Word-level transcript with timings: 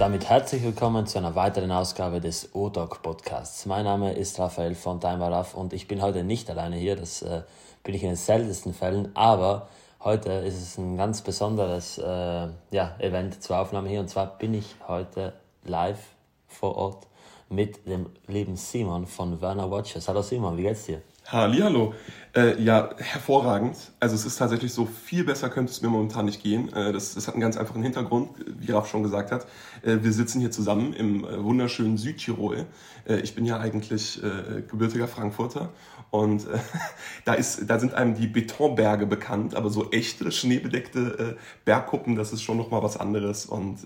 damit 0.00 0.30
herzlich 0.30 0.62
willkommen 0.62 1.06
zu 1.06 1.18
einer 1.18 1.34
weiteren 1.34 1.70
Ausgabe 1.70 2.22
des 2.22 2.54
O-Doc 2.54 3.02
Podcasts. 3.02 3.66
Mein 3.66 3.84
Name 3.84 4.14
ist 4.14 4.38
Raphael 4.38 4.74
von 4.74 4.98
Timer 4.98 5.46
und 5.52 5.74
ich 5.74 5.88
bin 5.88 6.00
heute 6.00 6.24
nicht 6.24 6.48
alleine 6.48 6.76
hier, 6.76 6.96
das 6.96 7.20
äh, 7.20 7.42
bin 7.84 7.94
ich 7.94 8.02
in 8.02 8.08
den 8.08 8.16
seltensten 8.16 8.72
Fällen, 8.72 9.14
aber 9.14 9.68
heute 10.02 10.30
ist 10.32 10.60
es 10.60 10.78
ein 10.78 10.96
ganz 10.96 11.22
besonderes 11.22 11.98
äh, 11.98 12.48
ja, 12.70 12.96
Event 12.98 13.42
zur 13.42 13.58
Aufnahme 13.58 13.88
hier 13.88 14.00
und 14.00 14.08
zwar 14.08 14.38
bin 14.38 14.54
ich 14.54 14.76
heute 14.86 15.34
live 15.64 16.00
vor 16.48 16.76
Ort 16.76 17.06
mit 17.48 17.86
dem 17.88 18.06
lieben 18.26 18.56
Simon 18.56 19.06
von 19.06 19.40
Werner 19.40 19.70
Watches. 19.70 20.08
Hallo 20.08 20.22
Simon, 20.22 20.56
wie 20.56 20.62
geht's 20.62 20.86
dir? 20.86 21.02
Hallo. 21.26 21.94
Äh, 22.32 22.62
ja, 22.62 22.90
hervorragend. 22.96 23.76
Also 23.98 24.14
es 24.14 24.24
ist 24.24 24.36
tatsächlich 24.36 24.72
so, 24.72 24.86
viel 24.86 25.24
besser 25.24 25.48
könnte 25.48 25.72
es 25.72 25.82
mir 25.82 25.88
momentan 25.88 26.26
nicht 26.26 26.40
gehen. 26.40 26.72
Äh, 26.72 26.92
das, 26.92 27.14
das 27.14 27.26
hat 27.26 27.34
einen 27.34 27.40
ganz 27.40 27.56
einfachen 27.56 27.82
Hintergrund, 27.82 28.30
wie 28.46 28.70
Raf 28.70 28.88
schon 28.88 29.02
gesagt 29.02 29.32
hat. 29.32 29.48
Äh, 29.82 29.98
wir 30.02 30.12
sitzen 30.12 30.38
hier 30.40 30.52
zusammen 30.52 30.92
im 30.92 31.24
äh, 31.24 31.42
wunderschönen 31.42 31.98
Südtirol. 31.98 32.66
Äh, 33.08 33.16
ich 33.20 33.34
bin 33.34 33.46
ja 33.46 33.58
eigentlich 33.58 34.22
äh, 34.22 34.62
gebürtiger 34.62 35.08
Frankfurter 35.08 35.70
und 36.10 36.46
da, 37.24 37.34
ist, 37.34 37.68
da 37.68 37.80
sind 37.80 37.94
einem 37.94 38.14
die 38.14 38.28
Betonberge 38.28 39.06
bekannt, 39.06 39.56
aber 39.56 39.70
so 39.70 39.90
echte 39.90 40.30
schneebedeckte 40.30 41.36
Bergkuppen, 41.64 42.16
das 42.16 42.32
ist 42.32 42.42
schon 42.42 42.56
nochmal 42.56 42.82
was 42.82 42.96
anderes. 42.96 43.46
Und 43.46 43.78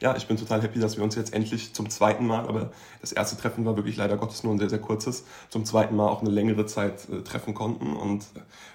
ja, 0.00 0.14
ich 0.14 0.28
bin 0.28 0.36
total 0.36 0.62
happy, 0.62 0.78
dass 0.78 0.96
wir 0.96 1.02
uns 1.02 1.16
jetzt 1.16 1.34
endlich 1.34 1.74
zum 1.74 1.90
zweiten 1.90 2.24
Mal, 2.24 2.46
aber 2.46 2.70
das 3.00 3.10
erste 3.10 3.36
Treffen 3.36 3.64
war 3.64 3.76
wirklich 3.76 3.96
leider 3.96 4.16
Gottes 4.16 4.44
nur 4.44 4.54
ein 4.54 4.60
sehr, 4.60 4.70
sehr 4.70 4.78
kurzes, 4.78 5.24
zum 5.48 5.64
zweiten 5.64 5.96
Mal 5.96 6.08
auch 6.08 6.20
eine 6.20 6.30
längere 6.30 6.66
Zeit 6.66 7.08
treffen 7.24 7.54
konnten. 7.54 7.91
Und 7.94 8.24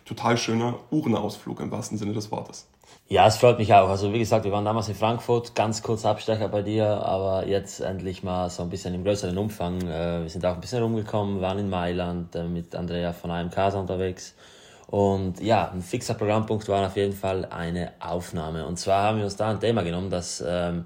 total 0.06 0.38
schöner 0.38 0.76
Uhrenausflug 0.92 1.60
im 1.60 1.72
wahrsten 1.72 1.98
Sinne 1.98 2.14
des 2.14 2.32
Wortes. 2.32 2.68
Ja, 3.10 3.26
es 3.26 3.38
freut 3.38 3.58
mich 3.58 3.74
auch. 3.74 3.90
Also 3.90 4.12
wie 4.14 4.20
gesagt, 4.20 4.44
wir 4.44 4.52
waren 4.52 4.66
damals 4.66 4.90
in 4.90 4.96
Frankfurt, 4.96 5.56
ganz 5.56 5.82
kurz 5.82 6.06
Abstecher 6.06 6.50
bei 6.50 6.62
dir, 6.62 6.88
aber 6.88 7.48
jetzt 7.48 7.80
endlich 7.80 8.22
mal 8.22 8.50
so 8.50 8.64
ein 8.64 8.70
bisschen 8.70 8.94
im 8.94 9.04
größeren 9.04 9.38
Umfang. 9.38 9.82
Äh, 9.82 10.24
wir 10.24 10.30
sind 10.30 10.46
auch 10.46 10.56
ein 10.56 10.62
bisschen 10.62 10.84
rumgekommen, 10.84 11.40
waren 11.40 11.60
in 11.60 11.70
Mailand 11.70 12.36
äh, 12.36 12.44
mit 12.44 12.76
Andrea 12.76 13.14
von 13.14 13.50
Casa 13.50 13.80
unterwegs. 13.80 14.36
Und 14.88 15.42
ja, 15.42 15.70
ein 15.72 15.82
fixer 15.82 16.14
Programmpunkt 16.16 16.68
war 16.70 16.86
auf 16.86 16.96
jeden 16.96 17.14
Fall 17.14 17.46
eine 17.46 17.92
Aufnahme. 18.00 18.66
Und 18.66 18.78
zwar 18.78 19.04
haben 19.04 19.18
wir 19.18 19.26
uns 19.26 19.36
da 19.36 19.50
ein 19.50 19.60
Thema 19.60 19.84
genommen, 19.84 20.10
das 20.10 20.44
ähm, 20.46 20.86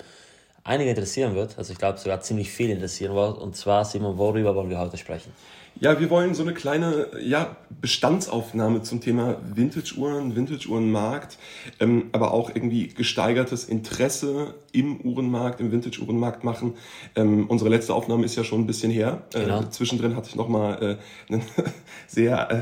einige 0.63 0.89
interessieren 0.89 1.35
wird, 1.35 1.57
also 1.57 1.73
ich 1.73 1.79
glaube 1.79 1.99
sogar 1.99 2.21
ziemlich 2.21 2.51
viel 2.51 2.69
interessieren 2.69 3.15
wird. 3.15 3.37
Und 3.37 3.55
zwar, 3.55 3.85
Simon, 3.85 4.17
worüber 4.17 4.55
wollen 4.55 4.69
wir 4.69 4.79
heute 4.79 4.97
sprechen? 4.97 5.31
Ja, 5.79 5.99
wir 5.99 6.11
wollen 6.11 6.35
so 6.35 6.43
eine 6.43 6.53
kleine 6.53 7.07
ja, 7.23 7.55
Bestandsaufnahme 7.81 8.83
zum 8.83 9.01
Thema 9.01 9.37
Vintage-Uhren, 9.55 10.35
Vintage-Uhrenmarkt, 10.35 11.37
ähm, 11.79 12.09
aber 12.11 12.33
auch 12.33 12.51
irgendwie 12.53 12.89
gesteigertes 12.89 13.63
Interesse 13.65 14.53
im 14.71 15.01
Uhrenmarkt, 15.01 15.59
im 15.59 15.71
Vintage-Uhrenmarkt 15.71 16.43
machen. 16.43 16.75
Ähm, 17.15 17.47
unsere 17.47 17.69
letzte 17.69 17.95
Aufnahme 17.95 18.25
ist 18.25 18.35
ja 18.35 18.43
schon 18.43 18.61
ein 18.61 18.67
bisschen 18.67 18.91
her. 18.91 19.23
Äh, 19.33 19.41
genau. 19.41 19.63
Zwischendrin 19.63 20.15
hatte 20.15 20.29
ich 20.29 20.35
nochmal 20.35 20.99
äh, 21.29 21.33
ein 21.33 21.41
sehr 22.07 22.51
äh, 22.51 22.61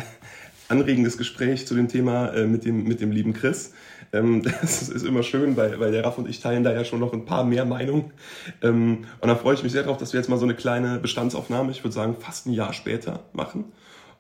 anregendes 0.70 1.18
Gespräch 1.18 1.68
zu 1.68 1.76
dem 1.76 1.90
Thema 1.90 2.30
äh, 2.30 2.46
mit, 2.46 2.64
dem, 2.64 2.86
mit 2.86 3.02
dem 3.02 3.12
lieben 3.12 3.34
Chris. 3.34 3.74
Ähm, 4.14 4.44
das 4.62 4.90
ist 4.90 5.06
immer 5.06 5.24
schön, 5.24 5.58
weil, 5.58 5.80
weil 5.80 5.92
der 5.92 6.04
Raff 6.04 6.18
und 6.18 6.30
ich 6.30 6.40
teilen 6.40 6.64
da 6.64 6.74
ja 6.74 6.84
schon 6.84 7.00
noch 7.00 7.14
ein 7.14 7.26
paar 7.26 7.44
mehr 7.44 7.66
Meinungen. 7.66 8.12
Ähm, 8.62 9.06
und 9.22 9.28
da 9.28 9.36
freue 9.36 9.56
ich 9.56 9.64
mich 9.64 9.72
sehr 9.72 9.84
drauf, 9.84 9.98
dass 9.98 10.14
wir 10.14 10.20
jetzt 10.20 10.30
mal 10.30 10.38
so 10.38 10.46
eine 10.46 10.56
kleine 10.56 11.00
Bestandsaufnahme, 11.00 11.72
ich 11.72 11.84
würde 11.84 11.94
sagen 11.94 12.16
fast 12.20 12.48
ein 12.48 12.54
Jahr 12.54 12.74
später, 12.74 13.22
machen. 13.34 13.66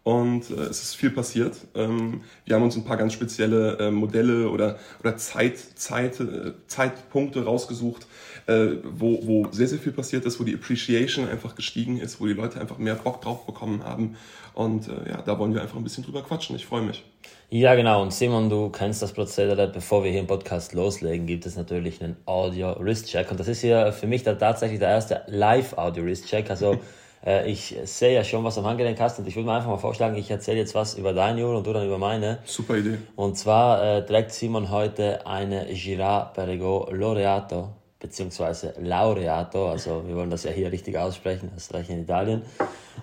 Und 0.09 0.49
äh, 0.49 0.61
es 0.63 0.81
ist 0.81 0.95
viel 0.95 1.11
passiert. 1.11 1.55
Ähm, 1.75 2.21
wir 2.43 2.55
haben 2.55 2.63
uns 2.63 2.75
ein 2.75 2.83
paar 2.83 2.97
ganz 2.97 3.13
spezielle 3.13 3.77
äh, 3.77 3.91
Modelle 3.91 4.49
oder, 4.49 4.79
oder 5.01 5.17
Zeit, 5.17 5.59
Zeit, 5.59 6.19
äh, 6.19 6.53
Zeitpunkte 6.65 7.45
rausgesucht, 7.45 8.07
äh, 8.47 8.69
wo, 8.83 9.19
wo 9.27 9.51
sehr, 9.51 9.67
sehr 9.67 9.77
viel 9.77 9.91
passiert 9.91 10.25
ist, 10.25 10.39
wo 10.39 10.43
die 10.43 10.55
Appreciation 10.55 11.29
einfach 11.29 11.53
gestiegen 11.53 11.99
ist, 11.99 12.19
wo 12.19 12.25
die 12.25 12.33
Leute 12.33 12.59
einfach 12.59 12.79
mehr 12.79 12.95
Bock 12.95 13.21
drauf 13.21 13.45
bekommen 13.45 13.83
haben. 13.83 14.17
Und 14.55 14.87
äh, 14.87 15.11
ja, 15.11 15.21
da 15.21 15.37
wollen 15.37 15.53
wir 15.53 15.61
einfach 15.61 15.77
ein 15.77 15.83
bisschen 15.83 16.03
drüber 16.03 16.23
quatschen. 16.23 16.55
Ich 16.55 16.65
freue 16.65 16.81
mich. 16.81 17.03
Ja, 17.51 17.75
genau. 17.75 18.01
Und 18.01 18.11
Simon, 18.11 18.49
du 18.49 18.69
kennst 18.69 19.03
das 19.03 19.13
Prozedere. 19.13 19.67
Bevor 19.67 20.03
wir 20.03 20.09
hier 20.09 20.21
im 20.21 20.27
Podcast 20.27 20.73
loslegen, 20.73 21.27
gibt 21.27 21.45
es 21.45 21.55
natürlich 21.55 22.01
einen 22.01 22.15
Audio-Wrist-Check. 22.25 23.29
Und 23.29 23.39
das 23.39 23.47
ist 23.47 23.61
hier 23.61 23.93
für 23.93 24.07
mich 24.07 24.23
da 24.23 24.33
tatsächlich 24.33 24.79
der 24.79 24.89
erste 24.89 25.21
Live-Audio-Wrist-Check. 25.27 26.49
Also 26.49 26.79
äh, 27.25 27.49
ich 27.49 27.75
sehe 27.83 28.13
ja 28.13 28.23
schon, 28.23 28.43
was 28.43 28.55
du 28.55 28.61
am 28.61 28.67
Handgelenk 28.67 28.99
hast. 28.99 29.19
Und 29.19 29.27
ich 29.27 29.35
würde 29.35 29.47
mir 29.47 29.55
einfach 29.55 29.69
mal 29.69 29.77
vorschlagen, 29.77 30.15
ich 30.15 30.29
erzähle 30.29 30.59
jetzt 30.59 30.75
was 30.75 30.95
über 30.95 31.13
deine 31.13 31.45
Uhr 31.45 31.57
und 31.57 31.67
du 31.67 31.73
dann 31.73 31.85
über 31.85 31.97
meine. 31.97 32.39
Super 32.45 32.77
Idee. 32.77 32.97
Und 33.15 33.37
zwar 33.37 33.83
äh, 33.83 34.05
trägt 34.05 34.31
Simon 34.31 34.69
heute 34.69 35.25
eine 35.25 35.65
Girard 35.65 36.33
Perregaux 36.33 36.91
Laureato 36.91 37.69
beziehungsweise 37.99 38.73
Laureato, 38.79 39.69
also 39.69 40.07
wir 40.07 40.15
wollen 40.15 40.29
das 40.29 40.43
ja 40.43 40.51
hier 40.51 40.71
richtig 40.71 40.97
aussprechen, 40.97 41.51
das 41.53 41.73
reicht 41.73 41.89
in 41.89 42.01
Italien. 42.01 42.43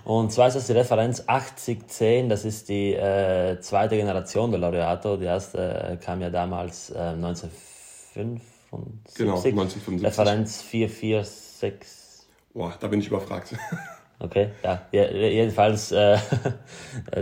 Und 0.03 0.31
zwar 0.31 0.47
ist 0.47 0.55
das 0.55 0.67
die 0.67 0.73
Referenz 0.73 1.23
8010, 1.27 2.29
das 2.29 2.45
ist 2.45 2.67
die 2.69 2.93
äh, 2.93 3.59
zweite 3.59 3.95
Generation 3.95 4.49
der 4.49 4.59
Laureato, 4.59 5.17
die 5.17 5.25
erste 5.25 5.91
äh, 5.91 5.97
kam 5.97 6.21
ja 6.21 6.29
damals 6.29 6.89
äh, 6.89 6.97
1975. 6.97 8.41
Genau, 9.15 9.35
1975. 9.35 10.03
Referenz 10.03 10.61
446. 10.63 12.27
Boah, 12.53 12.73
da 12.79 12.87
bin 12.87 12.99
ich 12.99 13.07
überfragt. 13.07 13.55
Okay, 14.19 14.49
ja, 14.63 14.81
jedenfalls, 14.91 15.91
äh, 15.91 16.17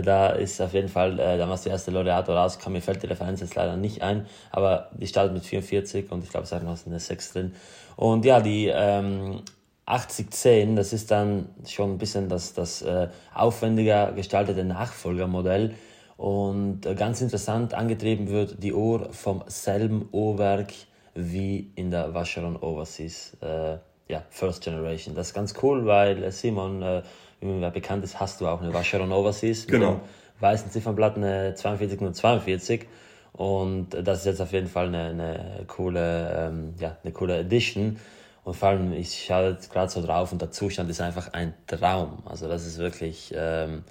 da 0.02 0.30
ist 0.30 0.62
auf 0.62 0.72
jeden 0.72 0.88
Fall 0.88 1.18
äh, 1.18 1.36
damals 1.36 1.62
die 1.62 1.68
erste 1.68 1.90
Laureato 1.90 2.34
rauskam. 2.34 2.72
Mir 2.72 2.80
fällt 2.80 3.02
die 3.02 3.06
Referenz 3.06 3.40
jetzt 3.40 3.54
leider 3.54 3.76
nicht 3.76 4.00
ein, 4.02 4.26
aber 4.50 4.88
die 4.94 5.06
startet 5.06 5.34
mit 5.34 5.44
44 5.44 6.10
und 6.10 6.24
ich 6.24 6.30
glaube, 6.30 6.44
es 6.44 6.52
ist 6.52 6.62
noch 6.62 6.86
eine 6.86 6.98
6 6.98 7.32
drin. 7.32 7.54
Und 7.96 8.24
ja, 8.24 8.40
die 8.40 8.68
ähm, 8.72 9.42
8010, 9.84 10.74
das 10.74 10.94
ist 10.94 11.10
dann 11.10 11.50
schon 11.66 11.92
ein 11.92 11.98
bisschen 11.98 12.30
das, 12.30 12.54
das 12.54 12.80
äh, 12.80 13.08
aufwendiger 13.34 14.12
gestaltete 14.12 14.64
Nachfolgermodell. 14.64 15.74
Und 16.16 16.86
äh, 16.86 16.94
ganz 16.94 17.20
interessant 17.20 17.74
angetrieben 17.74 18.28
wird 18.28 18.62
die 18.62 18.72
Uhr 18.72 19.12
vom 19.12 19.44
selben 19.48 20.08
Uhrwerk 20.12 20.72
wie 21.14 21.72
in 21.74 21.90
der 21.90 22.14
Vacheron 22.14 22.56
Overseas. 22.56 23.36
Äh, 23.42 23.76
ja, 24.08 24.22
First 24.30 24.62
Generation. 24.62 25.14
Das 25.14 25.28
ist 25.28 25.34
ganz 25.34 25.54
cool, 25.62 25.86
weil 25.86 26.22
äh, 26.22 26.30
Simon, 26.30 26.82
äh, 26.82 27.02
wie 27.40 27.46
mir 27.46 27.70
bekannt 27.70 28.04
ist, 28.04 28.18
hast 28.20 28.40
du 28.40 28.46
auch 28.46 28.60
eine 28.60 28.72
Vacheron 28.72 29.12
Overseas 29.12 29.66
genau. 29.66 29.92
mit 29.92 30.00
weißen 30.40 30.70
Ziffernblatt, 30.70 31.16
eine 31.16 31.54
42 31.54 32.00
und 32.00 32.14
42. 32.14 32.86
Und 33.32 33.88
das 33.90 34.20
ist 34.20 34.26
jetzt 34.26 34.40
auf 34.40 34.52
jeden 34.52 34.68
Fall 34.68 34.86
eine, 34.86 35.08
eine 35.08 35.64
coole, 35.66 36.48
ähm, 36.48 36.74
ja, 36.78 36.96
eine 37.02 37.12
coole 37.12 37.38
Edition. 37.38 37.98
Und 38.44 38.54
vor 38.54 38.68
allem, 38.68 38.92
ich 38.92 39.24
schaue 39.24 39.50
jetzt 39.50 39.72
gerade 39.72 39.90
so 39.90 40.00
drauf 40.00 40.32
und 40.32 40.40
der 40.40 40.50
Zustand 40.50 40.88
ist 40.88 41.00
einfach 41.00 41.32
ein 41.32 41.52
Traum. 41.66 42.22
Also 42.26 42.48
das 42.48 42.64
ist 42.64 42.78
wirklich 42.78 43.34
ähm, 43.36 43.82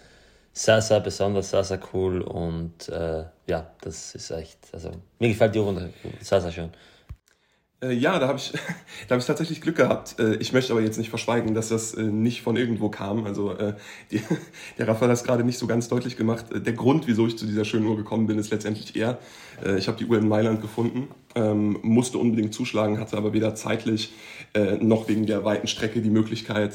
sehr, 0.54 0.82
sehr 0.82 1.02
besonders, 1.02 1.50
sehr, 1.50 1.64
sehr 1.66 1.80
cool 1.94 2.22
und 2.22 2.88
äh, 2.88 3.26
ja, 3.48 3.68
das 3.82 4.16
ist 4.16 4.32
echt, 4.32 4.58
also 4.72 4.92
mir 5.20 5.28
gefällt 5.28 5.54
die 5.54 5.60
Uhr 5.60 5.90
sehr, 6.22 6.40
sehr 6.40 6.52
schön. 6.52 6.70
Äh, 7.86 7.94
ja, 7.94 8.20
da 8.20 8.28
habe 8.28 8.40
ich, 8.40 8.54
hab 9.10 9.18
ich 9.18 9.26
tatsächlich 9.26 9.62
Glück 9.62 9.78
gehabt. 9.78 10.20
Äh, 10.20 10.36
ich 10.36 10.54
möchte 10.54 10.74
aber 10.74 10.82
jetzt 10.82 10.98
nicht 10.98 11.10
verschweigen, 11.10 11.54
dass 11.54 11.70
das 11.70 11.94
äh, 11.94 12.04
nicht 12.04 12.42
von 12.42 12.56
irgendwo 12.56 12.90
kam. 12.90 13.26
Also 13.26 13.56
die, 14.12 14.22
der 14.78 14.88
Raphael 14.88 15.10
hat 15.10 15.18
es 15.18 15.24
gerade 15.24 15.44
nicht 15.44 15.58
so 15.58 15.68
ganz 15.68 15.88
deutlich 15.88 16.18
gemacht. 16.18 16.46
Der 16.54 16.74
Grund, 16.74 17.08
wieso 17.08 17.28
ich 17.28 17.38
zu 17.38 17.46
dieser 17.46 17.66
schönen 17.66 17.86
Uhr 17.86 17.98
gekommen 17.98 18.28
bin, 18.28 18.38
ist 18.38 18.52
letztendlich 18.52 18.96
er. 18.96 19.20
Ich 19.78 19.88
habe 19.88 19.98
die 19.98 20.06
Uhr 20.06 20.18
in 20.18 20.28
Mailand 20.28 20.62
gefunden, 20.62 21.08
ähm, 21.36 21.78
musste 21.82 22.18
unbedingt 22.18 22.54
zuschlagen, 22.54 23.00
hatte 23.00 23.18
aber 23.18 23.34
weder 23.34 23.56
zeitlich 23.56 24.14
noch 24.80 25.10
wegen 25.10 25.26
der 25.26 25.44
weiten 25.44 25.68
Strecke 25.68 26.02
die 26.02 26.10
Möglichkeit, 26.10 26.74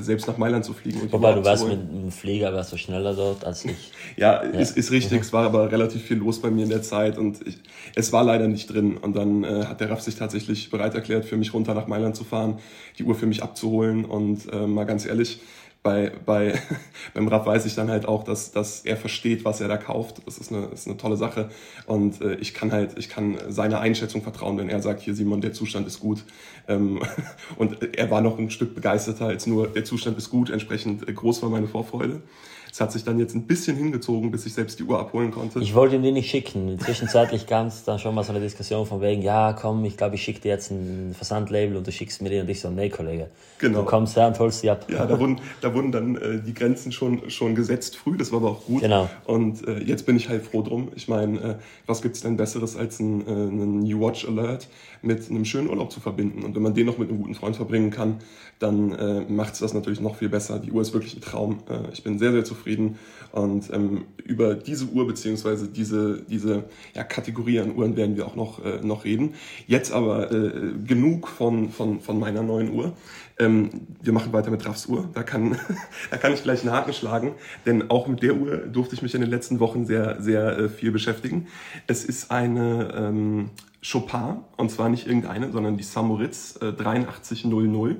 selbst 0.00 0.26
nach 0.26 0.38
Mailand 0.38 0.64
zu 0.64 0.72
fliegen. 0.72 1.02
Wobei 1.12 1.32
du 1.34 1.44
warst 1.44 1.68
mit 1.68 1.78
einem 1.78 2.10
Flieger, 2.10 2.52
warst 2.52 2.72
du 2.72 2.76
schneller 2.76 3.14
dort 3.14 3.44
als 3.44 3.64
ich. 3.64 3.92
ja, 4.16 4.42
ja. 4.52 4.58
Ist, 4.58 4.76
ist 4.76 4.90
richtig. 4.90 5.18
Mhm. 5.18 5.20
Es 5.20 5.32
war 5.32 5.44
aber 5.46 5.70
relativ 5.70 6.02
viel 6.02 6.16
los 6.16 6.42
bei 6.42 6.50
mir 6.50 6.64
in 6.64 6.70
der 6.70 6.82
Zeit 6.82 7.18
und 7.18 7.46
ich, 7.46 7.58
es 7.94 8.12
war 8.12 8.24
leider 8.24 8.48
nicht 8.48 8.66
drin. 8.66 8.96
Und 8.96 9.14
dann 9.14 9.46
hat 9.46 9.80
der 9.80 9.90
Raff 9.90 10.00
sich 10.00 10.16
tatsächlich 10.16 10.32
tatsächlich 10.32 10.70
bereit 10.70 10.94
erklärt, 10.94 11.24
für 11.24 11.36
mich 11.36 11.52
runter 11.54 11.74
nach 11.74 11.86
Mailand 11.86 12.16
zu 12.16 12.24
fahren, 12.24 12.58
die 12.98 13.04
Uhr 13.04 13.14
für 13.14 13.26
mich 13.26 13.42
abzuholen. 13.42 14.04
Und 14.04 14.52
äh, 14.52 14.66
mal 14.66 14.84
ganz 14.84 15.06
ehrlich, 15.06 15.40
bei, 15.82 16.12
bei, 16.24 16.60
beim 17.14 17.28
Raff 17.28 17.46
weiß 17.46 17.66
ich 17.66 17.74
dann 17.74 17.90
halt 17.90 18.06
auch, 18.06 18.22
dass, 18.24 18.52
dass 18.52 18.80
er 18.84 18.96
versteht, 18.96 19.44
was 19.44 19.60
er 19.60 19.68
da 19.68 19.76
kauft. 19.76 20.22
Das 20.26 20.38
ist 20.38 20.52
eine, 20.52 20.66
ist 20.66 20.86
eine 20.86 20.96
tolle 20.96 21.16
Sache. 21.16 21.50
Und 21.86 22.20
äh, 22.20 22.34
ich 22.36 22.54
kann 22.54 22.72
halt, 22.72 22.98
ich 22.98 23.08
kann 23.08 23.38
seiner 23.48 23.80
Einschätzung 23.80 24.22
vertrauen, 24.22 24.58
wenn 24.58 24.68
er 24.68 24.80
sagt, 24.80 25.00
hier 25.00 25.14
Simon, 25.14 25.40
der 25.40 25.52
Zustand 25.52 25.86
ist 25.86 26.00
gut. 26.00 26.24
Ähm, 26.68 27.00
und 27.56 27.96
er 27.96 28.10
war 28.10 28.20
noch 28.20 28.38
ein 28.38 28.50
Stück 28.50 28.74
begeisterter 28.74 29.26
als 29.26 29.46
nur, 29.46 29.68
der 29.68 29.84
Zustand 29.84 30.18
ist 30.18 30.30
gut, 30.30 30.50
entsprechend 30.50 31.08
äh, 31.08 31.12
groß 31.12 31.42
war 31.42 31.50
meine 31.50 31.68
Vorfreude. 31.68 32.22
Es 32.72 32.80
hat 32.80 32.90
sich 32.90 33.04
dann 33.04 33.18
jetzt 33.18 33.34
ein 33.34 33.42
bisschen 33.42 33.76
hingezogen, 33.76 34.30
bis 34.30 34.46
ich 34.46 34.54
selbst 34.54 34.78
die 34.78 34.84
Uhr 34.84 34.98
abholen 34.98 35.30
konnte. 35.30 35.58
Ich 35.58 35.74
wollte 35.74 35.96
ihm 35.96 36.02
die 36.02 36.10
nicht 36.10 36.30
schicken. 36.30 36.80
Zwischenzeitlich 36.80 37.46
gab 37.46 37.66
es 37.66 37.84
dann 37.84 37.98
schon 37.98 38.14
mal 38.14 38.24
so 38.24 38.32
eine 38.32 38.40
Diskussion 38.40 38.86
von 38.86 39.02
wegen, 39.02 39.20
ja 39.20 39.52
komm, 39.52 39.84
ich 39.84 39.98
glaube, 39.98 40.14
ich 40.14 40.22
schicke 40.22 40.40
dir 40.40 40.52
jetzt 40.52 40.70
ein 40.70 41.12
Versandlabel 41.14 41.76
und 41.76 41.86
du 41.86 41.92
schickst 41.92 42.22
mir 42.22 42.30
den 42.30 42.40
und 42.40 42.48
ich 42.48 42.60
so, 42.60 42.70
nee 42.70 42.88
Kollege, 42.88 43.28
genau. 43.58 43.80
du 43.80 43.84
kommst 43.84 44.16
her 44.16 44.26
und 44.26 44.38
holst 44.38 44.62
die 44.62 44.70
ab. 44.70 44.86
Ja, 44.90 45.04
da 45.04 45.20
wurden, 45.20 45.38
da 45.60 45.74
wurden 45.74 45.92
dann 45.92 46.16
äh, 46.16 46.40
die 46.40 46.54
Grenzen 46.54 46.92
schon, 46.92 47.28
schon 47.28 47.54
gesetzt 47.54 47.94
früh, 47.94 48.16
das 48.16 48.32
war 48.32 48.38
aber 48.38 48.52
auch 48.52 48.64
gut. 48.64 48.80
Genau. 48.80 49.10
Und 49.26 49.68
äh, 49.68 49.80
jetzt 49.80 50.06
bin 50.06 50.16
ich 50.16 50.30
halt 50.30 50.42
froh 50.42 50.62
drum. 50.62 50.88
Ich 50.94 51.08
meine, 51.08 51.40
äh, 51.40 51.54
was 51.86 52.00
gibt's 52.00 52.22
denn 52.22 52.38
Besseres 52.38 52.74
als 52.74 53.00
ein, 53.00 53.20
äh, 53.26 53.30
einen 53.30 53.80
New 53.80 54.00
Watch 54.00 54.26
Alert 54.26 54.66
mit 55.02 55.28
einem 55.28 55.44
schönen 55.44 55.68
Urlaub 55.68 55.92
zu 55.92 56.00
verbinden? 56.00 56.42
Und 56.44 56.54
wenn 56.54 56.62
man 56.62 56.74
den 56.74 56.86
noch 56.86 56.98
mit 56.98 57.08
einem 57.08 57.18
guten 57.18 57.34
Freund 57.34 57.56
verbringen 57.56 57.90
kann, 57.90 58.18
dann 58.58 58.92
äh, 58.92 59.24
macht 59.28 59.54
es 59.54 59.60
das 59.60 59.74
natürlich 59.74 60.00
noch 60.00 60.16
viel 60.16 60.28
besser. 60.28 60.58
Die 60.58 60.70
Uhr 60.70 60.82
ist 60.82 60.92
wirklich 60.92 61.16
ein 61.16 61.20
Traum. 61.20 61.58
Äh, 61.68 61.92
ich 61.92 62.02
bin 62.04 62.18
sehr, 62.18 62.32
sehr 62.32 62.44
zufrieden. 62.44 62.96
Und 63.32 63.70
ähm, 63.72 64.04
über 64.24 64.54
diese 64.54 64.86
Uhr 64.86 65.06
beziehungsweise 65.06 65.68
diese, 65.68 66.22
diese 66.22 66.64
ja, 66.94 67.04
Kategorie 67.04 67.60
an 67.60 67.74
Uhren 67.74 67.96
werden 67.96 68.16
wir 68.16 68.26
auch 68.26 68.36
noch, 68.36 68.64
äh, 68.64 68.80
noch 68.82 69.04
reden. 69.04 69.34
Jetzt 69.66 69.92
aber 69.92 70.30
äh, 70.30 70.72
genug 70.86 71.28
von, 71.28 71.70
von, 71.70 72.00
von 72.00 72.18
meiner 72.18 72.42
neuen 72.42 72.72
Uhr. 72.72 72.94
Ähm, 73.42 73.70
wir 74.00 74.12
machen 74.12 74.32
weiter 74.32 74.50
mit 74.50 74.64
Raffs 74.66 74.86
Uhr. 74.86 75.08
Da 75.14 75.22
kann, 75.22 75.56
da 76.10 76.16
kann 76.16 76.32
ich 76.32 76.42
gleich 76.42 76.62
einen 76.62 76.70
Haken 76.70 76.92
schlagen, 76.92 77.34
denn 77.66 77.90
auch 77.90 78.06
mit 78.06 78.22
der 78.22 78.36
Uhr 78.36 78.58
durfte 78.58 78.94
ich 78.94 79.02
mich 79.02 79.14
in 79.14 79.20
den 79.20 79.30
letzten 79.30 79.58
Wochen 79.58 79.84
sehr, 79.84 80.22
sehr 80.22 80.58
äh, 80.58 80.68
viel 80.68 80.92
beschäftigen. 80.92 81.48
Es 81.86 82.04
ist 82.04 82.30
eine 82.30 82.94
ähm, 82.94 83.50
Chopin, 83.84 84.36
und 84.56 84.70
zwar 84.70 84.88
nicht 84.88 85.06
irgendeine, 85.06 85.50
sondern 85.50 85.76
die 85.76 85.82
Samoritz 85.82 86.58
äh, 86.62 86.66
8300. 86.66 87.96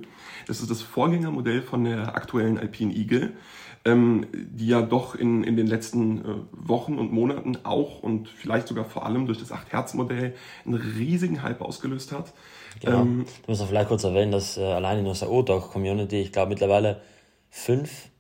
Das 0.47 0.61
ist 0.61 0.71
das 0.71 0.81
Vorgängermodell 0.83 1.63
von 1.63 1.85
der 1.85 2.15
aktuellen 2.15 2.59
Alpine 2.59 2.95
Eagle, 2.95 3.33
ähm, 3.85 4.27
die 4.33 4.69
ja 4.69 4.81
doch 4.81 5.17
in, 5.17 5.43
in 5.43 5.57
den 5.57 5.67
letzten 5.67 6.19
äh, 6.19 6.35
Wochen 6.53 6.99
und 6.99 7.13
Monaten 7.13 7.59
auch 7.65 8.01
und 8.01 8.29
vielleicht 8.29 8.69
sogar 8.69 8.85
vor 8.85 9.07
allem 9.07 9.27
durch 9.27 9.39
das 9.39 9.51
8-Hertz-Modell 9.53 10.35
einen 10.65 10.75
riesigen 10.75 11.43
Hype 11.43 11.61
ausgelöst 11.61 12.13
hat. 12.13 12.33
Genau. 12.81 13.03
Ähm, 13.03 13.27
du 13.45 13.51
musst 13.51 13.63
auch 13.63 13.69
vielleicht 13.69 13.89
kurz 13.89 14.05
erwähnen, 14.05 14.33
dass 14.33 14.57
äh, 14.57 14.63
allein 14.63 15.01
in 15.01 15.07
unserer 15.07 15.31
O-Dog-Community, 15.31 16.21
ich 16.21 16.33
glaube 16.33 16.51
mittlerweile 16.51 17.01
fünf 17.51 18.11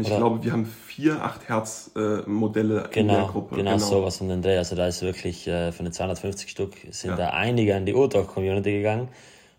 ich 0.00 0.06
Oder? 0.06 0.16
glaube, 0.16 0.42
wir 0.42 0.52
haben 0.52 0.64
vier 0.64 1.22
8 1.22 1.48
Hertz 1.50 1.90
äh, 1.96 2.22
Modelle 2.26 2.88
genau, 2.90 3.12
in 3.12 3.20
der 3.20 3.28
Gruppe. 3.28 3.56
Genau, 3.56 3.72
genau 3.72 3.84
sowas 3.84 4.20
um 4.22 4.28
den 4.28 4.40
Dreh. 4.40 4.56
Also 4.56 4.74
da 4.74 4.86
ist 4.86 5.02
wirklich 5.02 5.46
äh, 5.46 5.70
von 5.70 5.84
den 5.84 5.92
250 5.92 6.48
Stück 6.48 6.76
sind 6.90 7.10
ja. 7.10 7.16
da 7.16 7.28
einige 7.30 7.76
an 7.76 7.84
die 7.84 7.94
O-Dog-Community 7.94 8.72
gegangen. 8.72 9.08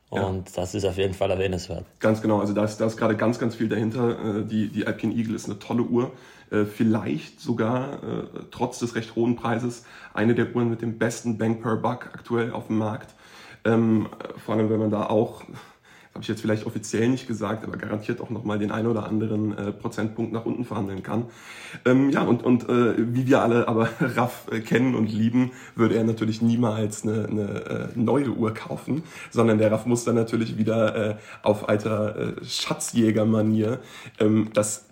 Und 0.09 0.49
ja. 0.49 0.55
das 0.55 0.73
ist 0.73 0.85
auf 0.85 0.97
jeden 0.97 1.13
Fall 1.13 1.29
erwähnenswert. 1.31 1.85
Ganz 1.99 2.21
genau, 2.21 2.39
also 2.39 2.53
da 2.53 2.63
ist, 2.63 2.77
da 2.77 2.85
ist 2.85 2.97
gerade 2.97 3.15
ganz, 3.15 3.39
ganz 3.39 3.55
viel 3.55 3.69
dahinter. 3.69 4.39
Äh, 4.39 4.45
die, 4.45 4.69
die 4.69 4.87
Alpine 4.87 5.13
Eagle 5.13 5.35
ist 5.35 5.45
eine 5.45 5.59
tolle 5.59 5.83
Uhr. 5.83 6.11
Äh, 6.51 6.65
vielleicht 6.65 7.39
sogar, 7.39 7.93
äh, 8.03 8.23
trotz 8.49 8.79
des 8.79 8.95
recht 8.95 9.15
hohen 9.15 9.35
Preises, 9.35 9.85
eine 10.13 10.33
der 10.33 10.55
Uhren 10.55 10.69
mit 10.69 10.81
dem 10.81 10.97
besten 10.97 11.37
Bang 11.37 11.61
per 11.61 11.77
Buck 11.77 12.09
aktuell 12.13 12.51
auf 12.51 12.67
dem 12.67 12.79
Markt. 12.79 13.13
Ähm, 13.65 14.07
vor 14.45 14.55
allem, 14.55 14.69
wenn 14.69 14.79
man 14.79 14.91
da 14.91 15.07
auch 15.07 15.43
habe 16.13 16.21
ich 16.21 16.27
jetzt 16.27 16.41
vielleicht 16.41 16.67
offiziell 16.67 17.09
nicht 17.09 17.27
gesagt, 17.27 17.63
aber 17.63 17.75
garantiert 17.75 18.21
auch 18.21 18.29
nochmal 18.29 18.59
den 18.59 18.69
einen 18.69 18.87
oder 18.87 19.07
anderen 19.07 19.57
äh, 19.57 19.71
Prozentpunkt 19.71 20.31
nach 20.31 20.45
unten 20.45 20.63
verhandeln 20.63 21.01
kann. 21.01 21.25
Ähm, 21.85 22.11
ja, 22.11 22.21
und, 22.21 22.43
und 22.43 22.69
äh, 22.69 22.93
wie 23.15 23.25
wir 23.25 23.41
alle 23.41 23.67
aber 23.67 23.89
Raff 23.99 24.45
äh, 24.51 24.59
kennen 24.59 24.93
und 24.93 25.11
lieben, 25.11 25.51
würde 25.75 25.95
er 25.95 26.03
natürlich 26.03 26.41
niemals 26.41 27.03
eine, 27.03 27.27
eine 27.27 27.41
äh, 27.65 27.87
neue 27.95 28.29
Uhr 28.29 28.53
kaufen, 28.53 29.01
sondern 29.31 29.57
der 29.57 29.71
Raff 29.71 29.87
muss 29.87 30.03
dann 30.03 30.15
natürlich 30.15 30.57
wieder 30.57 30.95
äh, 30.95 31.15
auf 31.41 31.67
alter 31.67 32.15
äh, 32.15 32.45
Schatzjäger-Manier 32.45 33.79
ähm, 34.19 34.49
das 34.53 34.85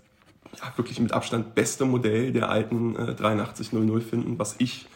ja, 0.59 0.73
wirklich 0.75 0.99
mit 0.99 1.11
Abstand 1.11 1.53
beste 1.53 1.85
Modell 1.85 2.31
der 2.31 2.49
alten 2.49 2.95
äh, 2.95 3.23
8300 3.23 4.01
finden, 4.01 4.39
was 4.39 4.55
ich 4.57 4.87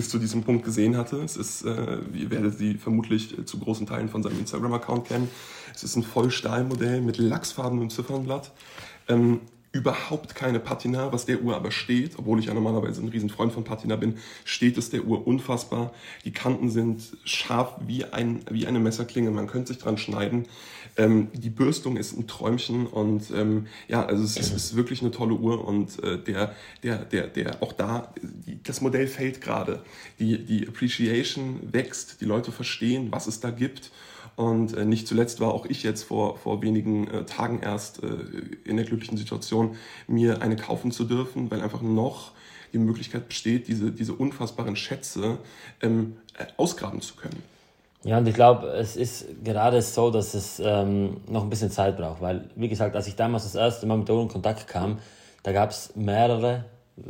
bis 0.00 0.08
zu 0.08 0.18
diesem 0.18 0.42
Punkt 0.44 0.64
gesehen 0.64 0.96
hatte. 0.96 1.16
Es 1.16 1.36
ist, 1.36 1.62
äh, 1.62 1.98
ihr 2.14 2.30
werdet 2.30 2.56
sie 2.56 2.76
vermutlich 2.76 3.38
äh, 3.38 3.44
zu 3.44 3.58
großen 3.58 3.86
Teilen 3.86 4.08
von 4.08 4.22
seinem 4.22 4.38
Instagram-Account 4.38 5.08
kennen. 5.08 5.28
Es 5.74 5.82
ist 5.82 5.94
ein 5.94 6.02
Vollstahlmodell 6.02 7.02
mit 7.02 7.18
lachsfarbenem 7.18 7.90
Ziffernblatt. 7.90 8.50
Ähm, 9.08 9.42
überhaupt 9.72 10.34
keine 10.34 10.58
Patina, 10.58 11.12
was 11.12 11.26
der 11.26 11.42
Uhr 11.42 11.54
aber 11.54 11.70
steht, 11.70 12.18
obwohl 12.18 12.38
ich 12.38 12.46
ja 12.46 12.54
normalerweise 12.54 13.02
ein 13.02 13.08
Riesenfreund 13.08 13.52
von 13.52 13.64
Patina 13.64 13.96
bin, 13.96 14.16
steht 14.46 14.78
es 14.78 14.88
der 14.88 15.04
Uhr 15.04 15.26
unfassbar. 15.26 15.92
Die 16.24 16.32
Kanten 16.32 16.70
sind 16.70 17.02
scharf 17.24 17.74
wie, 17.86 18.06
ein, 18.06 18.40
wie 18.50 18.66
eine 18.66 18.78
Messerklinge, 18.78 19.30
man 19.30 19.48
könnte 19.48 19.74
sich 19.74 19.82
dran 19.82 19.98
schneiden. 19.98 20.46
Ähm, 21.00 21.28
die 21.32 21.48
Bürstung 21.48 21.96
ist 21.96 22.12
ein 22.12 22.26
Träumchen 22.26 22.86
und 22.86 23.30
ähm, 23.30 23.66
ja, 23.88 24.04
also 24.04 24.22
es, 24.22 24.36
es, 24.38 24.52
ist 24.52 24.76
wirklich 24.76 25.00
eine 25.00 25.10
tolle 25.10 25.32
Uhr 25.32 25.66
und 25.66 26.02
äh, 26.04 26.18
der, 26.18 26.54
der, 26.82 27.06
der, 27.06 27.26
der, 27.28 27.62
auch 27.62 27.72
da, 27.72 28.12
die, 28.20 28.62
das 28.62 28.82
Modell 28.82 29.06
fällt 29.06 29.40
gerade. 29.40 29.82
Die, 30.18 30.44
die 30.44 30.68
Appreciation 30.68 31.60
wächst, 31.72 32.20
die 32.20 32.26
Leute 32.26 32.52
verstehen, 32.52 33.08
was 33.10 33.26
es 33.26 33.40
da 33.40 33.50
gibt 33.50 33.92
und 34.36 34.74
äh, 34.74 34.84
nicht 34.84 35.08
zuletzt 35.08 35.40
war 35.40 35.54
auch 35.54 35.64
ich 35.64 35.82
jetzt 35.82 36.02
vor, 36.02 36.36
vor 36.36 36.60
wenigen 36.60 37.08
äh, 37.08 37.24
Tagen 37.24 37.60
erst 37.62 38.02
äh, 38.02 38.08
in 38.64 38.76
der 38.76 38.84
glücklichen 38.84 39.16
Situation, 39.16 39.76
mir 40.06 40.42
eine 40.42 40.56
kaufen 40.56 40.92
zu 40.92 41.04
dürfen, 41.04 41.50
weil 41.50 41.62
einfach 41.62 41.80
noch 41.80 42.32
die 42.74 42.78
Möglichkeit 42.78 43.28
besteht, 43.28 43.68
diese, 43.68 43.90
diese 43.90 44.12
unfassbaren 44.12 44.76
Schätze 44.76 45.38
ähm, 45.80 46.16
äh, 46.36 46.44
ausgraben 46.58 47.00
zu 47.00 47.16
können. 47.16 47.42
Ja, 48.02 48.18
und 48.18 48.26
ich 48.26 48.34
glaube, 48.34 48.68
es 48.68 48.96
ist 48.96 49.44
gerade 49.44 49.82
so, 49.82 50.10
dass 50.10 50.32
es 50.34 50.60
ähm, 50.64 51.20
noch 51.28 51.42
ein 51.42 51.50
bisschen 51.50 51.70
Zeit 51.70 51.98
braucht, 51.98 52.22
weil, 52.22 52.48
wie 52.56 52.68
gesagt, 52.68 52.96
als 52.96 53.06
ich 53.06 53.14
damals 53.14 53.44
das 53.44 53.54
erste 53.54 53.86
Mal 53.86 53.98
mit 53.98 54.08
Oro 54.08 54.22
in 54.22 54.28
Kontakt 54.28 54.66
kam, 54.66 54.98
da 55.42 55.52
gab 55.52 55.70
es 55.70 55.94
mehrere 55.96 56.64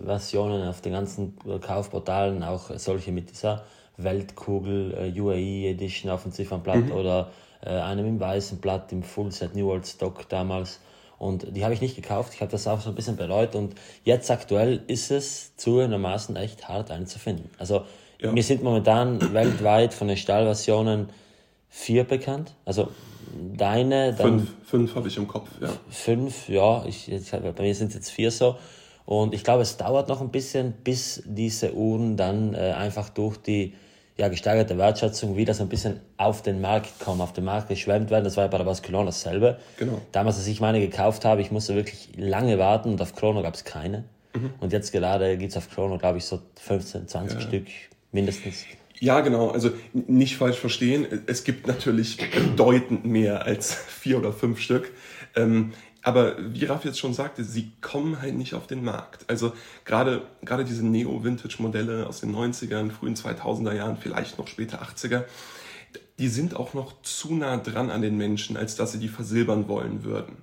Versionen 0.05 0.67
auf 0.69 0.81
den 0.81 0.93
ganzen 0.93 1.37
Kaufportalen, 1.61 2.43
auch 2.43 2.71
solche 2.77 3.13
mit 3.13 3.31
dieser 3.31 3.65
Weltkugel 3.97 4.95
äh, 4.95 5.21
UAE 5.21 5.71
Edition 5.71 6.11
auf 6.11 6.23
dem 6.23 6.33
Ziffernblatt 6.33 6.87
mhm. 6.87 6.93
oder 6.93 7.31
äh, 7.63 7.71
einem 7.71 8.07
im 8.07 8.21
weißen 8.21 8.59
Blatt 8.59 8.93
im 8.93 9.03
Fullset 9.03 9.55
New 9.55 9.67
World 9.67 9.87
Stock 9.87 10.29
damals. 10.29 10.81
Und 11.19 11.55
die 11.55 11.65
habe 11.65 11.75
ich 11.75 11.83
nicht 11.83 11.97
gekauft. 11.97 12.33
Ich 12.35 12.41
habe 12.41 12.51
das 12.51 12.67
auch 12.67 12.81
so 12.81 12.89
ein 12.89 12.95
bisschen 12.95 13.17
bereut. 13.17 13.55
Und 13.55 13.75
jetzt 14.05 14.31
aktuell 14.31 14.83
ist 14.87 15.11
es 15.11 15.55
zugegebenermaßen 15.57 16.35
echt 16.37 16.67
hart 16.67 16.91
einzufinden. 16.91 17.51
Also 17.59 17.85
ja. 18.21 18.33
mir 18.33 18.43
sind 18.43 18.63
momentan 18.63 19.33
weltweit 19.33 19.95
von 19.95 20.09
den 20.09 20.17
Stahlversionen 20.17 21.09
vier 21.69 22.05
bekannt. 22.05 22.55
Also 22.65 22.89
deine. 23.57 24.15
Dann 24.15 24.41
fünf, 24.41 24.51
fünf 24.65 24.95
habe 24.95 25.09
ich 25.09 25.17
im 25.17 25.29
Kopf, 25.29 25.49
ja. 25.61 25.69
Fünf, 25.89 26.49
ja. 26.49 26.85
Ich, 26.87 27.07
jetzt, 27.07 27.31
bei 27.31 27.63
mir 27.63 27.75
sind 27.75 27.89
es 27.89 27.95
jetzt 27.95 28.11
vier 28.11 28.31
so. 28.31 28.57
Und 29.07 29.35
ich 29.35 29.43
glaube, 29.43 29.63
es 29.63 29.77
dauert 29.77 30.09
noch 30.09 30.21
ein 30.21 30.31
bisschen, 30.31 30.73
bis 30.85 31.23
diese 31.27 31.75
Uhren 31.75 32.17
dann 32.17 32.55
äh, 32.55 32.73
einfach 32.77 33.09
durch 33.09 33.39
die 33.39 33.75
ja, 34.17 34.29
gesteigerte 34.29 34.77
Wertschätzung 34.77 35.37
wieder 35.37 35.55
so 35.55 35.63
ein 35.63 35.69
bisschen 35.69 36.01
auf 36.19 36.43
den 36.43 36.61
Markt 36.61 37.01
kommen, 37.01 37.21
auf 37.21 37.33
den 37.33 37.45
Markt 37.45 37.69
geschwemmt 37.69 38.11
werden. 38.11 38.25
Das 38.25 38.37
war 38.37 38.45
ja 38.45 38.49
bei 38.49 38.59
der 38.59 38.65
Basculon 38.65 39.07
dasselbe. 39.07 39.59
Genau. 39.79 40.01
Damals, 40.13 40.37
als 40.37 40.47
ich 40.47 40.61
meine 40.61 40.79
gekauft 40.79 41.25
habe, 41.25 41.41
ich 41.41 41.51
musste 41.51 41.75
wirklich 41.75 42.11
lange 42.17 42.59
warten 42.59 42.91
und 42.91 43.01
auf 43.01 43.15
Chrono 43.15 43.43
gab 43.43 43.55
es 43.55 43.65
keine. 43.65 44.05
Mhm. 44.35 44.51
Und 44.61 44.73
jetzt 44.73 44.93
gerade 44.93 45.39
gibt 45.39 45.53
es 45.53 45.57
auf 45.57 45.71
Chrono, 45.71 45.97
glaube 45.97 46.19
ich, 46.19 46.27
so 46.27 46.41
15, 46.57 47.09
20 47.09 47.41
ja. 47.41 47.47
Stück 47.47 47.67
mindestens. 48.13 48.65
Ja, 48.99 49.21
genau. 49.21 49.49
Also 49.49 49.71
nicht 49.93 50.37
falsch 50.37 50.59
verstehen. 50.59 51.07
Es 51.27 51.45
gibt 51.45 51.67
natürlich 51.67 52.19
bedeutend 52.31 53.07
mehr 53.07 53.47
als 53.47 53.75
vier 53.75 54.19
oder 54.19 54.33
fünf 54.33 54.61
Stück. 54.61 54.93
Ähm, 55.35 55.73
aber 56.03 56.37
wie 56.55 56.65
Raff 56.65 56.85
jetzt 56.85 56.99
schon 56.99 57.15
sagte, 57.15 57.45
sie 57.45 57.73
kommen 57.81 58.21
halt 58.23 58.35
nicht 58.35 58.55
auf 58.55 58.67
den 58.67 58.83
Markt. 58.85 59.29
Also 59.29 59.53
gerade, 59.85 60.23
gerade 60.43 60.65
diese 60.65 60.85
Neo-Vintage-Modelle 60.85 62.07
aus 62.07 62.21
den 62.21 62.35
90ern, 62.35 62.91
frühen 62.91 63.17
2000er 63.17 63.75
Jahren, 63.75 63.99
vielleicht 63.99 64.39
noch 64.39 64.49
später 64.49 64.83
80er, 64.83 65.25
die 66.19 66.29
sind 66.29 66.57
auch 66.57 66.75
noch 66.75 67.01
zu 67.03 67.35
nah 67.35 67.57
dran 67.57 67.91
an 67.91 68.03
den 68.03 68.17
Menschen, 68.17 68.57
als 68.57 68.77
dass 68.77 68.93
sie 68.93 68.99
die 68.99 69.09
versilbern 69.09 69.69
wollen 69.69 70.05
würden. 70.05 70.37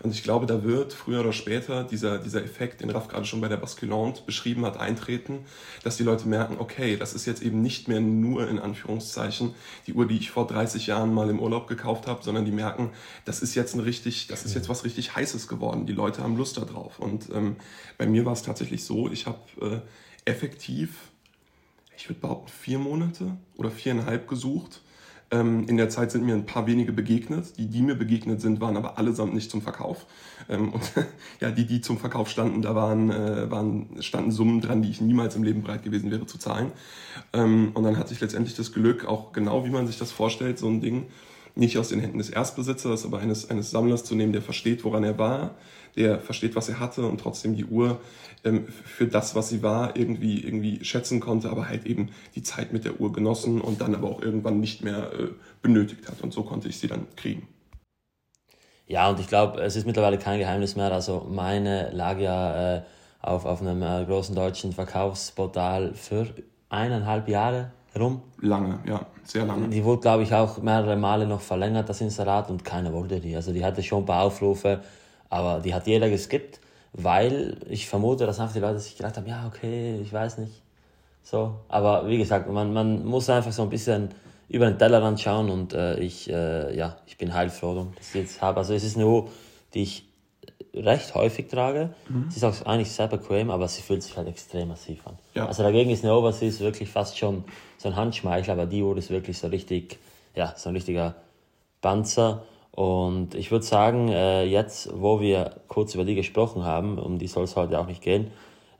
Und 0.00 0.14
ich 0.14 0.22
glaube, 0.22 0.46
da 0.46 0.62
wird 0.62 0.92
früher 0.92 1.20
oder 1.20 1.32
später 1.32 1.82
dieser, 1.82 2.18
dieser 2.18 2.44
Effekt, 2.44 2.80
den 2.80 2.90
Raff 2.90 3.08
gerade 3.08 3.24
schon 3.24 3.40
bei 3.40 3.48
der 3.48 3.56
Basculante 3.56 4.22
beschrieben 4.24 4.64
hat, 4.64 4.78
eintreten, 4.78 5.44
dass 5.82 5.96
die 5.96 6.04
Leute 6.04 6.28
merken, 6.28 6.56
okay, 6.58 6.96
das 6.96 7.14
ist 7.14 7.26
jetzt 7.26 7.42
eben 7.42 7.62
nicht 7.62 7.88
mehr 7.88 8.00
nur 8.00 8.48
in 8.48 8.58
Anführungszeichen 8.58 9.54
die 9.86 9.94
Uhr, 9.94 10.06
die 10.06 10.16
ich 10.16 10.30
vor 10.30 10.46
30 10.46 10.86
Jahren 10.86 11.12
mal 11.12 11.28
im 11.30 11.40
Urlaub 11.40 11.66
gekauft 11.66 12.06
habe, 12.06 12.22
sondern 12.22 12.44
die 12.44 12.52
merken, 12.52 12.90
das 13.24 13.40
ist 13.40 13.54
jetzt 13.54 13.74
ein 13.74 13.80
richtig, 13.80 14.28
das 14.28 14.44
ist 14.44 14.54
jetzt 14.54 14.68
was 14.68 14.84
richtig 14.84 15.16
Heißes 15.16 15.48
geworden. 15.48 15.86
Die 15.86 15.92
Leute 15.92 16.22
haben 16.22 16.36
Lust 16.36 16.56
darauf. 16.56 16.98
Und 17.00 17.30
ähm, 17.34 17.56
bei 17.96 18.06
mir 18.06 18.24
war 18.24 18.32
es 18.32 18.42
tatsächlich 18.42 18.84
so, 18.84 19.10
ich 19.10 19.26
habe 19.26 19.40
äh, 19.60 20.30
effektiv, 20.30 21.10
ich 21.96 22.08
würde 22.08 22.20
behaupten, 22.20 22.48
vier 22.48 22.78
Monate 22.78 23.36
oder 23.56 23.70
viereinhalb 23.70 24.28
gesucht 24.28 24.80
ähm, 25.30 25.66
in 25.68 25.76
der 25.76 25.88
Zeit 25.90 26.10
sind 26.10 26.24
mir 26.24 26.34
ein 26.34 26.46
paar 26.46 26.66
wenige 26.66 26.92
begegnet. 26.92 27.58
Die, 27.58 27.66
die 27.66 27.82
mir 27.82 27.94
begegnet 27.94 28.40
sind, 28.40 28.60
waren 28.60 28.76
aber 28.76 28.98
allesamt 28.98 29.34
nicht 29.34 29.50
zum 29.50 29.62
Verkauf. 29.62 30.06
Ähm, 30.48 30.72
und 30.72 30.92
ja, 31.40 31.50
die, 31.50 31.66
die 31.66 31.80
zum 31.80 31.98
Verkauf 31.98 32.30
standen, 32.30 32.62
da 32.62 32.74
waren, 32.74 33.10
äh, 33.10 33.50
waren, 33.50 34.00
standen 34.00 34.30
Summen 34.30 34.60
dran, 34.60 34.82
die 34.82 34.90
ich 34.90 35.00
niemals 35.00 35.36
im 35.36 35.42
Leben 35.42 35.62
bereit 35.62 35.82
gewesen 35.82 36.10
wäre 36.10 36.26
zu 36.26 36.38
zahlen. 36.38 36.72
Ähm, 37.32 37.72
und 37.74 37.84
dann 37.84 37.98
hatte 37.98 38.14
ich 38.14 38.20
letztendlich 38.20 38.56
das 38.56 38.72
Glück, 38.72 39.04
auch 39.06 39.32
genau 39.32 39.64
wie 39.64 39.70
man 39.70 39.86
sich 39.86 39.98
das 39.98 40.12
vorstellt, 40.12 40.58
so 40.58 40.68
ein 40.68 40.80
Ding 40.80 41.06
nicht 41.58 41.76
aus 41.76 41.88
den 41.88 42.00
Händen 42.00 42.18
des 42.18 42.30
Erstbesitzers, 42.30 43.04
aber 43.04 43.18
eines, 43.18 43.50
eines 43.50 43.70
Sammlers 43.70 44.04
zu 44.04 44.14
nehmen, 44.14 44.32
der 44.32 44.42
versteht, 44.42 44.84
woran 44.84 45.04
er 45.04 45.18
war, 45.18 45.56
der 45.96 46.20
versteht, 46.20 46.54
was 46.54 46.68
er 46.68 46.78
hatte 46.78 47.04
und 47.04 47.20
trotzdem 47.20 47.56
die 47.56 47.64
Uhr 47.64 48.00
ähm, 48.44 48.66
für 48.68 49.06
das, 49.06 49.34
was 49.34 49.48
sie 49.48 49.62
war, 49.62 49.96
irgendwie, 49.96 50.40
irgendwie 50.40 50.84
schätzen 50.84 51.18
konnte, 51.18 51.50
aber 51.50 51.68
halt 51.68 51.84
eben 51.84 52.10
die 52.36 52.42
Zeit 52.42 52.72
mit 52.72 52.84
der 52.84 53.00
Uhr 53.00 53.12
genossen 53.12 53.60
und 53.60 53.80
dann 53.80 53.94
aber 53.94 54.08
auch 54.08 54.22
irgendwann 54.22 54.60
nicht 54.60 54.84
mehr 54.84 55.12
äh, 55.12 55.28
benötigt 55.60 56.08
hat. 56.08 56.20
Und 56.22 56.32
so 56.32 56.44
konnte 56.44 56.68
ich 56.68 56.78
sie 56.78 56.86
dann 56.86 57.06
kriegen. 57.16 57.48
Ja, 58.86 59.10
und 59.10 59.18
ich 59.18 59.26
glaube, 59.26 59.60
es 59.60 59.74
ist 59.74 59.86
mittlerweile 59.86 60.18
kein 60.18 60.38
Geheimnis 60.38 60.76
mehr. 60.76 60.92
Also 60.92 61.26
meine 61.28 61.90
lag 61.90 62.18
ja 62.18 62.76
äh, 62.76 62.82
auf, 63.20 63.44
auf 63.44 63.60
einem 63.60 63.82
äh, 63.82 64.04
großen 64.06 64.34
deutschen 64.34 64.72
Verkaufsportal 64.72 65.94
für 65.94 66.28
eineinhalb 66.68 67.28
Jahre 67.28 67.72
rum. 67.98 68.22
Lange, 68.40 68.78
ja, 68.86 69.06
sehr 69.24 69.44
lange. 69.44 69.68
Die 69.68 69.84
wurde, 69.84 70.02
glaube 70.02 70.22
ich, 70.22 70.34
auch 70.34 70.58
mehrere 70.62 70.96
Male 70.96 71.26
noch 71.26 71.40
verlängert, 71.40 71.88
das 71.88 72.00
Inserat, 72.00 72.50
und 72.50 72.64
keiner 72.64 72.92
wollte 72.92 73.20
die. 73.20 73.34
Also 73.36 73.52
die 73.52 73.64
hatte 73.64 73.82
schon 73.82 74.02
ein 74.02 74.06
paar 74.06 74.22
Aufrufe, 74.22 74.80
aber 75.28 75.60
die 75.60 75.74
hat 75.74 75.86
jeder 75.86 76.08
geskippt, 76.08 76.60
weil 76.92 77.58
ich 77.68 77.88
vermute, 77.88 78.26
dass 78.26 78.40
einfach 78.40 78.54
die 78.54 78.60
Leute 78.60 78.78
sich 78.80 78.96
gedacht 78.96 79.16
haben, 79.16 79.26
ja, 79.26 79.46
okay, 79.46 79.98
ich 80.00 80.12
weiß 80.12 80.38
nicht. 80.38 80.62
So, 81.22 81.56
aber 81.68 82.08
wie 82.08 82.18
gesagt, 82.18 82.50
man, 82.50 82.72
man 82.72 83.04
muss 83.04 83.28
einfach 83.28 83.52
so 83.52 83.62
ein 83.62 83.70
bisschen 83.70 84.08
über 84.48 84.66
den 84.66 84.78
Tellerrand 84.78 85.20
schauen 85.20 85.50
und 85.50 85.74
äh, 85.74 85.98
ich, 86.00 86.30
äh, 86.30 86.74
ja, 86.74 86.96
ich 87.06 87.18
bin 87.18 87.34
heilfroh, 87.34 87.88
dass 87.96 88.08
ich 88.08 88.14
jetzt 88.14 88.40
habe. 88.40 88.58
Also 88.58 88.72
es 88.72 88.82
ist 88.82 88.96
eine 88.96 89.06
Uhr, 89.06 89.28
die 89.74 89.82
ich 89.82 90.07
recht 90.74 91.14
häufig 91.14 91.48
trage. 91.48 91.90
Mhm. 92.08 92.30
Sie 92.30 92.36
ist 92.36 92.44
auch 92.44 92.66
eigentlich 92.66 92.90
sehr 92.90 93.08
bequem, 93.08 93.50
aber 93.50 93.68
sie 93.68 93.82
fühlt 93.82 94.02
sich 94.02 94.16
halt 94.16 94.28
extrem 94.28 94.68
massiv 94.68 95.06
an. 95.06 95.18
Ja. 95.34 95.46
Also 95.46 95.62
dagegen 95.62 95.90
ist 95.90 96.04
eine 96.04 96.14
Overseas 96.14 96.60
wirklich 96.60 96.88
fast 96.88 97.18
schon 97.18 97.44
so 97.76 97.88
ein 97.88 97.96
Handschmeichel, 97.96 98.52
aber 98.52 98.66
die 98.66 98.82
Uhr 98.82 98.96
ist 98.96 99.10
wirklich 99.10 99.38
so 99.38 99.48
richtig, 99.48 99.98
ja, 100.34 100.54
so 100.56 100.68
ein 100.68 100.74
richtiger 100.74 101.14
Panzer. 101.80 102.42
Und 102.72 103.34
ich 103.34 103.50
würde 103.50 103.64
sagen, 103.64 104.08
äh, 104.08 104.44
jetzt, 104.44 104.90
wo 104.94 105.20
wir 105.20 105.56
kurz 105.68 105.94
über 105.94 106.04
die 106.04 106.14
gesprochen 106.14 106.64
haben, 106.64 106.98
um 106.98 107.18
die 107.18 107.26
soll 107.26 107.44
es 107.44 107.56
heute 107.56 107.80
auch 107.80 107.86
nicht 107.86 108.02
gehen, 108.02 108.30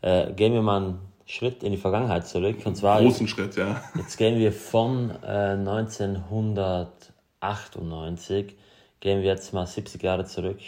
äh, 0.02 0.30
gehen 0.32 0.52
wir 0.52 0.60
mal 0.62 0.76
einen 0.76 0.98
Schritt 1.26 1.62
in 1.62 1.72
die 1.72 1.78
Vergangenheit 1.78 2.26
zurück. 2.26 2.58
Und 2.64 2.76
zwar 2.76 3.02
großen 3.02 3.26
jetzt, 3.26 3.34
Schritt, 3.34 3.56
ja. 3.56 3.82
Jetzt 3.96 4.16
gehen 4.16 4.38
wir 4.38 4.52
von 4.52 5.10
äh, 5.22 5.56
1998, 5.58 8.54
gehen 9.00 9.22
wir 9.22 9.30
jetzt 9.30 9.52
mal 9.52 9.66
70 9.66 10.02
Jahre 10.02 10.24
zurück 10.26 10.58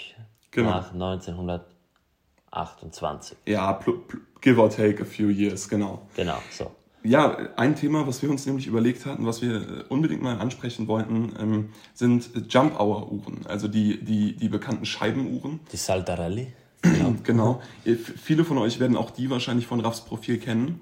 genau. 0.50 0.71
nach 0.71 0.92
1928. 0.92 3.38
Ja, 3.47 3.78
give 4.40 4.61
or 4.61 4.71
take 4.71 5.02
a 5.02 5.07
few 5.07 5.28
years, 5.28 5.69
genau. 5.69 6.09
Genau, 6.16 6.38
so. 6.50 6.73
Ja, 7.02 7.38
ein 7.57 7.76
Thema, 7.76 8.07
was 8.07 8.23
wir 8.23 8.30
uns 8.30 8.45
nämlich 8.45 8.66
überlegt 8.66 9.07
hatten, 9.07 9.25
was 9.25 9.40
wir 9.40 9.54
äh, 9.54 9.85
unbedingt 9.88 10.23
mal 10.23 10.38
ansprechen 10.38 10.87
wollten, 10.87 11.35
ähm, 11.40 11.71
sind 11.95 12.30
Jump-Hour-Uhren, 12.49 13.47
also 13.47 13.69
die, 13.69 14.04
die, 14.04 14.37
die 14.37 14.49
bekannten 14.49 14.85
Scheibenuhren. 14.85 15.61
Die 15.73 15.76
Saltarelli. 15.76 16.52
Genau. 16.83 17.14
genau. 17.23 17.62
Viele 17.85 18.42
von 18.42 18.57
euch 18.57 18.80
werden 18.80 18.97
auch 18.97 19.11
die 19.11 19.28
wahrscheinlich 19.28 19.66
von 19.66 19.80
Raffs 19.80 20.00
Profil 20.00 20.38
kennen. 20.38 20.80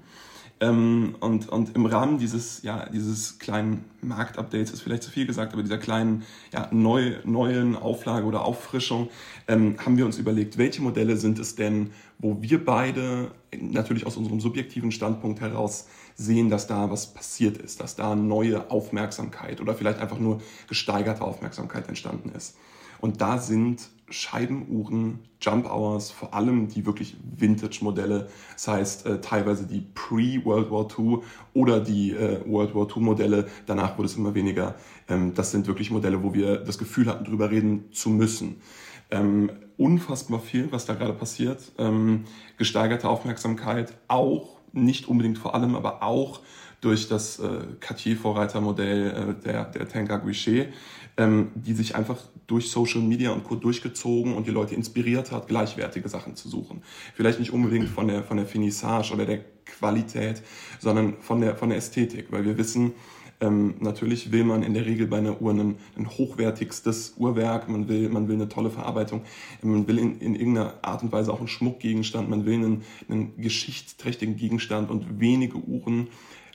Ähm, 0.61 1.15
und, 1.21 1.47
und 1.47 1.75
im 1.75 1.85
Rahmen 1.85 2.17
dieses, 2.17 2.63
ja, 2.63 2.87
dieses 2.89 3.39
kleinen 3.39 3.85
Marktupdates 4.01 4.71
ist 4.71 4.81
vielleicht 4.81 5.03
zu 5.03 5.11
viel 5.11 5.25
gesagt, 5.25 5.53
aber 5.53 5.63
dieser 5.63 5.77
kleinen 5.77 6.23
ja, 6.53 6.67
neu, 6.71 7.15
neuen 7.23 7.77
Auflage 7.77 8.25
oder 8.25 8.43
Auffrischung 8.43 9.09
ähm, 9.47 9.77
haben 9.83 9.97
wir 9.97 10.05
uns 10.05 10.17
überlegt, 10.17 10.57
welche 10.57 10.81
Modelle 10.81 11.15
sind 11.15 11.39
es 11.39 11.55
denn, 11.55 11.91
wo 12.17 12.41
wir 12.41 12.63
beide 12.63 13.31
natürlich 13.57 14.05
aus 14.05 14.17
unserem 14.17 14.41
subjektiven 14.41 14.91
Standpunkt 14.91 15.39
heraus 15.39 15.87
sehen, 16.15 16.49
dass 16.49 16.67
da 16.67 16.91
was 16.91 17.13
passiert 17.13 17.57
ist, 17.57 17.79
dass 17.79 17.95
da 17.95 18.15
neue 18.15 18.69
Aufmerksamkeit 18.69 19.61
oder 19.61 19.73
vielleicht 19.73 19.99
einfach 19.99 20.19
nur 20.19 20.41
gesteigerte 20.67 21.21
Aufmerksamkeit 21.21 21.87
entstanden 21.87 22.33
ist. 22.35 22.57
Und 23.01 23.21
da 23.21 23.37
sind 23.37 23.89
Scheibenuhren, 24.09 25.19
Jump 25.41 25.65
Hours, 25.65 26.11
vor 26.11 26.33
allem 26.33 26.67
die 26.67 26.85
wirklich 26.85 27.15
Vintage-Modelle, 27.37 28.27
das 28.53 28.67
heißt 28.67 29.05
äh, 29.05 29.21
teilweise 29.21 29.67
die 29.67 29.85
Pre-World 29.93 30.71
War 30.71 30.87
II 30.97 31.19
oder 31.53 31.79
die 31.79 32.11
äh, 32.11 32.41
World 32.45 32.75
War 32.75 32.87
II-Modelle, 32.89 33.47
danach 33.65 33.97
wurde 33.97 34.07
es 34.07 34.17
immer 34.17 34.33
weniger. 34.33 34.75
Ähm, 35.07 35.33
das 35.33 35.51
sind 35.51 35.67
wirklich 35.67 35.91
Modelle, 35.91 36.23
wo 36.23 36.33
wir 36.33 36.57
das 36.57 36.77
Gefühl 36.77 37.07
hatten, 37.07 37.25
drüber 37.25 37.51
reden 37.51 37.85
zu 37.91 38.09
müssen. 38.09 38.61
Ähm, 39.11 39.51
unfassbar 39.77 40.39
viel, 40.39 40.71
was 40.71 40.85
da 40.85 40.93
gerade 40.93 41.13
passiert. 41.13 41.71
Ähm, 41.77 42.25
gesteigerte 42.57 43.07
Aufmerksamkeit, 43.07 43.93
auch, 44.07 44.57
nicht 44.71 45.07
unbedingt 45.07 45.39
vor 45.39 45.55
allem, 45.55 45.75
aber 45.75 46.03
auch 46.03 46.41
durch 46.81 47.07
das 47.07 47.39
äh, 47.39 47.59
Cartier-Vorreitermodell 47.79 49.35
äh, 49.39 49.43
der, 49.43 49.65
der 49.65 49.87
Tenka 49.87 50.17
Guichet, 50.17 50.73
ähm, 51.19 51.51
die 51.53 51.73
sich 51.73 51.95
einfach 51.95 52.17
durch 52.47 52.71
Social 52.71 53.01
Media 53.01 53.31
und 53.31 53.43
Co. 53.43 53.55
durchgezogen 53.55 54.33
und 54.33 54.47
die 54.47 54.51
Leute 54.51 54.73
inspiriert 54.73 55.33
hat, 55.33 55.49
gleichwertige 55.49 56.07
Sachen 56.07 56.37
zu 56.37 56.47
suchen. 56.47 56.81
Vielleicht 57.13 57.39
nicht 57.39 57.51
unbedingt 57.51 57.89
von 57.89 58.07
der, 58.07 58.23
von 58.23 58.37
der 58.37 58.45
Finissage 58.45 59.13
oder 59.13 59.25
der 59.25 59.43
Qualität, 59.65 60.41
sondern 60.79 61.17
von 61.19 61.41
der, 61.41 61.57
von 61.57 61.69
der 61.69 61.77
Ästhetik, 61.77 62.31
weil 62.31 62.45
wir 62.45 62.57
wissen, 62.57 62.93
ähm, 63.41 63.75
natürlich 63.79 64.31
will 64.31 64.45
man 64.45 64.63
in 64.63 64.73
der 64.73 64.85
Regel 64.85 65.07
bei 65.07 65.17
einer 65.17 65.41
Uhr 65.41 65.51
ein, 65.51 65.75
ein 65.97 66.09
hochwertigstes 66.09 67.15
Uhrwerk, 67.17 67.67
man 67.67 67.89
will, 67.89 68.09
man 68.09 68.29
will 68.29 68.35
eine 68.35 68.47
tolle 68.47 68.69
Verarbeitung, 68.69 69.23
man 69.61 69.87
will 69.87 69.99
in, 69.99 70.19
in 70.19 70.35
irgendeiner 70.35 70.75
Art 70.81 71.03
und 71.03 71.11
Weise 71.11 71.33
auch 71.33 71.39
einen 71.39 71.49
Schmuckgegenstand, 71.49 72.29
man 72.29 72.45
will 72.45 72.55
einen, 72.55 72.83
einen 73.09 73.35
geschichtsträchtigen 73.37 74.37
Gegenstand. 74.37 74.89
Und 74.89 75.19
wenige 75.19 75.57
Uhren 75.57 76.07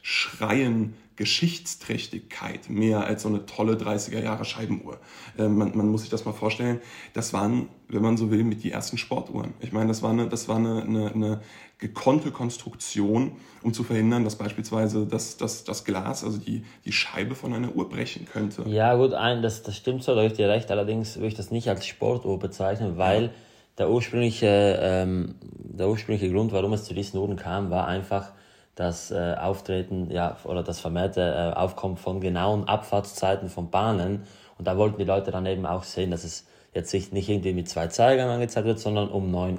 schreien 0.03 0.95
Geschichtsträchtigkeit 1.17 2.69
mehr 2.69 3.05
als 3.05 3.23
so 3.23 3.29
eine 3.29 3.47
tolle 3.47 3.75
30er 3.75 4.23
Jahre 4.23 4.45
Scheibenuhr. 4.45 4.99
Äh, 5.39 5.49
man, 5.49 5.77
man, 5.77 5.89
muss 5.89 6.03
sich 6.03 6.11
das 6.11 6.25
mal 6.25 6.33
vorstellen. 6.33 6.81
Das 7.13 7.33
waren, 7.33 7.69
wenn 7.89 8.03
man 8.03 8.17
so 8.17 8.31
will, 8.31 8.43
mit 8.43 8.65
die 8.65 8.73
ersten 8.73 8.99
Sportuhren. 8.99 9.55
Ich 9.61 9.73
meine, 9.73 9.89
das 9.89 10.03
war 10.03 10.11
eine, 10.11 10.29
das 10.29 10.49
war 10.49 10.57
eine, 10.57 10.83
eine, 10.83 11.13
eine 11.13 11.41
gekonnte 11.79 12.31
Konstruktion, 12.31 13.33
um 13.63 13.73
zu 13.75 13.85
verhindern, 13.85 14.25
dass 14.25 14.37
beispielsweise 14.37 15.07
das, 15.07 15.37
das, 15.37 15.65
das 15.65 15.85
Glas, 15.85 16.25
also 16.25 16.39
die, 16.39 16.65
die 16.85 16.93
Scheibe 16.93 17.35
von 17.35 17.53
einer 17.53 17.75
Uhr 17.75 17.89
brechen 17.89 18.27
könnte. 18.27 18.63
Ja, 18.67 18.95
gut, 18.95 19.13
ein, 19.13 19.43
das, 19.43 19.63
das 19.63 19.77
stimmt 19.77 20.03
so, 20.03 20.13
da 20.13 20.23
habe 20.23 20.29
ich 20.29 20.37
dir 20.37 20.49
recht. 20.49 20.71
Allerdings 20.71 21.17
würde 21.17 21.29
ich 21.29 21.35
das 21.35 21.51
nicht 21.51 21.69
als 21.69 21.87
Sportuhr 21.87 22.39
bezeichnen, 22.39 22.97
weil 22.97 23.31
der, 23.79 23.91
ursprüngliche, 23.91 24.79
ähm, 24.81 25.35
der 25.43 25.89
ursprüngliche 25.89 26.33
Grund, 26.33 26.53
warum 26.53 26.73
es 26.73 26.85
zu 26.85 26.95
diesen 26.95 27.19
Uhren 27.19 27.37
kam, 27.37 27.71
war 27.71 27.87
einfach, 27.87 28.33
das 28.75 29.11
äh, 29.11 29.35
Auftreten 29.39 30.11
ja, 30.11 30.37
oder 30.45 30.63
das 30.63 30.81
vermehrte 30.81 31.21
äh, 31.21 31.57
Aufkommen 31.57 31.97
von 31.97 32.21
genauen 32.21 32.67
Abfahrtszeiten 32.69 33.49
von 33.49 33.71
Bahnen. 33.71 34.25
Und 34.59 34.67
da 34.67 34.77
wollten 34.77 34.99
die 34.99 35.05
Leute 35.05 35.31
dann 35.31 35.47
eben 35.47 35.67
auch 35.67 35.85
sehen, 35.85 36.11
dass 36.11 36.25
es 36.25 36.47
jetzt 36.73 36.93
nicht 37.13 37.29
irgendwie 37.29 37.53
mit 37.53 37.69
zwei 37.69 37.87
Zeigern 37.87 38.29
angezeigt 38.29 38.67
wird, 38.67 38.81
sondern 38.81 39.09
um 39.09 39.33
9.30 39.33 39.59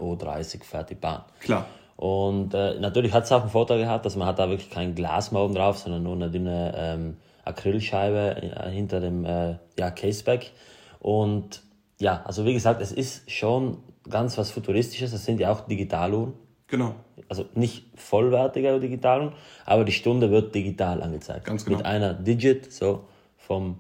Uhr 0.60 0.66
fährt 0.66 0.90
die 0.90 0.96
Bahn. 0.96 1.24
Klar. 1.40 1.66
Und 1.96 2.54
äh, 2.54 2.78
natürlich 2.80 3.14
hat 3.14 3.24
es 3.24 3.32
auch 3.32 3.42
einen 3.42 3.50
Vorteil 3.50 3.80
gehabt, 3.80 4.06
dass 4.06 4.18
man 4.18 4.28
hat 4.28 4.38
da 4.38 4.50
wirklich 4.50 4.70
kein 4.70 4.96
Glas 4.96 5.32
mehr 5.32 5.42
oben 5.42 5.56
drauf, 5.56 5.78
sondern 5.78 6.04
nur 6.04 6.16
eine 6.16 6.30
dünne 6.30 6.74
ähm, 6.76 7.18
Acrylscheibe 7.46 8.42
äh, 8.42 8.70
hinter 8.70 9.00
dem 9.00 9.24
äh, 9.24 9.56
ja, 9.80 9.92
Caseback. 9.92 10.52
Und 11.00 11.62
ja, 12.00 12.22
also 12.26 12.46
wie 12.46 12.54
gesagt, 12.54 12.82
es 12.82 12.92
ist 12.92 13.32
schon 13.32 13.78
ganz 14.10 14.38
was 14.38 14.52
Futuristisches. 14.52 15.14
Es 15.14 15.24
sind 15.24 15.40
ja 15.40 15.52
auch 15.52 15.62
Digitaluhren. 15.62 16.34
Genau. 16.68 16.96
Also 17.30 17.46
nicht 17.54 17.86
vollwertige 17.96 18.80
digitalen, 18.80 19.34
aber 19.66 19.86
die 19.86 19.92
Stunde 19.92 20.32
wird 20.32 20.56
digital 20.56 21.04
angezeigt. 21.04 21.46
Ganz 21.46 21.66
genau. 21.66 21.78
Mit 21.78 21.86
einer 21.86 22.14
Digit, 22.14 22.72
so 22.72 23.06
vom 23.38 23.80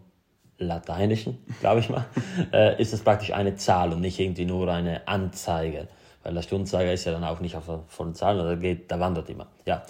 Lateinischen, 0.57 1.39
glaube 1.59 1.79
ich 1.79 1.89
mal, 1.89 2.05
äh, 2.53 2.81
ist 2.81 2.93
es 2.93 3.01
praktisch 3.01 3.33
eine 3.33 3.55
Zahl 3.55 3.91
und 3.91 4.01
nicht 4.01 4.19
irgendwie 4.19 4.45
nur 4.45 4.71
eine 4.71 5.07
Anzeige. 5.07 5.87
Weil 6.23 6.33
der 6.33 6.41
Stundenzeiger 6.41 6.93
ist 6.93 7.05
ja 7.05 7.11
dann 7.11 7.23
auch 7.23 7.39
nicht 7.39 7.55
auf 7.55 7.65
von 7.87 8.15
Zahlen, 8.15 8.45
da 8.45 8.55
geht, 8.55 8.91
da 8.91 8.99
wandert 8.99 9.29
immer. 9.29 9.47
Ja. 9.65 9.83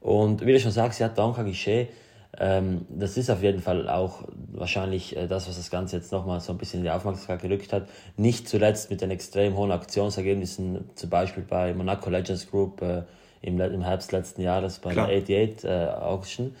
Und 0.00 0.44
wie 0.44 0.52
du 0.52 0.60
schon 0.60 0.70
sagst, 0.70 1.00
ja, 1.00 1.08
Donka 1.08 1.42
Guichet 1.42 1.88
ähm, 2.38 2.86
das 2.88 3.16
ist 3.16 3.30
auf 3.30 3.42
jeden 3.42 3.60
Fall 3.60 3.88
auch 3.88 4.24
wahrscheinlich 4.52 5.16
äh, 5.16 5.26
das, 5.26 5.48
was 5.48 5.56
das 5.56 5.70
Ganze 5.70 5.96
jetzt 5.96 6.12
nochmal 6.12 6.40
so 6.40 6.52
ein 6.52 6.58
bisschen 6.58 6.80
in 6.80 6.84
die 6.84 6.90
Aufmerksamkeit 6.90 7.42
gerückt 7.42 7.72
hat. 7.72 7.88
Nicht 8.16 8.48
zuletzt 8.48 8.90
mit 8.90 9.00
den 9.00 9.10
extrem 9.10 9.56
hohen 9.56 9.70
Aktionsergebnissen, 9.70 10.90
zum 10.94 11.10
Beispiel 11.10 11.44
bei 11.44 11.74
Monaco 11.74 12.10
Legends 12.10 12.50
Group 12.50 12.82
äh, 12.82 13.02
im, 13.42 13.60
im 13.60 13.82
Herbst 13.82 14.12
letzten 14.12 14.42
Jahres 14.42 14.78
bei 14.78 14.92
Klar. 14.92 15.08
der 15.08 15.18
88 15.18 15.64
äh, 15.64 15.86
Auction. 16.00 16.56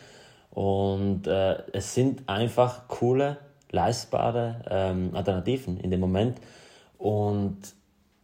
Und 0.50 1.26
äh, 1.26 1.56
es 1.72 1.94
sind 1.94 2.28
einfach 2.28 2.86
coole, 2.86 3.38
leistbare 3.72 4.62
ähm, 4.70 5.10
Alternativen 5.14 5.80
in 5.80 5.90
dem 5.90 6.00
Moment. 6.00 6.38
Und 6.98 7.58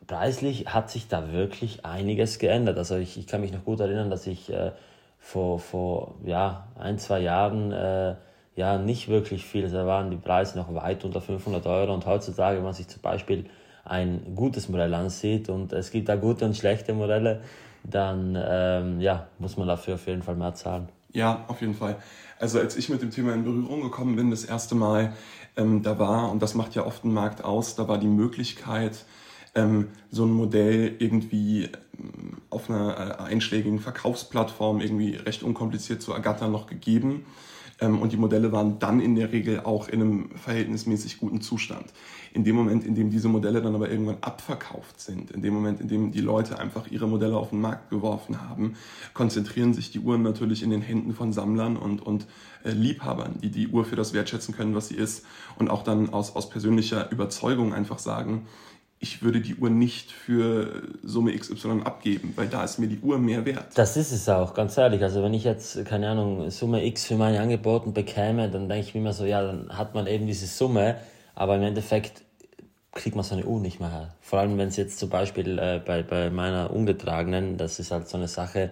preislich 0.07 0.67
hat 0.67 0.91
sich 0.91 1.09
da 1.09 1.33
wirklich 1.33 1.85
einiges 1.85 2.39
geändert. 2.39 2.79
Also 2.79 2.97
ich, 2.97 3.19
ich 3.19 3.27
kann 3.27 3.41
mich 3.41 3.53
noch 3.53 3.65
gut 3.65 3.81
erinnern, 3.81 4.11
dass 4.11 4.27
ich 4.27 4.53
äh, 4.53 4.71
vor, 5.21 5.61
vor 5.61 6.15
ja, 6.25 6.69
ein, 6.79 6.99
zwei 6.99 7.21
Jahren 7.21 7.71
äh, 7.73 8.17
ja 8.57 8.79
nicht 8.79 9.09
wirklich 9.09 9.45
viel. 9.45 9.69
Da 9.69 9.87
waren 9.87 10.11
die 10.11 10.17
Preise 10.17 10.59
noch 10.59 10.75
weit 10.75 11.05
unter 11.05 11.21
500 11.21 11.67
Euro 11.67 11.95
und 11.95 12.07
heutzutage, 12.07 12.57
wenn 12.57 12.65
man 12.65 12.75
sich 12.75 12.89
zum 12.89 13.03
Beispiel 13.03 13.45
ein 13.85 14.35
gutes 14.35 14.69
Modell 14.69 14.93
ansieht 14.95 15.49
und 15.49 15.73
es 15.73 15.91
gibt 15.91 16.09
da 16.09 16.17
gute 16.17 16.45
und 16.45 16.57
schlechte 16.57 16.93
Modelle, 16.93 17.41
dann 17.85 18.37
ähm, 18.41 19.01
ja, 19.01 19.29
muss 19.39 19.57
man 19.57 19.69
dafür 19.69 19.95
auf 19.95 20.07
jeden 20.07 20.23
Fall 20.23 20.37
mehr 20.37 20.55
zahlen. 20.55 20.89
Ja, 21.13 21.45
auf 21.49 21.61
jeden 21.61 21.75
Fall. 21.75 21.97
Also 22.39 22.59
als 22.59 22.77
ich 22.77 22.89
mit 22.89 23.03
dem 23.03 23.11
Thema 23.11 23.35
in 23.35 23.45
Berührung 23.45 23.83
gekommen 23.83 24.17
bin, 24.17 24.31
das 24.31 24.45
erste 24.45 24.75
Mal, 24.75 25.15
ähm, 25.57 25.83
da 25.83 25.99
war, 25.99 26.31
und 26.31 26.41
das 26.43 26.55
macht 26.55 26.75
ja 26.75 26.87
oft 26.87 27.05
einen 27.05 27.15
Markt 27.15 27.45
aus, 27.45 27.75
da 27.75 27.89
war 27.89 27.99
die 27.99 28.07
Möglichkeit, 28.07 29.05
ähm, 29.55 29.89
so 30.11 30.25
ein 30.25 30.33
Modell 30.33 30.97
irgendwie 30.99 31.65
ähm, 31.99 32.39
auf 32.51 32.71
einer 32.71 33.19
äh, 33.21 33.23
einschlägigen 33.23 33.79
Verkaufsplattform 33.79 34.81
irgendwie 34.81 35.17
recht 35.17 35.43
unkompliziert 35.43 36.03
zu 36.03 36.13
ergattern 36.13 36.53
noch 36.53 36.67
gegeben. 36.67 37.25
Ähm, 37.81 37.99
und 38.01 38.13
die 38.13 38.17
Modelle 38.17 38.53
waren 38.53 38.79
dann 38.79 39.01
in 39.01 39.15
der 39.15 39.33
Regel 39.33 39.61
auch 39.61 39.89
in 39.89 40.01
einem 40.01 40.31
verhältnismäßig 40.37 41.19
guten 41.19 41.41
Zustand. 41.41 41.87
In 42.33 42.45
dem 42.45 42.55
Moment, 42.55 42.85
in 42.85 42.95
dem 42.95 43.11
diese 43.11 43.29
Modelle 43.29 43.61
dann 43.61 43.75
aber 43.75 43.91
irgendwann 43.91 44.19
abverkauft 44.21 45.01
sind, 45.01 45.33
in 45.33 45.43
dem 45.43 45.53
Moment, 45.53 45.81
in 45.81 45.89
dem 45.89 46.13
die 46.13 46.21
Leute 46.21 46.59
einfach 46.59 46.89
ihre 46.89 47.09
Modelle 47.09 47.37
auf 47.37 47.51
den 47.51 47.61
Markt 47.61 47.91
geworfen 47.91 48.41
haben, 48.49 48.75
konzentrieren 49.15 49.75
sich 49.75 49.91
die 49.91 49.99
Uhren 49.99 50.23
natürlich 50.23 50.63
in 50.63 50.71
den 50.71 50.83
Händen 50.83 51.13
von 51.13 51.33
Sammlern 51.33 51.77
und, 51.77 52.03
und 52.03 52.27
äh, 52.63 52.71
Liebhabern, 52.71 53.41
die 53.43 53.51
die 53.51 53.69
Uhr 53.69 53.85
für 53.85 53.97
das 53.97 54.13
wertschätzen 54.13 54.55
können, 54.55 54.75
was 54.75 54.89
sie 54.89 54.97
ist 54.97 55.25
und 55.59 55.71
auch 55.71 55.83
dann 55.83 56.11
aus, 56.11 56.37
aus 56.37 56.51
persönlicher 56.51 57.11
Überzeugung 57.11 57.75
einfach 57.75 57.99
sagen, 57.99 58.47
ich 59.03 59.23
würde 59.23 59.41
die 59.41 59.55
Uhr 59.55 59.71
nicht 59.71 60.13
für 60.13 60.83
Summe 61.03 61.35
XY 61.35 61.81
abgeben, 61.85 62.35
weil 62.37 62.49
da 62.49 62.63
ist 62.65 62.79
mir 62.79 62.87
die 62.87 63.01
Uhr 63.01 63.19
mehr 63.19 63.47
wert. 63.47 63.69
Das 63.75 63.97
ist 63.97 64.13
es 64.13 64.29
auch, 64.29 64.53
ganz 64.53 64.77
ehrlich. 64.77 65.03
Also 65.03 65.23
wenn 65.23 65.33
ich 65.33 65.43
jetzt, 65.43 65.83
keine 65.87 66.11
Ahnung, 66.11 66.51
Summe 66.51 66.85
X 66.85 67.07
für 67.07 67.17
meine 67.17 67.41
Angeboten 67.41 67.95
bekäme, 67.95 68.51
dann 68.51 68.69
denke 68.69 68.87
ich 68.87 68.95
mir 68.95 69.01
immer 69.01 69.15
so, 69.15 69.25
ja, 69.25 69.43
dann 69.43 69.71
hat 69.71 69.95
man 69.95 70.07
eben 70.07 70.27
diese 70.27 70.47
Summe, 70.47 70.97
aber 71.35 71.57
im 71.57 71.63
Endeffekt 71.63 72.23
kriegt 72.93 73.17
man 73.17 73.25
so 73.25 73.35
eine 73.35 73.47
Uhr 73.47 73.59
nicht 73.59 73.81
mehr 73.81 73.91
her. 73.91 74.15
Vor 74.21 74.39
allem 74.41 74.59
wenn 74.59 74.69
es 74.69 74.77
jetzt 74.77 74.99
zum 74.99 75.09
Beispiel 75.09 75.59
äh, 75.59 75.81
bei, 75.85 76.03
bei 76.03 76.29
meiner 76.29 76.71
ungetragenen, 76.71 77.57
das 77.57 77.79
ist 77.79 77.93
halt 77.93 78.07
so 78.07 78.19
eine 78.19 78.29
Sache, 78.29 78.71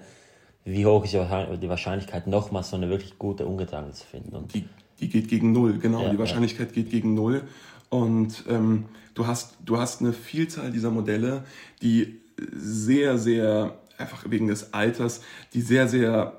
wie 0.65 0.85
hoch 0.85 1.05
ist 1.05 1.15
die 1.15 1.69
Wahrscheinlichkeit, 1.69 2.27
nochmal 2.27 2.65
so 2.65 2.77
eine 2.77 2.91
wirklich 2.91 3.19
gute 3.19 3.47
ungetragene 3.47 3.93
zu 3.93 4.05
finden. 4.05 4.37
Und 4.37 4.53
die, 4.53 4.69
die 5.01 5.09
geht 5.09 5.29
gegen 5.29 5.53
Null, 5.53 5.79
genau. 5.79 6.03
Ja, 6.03 6.11
die 6.11 6.19
Wahrscheinlichkeit 6.19 6.69
ja. 6.69 6.75
geht 6.75 6.91
gegen 6.91 7.15
Null. 7.15 7.45
Und 7.91 8.45
ähm, 8.49 8.87
du, 9.15 9.27
hast, 9.27 9.57
du 9.65 9.79
hast 9.79 10.01
eine 10.01 10.13
Vielzahl 10.13 10.71
dieser 10.71 10.91
Modelle, 10.91 11.45
die 11.83 12.21
sehr, 12.53 13.19
sehr, 13.19 13.79
einfach 13.97 14.25
wegen 14.29 14.49
des 14.49 14.73
Alters, 14.75 15.23
die 15.55 15.61
sehr, 15.61 15.89
sehr 15.89 16.33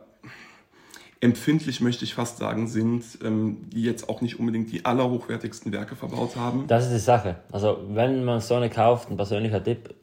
empfindlich, 1.21 1.81
möchte 1.81 2.05
ich 2.05 2.13
fast 2.13 2.37
sagen, 2.37 2.67
sind, 2.67 3.03
ähm, 3.23 3.69
die 3.73 3.83
jetzt 3.83 4.07
auch 4.07 4.21
nicht 4.21 4.39
unbedingt 4.39 4.71
die 4.71 4.85
allerhochwertigsten 4.85 5.73
Werke 5.73 5.95
verbaut 5.95 6.35
haben. 6.37 6.65
Das 6.67 6.85
ist 6.85 6.93
die 6.93 6.99
Sache. 6.99 7.37
Also 7.51 7.79
wenn 7.89 8.23
man 8.23 8.39
so 8.39 8.55
eine 8.55 8.69
kauft, 8.69 9.09
ein 9.09 9.17
persönlicher 9.17 9.63
Tipp, 9.63 9.95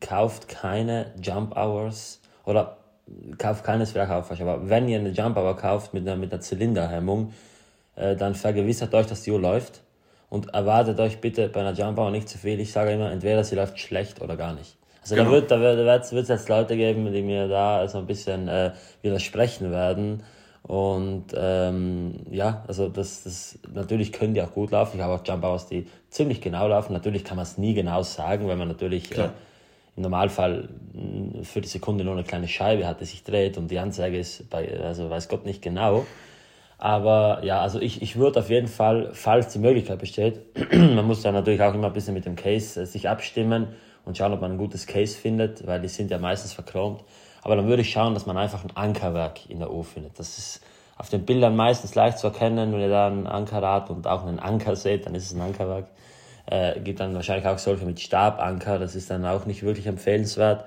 kauft 0.00 0.48
keine 0.48 1.14
Jump 1.22 1.54
Hours 1.56 2.20
oder 2.44 2.78
kauft 3.38 3.64
keines 3.64 3.94
Werk 3.94 4.10
auf 4.10 4.30
euch. 4.30 4.42
Aber 4.42 4.68
wenn 4.68 4.88
ihr 4.88 4.98
eine 4.98 5.10
Jump 5.10 5.36
Hour 5.36 5.56
kauft 5.56 5.94
mit 5.94 6.02
einer, 6.08 6.16
mit 6.16 6.32
einer 6.32 6.40
Zylinderhemmung, 6.40 7.32
äh, 7.94 8.16
dann 8.16 8.34
vergewissert 8.34 8.94
euch, 8.94 9.06
dass 9.06 9.22
die 9.22 9.30
Uhr 9.30 9.40
läuft 9.40 9.82
und 10.30 10.54
erwartet 10.54 11.00
euch 11.00 11.20
bitte 11.20 11.48
bei 11.48 11.60
einer 11.60 11.72
Jumper 11.72 12.10
nicht 12.10 12.28
zu 12.28 12.38
viel. 12.38 12.60
Ich 12.60 12.72
sage 12.72 12.92
immer, 12.92 13.10
entweder 13.10 13.44
sie 13.44 13.56
läuft 13.56 13.78
schlecht 13.78 14.20
oder 14.20 14.36
gar 14.36 14.54
nicht. 14.54 14.76
Also 15.02 15.14
genau. 15.14 15.40
da 15.40 15.60
wird 15.60 15.80
da 15.80 16.10
wird 16.12 16.22
es 16.22 16.28
jetzt 16.28 16.48
Leute 16.48 16.76
geben, 16.76 17.10
die 17.12 17.22
mir 17.22 17.48
da 17.48 17.88
so 17.88 17.98
ein 17.98 18.06
bisschen 18.06 18.48
äh, 18.48 18.72
widersprechen 19.02 19.70
werden. 19.70 20.22
Und 20.62 21.26
ähm, 21.34 22.26
ja, 22.30 22.62
also 22.68 22.88
das, 22.88 23.22
das 23.22 23.58
natürlich 23.72 24.12
können 24.12 24.34
die 24.34 24.42
auch 24.42 24.52
gut 24.52 24.70
laufen. 24.70 24.98
Ich 24.98 25.02
habe 25.02 25.14
auch 25.14 25.26
Jumpers, 25.26 25.66
die 25.66 25.86
ziemlich 26.10 26.42
genau 26.42 26.68
laufen. 26.68 26.92
Natürlich 26.92 27.24
kann 27.24 27.36
man 27.36 27.44
es 27.44 27.56
nie 27.56 27.72
genau 27.72 28.02
sagen, 28.02 28.46
weil 28.48 28.56
man 28.56 28.68
natürlich 28.68 29.16
äh, 29.16 29.30
im 29.96 30.02
Normalfall 30.02 30.68
für 31.42 31.62
die 31.62 31.68
Sekunde 31.68 32.04
nur 32.04 32.12
eine 32.12 32.24
kleine 32.24 32.48
Scheibe 32.48 32.86
hat, 32.86 33.00
die 33.00 33.06
sich 33.06 33.24
dreht 33.24 33.56
und 33.56 33.70
die 33.70 33.78
Anzeige 33.78 34.18
ist 34.18 34.50
bei, 34.50 34.78
also 34.80 35.08
weiß 35.08 35.28
Gott 35.28 35.46
nicht 35.46 35.62
genau. 35.62 36.06
Aber 36.78 37.40
ja, 37.42 37.60
also 37.60 37.80
ich, 37.80 38.02
ich 38.02 38.16
würde 38.16 38.38
auf 38.38 38.50
jeden 38.50 38.68
Fall, 38.68 39.10
falls 39.12 39.52
die 39.52 39.58
Möglichkeit 39.58 39.98
besteht, 39.98 40.40
man 40.72 41.04
muss 41.04 41.22
dann 41.22 41.34
natürlich 41.34 41.60
auch 41.60 41.74
immer 41.74 41.88
ein 41.88 41.92
bisschen 41.92 42.14
mit 42.14 42.24
dem 42.24 42.36
Case 42.36 42.80
äh, 42.80 42.86
sich 42.86 43.08
abstimmen 43.08 43.68
und 44.04 44.16
schauen, 44.16 44.32
ob 44.32 44.40
man 44.40 44.52
ein 44.52 44.58
gutes 44.58 44.86
Case 44.86 45.18
findet, 45.18 45.66
weil 45.66 45.80
die 45.80 45.88
sind 45.88 46.10
ja 46.10 46.18
meistens 46.18 46.52
verchromt. 46.52 47.02
Aber 47.42 47.56
dann 47.56 47.66
würde 47.66 47.82
ich 47.82 47.90
schauen, 47.90 48.14
dass 48.14 48.26
man 48.26 48.36
einfach 48.36 48.64
ein 48.64 48.76
Ankerwerk 48.76 49.50
in 49.50 49.58
der 49.58 49.72
Uhr 49.72 49.84
findet. 49.84 50.18
Das 50.18 50.38
ist 50.38 50.60
auf 50.96 51.08
den 51.08 51.24
Bildern 51.24 51.56
meistens 51.56 51.94
leicht 51.94 52.18
zu 52.18 52.28
erkennen, 52.28 52.72
wenn 52.72 52.80
ihr 52.80 52.88
da 52.88 53.08
ein 53.08 53.26
Ankerrad 53.26 53.90
und 53.90 54.06
auch 54.06 54.24
einen 54.24 54.38
Anker 54.38 54.76
seht, 54.76 55.06
dann 55.06 55.14
ist 55.14 55.26
es 55.26 55.34
ein 55.34 55.40
Ankerwerk. 55.40 55.86
Äh, 56.46 56.80
gibt 56.80 57.00
dann 57.00 57.14
wahrscheinlich 57.14 57.46
auch 57.46 57.58
solche 57.58 57.84
mit 57.84 58.00
Stabanker, 58.00 58.78
das 58.78 58.94
ist 58.94 59.10
dann 59.10 59.24
auch 59.26 59.46
nicht 59.46 59.62
wirklich 59.62 59.86
empfehlenswert. 59.86 60.64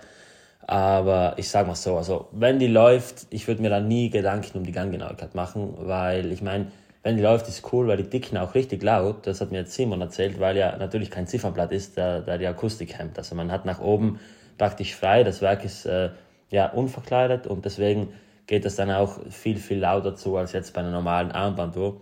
Aber 0.72 1.34
ich 1.36 1.50
sag 1.50 1.68
mal 1.68 1.76
so, 1.76 1.98
also 1.98 2.30
wenn 2.32 2.58
die 2.58 2.68
läuft, 2.68 3.28
ich 3.30 3.46
würde 3.46 3.62
mir 3.62 3.70
da 3.70 3.82
nie 3.82 4.10
Gedanken 4.10 4.58
um 4.58 4.64
die 4.64 4.72
Ganggenauigkeit 4.72 5.36
machen, 5.36 5.74
weil 5.80 6.32
ich 6.32 6.42
meine, 6.42 6.68
wenn 7.04 7.18
die 7.18 7.22
läuft, 7.22 7.50
ist 7.50 7.74
cool, 7.74 7.90
weil 7.90 7.98
die 7.98 8.10
Dicken 8.10 8.38
auch 8.38 8.56
richtig 8.56 8.82
laut, 8.82 9.28
das 9.28 9.42
hat 9.42 9.52
mir 9.52 9.58
jetzt 9.58 9.74
Simon 9.74 10.00
erzählt, 10.00 10.40
weil 10.40 10.56
ja 10.56 10.78
natürlich 10.78 11.12
kein 11.12 11.28
Zifferblatt 11.28 11.74
ist, 11.74 11.98
da, 11.98 12.22
da 12.22 12.38
die 12.38 12.48
Akustik 12.48 12.98
hemmt. 12.98 13.18
Also 13.18 13.36
man 13.36 13.52
hat 13.52 13.66
nach 13.66 13.82
oben 13.82 14.22
praktisch 14.58 14.96
frei, 14.96 15.26
das 15.26 15.42
Werk 15.42 15.66
ist 15.66 15.86
äh, 15.86 16.12
ja 16.52 16.70
unverkleidet 16.72 17.48
und 17.48 17.66
deswegen 17.66 18.14
geht 18.48 18.64
das 18.64 18.78
dann 18.78 18.92
auch 18.92 19.20
viel, 19.30 19.58
viel 19.58 19.80
lauter 19.80 20.16
zu 20.16 20.38
als 20.38 20.54
jetzt 20.54 20.74
bei 20.74 20.80
einer 20.80 20.92
normalen 20.92 21.34
Armbanduhr. 21.34 22.00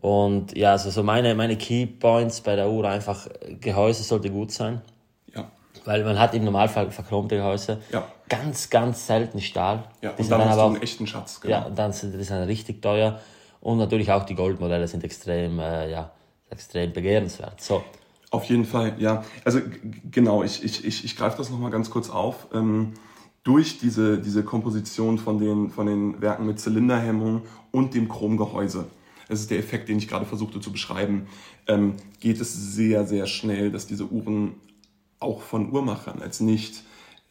Und 0.00 0.56
ja, 0.56 0.72
also 0.72 0.88
so 0.88 1.02
meine, 1.02 1.34
meine 1.34 1.56
Key 1.58 1.84
Points 1.84 2.40
bei 2.40 2.56
der 2.56 2.70
Uhr 2.70 2.88
einfach, 2.88 3.28
Gehäuse 3.60 4.04
sollte 4.04 4.30
gut 4.30 4.52
sein. 4.52 4.80
Weil 5.84 6.04
man 6.04 6.18
hat 6.18 6.34
im 6.34 6.44
Normalfall 6.44 6.90
verchromte 6.90 7.36
Gehäuse. 7.36 7.80
Ja. 7.92 8.06
Ganz, 8.28 8.70
ganz 8.70 9.06
selten 9.06 9.40
Stahl. 9.40 9.84
Ja, 10.02 10.10
und 10.10 10.30
dann, 10.30 10.40
dann 10.40 10.48
hast 10.48 10.58
du 10.58 10.62
einen 10.62 10.82
echten 10.82 11.06
Schatz. 11.06 11.40
Genau. 11.40 11.54
Ja, 11.54 11.70
dann 11.70 11.92
sind 11.92 12.12
die 12.12 12.22
sind 12.22 12.42
richtig 12.42 12.82
teuer. 12.82 13.20
Und 13.60 13.78
natürlich 13.78 14.10
auch 14.12 14.24
die 14.24 14.34
Goldmodelle 14.34 14.86
sind 14.88 15.04
extrem, 15.04 15.58
äh, 15.58 15.90
ja, 15.90 16.12
extrem 16.48 16.92
begehrenswert. 16.92 17.60
So. 17.60 17.82
Auf 18.30 18.44
jeden 18.44 18.64
Fall, 18.64 18.94
ja. 18.98 19.24
Also 19.44 19.60
genau, 20.10 20.44
ich, 20.44 20.62
ich, 20.62 20.84
ich, 20.84 21.04
ich 21.04 21.16
greife 21.16 21.36
das 21.36 21.50
nochmal 21.50 21.70
ganz 21.70 21.90
kurz 21.90 22.10
auf. 22.10 22.46
Ähm, 22.54 22.94
durch 23.42 23.78
diese, 23.78 24.18
diese 24.18 24.44
Komposition 24.44 25.18
von 25.18 25.38
den, 25.38 25.70
von 25.70 25.86
den 25.86 26.20
Werken 26.20 26.46
mit 26.46 26.60
Zylinderhemmung 26.60 27.42
und 27.72 27.94
dem 27.94 28.08
Chromgehäuse, 28.08 28.86
das 29.28 29.40
ist 29.40 29.50
der 29.50 29.58
Effekt, 29.58 29.88
den 29.88 29.98
ich 29.98 30.08
gerade 30.08 30.26
versuchte 30.26 30.60
zu 30.60 30.70
beschreiben, 30.72 31.26
ähm, 31.66 31.94
geht 32.20 32.40
es 32.40 32.52
sehr, 32.52 33.06
sehr 33.06 33.26
schnell, 33.26 33.70
dass 33.72 33.86
diese 33.86 34.04
Uhren 34.06 34.54
auch 35.20 35.42
von 35.42 35.72
Uhrmachern 35.72 36.20
als 36.22 36.40
nicht 36.40 36.82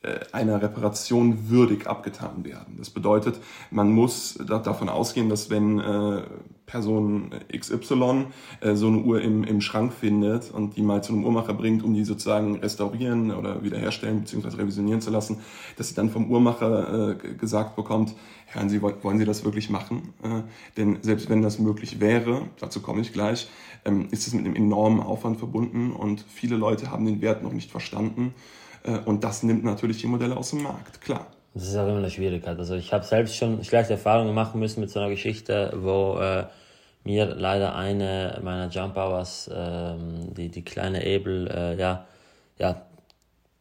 äh, 0.01 0.19
einer 0.31 0.61
Reparation 0.61 1.49
würdig 1.49 1.85
abgetan 1.85 2.45
werden. 2.45 2.75
Das 2.77 2.89
bedeutet, 2.89 3.37
man 3.69 3.91
muss 3.91 4.39
davon 4.47 4.87
ausgehen, 4.87 5.27
dass 5.27 5.49
wenn 5.49 5.77
äh, 5.77 6.21
Person 6.65 7.31
XY 7.53 8.27
äh, 8.61 8.75
so 8.75 8.87
eine 8.87 8.99
Uhr 8.99 9.19
im, 9.21 9.43
im 9.43 9.59
Schrank 9.59 9.91
findet 9.91 10.51
und 10.51 10.77
die 10.77 10.83
mal 10.83 11.03
zu 11.03 11.11
einem 11.11 11.25
Uhrmacher 11.25 11.53
bringt, 11.53 11.83
um 11.83 11.93
die 11.93 12.05
sozusagen 12.05 12.59
restaurieren 12.59 13.31
oder 13.31 13.61
wiederherstellen 13.61 14.21
bzw. 14.21 14.55
revisionieren 14.55 15.01
zu 15.01 15.11
lassen, 15.11 15.41
dass 15.75 15.89
sie 15.89 15.95
dann 15.95 16.09
vom 16.09 16.31
Uhrmacher 16.31 17.15
gesagt 17.15 17.75
bekommt, 17.75 18.15
Hören 18.51 18.69
Sie, 18.69 18.81
wollen 18.81 19.19
Sie 19.19 19.25
das 19.25 19.45
wirklich 19.45 19.69
machen? 19.69 20.13
denn 20.77 20.97
selbst 21.01 21.29
wenn 21.29 21.41
das 21.41 21.59
möglich 21.59 21.99
wäre, 21.99 22.43
dazu 22.59 22.81
komme 22.81 23.01
ich 23.01 23.13
gleich, 23.13 23.47
ähm, 23.85 24.07
ist 24.11 24.27
es 24.27 24.33
mit 24.33 24.45
einem 24.45 24.55
enormen 24.55 25.01
Aufwand 25.01 25.37
verbunden 25.37 25.91
und 25.91 26.25
viele 26.27 26.55
Leute 26.55 26.91
haben 26.91 27.05
den 27.05 27.21
Wert 27.21 27.43
noch 27.43 27.53
nicht 27.53 27.71
verstanden. 27.71 28.33
Äh, 28.83 28.97
und 29.05 29.23
das 29.23 29.43
nimmt 29.43 29.63
natürlich 29.63 29.99
die 29.99 30.07
Modelle 30.07 30.35
aus 30.35 30.51
dem 30.51 30.63
Markt, 30.63 31.01
klar. 31.01 31.27
Das 31.53 31.67
ist 31.67 31.75
auch 31.75 31.87
immer 31.87 31.97
eine 31.97 32.11
Schwierigkeit. 32.11 32.57
Also 32.57 32.75
ich 32.75 32.93
habe 32.93 33.03
selbst 33.03 33.35
schon 33.35 33.63
schlechte 33.63 33.93
Erfahrungen 33.93 34.35
machen 34.35 34.59
müssen 34.59 34.81
mit 34.81 34.89
so 34.89 34.99
einer 34.99 35.09
Geschichte, 35.09 35.73
wo 35.81 36.17
äh, 36.19 36.45
mir 37.03 37.25
leider 37.25 37.75
eine 37.75 38.39
meiner 38.43 38.69
Jump 38.69 38.95
Hours, 38.97 39.49
ähm, 39.53 40.33
die, 40.35 40.49
die 40.49 40.63
kleine 40.63 41.05
Ebel, 41.05 41.47
äh, 41.47 41.79
ja, 41.79 42.05
ja, 42.59 42.81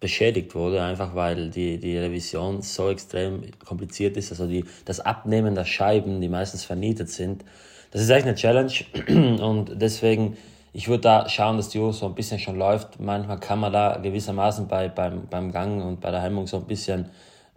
beschädigt 0.01 0.55
wurde, 0.55 0.83
einfach 0.83 1.15
weil 1.15 1.51
die, 1.51 1.79
die 1.79 1.99
Revision 1.99 2.63
so 2.63 2.89
extrem 2.89 3.43
kompliziert 3.65 4.17
ist. 4.17 4.31
Also 4.31 4.47
die, 4.47 4.65
das 4.85 5.01
Abnehmen 5.01 5.55
der 5.55 5.65
Scheiben, 5.65 6.21
die 6.21 6.29
meistens 6.29 6.65
vernietet 6.65 7.11
sind, 7.11 7.45
das 7.91 8.03
ist 8.03 8.11
echt 8.11 8.27
eine 8.27 8.35
Challenge 8.35 8.73
und 9.43 9.81
deswegen, 9.81 10.37
ich 10.73 10.89
würde 10.89 11.03
da 11.03 11.29
schauen, 11.29 11.57
dass 11.57 11.71
die 11.71 11.79
Uhr 11.79 11.93
so 11.93 12.07
ein 12.07 12.15
bisschen 12.15 12.39
schon 12.39 12.57
läuft. 12.57 13.01
Manchmal 13.01 13.41
kann 13.41 13.59
man 13.59 13.73
da 13.73 13.97
gewissermaßen 13.97 14.69
bei, 14.69 14.89
beim, 14.89 15.27
beim 15.29 15.51
Gang 15.51 15.83
und 15.85 16.01
bei 16.01 16.11
der 16.11 16.23
Hemmung 16.23 16.47
so 16.47 16.59
ein 16.59 16.67
bisschen 16.67 17.09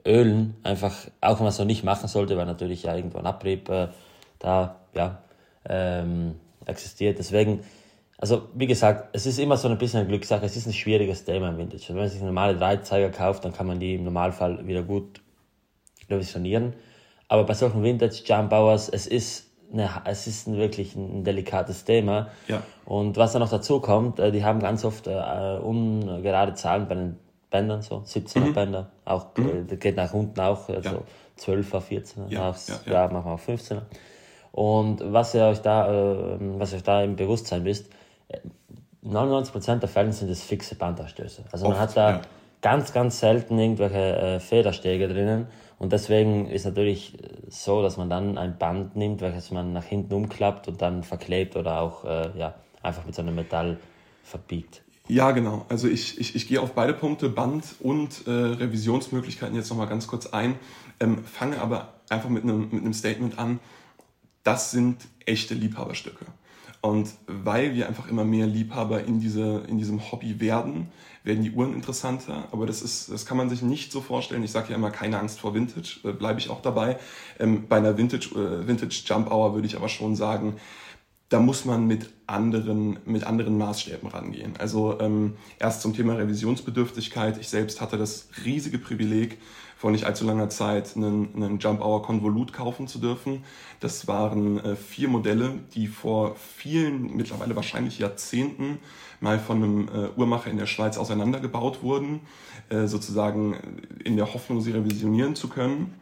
ölen, 0.06 0.56
einfach, 0.63 0.95
auch 1.19 1.36
wenn 1.36 1.43
man 1.43 1.49
es 1.49 1.58
so 1.58 1.65
nicht 1.65 1.84
machen 1.84 2.08
sollte, 2.08 2.38
weil 2.38 2.45
natürlich 2.45 2.84
ja 2.84 2.95
irgendwo 2.95 3.19
ein 3.19 3.27
Abrieb 3.27 3.69
äh, 3.69 3.89
da 4.39 4.77
ja, 4.95 5.19
ähm, 5.69 6.36
existiert. 6.65 7.19
Deswegen, 7.19 7.60
also 8.22 8.44
wie 8.54 8.68
gesagt, 8.68 9.10
es 9.14 9.26
ist 9.26 9.40
immer 9.40 9.58
so 9.58 9.68
ein 9.68 9.78
bisschen 9.80 10.02
eine 10.02 10.08
Glückssache, 10.08 10.46
es 10.46 10.56
ist 10.56 10.68
ein 10.68 10.74
schwieriges 10.74 11.26
Thema 11.26 11.50
im 11.50 11.58
Vintage. 11.58 11.90
wenn 11.90 11.98
man 11.98 12.08
sich 12.08 12.22
normale 12.22 12.56
Dreizeiger 12.56 13.10
kauft, 13.10 13.44
dann 13.44 13.52
kann 13.52 13.66
man 13.66 13.80
die 13.80 13.96
im 13.96 14.04
Normalfall 14.04 14.66
wieder 14.68 14.84
gut 14.84 15.22
revisionieren. 16.08 16.74
Aber 17.28 17.46
bei 17.46 17.56
solchen 17.56 17.82
Vintage 17.82 18.22
Jump 18.24 18.54
Hours, 18.54 18.90
es 18.90 19.08
ist 19.08 19.48
eine, 19.74 19.90
es 20.06 20.28
ist 20.28 20.48
ein, 20.48 20.58
wirklich 20.58 20.96
ein 20.96 21.24
delikates 21.24 21.84
Thema. 21.84 22.28
Ja. 22.48 22.62
Und 22.86 23.18
was 23.18 23.34
da 23.34 23.40
noch 23.40 23.50
dazu 23.50 23.80
kommt, 23.80 24.20
äh, 24.20 24.32
die 24.32 24.44
haben 24.44 24.60
ganz 24.60 24.86
oft 24.86 25.08
äh, 25.08 25.58
ungerade 25.58 26.54
Zahlen 26.54 26.88
bei 26.88 26.96
den 26.96 27.18
Bändern, 27.50 27.82
so 27.82 28.04
17er 28.06 28.40
mhm. 28.40 28.54
Bänder, 28.54 28.92
auch 29.04 29.36
mhm. 29.36 29.68
äh, 29.68 29.76
geht 29.78 29.96
nach 29.98 30.14
unten 30.14 30.40
auch, 30.40 30.70
also 30.70 30.90
ja. 30.90 31.04
12er, 31.40 31.82
14er, 31.82 32.30
ja, 32.30 32.50
aufs, 32.50 32.68
ja, 32.68 32.80
ja. 32.86 32.94
ja 32.94 33.10
manchmal 33.12 33.34
auf 33.34 33.48
15er. 33.48 33.82
Und 34.52 35.02
was 35.12 35.34
ihr 35.34 35.46
euch 35.46 35.62
da, 35.62 35.92
äh, 35.92 36.38
was 36.40 36.74
euch 36.74 36.84
da 36.84 37.02
im 37.02 37.16
Bewusstsein 37.16 37.66
wisst, 37.66 37.90
99% 39.04 39.80
der 39.80 39.89
Fälle 39.89 40.13
sind 40.13 40.30
es 40.30 40.44
fixe 40.44 40.76
Bandausstöße. 40.76 41.44
Also 41.52 41.65
Oft, 41.65 41.74
man 41.74 41.82
hat 41.82 41.98
da 41.98 42.10
ja. 42.12 42.22
ganz, 42.62 42.94
ganz 42.94 43.20
selten 43.20 43.58
irgendwelche 43.58 43.98
äh, 43.98 44.39
Federstege 44.39 45.08
drinnen. 45.08 45.48
Und 45.80 45.91
deswegen 45.91 46.48
ist 46.48 46.65
natürlich 46.65 47.17
so, 47.50 47.82
dass 47.82 47.98
man 47.98 48.10
dann 48.10 48.38
ein 48.38 48.58
Band 48.60 48.96
nimmt, 48.96 49.22
welches 49.22 49.50
man 49.50 49.74
nach 49.74 49.84
hinten 49.84 50.13
umklappt 50.13 50.67
und 50.67 50.82
dann 50.82 51.04
verklebt 51.04 51.56
oder 51.56 51.82
auch 51.82 52.06
äh, 52.06 52.30
ja, 52.38 52.54
einfach 52.84 53.06
mit 53.06 53.15
so 53.15 53.24
einem 53.24 53.34
Metall 53.34 53.78
verbiegt. 54.24 54.84
Ja, 55.08 55.32
genau. 55.32 55.65
Also 55.70 55.88
ich, 55.88 56.20
ich, 56.20 56.36
ich 56.36 56.48
gehe 56.48 56.62
auf 56.62 56.74
beide 56.74 56.94
Punkte, 56.94 57.30
Band 57.30 57.65
und 57.80 58.28
äh, 58.28 58.30
Revisionsmöglichkeiten 58.30 59.56
jetzt 59.56 59.70
nochmal 59.70 59.88
ganz 59.88 60.08
kurz 60.08 60.28
ein, 60.28 60.56
ähm, 61.00 61.24
fange 61.26 61.60
aber 61.60 61.96
einfach 62.10 62.30
mit 62.30 62.44
einem, 62.44 62.70
mit 62.72 62.82
einem 62.82 62.94
Statement 62.94 63.39
an, 63.39 63.60
das 64.44 64.72
sind 64.72 64.98
echte 65.26 65.54
Liebhaberstücke. 65.54 66.26
Und 66.82 67.10
weil 67.28 67.76
wir 67.76 67.88
einfach 67.88 68.10
immer 68.10 68.26
mehr 68.26 68.48
Liebhaber 68.48 69.04
in, 69.04 69.20
diese, 69.20 69.63
in 69.67 69.78
diesem 69.78 70.12
Hobby 70.12 70.39
werden, 70.39 70.88
werden 71.24 71.44
die 71.44 71.52
Uhren 71.52 71.76
interessanter. 71.76 72.48
Aber 72.52 72.65
das, 72.65 72.82
ist, 72.82 73.12
das 73.12 73.28
kann 73.28 73.38
man 73.38 73.50
sich 73.50 73.62
nicht 73.62 73.91
so 73.91 74.02
vorstellen. 74.02 74.44
Ich 74.44 74.52
sage 74.52 74.72
ja 74.72 74.76
immer, 74.76 74.89
keine 74.89 75.20
Angst 75.20 75.39
vor 75.39 75.54
Vintage, 75.54 76.00
äh, 76.04 76.12
bleibe 76.12 76.39
ich 76.39 76.50
auch 76.50 76.62
dabei. 76.62 76.98
Ähm, 77.39 77.67
bei 77.67 77.78
einer 77.78 77.98
Vintage, 77.98 78.30
äh, 78.32 78.67
Vintage 78.67 79.04
Jump 79.06 79.32
Hour 79.32 79.54
würde 79.54 79.67
ich 79.67 79.76
aber 79.76 79.89
schon 79.89 80.15
sagen, 80.15 80.56
da 81.30 81.39
muss 81.39 81.63
man 81.63 81.88
mit 81.88 82.10
anderen, 82.28 83.00
mit 83.06 83.24
anderen 83.24 83.58
Maßstäben 83.58 84.10
rangehen. 84.10 84.56
Also 84.58 85.00
ähm, 85.00 85.36
erst 85.60 85.82
zum 85.82 85.96
Thema 85.96 86.15
Revisionsbedürftigkeit. 86.15 87.38
Ich 87.39 87.48
selbst 87.48 87.80
hatte 87.80 87.98
das 87.98 88.28
riesige 88.44 88.80
Privileg, 88.80 89.38
vor 89.82 89.89
nicht 89.89 90.04
allzu 90.04 90.26
langer 90.26 90.48
Zeit 90.48 90.96
einen, 90.96 91.30
einen 91.36 91.58
Jump 91.58 91.82
Hour 91.82 92.04
Konvolut 92.04 92.54
kaufen 92.54 92.88
zu 92.88 93.00
dürfen. 93.00 93.44
Das 93.80 94.08
waren 94.08 94.63
äh, 94.63 94.76
vier 94.76 95.08
Modelle, 95.08 95.58
die 95.74 95.88
vor 95.88 96.36
vielen, 96.36 97.15
mittlerweile 97.17 97.56
wahrscheinlich 97.56 97.98
Jahrzehnten, 97.98 98.78
mal 99.22 99.39
von 99.39 99.58
einem 99.58 99.88
äh, 99.88 100.10
Uhrmacher 100.15 100.52
in 100.52 100.58
der 100.58 100.67
Schweiz 100.67 101.00
auseinandergebaut 101.00 101.82
wurden, 101.82 102.20
äh, 102.70 102.86
sozusagen 102.86 103.56
in 104.04 104.17
der 104.17 104.32
Hoffnung, 104.36 104.62
sie 104.62 104.70
revisionieren 104.70 105.36
zu 105.36 105.48
können. 105.48 105.96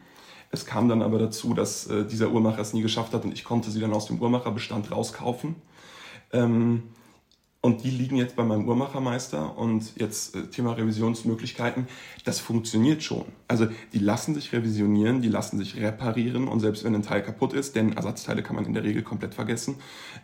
Es 0.50 0.66
kam 0.66 0.90
dann 0.90 1.00
aber 1.00 1.18
dazu, 1.18 1.54
dass 1.54 1.86
äh, 1.86 2.04
dieser 2.04 2.32
Uhrmacher 2.32 2.60
es 2.60 2.74
nie 2.74 2.82
geschafft 2.82 3.14
hat 3.14 3.24
und 3.24 3.32
ich 3.32 3.44
konnte 3.44 3.70
sie 3.70 3.80
dann 3.80 3.94
aus 3.94 4.04
dem 4.04 4.20
Uhrmacherbestand 4.20 4.92
rauskaufen. 4.92 5.54
Ähm, 6.34 6.82
und 7.62 7.84
die 7.84 7.90
liegen 7.90 8.16
jetzt 8.16 8.36
bei 8.36 8.42
meinem 8.42 8.66
Uhrmachermeister 8.66 9.58
und 9.58 9.92
jetzt 9.96 10.34
äh, 10.34 10.46
Thema 10.46 10.72
Revisionsmöglichkeiten. 10.72 11.88
Das 12.24 12.40
funktioniert 12.40 13.02
schon. 13.02 13.26
Also 13.48 13.66
die 13.92 13.98
lassen 13.98 14.34
sich 14.34 14.52
revisionieren, 14.52 15.20
die 15.20 15.28
lassen 15.28 15.58
sich 15.58 15.78
reparieren 15.78 16.48
und 16.48 16.60
selbst 16.60 16.84
wenn 16.84 16.94
ein 16.94 17.02
Teil 17.02 17.22
kaputt 17.22 17.52
ist, 17.52 17.76
denn 17.76 17.92
Ersatzteile 17.92 18.42
kann 18.42 18.56
man 18.56 18.64
in 18.64 18.72
der 18.72 18.82
Regel 18.82 19.02
komplett 19.02 19.34
vergessen. 19.34 19.76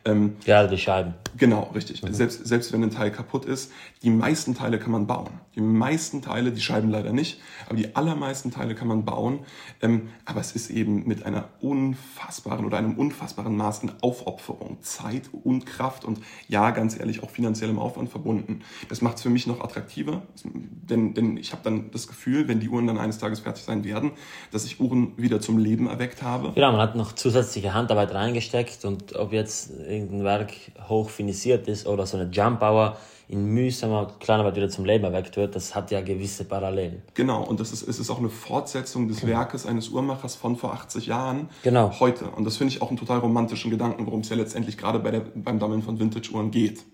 Ähm, 0.06 0.36
ja, 0.46 0.66
die 0.66 0.78
Scheiben. 0.78 1.12
Genau, 1.36 1.70
richtig. 1.74 2.02
Mhm. 2.02 2.14
Selbst, 2.14 2.46
selbst 2.46 2.72
wenn 2.72 2.82
ein 2.82 2.90
Teil 2.90 3.10
kaputt 3.10 3.44
ist, 3.44 3.70
die 4.02 4.10
meisten 4.10 4.54
Teile 4.54 4.78
kann 4.78 4.92
man 4.92 5.06
bauen. 5.06 5.28
Die 5.56 5.60
meisten 5.60 6.22
Teile, 6.22 6.52
die 6.52 6.62
Scheiben 6.62 6.88
leider 6.88 7.12
nicht, 7.12 7.38
aber 7.66 7.76
die 7.76 7.96
allermeisten 7.96 8.50
Teile 8.50 8.74
kann 8.74 8.88
man 8.88 9.04
bauen. 9.04 9.40
Ähm, 9.82 10.08
aber 10.24 10.40
es 10.40 10.52
ist 10.52 10.70
eben 10.70 11.06
mit 11.06 11.26
einer 11.26 11.50
unfassbaren 11.60 12.64
oder 12.64 12.78
einem 12.78 12.94
unfassbaren 12.94 13.54
Maß 13.54 13.82
an 13.82 13.92
Aufopferung, 14.00 14.78
Zeit 14.80 15.28
und 15.32 15.66
Kraft 15.66 16.06
und 16.06 16.20
ja, 16.48 16.70
ganz 16.70 16.98
ehrlich, 16.98 17.22
auch 17.26 17.30
finanziellem 17.30 17.78
Aufwand 17.78 18.10
verbunden. 18.10 18.60
Das 18.88 19.02
macht 19.02 19.16
es 19.16 19.22
für 19.22 19.30
mich 19.30 19.46
noch 19.46 19.60
attraktiver, 19.60 20.22
denn, 20.44 21.14
denn 21.14 21.36
ich 21.36 21.52
habe 21.52 21.62
dann 21.64 21.90
das 21.90 22.06
Gefühl, 22.06 22.48
wenn 22.48 22.60
die 22.60 22.68
Uhren 22.68 22.86
dann 22.86 22.98
eines 22.98 23.18
Tages 23.18 23.40
fertig 23.40 23.64
sein 23.64 23.84
werden, 23.84 24.12
dass 24.52 24.64
ich 24.64 24.80
Uhren 24.80 25.12
wieder 25.16 25.40
zum 25.40 25.58
Leben 25.58 25.88
erweckt 25.88 26.22
habe. 26.22 26.52
Genau, 26.54 26.72
man 26.72 26.80
hat 26.80 26.96
noch 26.96 27.12
zusätzliche 27.12 27.74
Handarbeit 27.74 28.14
reingesteckt 28.14 28.84
und 28.84 29.16
ob 29.16 29.32
jetzt 29.32 29.70
irgendein 29.70 30.24
Werk 30.24 30.52
hoch 30.88 31.10
finisiert 31.10 31.68
ist 31.68 31.86
oder 31.86 32.06
so 32.06 32.16
eine 32.16 32.30
Jump 32.30 32.62
Hour 32.62 32.96
in 33.28 33.44
mühsamer 33.46 34.12
Kleinarbeit 34.20 34.56
wieder 34.56 34.68
zum 34.68 34.84
Leben 34.84 35.04
erweckt 35.04 35.36
wird, 35.36 35.56
das 35.56 35.74
hat 35.74 35.90
ja 35.90 36.00
gewisse 36.00 36.44
Parallelen. 36.44 37.02
Genau, 37.14 37.42
und 37.42 37.58
das 37.58 37.72
ist, 37.72 37.86
es 37.88 37.98
ist 37.98 38.08
auch 38.08 38.18
eine 38.18 38.28
Fortsetzung 38.28 39.08
des 39.08 39.26
Werkes 39.26 39.66
eines 39.66 39.88
Uhrmachers 39.88 40.36
von 40.36 40.56
vor 40.56 40.72
80 40.72 41.06
Jahren 41.06 41.48
genau. 41.62 41.92
heute. 41.98 42.26
Und 42.30 42.44
das 42.44 42.56
finde 42.56 42.74
ich 42.74 42.82
auch 42.82 42.88
einen 42.88 42.98
total 42.98 43.18
romantischen 43.18 43.70
Gedanken, 43.70 44.06
worum 44.06 44.20
es 44.20 44.28
ja 44.28 44.36
letztendlich 44.36 44.78
gerade 44.78 45.00
bei 45.00 45.10
der, 45.10 45.20
beim 45.34 45.58
Sammeln 45.58 45.82
von 45.82 45.98
Vintage-Uhren 45.98 46.50
geht. 46.50 46.84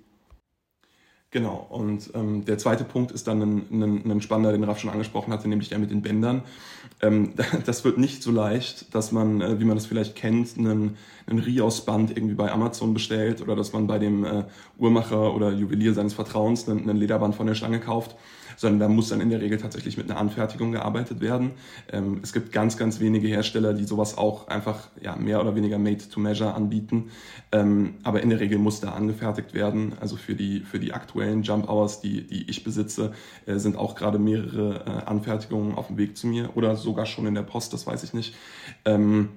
Genau, 1.32 1.66
und 1.70 2.10
ähm, 2.14 2.44
der 2.44 2.58
zweite 2.58 2.84
Punkt 2.84 3.10
ist 3.10 3.26
dann 3.26 3.40
ein, 3.40 3.66
ein, 3.70 4.10
ein 4.10 4.20
spannender, 4.20 4.52
den 4.52 4.64
Raf 4.64 4.78
schon 4.78 4.90
angesprochen 4.90 5.32
hatte, 5.32 5.48
nämlich 5.48 5.70
der 5.70 5.78
mit 5.78 5.90
den 5.90 6.02
Bändern. 6.02 6.42
Ähm, 7.00 7.32
das 7.64 7.86
wird 7.86 7.96
nicht 7.96 8.22
so 8.22 8.30
leicht, 8.30 8.94
dass 8.94 9.12
man, 9.12 9.40
äh, 9.40 9.58
wie 9.58 9.64
man 9.64 9.74
das 9.74 9.86
vielleicht 9.86 10.14
kennt, 10.14 10.58
einen, 10.58 10.98
einen 11.26 11.38
Rios-Band 11.38 12.14
irgendwie 12.14 12.34
bei 12.34 12.52
Amazon 12.52 12.92
bestellt 12.92 13.40
oder 13.40 13.56
dass 13.56 13.72
man 13.72 13.86
bei 13.86 13.98
dem 13.98 14.26
äh, 14.26 14.44
Uhrmacher 14.78 15.34
oder 15.34 15.50
Juwelier 15.52 15.94
seines 15.94 16.12
Vertrauens 16.12 16.68
einen, 16.68 16.82
einen 16.82 16.98
Lederband 16.98 17.34
von 17.34 17.46
der 17.46 17.54
Stange 17.54 17.80
kauft 17.80 18.14
sondern 18.56 18.80
da 18.80 18.88
muss 18.88 19.08
dann 19.08 19.20
in 19.20 19.30
der 19.30 19.40
Regel 19.40 19.58
tatsächlich 19.58 19.96
mit 19.96 20.10
einer 20.10 20.18
Anfertigung 20.18 20.72
gearbeitet 20.72 21.20
werden. 21.20 21.52
Ähm, 21.90 22.20
es 22.22 22.32
gibt 22.32 22.52
ganz, 22.52 22.76
ganz 22.76 23.00
wenige 23.00 23.28
Hersteller, 23.28 23.74
die 23.74 23.84
sowas 23.84 24.18
auch 24.18 24.48
einfach 24.48 24.88
ja, 25.00 25.16
mehr 25.16 25.40
oder 25.40 25.54
weniger 25.54 25.78
made 25.78 26.08
to 26.08 26.20
measure 26.20 26.54
anbieten. 26.54 27.10
Ähm, 27.50 27.94
aber 28.02 28.22
in 28.22 28.30
der 28.30 28.40
Regel 28.40 28.58
muss 28.58 28.80
da 28.80 28.92
angefertigt 28.92 29.54
werden. 29.54 29.94
Also 30.00 30.16
für 30.16 30.34
die, 30.34 30.60
für 30.60 30.78
die 30.78 30.92
aktuellen 30.92 31.42
Jump 31.42 31.68
Hours, 31.68 32.00
die, 32.00 32.26
die 32.26 32.48
ich 32.48 32.64
besitze, 32.64 33.12
äh, 33.46 33.58
sind 33.58 33.76
auch 33.76 33.94
gerade 33.94 34.18
mehrere 34.18 34.84
äh, 34.86 35.06
Anfertigungen 35.06 35.74
auf 35.74 35.88
dem 35.88 35.98
Weg 35.98 36.16
zu 36.16 36.26
mir 36.26 36.56
oder 36.56 36.76
sogar 36.76 37.06
schon 37.06 37.26
in 37.26 37.34
der 37.34 37.42
Post, 37.42 37.72
das 37.72 37.86
weiß 37.86 38.02
ich 38.04 38.14
nicht. 38.14 38.34
Ähm, 38.84 39.28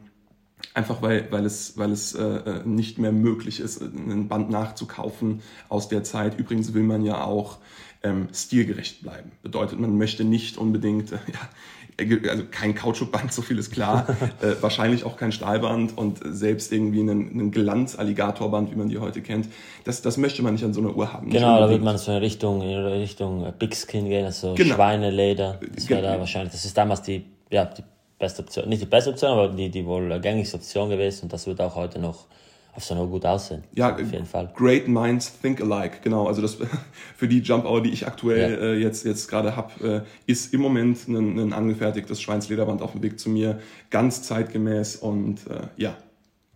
Einfach 0.74 1.02
weil, 1.02 1.32
weil 1.32 1.46
es, 1.46 1.78
weil 1.78 1.92
es 1.92 2.16
äh, 2.16 2.24
äh 2.24 2.66
nicht 2.66 2.98
mehr 2.98 3.12
möglich 3.12 3.60
ist, 3.60 3.82
ein 3.82 4.28
Band 4.28 4.50
nachzukaufen 4.50 5.42
aus 5.70 5.90
der 5.90 6.04
Zeit. 6.04 6.40
Übrigens 6.40 6.74
will 6.74 6.84
man 6.84 7.04
ja 7.04 7.24
auch 7.24 7.60
ähm, 8.06 8.30
stilgerecht 8.34 9.02
bleiben. 9.02 9.32
Bedeutet, 9.42 9.80
man 9.80 9.98
möchte 9.98 10.24
nicht 10.24 10.58
unbedingt, 10.58 11.12
äh, 11.12 11.18
ja, 11.34 12.30
also 12.30 12.44
kein 12.50 12.76
Kautschukband, 12.76 13.34
so 13.34 13.42
viel 13.42 13.58
ist 13.58 13.72
klar, 13.72 14.06
äh, 14.42 14.62
wahrscheinlich 14.62 15.04
auch 15.04 15.18
kein 15.18 15.32
Stahlband 15.32 15.98
und 15.98 16.20
selbst 16.24 16.72
irgendwie 16.72 17.00
einen, 17.00 17.32
einen 17.32 17.52
Glanz-Alligatorband, 17.52 18.72
wie 18.72 18.76
man 18.76 18.90
die 18.90 19.00
heute 19.00 19.22
kennt, 19.22 19.48
das, 19.86 20.02
das 20.02 20.18
möchte 20.18 20.44
man 20.44 20.54
nicht 20.54 20.64
an 20.64 20.74
so 20.74 20.82
einer 20.82 20.96
Uhr 20.96 21.12
haben. 21.12 21.30
Genau, 21.30 21.60
da 21.60 21.70
wird 21.70 21.84
man 21.84 21.98
so 21.98 22.12
in 22.12 22.18
Richtung, 22.20 22.62
in 22.62 22.86
Richtung 22.86 23.52
Big 23.58 23.76
Skin 23.76 24.08
gehen, 24.08 24.26
also 24.26 24.54
genau. 24.54 24.76
Schweineleder, 24.76 25.60
das 25.74 25.90
wäre 25.90 26.02
da 26.02 26.20
wahrscheinlich, 26.20 26.52
das 26.52 26.66
ist 26.66 26.78
damals 26.78 27.02
die, 27.02 27.26
ja, 27.50 27.66
die 27.66 27.84
beste 28.20 28.44
Option, 28.44 28.70
nicht 28.70 28.82
die 28.82 28.88
beste 28.88 29.10
Option, 29.10 29.32
aber 29.32 29.48
die, 29.50 29.70
die 29.70 29.86
wohl 29.86 30.20
gängigste 30.20 30.58
Option 30.58 30.90
gewesen 30.90 31.24
und 31.24 31.34
das 31.34 31.48
wird 31.48 31.60
auch 31.60 31.76
heute 31.76 32.00
noch 32.00 32.28
auf 32.76 32.84
so 32.84 32.94
einer 32.94 33.06
gut 33.06 33.26
aussehen. 33.26 33.64
Ja, 33.74 33.94
auf 33.94 34.00
jeden 34.12 34.26
Fall. 34.26 34.52
Great 34.56 34.88
minds 34.88 35.40
think 35.40 35.62
alike, 35.62 36.00
genau. 36.02 36.28
Also 36.28 36.42
das 36.42 36.58
für 37.16 37.28
die 37.28 37.40
Jump 37.40 37.66
Hour, 37.66 37.82
die 37.82 37.92
ich 37.92 38.06
aktuell 38.06 38.52
ja. 38.52 38.58
äh, 38.58 38.76
jetzt 38.76 39.06
jetzt 39.06 39.30
gerade 39.30 39.56
habe, 39.56 40.06
äh, 40.06 40.30
ist 40.32 40.54
im 40.54 40.62
Moment 40.62 41.08
ein, 41.08 41.40
ein 41.40 41.54
angefertigtes 41.54 42.22
Schweinslederband 42.22 42.82
auf 42.82 42.92
dem 42.92 43.02
Weg 43.02 43.20
zu 43.20 43.30
mir, 43.30 43.60
ganz 43.90 44.24
zeitgemäß 44.24 44.98
und 44.98 45.48
äh, 45.48 45.68
ja. 45.78 45.96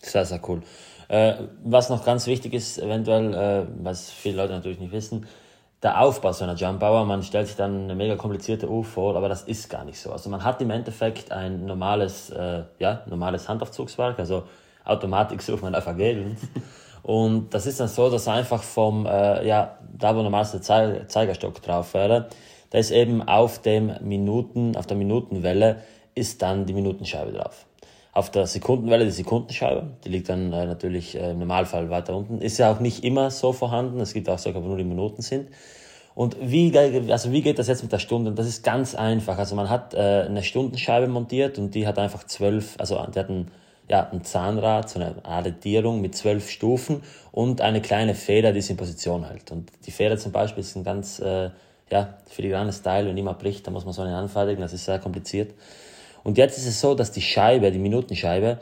Sehr, 0.01 0.25
sehr 0.25 0.41
cool. 0.47 0.61
Äh, 1.07 1.35
was 1.63 1.89
noch 1.89 2.05
ganz 2.05 2.27
wichtig 2.27 2.53
ist, 2.53 2.77
eventuell, 2.77 3.33
äh, 3.33 3.65
was 3.81 4.11
viele 4.11 4.37
Leute 4.37 4.53
natürlich 4.53 4.79
nicht 4.79 4.91
wissen, 4.91 5.25
der 5.81 6.01
Aufbau 6.01 6.33
so 6.33 6.43
einer 6.43 6.55
Jump 6.55 6.83
Hour, 6.83 7.05
man 7.05 7.23
stellt 7.23 7.47
sich 7.47 7.55
dann 7.55 7.85
eine 7.85 7.95
mega 7.95 8.17
komplizierte 8.17 8.69
Uhr 8.69 8.83
vor, 8.83 9.15
aber 9.15 9.29
das 9.29 9.43
ist 9.43 9.69
gar 9.69 9.85
nicht 9.85 9.99
so. 9.99 10.11
Also 10.11 10.29
man 10.29 10.43
hat 10.43 10.61
im 10.61 10.69
Endeffekt 10.69 11.31
ein 11.31 11.65
normales, 11.65 12.29
äh, 12.31 12.63
ja, 12.79 13.03
normales 13.07 13.47
Handaufzugswerk, 13.47 14.19
also 14.19 14.43
Automatik 14.85 15.41
so 15.41 15.53
auf 15.53 15.61
mein 15.61 15.75
AVG. 15.75 16.35
Und 17.03 17.53
das 17.53 17.65
ist 17.65 17.79
dann 17.79 17.87
so, 17.87 18.09
dass 18.09 18.27
einfach 18.27 18.61
vom, 18.61 19.05
äh, 19.05 19.47
ja, 19.47 19.77
da 19.97 20.15
wo 20.15 20.21
normalerweise 20.21 20.59
der 20.59 21.07
Zeigerstock 21.07 21.61
drauf 21.61 21.93
wäre, 21.93 22.27
da 22.69 22.77
ist 22.77 22.91
eben 22.91 23.21
auf 23.27 23.61
dem 23.61 23.93
Minuten, 24.01 24.75
auf 24.75 24.85
der 24.85 24.97
Minutenwelle 24.97 25.77
ist 26.13 26.41
dann 26.41 26.65
die 26.65 26.73
Minutenscheibe 26.73 27.31
drauf. 27.31 27.65
Auf 28.11 28.31
der 28.31 28.47
Sekundenwelle 28.47 29.05
die 29.05 29.11
Sekundenscheibe, 29.11 29.87
die 30.03 30.09
liegt 30.09 30.29
dann 30.29 30.51
äh, 30.51 30.65
natürlich 30.65 31.15
äh, 31.15 31.31
im 31.31 31.39
Normalfall 31.39 31.89
weiter 31.89 32.15
unten. 32.15 32.41
Ist 32.41 32.57
ja 32.57 32.71
auch 32.71 32.79
nicht 32.79 33.03
immer 33.03 33.31
so 33.31 33.53
vorhanden, 33.53 33.99
es 34.01 34.13
gibt 34.13 34.29
auch 34.29 34.39
solche, 34.39 34.61
wo 34.61 34.67
nur 34.67 34.77
die 34.77 34.83
Minuten 34.83 35.21
sind. 35.21 35.49
Und 36.15 36.35
wie, 36.41 36.77
also 36.77 37.31
wie 37.31 37.41
geht 37.41 37.59
das 37.59 37.67
jetzt 37.67 37.81
mit 37.81 37.91
der 37.93 37.99
Stunde? 37.99 38.33
Das 38.33 38.45
ist 38.45 38.63
ganz 38.63 38.93
einfach. 38.93 39.37
Also 39.37 39.55
man 39.55 39.69
hat 39.69 39.93
äh, 39.93 40.25
eine 40.27 40.43
Stundenscheibe 40.43 41.07
montiert 41.07 41.57
und 41.57 41.73
die 41.75 41.87
hat 41.87 41.97
einfach 41.97 42.25
zwölf, 42.25 42.75
also 42.77 42.95
die 43.13 43.19
hat 43.19 43.29
einen 43.29 43.51
ja, 43.89 44.09
ein 44.11 44.23
Zahnrad, 44.23 44.89
so 44.89 44.99
eine 44.99 45.25
Arretierung 45.25 45.99
mit 45.99 46.15
zwölf 46.15 46.49
Stufen 46.49 47.01
und 47.31 47.61
eine 47.61 47.81
kleine 47.81 48.15
Feder, 48.15 48.53
die 48.53 48.61
sie 48.61 48.71
in 48.71 48.77
Position 48.77 49.25
hält. 49.27 49.51
Und 49.51 49.71
die 49.85 49.91
Feder 49.91 50.17
zum 50.17 50.31
Beispiel 50.31 50.61
ist 50.61 50.75
ein 50.75 50.83
ganz 50.83 51.19
äh, 51.19 51.49
ja, 51.89 52.17
filigranes 52.27 52.81
Teil, 52.83 53.07
wenn 53.07 53.17
jemand 53.17 53.39
bricht, 53.39 53.65
dann 53.65 53.73
muss 53.73 53.85
man 53.85 53.93
so 53.93 54.03
eine 54.03 54.15
anfertigen, 54.15 54.61
das 54.61 54.73
ist 54.73 54.85
sehr 54.85 54.99
kompliziert. 54.99 55.53
Und 56.23 56.37
jetzt 56.37 56.57
ist 56.57 56.67
es 56.67 56.79
so, 56.79 56.93
dass 56.93 57.11
die 57.11 57.21
Scheibe, 57.21 57.71
die 57.71 57.79
Minutenscheibe, 57.79 58.59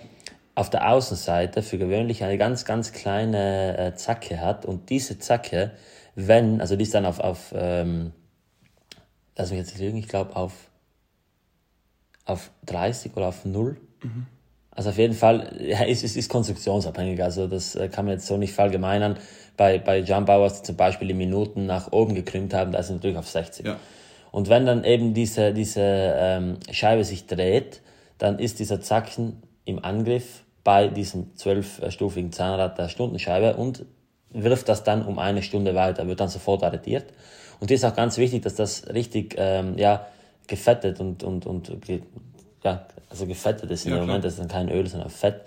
auf 0.56 0.70
der 0.70 0.90
Außenseite 0.92 1.62
für 1.62 1.78
gewöhnlich 1.78 2.24
eine 2.24 2.38
ganz, 2.38 2.66
ganz 2.66 2.92
kleine 2.92 3.78
äh, 3.78 3.96
Zacke 3.96 4.40
hat 4.40 4.66
und 4.66 4.90
diese 4.90 5.20
Zacke, 5.20 5.72
wenn, 6.16 6.62
also 6.62 6.76
die 6.76 6.84
ist 6.84 6.96
dann 6.96 7.06
auf, 7.06 7.20
auf 7.20 7.54
ähm, 7.56 8.12
lass 9.36 9.52
mich 9.52 9.60
jetzt 9.60 9.78
lügen, 9.78 9.98
ich 9.98 10.08
glaube 10.08 10.36
auf 10.36 10.54
auf 12.26 12.52
30 12.66 13.16
oder 13.16 13.28
auf 13.28 13.46
0. 13.46 13.78
Mhm. 14.04 14.28
Also 14.78 14.92
auf 14.92 14.98
jeden 15.00 15.16
Fall, 15.16 15.50
ja, 15.60 15.84
es, 15.86 16.04
es 16.04 16.16
ist 16.16 16.30
konstruktionsabhängig, 16.30 17.24
also 17.24 17.48
das 17.48 17.74
äh, 17.74 17.88
kann 17.88 18.06
man 18.06 18.14
jetzt 18.14 18.28
so 18.28 18.38
nicht 18.38 18.54
verallgemeinern. 18.54 19.18
Bei, 19.58 19.80
bei 19.80 19.98
Jump 20.02 20.30
Hours, 20.30 20.62
die 20.62 20.68
zum 20.68 20.76
Beispiel 20.76 21.08
die 21.08 21.16
Minuten 21.16 21.66
nach 21.66 21.92
oben 21.92 22.14
gekrümmt 22.14 22.54
haben, 22.54 22.72
da 22.72 22.78
ist 22.78 22.92
natürlich 22.92 23.18
auf 23.18 23.28
60. 23.28 23.66
Ja. 23.66 23.78
Und 24.32 24.50
wenn 24.50 24.68
dann 24.68 24.84
eben 24.84 25.16
diese, 25.16 25.52
diese 25.52 25.82
ähm, 25.82 26.58
Scheibe 26.70 27.04
sich 27.04 27.26
dreht, 27.26 27.82
dann 28.20 28.38
ist 28.38 28.60
dieser 28.60 28.80
Zacken 28.80 29.42
im 29.66 29.84
Angriff 29.84 30.44
bei 30.64 30.90
diesem 30.90 31.36
zwölfstufigen 31.36 32.32
Zahnrad 32.32 32.78
der 32.78 32.90
Stundenscheibe 32.90 33.56
und 33.56 33.84
wirft 34.30 34.70
das 34.70 34.84
dann 34.84 35.04
um 35.08 35.18
eine 35.18 35.42
Stunde 35.42 35.74
weiter, 35.74 36.08
wird 36.08 36.20
dann 36.20 36.30
sofort 36.30 36.62
arretiert. 36.62 37.06
Und 37.60 37.70
hier 37.70 37.76
ist 37.76 37.84
auch 37.84 37.96
ganz 37.96 38.20
wichtig, 38.20 38.44
dass 38.44 38.54
das 38.54 38.88
richtig 38.94 39.34
ähm, 39.40 39.76
ja, 39.80 40.06
gefettet 40.46 41.00
und, 41.00 41.24
und, 41.24 41.48
und 41.48 41.72
ja, 42.64 42.86
also 43.10 43.26
gefettet 43.26 43.70
ist 43.72 43.86
in 43.86 43.92
ja, 43.92 43.98
dem 43.98 44.08
Moment, 44.08 44.26
das 44.26 44.34
ist 44.34 44.40
dann 44.40 44.48
kein 44.48 44.70
Öl, 44.70 44.88
sondern 44.88 45.10
Fett, 45.10 45.42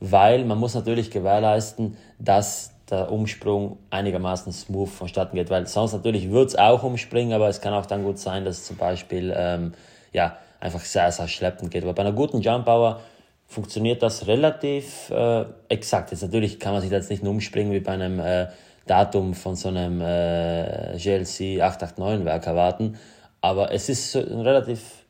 weil 0.00 0.44
man 0.44 0.58
muss 0.58 0.74
natürlich 0.74 1.10
gewährleisten, 1.10 1.96
dass 2.18 2.72
der 2.90 3.10
Umsprung 3.10 3.78
einigermaßen 3.90 4.52
smooth 4.52 4.88
vonstatten 4.88 5.36
geht, 5.36 5.50
weil 5.50 5.66
sonst 5.66 5.92
natürlich 5.92 6.30
wird 6.30 6.48
es 6.48 6.56
auch 6.56 6.82
umspringen, 6.82 7.32
aber 7.32 7.48
es 7.48 7.60
kann 7.60 7.72
auch 7.72 7.86
dann 7.86 8.04
gut 8.04 8.18
sein, 8.18 8.44
dass 8.44 8.64
zum 8.64 8.76
Beispiel 8.76 9.32
ähm, 9.34 9.72
ja, 10.12 10.36
einfach 10.60 10.80
sehr, 10.80 11.10
sehr 11.10 11.28
schleppend 11.28 11.70
geht. 11.70 11.82
Aber 11.82 11.94
bei 11.94 12.02
einer 12.02 12.12
guten 12.12 12.40
Jump 12.40 12.66
Power 12.66 13.00
funktioniert 13.46 14.02
das 14.02 14.26
relativ 14.26 15.10
äh, 15.10 15.44
exakt. 15.68 16.10
Jetzt 16.10 16.22
natürlich 16.22 16.60
kann 16.60 16.72
man 16.72 16.82
sich 16.82 16.90
jetzt 16.90 17.10
nicht 17.10 17.22
nur 17.22 17.32
umspringen 17.32 17.72
wie 17.72 17.80
bei 17.80 17.92
einem 17.92 18.20
äh, 18.20 18.48
Datum 18.86 19.34
von 19.34 19.56
so 19.56 19.68
einem 19.68 20.00
äh, 20.02 20.96
GLC 20.98 21.62
889 21.62 22.24
Werk 22.26 22.46
erwarten, 22.46 22.98
aber 23.40 23.72
es 23.72 23.88
ist 23.88 24.14
ein 24.14 24.40
relativ 24.40 25.03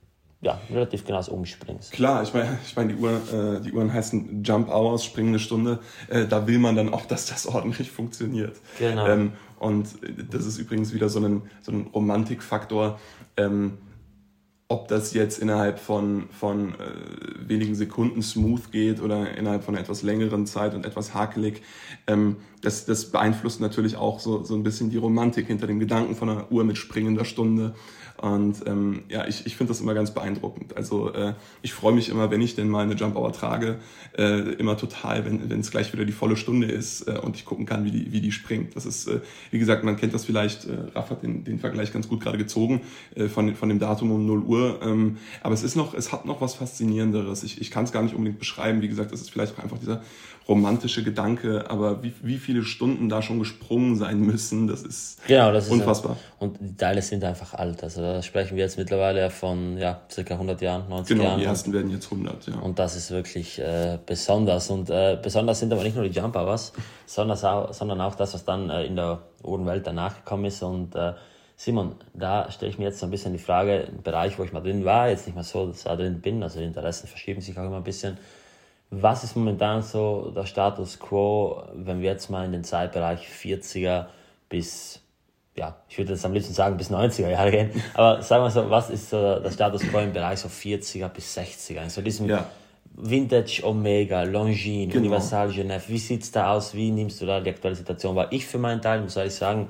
ja, 0.45 0.61
relativ 0.71 1.05
genau 1.05 1.23
Umspringst. 1.25 1.93
Klar, 1.93 2.23
ich 2.23 2.35
meine, 2.35 2.59
ich 2.67 2.77
mein, 2.77 2.89
die, 2.89 2.95
Uhr, 2.97 3.11
äh, 3.33 3.61
die 3.63 3.73
Uhren 3.73 3.93
heißen 3.93 4.43
Jump 4.45 4.69
Hours, 4.69 5.05
springende 5.05 5.39
Stunde. 5.39 5.81
Äh, 6.09 6.27
da 6.27 6.47
will 6.47 6.59
man 6.59 6.77
dann 6.77 6.93
auch, 6.93 7.07
dass 7.07 7.27
das 7.27 7.47
ordentlich 7.47 7.91
funktioniert. 7.91 8.57
Genau. 8.79 9.07
Ähm, 9.07 9.33
und 9.59 9.89
das 10.31 10.45
ist 10.45 10.59
übrigens 10.59 10.93
wieder 10.93 11.09
so 11.09 11.21
ein, 11.21 11.43
so 11.63 11.73
ein 11.73 11.87
Romantikfaktor. 11.95 13.01
Ähm, 13.37 13.79
ob 14.69 14.89
das 14.89 15.13
jetzt 15.13 15.39
innerhalb 15.39 15.79
von, 15.79 16.29
von 16.31 16.75
äh, 16.75 17.49
wenigen 17.49 17.75
Sekunden 17.75 18.23
smooth 18.23 18.73
geht 18.73 19.01
oder 19.01 19.37
innerhalb 19.37 19.63
von 19.63 19.75
einer 19.75 19.83
etwas 19.83 20.03
längeren 20.03 20.47
Zeit 20.47 20.75
und 20.75 20.87
etwas 20.87 21.15
hakelig, 21.15 21.63
ähm, 22.07 22.37
das, 22.63 22.87
das 22.87 23.11
beeinflusst 23.11 23.61
natürlich 23.61 23.97
auch 23.97 24.21
so, 24.21 24.43
so 24.43 24.55
ein 24.55 24.63
bisschen 24.63 24.91
die 24.91 24.97
Romantik 24.97 25.47
hinter 25.47 25.67
dem 25.67 25.81
Gedanken 25.81 26.15
von 26.17 26.29
einer 26.29 26.51
Uhr 26.51 26.65
mit 26.65 26.79
springender 26.79 27.25
Stunde 27.27 27.75
und 28.25 28.67
ähm, 28.67 29.03
ja, 29.11 29.27
ich, 29.27 29.45
ich 29.45 29.55
finde 29.55 29.73
das 29.73 29.83
immer 29.83 29.93
ganz 29.93 30.13
beeindruckend. 30.13 30.79
Also 30.79 31.13
äh, 31.13 31.35
ich 31.61 31.75
freue 31.75 31.93
mich 31.93 32.09
immer, 32.09 32.31
wenn 32.31 32.41
ich 32.41 32.55
denn 32.55 32.71
mal 32.71 32.83
eine 32.83 32.95
Jump 32.95 33.17
Hour 33.17 33.35
trage, 33.35 33.77
äh, 34.17 34.55
immer 34.55 34.79
total, 34.79 35.27
wenn 35.27 35.61
es 35.61 35.71
gleich 35.71 35.93
wieder 35.93 36.07
die 36.07 36.13
volle 36.13 36.39
Stunde 36.39 36.67
ist 36.67 37.07
äh, 37.07 37.19
und 37.19 37.37
ich 37.37 37.45
gucken 37.45 37.67
kann, 37.67 37.85
wie 37.85 37.91
die, 37.91 38.13
wie 38.13 38.23
die 38.23 38.33
springt. 38.33 38.77
Das 38.77 38.87
ist, 38.87 39.09
äh, 39.09 39.21
wie 39.51 39.59
gesagt, 39.59 39.85
man 39.85 39.99
kennt 39.99 40.15
das 40.15 40.25
vielleicht, 40.25 40.65
äh, 40.65 40.75
Raff 40.95 41.11
hat 41.11 41.23
den, 41.23 41.45
den 41.45 41.59
Vergleich 41.59 41.93
ganz 41.93 42.09
gut 42.09 42.23
gerade 42.23 42.39
gezogen 42.39 42.81
äh, 43.15 43.29
von, 43.29 43.55
von 43.57 43.69
dem 43.69 43.79
Datum 43.79 44.11
um 44.11 44.25
0 44.25 44.43
Uhr. 44.45 44.81
Ähm, 44.83 45.19
aber 45.43 45.53
es 45.53 45.63
ist 45.63 45.77
noch, 45.77 45.93
es 45.93 46.11
hat 46.11 46.25
noch 46.25 46.41
was 46.41 46.55
Faszinierenderes. 46.55 47.43
Ich, 47.43 47.61
ich 47.61 47.71
kann 47.71 47.85
es 47.85 47.93
gar 47.93 48.03
nicht 48.03 48.15
unbedingt 48.15 48.39
beschreiben. 48.39 48.81
Wie 48.81 48.89
gesagt, 48.89 49.13
es 49.13 49.21
ist 49.21 49.33
vielleicht 49.33 49.59
auch 49.59 49.63
einfach 49.63 49.77
dieser 49.79 50.03
romantische 50.49 51.03
Gedanke, 51.03 51.71
aber 51.71 52.03
wie, 52.03 52.13
wie 52.23 52.37
viele 52.37 52.65
Stunden 52.65 53.09
da 53.09 53.23
schon 53.23 53.39
gesprungen 53.39 53.97
sein 53.97 54.21
müssen, 54.21 54.67
das 54.67 54.83
ist 54.83 55.27
genau, 55.27 55.53
das 55.53 55.69
unfassbar. 55.69 56.13
Ist 56.13 56.43
und 56.43 56.59
die 56.61 56.77
Teile 56.77 57.01
sind 57.01 57.25
einfach 57.25 57.55
alt. 57.55 57.83
Also 57.83 58.03
da 58.03 58.23
sprechen 58.23 58.57
wir 58.57 58.65
jetzt 58.65 58.77
mittlerweile 58.77 59.31
von 59.31 59.79
ja, 59.79 60.03
circa 60.11 60.35
100 60.35 60.61
Jahren, 60.61 60.89
90 60.89 61.17
genau, 61.17 61.25
Jahren. 61.25 61.39
Genau, 61.39 61.43
die 61.43 61.49
ersten 61.51 61.73
werden 61.73 61.91
jetzt 61.91 62.05
100, 62.13 62.47
ja. 62.49 62.57
Und 62.57 62.79
das 62.79 62.97
ist 62.97 63.11
wirklich 63.11 63.59
äh, 63.59 63.99
besonders. 64.05 64.69
Und 64.69 64.91
äh, 64.91 65.19
besonders 65.23 65.61
sind 65.61 65.73
aber 65.73 65.83
nicht 65.83 65.97
nur 65.97 66.07
die 66.07 66.15
Jump 66.15 66.37
Hours, 66.37 66.73
sondern 67.07 67.39
auch, 67.39 67.73
sondern 67.73 68.01
auch 68.01 68.15
das, 68.15 68.35
was 68.35 68.45
dann 68.45 68.69
äh, 68.69 68.85
in 68.85 68.97
der 68.97 69.23
Uhrenwelt 69.43 69.87
danach 69.87 70.17
gekommen 70.17 70.45
ist. 70.45 70.63
Und 70.63 70.95
äh, 70.95 71.15
Simon, 71.57 71.95
da 72.13 72.51
stelle 72.51 72.71
ich 72.71 72.79
mir 72.79 72.85
jetzt 72.85 72.99
so 72.99 73.07
ein 73.07 73.11
bisschen 73.11 73.33
die 73.33 73.39
Frage, 73.39 73.81
im 73.81 74.03
Bereich, 74.03 74.39
wo 74.39 74.43
ich 74.43 74.53
mal 74.53 74.61
drin 74.61 74.85
war, 74.85 75.09
jetzt 75.09 75.27
nicht 75.27 75.35
mehr 75.35 75.45
so 75.45 75.73
da 75.85 75.97
drin 75.97 76.21
bin, 76.21 76.43
also 76.43 76.59
die 76.59 76.65
Interessen 76.65 77.07
verschieben 77.07 77.41
sich 77.41 77.59
auch 77.59 77.65
immer 77.65 77.77
ein 77.77 77.85
bisschen. 77.85 78.19
Was 78.90 79.25
ist 79.25 79.37
momentan 79.37 79.83
so 79.83 80.33
der 80.35 80.47
Status 80.47 80.99
quo, 80.99 81.62
wenn 81.75 82.01
wir 82.01 82.11
jetzt 82.11 82.31
mal 82.31 82.44
in 82.44 82.53
den 82.53 82.64
Zeitbereich 82.64 83.27
40er 83.27 84.07
bis, 84.49 85.01
ja, 85.57 85.77
ich 85.88 85.99
würde 85.99 86.12
jetzt 86.12 86.25
am 86.25 86.33
liebsten 86.33 86.53
sagen 86.53 86.77
bis 86.77 86.90
90er 86.90 87.31
Jahre 87.31 87.51
gehen, 87.51 87.83
aber 87.94 88.23
sagen 88.23 88.44
wir 88.44 88.51
so, 88.51 88.70
was 88.70 88.90
ist 88.90 89.11
so 89.11 89.40
der 89.40 89.51
Status 89.51 89.83
quo 89.83 89.99
im 89.99 90.12
Bereich 90.12 90.38
so 90.38 90.49
40er 90.49 91.09
bis 91.09 91.37
60er? 91.37 91.81
Also 91.81 92.03
diesem 92.03 92.29
ja. 92.29 92.47
Vintage 92.97 93.62
Omega, 93.64 94.23
Longines, 94.23 94.92
genau. 94.92 95.07
Universal 95.07 95.49
Genève, 95.49 95.88
wie 95.88 95.99
sieht 95.99 96.23
es 96.23 96.31
da 96.31 96.53
aus? 96.53 96.75
Wie 96.75 96.92
nimmst 96.92 97.20
du 97.20 97.27
da 97.27 97.40
die 97.40 97.51
aktuelle 97.51 97.75
Situation 97.75 98.14
wahr? 98.14 98.29
Ich 98.31 98.47
für 98.47 98.59
meinen 98.59 98.81
Teil 98.81 99.01
muss 99.01 99.16
ehrlich 99.16 99.35
sagen, 99.35 99.68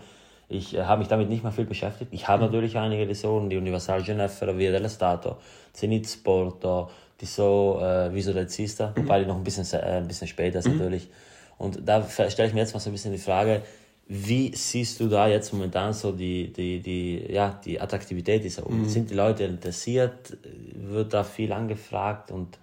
ich 0.49 0.75
äh, 0.75 0.83
habe 0.83 0.99
mich 0.99 1.09
damit 1.09 1.31
nicht 1.31 1.43
mehr 1.43 1.53
viel 1.53 1.65
beschäftigt. 1.65 2.13
Ich 2.13 2.29
habe 2.29 2.43
mhm. 2.43 2.47
natürlich 2.51 2.77
einige 2.77 3.05
Lesionen, 3.05 3.49
die 3.49 3.57
Universal 3.57 4.03
Genève, 4.03 4.29
Ferrovia 4.29 4.71
dello 4.71 4.89
Stato, 4.89 5.37
Zenit 5.73 6.07
Sporto, 6.07 6.91
die 7.21 7.27
so 7.27 7.81
äh, 7.81 8.13
visualisierst, 8.13 8.81
mhm. 8.81 9.09
weil 9.09 9.23
die 9.23 9.29
noch 9.29 9.37
ein 9.37 9.45
bisschen, 9.45 9.67
äh, 9.79 9.99
ein 9.99 10.09
bisschen 10.09 10.29
später 10.29 10.59
ist 10.59 10.69
mhm. 10.69 10.79
natürlich. 10.79 11.09
Und 11.59 11.81
da 11.87 12.07
stelle 12.09 12.49
ich 12.49 12.55
mir 12.55 12.61
jetzt 12.61 12.75
mal 12.75 12.81
so 12.81 12.91
ein 12.91 12.93
bisschen 12.93 13.13
die 13.13 13.19
Frage, 13.19 13.63
wie 14.07 14.55
siehst 14.55 15.01
du 15.01 15.09
da 15.09 15.29
jetzt 15.29 15.53
momentan 15.53 15.95
so 15.95 16.13
die, 16.13 16.53
die, 16.53 16.81
die, 16.81 17.33
ja, 17.33 17.59
die 17.65 17.81
Attraktivität 17.81 18.45
dieser 18.45 18.67
Uhr? 18.67 18.73
Mhm. 18.73 18.89
Sind 18.89 19.11
die 19.11 19.15
Leute 19.15 19.45
interessiert? 19.45 20.37
Wird 20.75 21.15
da 21.15 21.25
viel 21.25 21.53
angefragt? 21.53 22.31
Und 22.31 22.59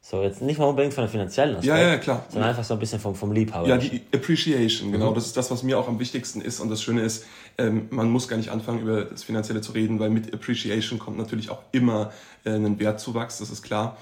so, 0.00 0.22
jetzt 0.22 0.40
nicht 0.40 0.58
mal 0.58 0.64
unbedingt 0.64 0.94
von 0.94 1.02
der 1.04 1.10
finanziellen 1.10 1.56
Aspekt, 1.56 1.66
ja, 1.66 1.78
ja, 1.78 1.98
klar. 1.98 2.24
sondern 2.30 2.50
einfach 2.50 2.64
so 2.64 2.74
ein 2.74 2.80
bisschen 2.80 2.98
vom, 2.98 3.14
vom 3.14 3.32
Liebhaber. 3.32 3.68
Ja, 3.68 3.76
die 3.76 4.00
Appreciation, 4.14 4.90
genau. 4.90 5.10
Mhm. 5.10 5.14
Das 5.14 5.26
ist 5.26 5.36
das, 5.36 5.50
was 5.50 5.62
mir 5.62 5.78
auch 5.78 5.86
am 5.86 5.98
wichtigsten 6.00 6.40
ist. 6.40 6.58
Und 6.58 6.70
das 6.70 6.82
Schöne 6.82 7.02
ist, 7.02 7.26
ähm, 7.60 7.88
man 7.90 8.10
muss 8.10 8.26
gar 8.26 8.36
nicht 8.36 8.48
anfangen, 8.48 8.80
über 8.80 9.04
das 9.04 9.22
Finanzielle 9.22 9.60
zu 9.60 9.72
reden, 9.72 10.00
weil 10.00 10.10
mit 10.10 10.32
Appreciation 10.32 10.98
kommt 10.98 11.18
natürlich 11.18 11.50
auch 11.50 11.62
immer 11.72 12.12
äh, 12.44 12.50
ein 12.50 12.78
Wertzuwachs, 12.78 13.38
das 13.38 13.50
ist 13.50 13.62
klar. 13.62 13.96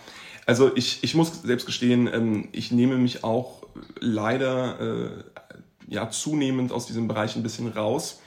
Also 0.47 0.75
ich, 0.77 1.05
ich 1.05 1.15
muss 1.15 1.43
selbst 1.43 1.67
gestehen, 1.67 2.09
ähm, 2.13 2.49
ich 2.53 2.71
nehme 2.71 2.97
mich 2.97 3.25
auch 3.25 3.65
leider 4.01 4.81
äh, 4.81 5.11
ja, 5.89 6.09
zunehmend 6.11 6.73
aus 6.73 6.87
diesem 6.87 7.09
Bereich 7.09 7.37
ein 7.37 7.43
bisschen 7.43 7.69
raus 7.69 8.21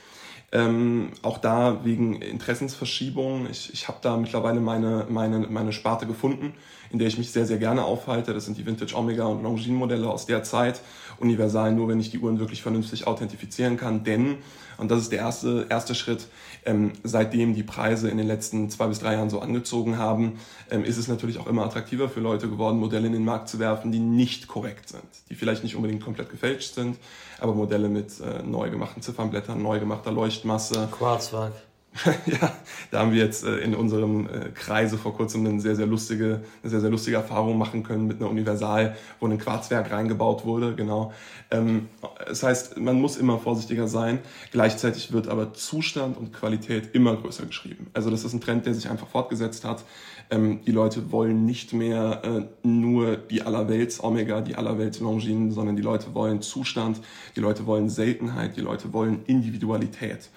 ähm, 0.54 1.12
auch 1.22 1.38
da 1.38 1.86
wegen 1.86 2.22
Interessensverschiebung. 2.22 3.48
Ich, 3.50 3.72
ich 3.74 3.88
habe 3.88 4.00
da 4.02 4.18
mittlerweile 4.18 4.60
meine, 4.60 5.06
meine, 5.10 5.40
meine 5.40 5.72
Sparte 5.72 6.06
gefunden, 6.06 6.54
in 6.92 7.00
der 7.00 7.08
ich 7.08 7.18
mich 7.18 7.32
sehr, 7.32 7.46
sehr 7.46 7.58
gerne 7.58 7.86
aufhalte. 7.86 8.34
Das 8.34 8.46
sind 8.46 8.58
die 8.58 8.66
Vintage 8.66 8.96
Omega 8.96 9.26
und 9.26 9.44
Longines 9.44 9.80
Modelle 9.80 10.10
aus 10.10 10.26
der 10.26 10.44
Zeit. 10.44 10.82
Universal 11.20 11.74
nur, 11.74 11.88
wenn 11.88 12.00
ich 12.00 12.12
die 12.12 12.20
Uhren 12.20 12.40
wirklich 12.40 12.62
vernünftig 12.62 13.08
authentifizieren 13.08 13.78
kann. 13.78 14.04
Denn, 14.04 14.40
und 14.78 14.92
das 14.92 15.04
ist 15.04 15.12
der 15.12 15.20
erste, 15.20 15.68
erste 15.70 15.96
Schritt, 15.96 16.28
ähm, 16.66 16.94
seitdem 17.04 17.56
die 17.56 17.64
Preise 17.64 18.10
in 18.10 18.18
den 18.18 18.28
letzten 18.28 18.70
zwei 18.70 18.88
bis 18.88 19.00
drei 19.00 19.14
Jahren 19.14 19.30
so 19.30 19.40
angezogen 19.40 19.98
haben, 19.98 20.40
ähm, 20.70 20.84
ist 20.84 20.98
es 20.98 21.08
natürlich 21.08 21.40
auch 21.40 21.48
immer 21.48 21.66
attraktiver 21.66 22.10
für 22.10 22.20
Leute 22.20 22.50
geworden, 22.50 22.80
Modelle 22.80 23.08
in 23.08 23.14
den 23.14 23.26
Markt 23.26 23.50
zu 23.50 23.60
werfen, 23.60 23.92
die 23.92 24.00
nicht 24.00 24.48
korrekt 24.48 24.90
sind, 24.90 25.04
die 25.30 25.36
vielleicht 25.36 25.64
nicht 25.64 25.76
unbedingt 25.76 26.04
komplett 26.04 26.30
gefälscht 26.30 26.76
sind, 26.76 26.98
aber 27.40 27.54
Modelle 27.54 27.90
mit 27.90 28.20
äh, 28.20 28.44
neu 28.44 28.70
gemachten 28.70 29.02
Ziffernblättern, 29.02 29.62
neu 29.62 29.80
gemachter 29.80 30.12
Leuchtmasse. 30.12 30.90
Quarzwerk. 30.92 31.54
ja, 32.26 32.54
da 32.90 33.00
haben 33.00 33.12
wir 33.12 33.20
jetzt 33.20 33.44
äh, 33.44 33.58
in 33.58 33.76
unserem 33.76 34.26
äh, 34.26 34.50
Kreise 34.54 34.98
vor 34.98 35.14
kurzem 35.14 35.46
eine 35.46 35.60
sehr, 35.60 35.76
sehr 35.76 35.88
lustige, 35.88 36.42
eine 36.64 36.70
sehr, 36.70 36.80
sehr 36.80 36.90
lustige 36.90 37.18
Erfahrung 37.18 37.58
machen 37.58 37.84
können 37.84 38.08
mit 38.08 38.22
einer 38.22 38.30
Universal, 38.30 38.96
wo 39.20 39.28
ein 39.28 39.38
Quarzwerk 39.38 39.92
reingebaut 39.92 40.46
wurde, 40.46 40.74
genau. 40.74 41.12
Ähm, 41.52 41.90
das 42.26 42.44
heißt, 42.44 42.78
man 42.78 43.00
muss 43.00 43.18
immer 43.18 43.40
vorsichtiger 43.40 43.90
sein. 43.90 44.20
Gleichzeitig 44.52 45.12
wird 45.12 45.28
aber 45.28 45.54
Zustand 45.54 46.18
und 46.18 46.32
Qualität 46.32 46.96
immer 46.96 47.18
größer 47.18 47.46
geschrieben. 47.46 47.88
Also 47.94 48.10
das 48.10 48.24
ist 48.24 48.34
ein 48.34 48.42
Trend, 48.42 48.66
der 48.66 48.74
sich 48.74 48.90
einfach 48.90 49.08
fortgesetzt 49.08 49.66
hat. 49.66 49.84
Ähm, 50.30 50.62
die 50.66 50.72
Leute 50.72 51.12
wollen 51.12 51.46
nicht 51.46 51.74
mehr 51.74 52.22
äh, 52.24 52.68
nur 52.68 53.18
die 53.18 53.42
allerwelts 53.42 54.02
Omega, 54.02 54.40
die 54.40 54.56
allerwelts 54.56 55.02
Longines, 55.02 55.56
sondern 55.56 55.76
die 55.76 55.82
Leute 55.82 56.14
wollen 56.14 56.42
Zustand, 56.42 57.02
die 57.36 57.42
Leute 57.42 57.66
wollen 57.66 57.90
Seltenheit, 57.90 58.56
die 58.56 58.62
Leute 58.62 58.94
wollen 58.94 59.26
Individualität. 59.26 60.30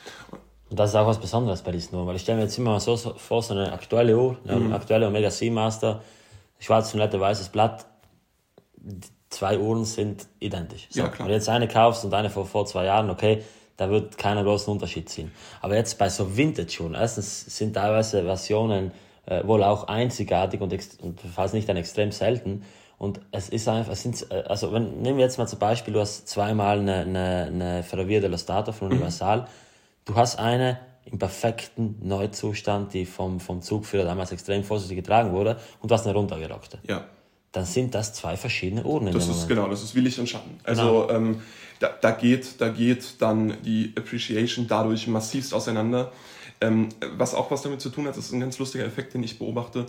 Und 0.75 0.81
das 0.81 0.91
ist 0.91 0.97
auch 0.97 1.07
was 1.07 1.21
Besonderes 1.21 1.63
bei 1.63 1.71
diesen 1.71 1.95
Uhren, 1.95 2.09
weil 2.09 2.17
ich 2.17 2.23
stelle 2.23 2.39
mir 2.39 2.45
jetzt 2.47 2.59
immer 2.59 2.81
so 2.81 2.97
vor, 2.97 3.45
so 3.45 3.55
eine 3.55 3.73
aktuelle 3.73 4.19
Uhr, 4.19 4.37
eine 4.45 4.59
mhm. 4.59 4.73
aktuelle 4.73 5.07
Omega 5.07 5.31
Seamaster, 5.31 6.03
schwarz 6.59 6.93
und 6.93 6.99
nette 6.99 7.21
weißes 7.21 7.51
Blatt, 7.51 7.87
zwei 9.31 9.57
Uhren 9.57 9.85
sind 9.85 10.27
identisch. 10.41 10.89
So. 10.91 11.03
Ja, 11.03 11.07
klar. 11.11 11.21
Wenn 11.21 11.29
du 11.29 11.35
jetzt 11.35 11.49
eine 11.49 11.69
kaufst 11.69 12.05
und 12.05 12.13
eine 12.13 12.29
vor, 12.29 12.45
vor 12.45 12.67
zwei 12.67 12.87
Jahren, 12.87 13.09
okay, 13.09 13.45
da 13.77 13.89
wird 13.89 14.19
keiner 14.19 14.43
großen 14.43 14.73
Unterschied 14.73 15.09
ziehen. 15.09 15.31
Aber 15.61 15.77
jetzt 15.77 15.97
bei 15.97 16.09
so 16.09 16.37
Vintage-Uhren, 16.37 16.95
erstens 16.95 17.57
sind 17.57 17.75
teilweise 17.75 18.25
Versionen 18.25 18.91
äh, 19.27 19.47
wohl 19.47 19.63
auch 19.63 19.87
einzigartig 19.87 20.61
und, 20.61 20.77
und 21.03 21.21
fast 21.21 21.55
nicht 21.55 21.69
dann 21.69 21.77
extrem 21.77 22.11
selten. 22.11 22.65
Und 22.99 23.21
es 23.31 23.49
ist 23.49 23.69
einfach, 23.69 23.93
es 23.93 24.03
sind, 24.03 24.27
äh, 24.33 24.43
also 24.49 24.73
wenn, 24.73 25.03
nehmen 25.03 25.19
wir 25.19 25.25
jetzt 25.25 25.39
mal 25.39 25.47
zum 25.47 25.61
Beispiel, 25.61 25.95
du 25.95 26.01
hast 26.01 26.27
zweimal 26.27 26.81
eine, 26.81 26.95
eine, 27.03 27.45
eine 27.47 27.83
Ferrovia 27.85 28.19
dello 28.19 28.39
Stato 28.39 28.73
von 28.73 28.91
Universal. 28.91 29.43
Mhm 29.43 29.64
du 30.05 30.15
hast 30.15 30.39
eine 30.39 30.79
im 31.05 31.19
perfekten 31.19 31.97
Neuzustand, 32.03 32.95
die 32.95 33.05
vom, 33.05 33.41
vom 33.41 33.63
Zugführer 33.63 34.05
damals 34.05 34.33
extrem 34.33 34.65
vorsichtig 34.65 34.97
getragen 34.97 35.33
wurde 35.33 35.59
und 35.81 35.91
du 35.91 35.95
hast 35.95 36.07
eine 36.07 36.15
runtergerockte. 36.15 36.79
Ja. 36.89 37.05
Dann 37.53 37.65
sind 37.65 37.95
das 37.95 38.15
zwei 38.15 38.37
verschiedene 38.37 38.83
Uhren. 38.85 39.13
Das 39.13 39.29
ist 39.29 39.47
genau, 39.47 39.69
das 39.69 39.83
ist 39.83 39.95
wie 39.95 40.01
Licht 40.01 40.19
und 40.19 40.29
Schatten. 40.29 40.59
Also 40.65 41.07
genau. 41.07 41.11
ähm, 41.11 41.43
da, 41.79 41.91
da, 42.01 42.11
geht, 42.11 42.61
da 42.61 42.69
geht 42.69 43.21
dann 43.21 43.59
die 43.63 43.93
Appreciation 43.97 44.67
dadurch 44.67 45.07
massivst 45.07 45.55
auseinander. 45.55 46.11
Ähm, 46.61 46.89
was 47.17 47.35
auch 47.35 47.51
was 47.51 47.63
damit 47.63 47.81
zu 47.81 47.91
tun 47.91 48.07
hat, 48.07 48.17
das 48.17 48.27
ist 48.27 48.33
ein 48.33 48.41
ganz 48.41 48.59
lustiger 48.59 48.85
Effekt, 48.85 49.15
den 49.15 49.23
ich 49.23 49.39
beobachte. 49.39 49.87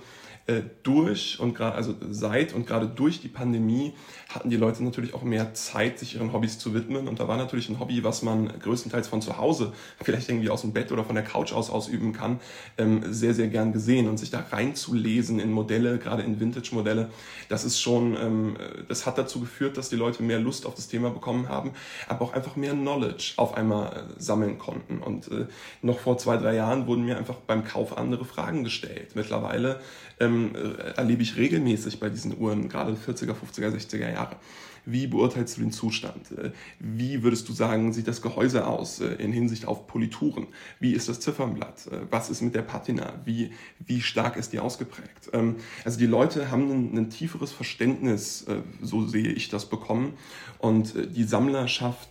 Äh, 0.47 0.61
durch 0.83 1.39
und 1.39 1.55
gerade, 1.55 1.75
also 1.75 1.95
seit 2.11 2.53
und 2.53 2.67
gerade 2.67 2.85
durch 2.85 3.19
die 3.19 3.29
Pandemie 3.29 3.95
hatten 4.29 4.51
die 4.51 4.57
Leute 4.57 4.83
natürlich 4.83 5.15
auch 5.15 5.23
mehr 5.23 5.55
Zeit, 5.55 5.97
sich 5.97 6.13
ihren 6.13 6.33
Hobbys 6.33 6.59
zu 6.59 6.75
widmen. 6.75 7.07
Und 7.07 7.19
da 7.19 7.27
war 7.27 7.35
natürlich 7.35 7.67
ein 7.67 7.79
Hobby, 7.79 8.03
was 8.03 8.21
man 8.21 8.59
größtenteils 8.59 9.07
von 9.07 9.23
zu 9.23 9.39
Hause, 9.39 9.73
vielleicht 10.03 10.29
irgendwie 10.29 10.51
aus 10.51 10.61
dem 10.61 10.71
Bett 10.71 10.91
oder 10.91 11.03
von 11.03 11.15
der 11.15 11.23
Couch 11.23 11.51
aus 11.51 11.71
ausüben 11.71 12.13
kann, 12.13 12.39
ähm, 12.77 13.11
sehr, 13.11 13.33
sehr 13.33 13.47
gern 13.47 13.73
gesehen. 13.73 14.07
Und 14.07 14.17
sich 14.17 14.29
da 14.29 14.39
reinzulesen 14.39 15.39
in 15.39 15.51
Modelle, 15.51 15.97
gerade 15.97 16.21
in 16.21 16.39
Vintage-Modelle, 16.39 17.09
das 17.49 17.65
ist 17.65 17.81
schon, 17.81 18.15
ähm, 18.15 18.55
das 18.87 19.07
hat 19.07 19.17
dazu 19.17 19.39
geführt, 19.39 19.77
dass 19.77 19.89
die 19.89 19.95
Leute 19.95 20.21
mehr 20.21 20.37
Lust 20.37 20.67
auf 20.67 20.75
das 20.75 20.87
Thema 20.87 21.09
bekommen 21.09 21.49
haben, 21.49 21.71
aber 22.07 22.23
auch 22.23 22.33
einfach 22.33 22.55
mehr 22.55 22.73
Knowledge 22.73 23.33
auf 23.37 23.55
einmal 23.57 23.87
äh, 23.87 24.21
sammeln 24.21 24.59
konnten. 24.59 24.99
Und 24.99 25.27
äh, 25.31 25.47
noch 25.81 25.97
vor 25.97 26.19
zwei, 26.19 26.37
drei 26.37 26.53
Jahren 26.53 26.85
wurden 26.85 27.03
mir 27.03 27.17
einfach 27.17 27.37
beim 27.47 27.63
Kauf 27.63 27.97
andere 27.97 28.25
Fragen 28.25 28.63
gestellt. 28.63 29.15
Mittlerweile 29.15 29.79
ähm, 30.19 30.55
äh, 30.55 30.91
erlebe 30.97 31.23
ich 31.23 31.35
regelmäßig 31.37 31.99
bei 31.99 32.09
diesen 32.09 32.37
Uhren, 32.37 32.69
gerade 32.69 32.93
40er, 32.93 33.33
50er, 33.33 33.69
60er 33.69 34.11
Jahre. 34.11 34.37
Wie 34.85 35.07
beurteilst 35.07 35.57
du 35.57 35.61
den 35.61 35.71
Zustand? 35.71 36.31
Äh, 36.31 36.51
wie 36.79 37.23
würdest 37.23 37.49
du 37.49 37.53
sagen, 37.53 37.91
sieht 37.93 38.07
das 38.07 38.21
Gehäuse 38.21 38.67
aus 38.67 39.01
äh, 39.01 39.15
in 39.15 39.31
Hinsicht 39.31 39.67
auf 39.67 39.87
Polituren? 39.87 40.47
Wie 40.79 40.93
ist 40.93 41.09
das 41.09 41.19
Ziffernblatt? 41.19 41.89
Was 42.11 42.29
ist 42.29 42.41
mit 42.41 42.55
der 42.55 42.61
Patina? 42.61 43.13
Wie, 43.25 43.51
wie 43.85 44.01
stark 44.01 44.37
ist 44.37 44.53
die 44.53 44.59
ausgeprägt? 44.59 45.29
Ähm, 45.33 45.55
also 45.83 45.97
die 45.97 46.05
Leute 46.05 46.51
haben 46.51 46.71
ein, 46.71 46.97
ein 46.97 47.09
tieferes 47.09 47.51
Verständnis, 47.51 48.45
so 48.81 49.07
sehe 49.07 49.29
ich 49.29 49.49
das, 49.49 49.65
bekommen. 49.69 50.13
Und 50.59 50.93
die 51.15 51.23
Sammlerschaft 51.23 52.09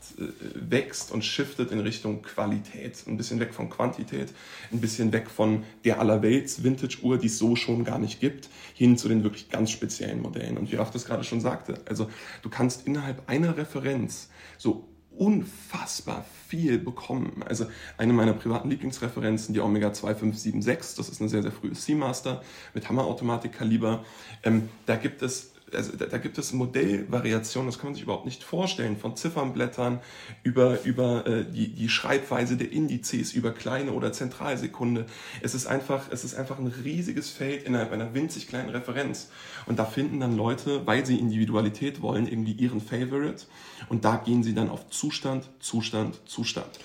wächst 0.55 1.13
und 1.13 1.25
shiftet 1.25 1.71
in 1.71 1.81
Richtung 1.81 2.23
Qualität. 2.23 3.05
Ein 3.07 3.17
bisschen 3.17 3.41
weg 3.41 3.55
von 3.55 3.71
Quantität, 3.71 4.33
ein 4.73 4.81
bisschen 4.81 5.13
weg 5.13 5.31
von 5.31 5.63
der 5.85 6.01
allerwelts 6.01 6.63
Vintage-Uhr, 6.63 7.19
die 7.19 7.27
es 7.27 7.39
so 7.39 7.57
schon 7.57 7.85
gar 7.85 7.99
nicht 7.99 8.21
gibt, 8.21 8.49
hin 8.75 8.99
zu 8.99 9.09
den 9.09 9.23
wirklich 9.23 9.49
ganz 9.49 9.71
speziellen 9.71 10.21
Modellen. 10.21 10.59
Und 10.59 10.71
wie 10.71 10.77
Raf 10.77 10.91
das 10.91 11.07
gerade 11.07 11.25
schon 11.25 11.41
sagte, 11.41 11.81
also 11.89 12.11
du 12.43 12.51
kannst 12.51 12.87
innerhalb 12.87 13.29
einer 13.31 13.57
Referenz 13.57 14.29
so 14.59 14.89
unfassbar 15.17 16.25
viel 16.49 16.79
bekommen. 16.79 17.45
Also 17.47 17.67
eine 17.97 18.13
meiner 18.13 18.33
privaten 18.33 18.69
Lieblingsreferenzen, 18.69 19.55
die 19.55 19.61
Omega 19.61 19.93
2576, 19.93 20.97
das 20.97 21.09
ist 21.09 21.21
eine 21.21 21.31
sehr, 21.31 21.43
sehr 21.43 21.53
frühe 21.53 21.75
Seamaster 21.75 22.43
mit 22.75 22.89
Hammerautomatik-Kaliber. 22.89 24.05
Ähm, 24.43 24.69
da 24.87 24.97
gibt 24.97 25.23
es 25.23 25.54
also 25.73 25.97
da, 25.97 26.07
da, 26.07 26.19
gibt 26.19 26.39
es 26.39 26.53
Modellvariationen, 26.53 27.69
das 27.71 27.79
kann 27.79 27.89
man 27.89 27.95
sich 27.95 28.05
überhaupt 28.05 28.25
nicht 28.25 28.43
vorstellen, 28.43 28.97
von 28.97 29.17
Ziffernblättern 29.17 30.01
über, 30.43 30.83
über 30.85 31.27
äh, 31.27 31.45
die, 31.45 31.69
die 31.69 31.89
Schreibweise 31.89 32.57
der 32.57 32.71
Indizes, 32.71 33.33
über 33.33 33.53
kleine 33.53 33.93
oder 33.93 34.13
Zentralsekunde. 34.13 35.07
Es 35.43 35.55
ist, 35.55 35.67
einfach, 35.67 36.11
es 36.11 36.25
ist 36.25 36.35
einfach 36.35 36.59
ein 36.59 36.67
riesiges 36.67 37.31
Feld 37.31 37.65
innerhalb 37.65 37.93
einer 37.93 38.15
winzig 38.15 38.49
kleinen 38.49 38.71
Referenz. 38.71 39.31
Und 39.67 39.79
da 39.79 39.85
finden 39.85 40.21
dann 40.21 40.37
Leute, 40.37 40.87
weil 40.87 41.07
sie 41.07 41.19
Individualität 41.19 42.03
wollen, 42.03 42.27
irgendwie 42.27 42.53
ihren 42.53 42.81
Favorite. 42.81 43.47
Und 43.89 44.05
da 44.05 44.17
gehen 44.17 44.43
sie 44.43 44.55
dann 44.55 44.69
auf 44.69 44.91
Zustand, 44.91 45.49
Zustand, 45.61 46.21
Zustand. 46.27 46.79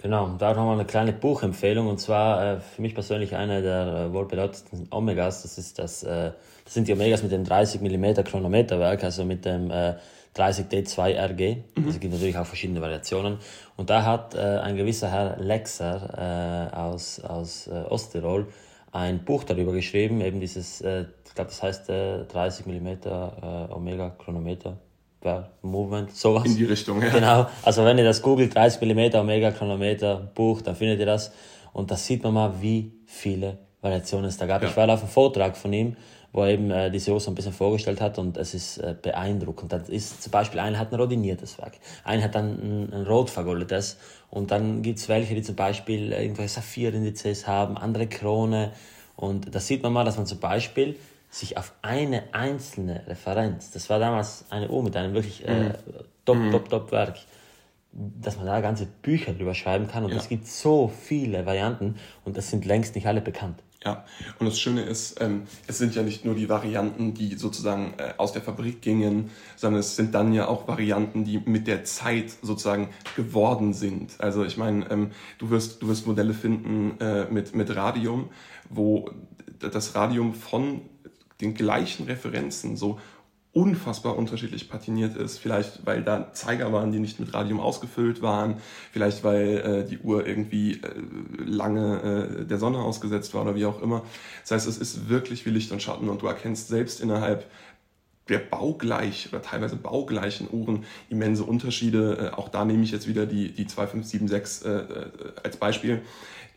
Genau, 0.00 0.36
da 0.38 0.54
nochmal 0.54 0.74
eine 0.74 0.84
kleine 0.84 1.12
Buchempfehlung 1.12 1.88
und 1.88 1.98
zwar 1.98 2.44
äh, 2.44 2.60
für 2.60 2.82
mich 2.82 2.94
persönlich 2.94 3.34
eine 3.34 3.62
der 3.62 3.86
äh, 3.86 4.12
wohl 4.12 4.26
bedeutendsten 4.26 4.86
Omegas. 4.92 5.42
Das 5.42 5.58
ist 5.58 5.80
das, 5.80 6.04
äh, 6.04 6.30
das 6.64 6.74
sind 6.74 6.86
die 6.86 6.92
Omegas 6.92 7.24
mit 7.24 7.32
dem 7.32 7.42
30 7.42 7.80
mm 7.80 8.22
Chronometerwerk, 8.22 9.02
also 9.02 9.24
mit 9.24 9.44
dem 9.44 9.72
äh, 9.72 9.96
30D2 10.36 11.16
RG. 11.16 11.56
Mhm. 11.74 11.88
Es 11.88 11.98
gibt 11.98 12.14
natürlich 12.14 12.38
auch 12.38 12.46
verschiedene 12.46 12.80
Variationen. 12.80 13.38
Und 13.76 13.90
da 13.90 14.04
hat 14.04 14.36
äh, 14.36 14.38
ein 14.38 14.76
gewisser 14.76 15.10
Herr 15.10 15.36
Lexer 15.38 16.70
äh, 16.72 16.76
aus, 16.76 17.18
aus 17.18 17.66
äh, 17.66 17.72
Osttirol 17.88 18.46
ein 18.92 19.24
Buch 19.24 19.44
darüber 19.44 19.72
geschrieben, 19.72 20.20
eben 20.20 20.38
dieses, 20.38 20.80
äh, 20.80 21.06
ich 21.26 21.34
glaube, 21.34 21.50
das 21.50 21.62
heißt 21.62 21.90
äh, 21.90 22.24
30 22.24 22.66
mm 22.66 22.86
äh, 22.86 23.72
Omega 23.72 24.10
Chronometer 24.10 24.78
per 25.20 25.50
Movement, 25.62 26.14
sowas. 26.14 26.46
In 26.46 26.56
die 26.56 26.64
Richtung, 26.64 27.02
ja. 27.02 27.08
Genau. 27.08 27.46
Also 27.62 27.84
wenn 27.84 27.98
ihr 27.98 28.04
das 28.04 28.22
googelt, 28.22 28.54
30 28.54 28.80
mm 28.80 29.16
Omega 29.16 29.50
Chronometer 29.50 30.30
Buch, 30.34 30.62
dann 30.62 30.76
findet 30.76 31.00
ihr 31.00 31.06
das. 31.06 31.32
Und 31.72 31.90
da 31.90 31.96
sieht 31.96 32.22
man 32.22 32.34
mal, 32.34 32.54
wie 32.60 32.92
viele 33.06 33.58
Variationen 33.80 34.26
es 34.26 34.36
da 34.36 34.46
gab. 34.46 34.62
Ja. 34.62 34.68
Ich 34.68 34.76
war 34.76 34.88
auf 34.88 35.00
einem 35.00 35.08
Vortrag 35.08 35.56
von 35.56 35.72
ihm, 35.72 35.96
wo 36.32 36.42
er 36.42 36.50
eben 36.50 36.70
äh, 36.70 36.90
diese 36.90 37.12
Uhr 37.12 37.20
so 37.20 37.30
ein 37.30 37.34
bisschen 37.34 37.52
vorgestellt 37.52 38.00
hat 38.00 38.18
und 38.18 38.36
es 38.36 38.54
ist 38.54 38.78
äh, 38.78 38.94
beeindruckend. 39.00 39.72
Das 39.72 39.88
ist 39.88 40.22
zum 40.22 40.30
Beispiel, 40.30 40.60
einer 40.60 40.78
hat 40.78 40.92
ein 40.92 41.00
rodiniertes 41.00 41.58
Werk, 41.58 41.74
einer 42.04 42.22
hat 42.24 42.34
dann 42.34 42.58
ein, 42.58 42.92
ein 42.92 43.06
rot 43.06 43.30
vergoldetes 43.30 43.98
und 44.30 44.50
dann 44.50 44.82
gibt's 44.82 45.08
welche, 45.08 45.34
die 45.34 45.42
zum 45.42 45.56
Beispiel 45.56 46.12
irgendwelche 46.12 46.54
Saphir-Indizes 46.54 47.46
haben, 47.46 47.78
andere 47.78 48.06
Krone 48.08 48.72
und 49.16 49.54
da 49.54 49.58
sieht 49.58 49.82
man 49.82 49.92
mal, 49.92 50.04
dass 50.04 50.16
man 50.16 50.26
zum 50.26 50.38
Beispiel 50.38 50.96
sich 51.30 51.56
auf 51.56 51.74
eine 51.82 52.32
einzelne 52.32 53.06
Referenz, 53.06 53.70
das 53.70 53.90
war 53.90 53.98
damals 53.98 54.46
eine 54.50 54.68
Uhr 54.68 54.82
mit 54.82 54.96
einem 54.96 55.14
wirklich 55.14 55.46
äh, 55.46 55.68
mhm. 55.68 55.74
top, 56.24 56.36
mhm. 56.38 56.50
top, 56.50 56.68
top 56.68 56.92
Werk, 56.92 57.18
dass 57.92 58.36
man 58.36 58.46
da 58.46 58.60
ganze 58.60 58.86
Bücher 58.86 59.32
drüber 59.32 59.54
schreiben 59.54 59.88
kann 59.88 60.04
und 60.04 60.10
ja. 60.10 60.16
es 60.16 60.28
gibt 60.28 60.46
so 60.46 60.88
viele 60.88 61.44
Varianten 61.46 61.96
und 62.24 62.36
das 62.36 62.50
sind 62.50 62.64
längst 62.64 62.94
nicht 62.94 63.06
alle 63.06 63.20
bekannt. 63.20 63.62
Ja, 63.84 64.04
und 64.40 64.46
das 64.46 64.58
Schöne 64.58 64.82
ist, 64.82 65.20
ähm, 65.20 65.44
es 65.68 65.78
sind 65.78 65.94
ja 65.94 66.02
nicht 66.02 66.24
nur 66.24 66.34
die 66.34 66.48
Varianten, 66.48 67.14
die 67.14 67.36
sozusagen 67.36 67.94
äh, 67.98 68.14
aus 68.16 68.32
der 68.32 68.42
Fabrik 68.42 68.82
gingen, 68.82 69.30
sondern 69.54 69.78
es 69.80 69.94
sind 69.94 70.14
dann 70.14 70.32
ja 70.32 70.48
auch 70.48 70.66
Varianten, 70.66 71.24
die 71.24 71.38
mit 71.38 71.68
der 71.68 71.84
Zeit 71.84 72.32
sozusagen 72.42 72.88
geworden 73.14 73.74
sind. 73.74 74.20
Also 74.20 74.44
ich 74.44 74.56
meine, 74.56 74.90
ähm, 74.90 75.12
du, 75.38 75.50
wirst, 75.50 75.80
du 75.80 75.88
wirst 75.88 76.08
Modelle 76.08 76.34
finden 76.34 77.00
äh, 77.00 77.26
mit, 77.30 77.54
mit 77.54 77.74
Radium, 77.74 78.30
wo 78.68 79.10
das 79.60 79.94
Radium 79.94 80.34
von 80.34 80.82
den 81.40 81.54
gleichen 81.54 82.06
Referenzen 82.06 82.76
so 82.76 82.98
unfassbar 83.52 84.16
unterschiedlich 84.16 84.68
patiniert 84.68 85.16
ist. 85.16 85.38
Vielleicht, 85.38 85.84
weil 85.86 86.02
da 86.02 86.32
Zeiger 86.32 86.72
waren, 86.72 86.92
die 86.92 87.00
nicht 87.00 87.18
mit 87.18 87.34
Radium 87.34 87.60
ausgefüllt 87.60 88.22
waren. 88.22 88.56
Vielleicht, 88.92 89.24
weil 89.24 89.58
äh, 89.58 89.88
die 89.88 89.98
Uhr 89.98 90.26
irgendwie 90.26 90.74
äh, 90.74 90.78
lange 91.44 92.38
äh, 92.40 92.44
der 92.44 92.58
Sonne 92.58 92.78
ausgesetzt 92.78 93.34
war 93.34 93.42
oder 93.42 93.54
wie 93.54 93.66
auch 93.66 93.80
immer. 93.82 94.04
Das 94.42 94.52
heißt, 94.52 94.68
es 94.68 94.78
ist 94.78 95.08
wirklich 95.08 95.46
wie 95.46 95.50
Licht 95.50 95.72
und 95.72 95.82
Schatten 95.82 96.08
und 96.08 96.22
du 96.22 96.26
erkennst 96.26 96.68
selbst 96.68 97.00
innerhalb 97.00 97.50
der 98.28 98.38
baugleich 98.38 99.28
oder 99.32 99.42
teilweise 99.42 99.76
baugleichen 99.76 100.48
Uhren 100.50 100.84
immense 101.08 101.44
Unterschiede. 101.44 102.32
Äh, 102.32 102.36
auch 102.36 102.48
da 102.48 102.64
nehme 102.64 102.82
ich 102.82 102.90
jetzt 102.90 103.08
wieder 103.08 103.26
die, 103.26 103.52
die 103.52 103.66
2576 103.66 104.66
äh, 104.66 104.70
äh, 104.70 105.10
als 105.42 105.56
Beispiel. 105.56 106.02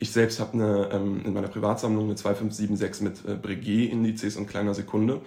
Ich 0.02 0.12
selbst 0.12 0.40
habe 0.40 0.54
eine, 0.54 0.90
ähm, 0.92 1.22
in 1.24 1.32
meiner 1.32 1.48
Privatsammlung 1.48 2.06
eine 2.06 2.16
2576 2.16 3.04
mit 3.04 3.24
äh, 3.24 3.36
Breguet-Indizes 3.36 4.36
und 4.36 4.48
kleiner 4.48 4.74
Sekunde. 4.74 5.22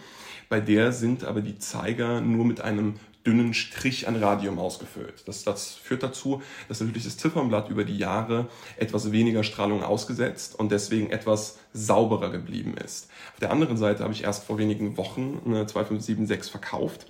Bei 0.48 0.58
der 0.58 0.90
sind 0.90 1.22
aber 1.22 1.42
die 1.42 1.60
Zeiger 1.60 2.20
nur 2.20 2.44
mit 2.44 2.60
einem 2.60 2.94
dünnen 3.24 3.54
Strich 3.54 4.08
an 4.08 4.16
Radium 4.16 4.58
ausgefüllt. 4.58 5.22
Das, 5.26 5.44
das 5.44 5.76
führt 5.76 6.02
dazu, 6.02 6.42
dass 6.66 6.80
natürlich 6.80 7.04
das 7.04 7.16
Ziffernblatt 7.16 7.70
über 7.70 7.84
die 7.84 7.96
Jahre 7.96 8.48
etwas 8.76 9.12
weniger 9.12 9.44
Strahlung 9.44 9.84
ausgesetzt 9.84 10.58
und 10.58 10.72
deswegen 10.72 11.08
etwas 11.08 11.58
sauberer 11.72 12.30
geblieben 12.30 12.74
ist. 12.76 13.08
Auf 13.34 13.40
der 13.40 13.52
anderen 13.52 13.76
Seite 13.76 14.02
habe 14.02 14.12
ich 14.12 14.24
erst 14.24 14.42
vor 14.42 14.58
wenigen 14.58 14.96
Wochen 14.96 15.40
eine 15.46 15.66
2576 15.66 16.50
verkauft 16.50 17.06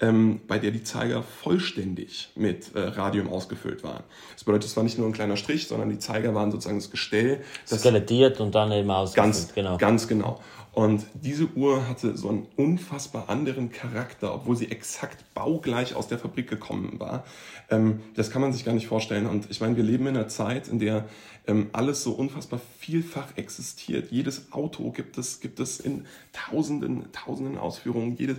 ähm, 0.00 0.40
bei 0.46 0.58
der 0.58 0.70
die 0.70 0.82
Zeiger 0.82 1.22
vollständig 1.22 2.30
mit 2.34 2.74
äh, 2.74 2.80
Radium 2.80 3.28
ausgefüllt 3.28 3.82
waren. 3.82 4.02
Das 4.34 4.44
bedeutet, 4.44 4.68
es 4.68 4.76
war 4.76 4.84
nicht 4.84 4.98
nur 4.98 5.06
ein 5.06 5.12
kleiner 5.12 5.36
Strich, 5.36 5.68
sondern 5.68 5.88
die 5.88 5.98
Zeiger 5.98 6.34
waren 6.34 6.50
sozusagen 6.50 6.78
das 6.78 6.90
Gestell. 6.90 7.42
Das 7.68 7.80
Skelettiert 7.80 8.40
und 8.40 8.54
dann 8.54 8.72
eben 8.72 8.90
ausgefüllt. 8.90 9.34
Ganz 9.34 9.54
genau. 9.54 9.76
Ganz 9.78 10.08
genau. 10.08 10.40
Und 10.76 11.06
diese 11.14 11.46
Uhr 11.54 11.88
hatte 11.88 12.18
so 12.18 12.28
einen 12.28 12.46
unfassbar 12.54 13.30
anderen 13.30 13.72
Charakter, 13.72 14.34
obwohl 14.34 14.56
sie 14.56 14.70
exakt 14.70 15.24
baugleich 15.32 15.94
aus 15.94 16.06
der 16.06 16.18
Fabrik 16.18 16.50
gekommen 16.50 17.00
war. 17.00 17.24
Ähm, 17.70 18.00
das 18.14 18.30
kann 18.30 18.42
man 18.42 18.52
sich 18.52 18.66
gar 18.66 18.74
nicht 18.74 18.86
vorstellen. 18.86 19.24
Und 19.24 19.50
ich 19.50 19.62
meine, 19.62 19.74
wir 19.78 19.82
leben 19.82 20.06
in 20.06 20.18
einer 20.18 20.28
Zeit, 20.28 20.68
in 20.68 20.78
der 20.78 21.06
ähm, 21.46 21.70
alles 21.72 22.02
so 22.02 22.12
unfassbar 22.12 22.60
vielfach 22.78 23.36
existiert. 23.36 24.10
Jedes 24.10 24.52
Auto 24.52 24.90
gibt 24.90 25.16
es, 25.16 25.40
gibt 25.40 25.60
es 25.60 25.80
in 25.80 26.04
tausenden, 26.34 27.10
tausenden 27.10 27.56
Ausführungen. 27.56 28.16
Jedes, 28.18 28.38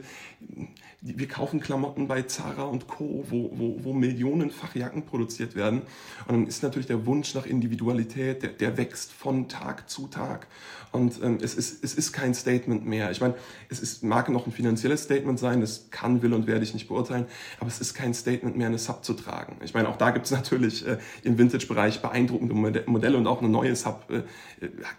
wir 1.01 1.27
kaufen 1.27 1.59
Klamotten 1.59 2.07
bei 2.07 2.21
Zara 2.23 2.65
und 2.65 2.88
Co., 2.88 3.25
wo, 3.29 3.49
wo, 3.53 3.83
wo 3.83 3.93
millionenfach 3.93 4.75
Jacken 4.75 5.05
produziert 5.05 5.55
werden. 5.55 5.81
Und 6.27 6.35
dann 6.35 6.47
ist 6.47 6.61
natürlich 6.61 6.88
der 6.88 7.05
Wunsch 7.07 7.33
nach 7.33 7.47
Individualität, 7.47 8.43
der, 8.43 8.51
der 8.51 8.77
wächst 8.77 9.11
von 9.11 9.47
Tag 9.47 9.89
zu 9.89 10.07
Tag. 10.07 10.47
Und 10.91 11.21
ähm, 11.21 11.38
es, 11.41 11.55
ist, 11.55 11.83
es 11.83 11.93
ist 11.95 12.13
kein 12.13 12.33
Statement 12.33 12.85
mehr. 12.85 13.11
Ich 13.11 13.21
meine, 13.21 13.35
es 13.69 13.79
ist, 13.79 14.03
mag 14.03 14.29
noch 14.29 14.45
ein 14.47 14.51
finanzielles 14.51 15.03
Statement 15.03 15.39
sein, 15.39 15.61
das 15.61 15.89
kann, 15.91 16.21
will 16.21 16.33
und 16.33 16.47
werde 16.47 16.63
ich 16.63 16.73
nicht 16.73 16.88
beurteilen, 16.88 17.25
aber 17.59 17.67
es 17.67 17.79
ist 17.79 17.93
kein 17.93 18.13
Statement 18.13 18.57
mehr, 18.57 18.67
eine 18.67 18.77
Sub 18.77 19.03
zu 19.03 19.13
tragen. 19.13 19.57
Ich 19.63 19.73
meine, 19.73 19.89
auch 19.89 19.97
da 19.97 20.11
gibt 20.11 20.25
es 20.25 20.31
natürlich 20.38 20.85
äh, 20.88 20.97
im 21.23 21.38
Vintage-Bereich 21.38 22.01
beeindruckende 22.01 22.83
Modelle 22.88 23.17
und 23.17 23.27
auch 23.27 23.39
eine 23.39 23.49
neue 23.49 23.75
Sub 23.75 24.09
äh, 24.09 24.23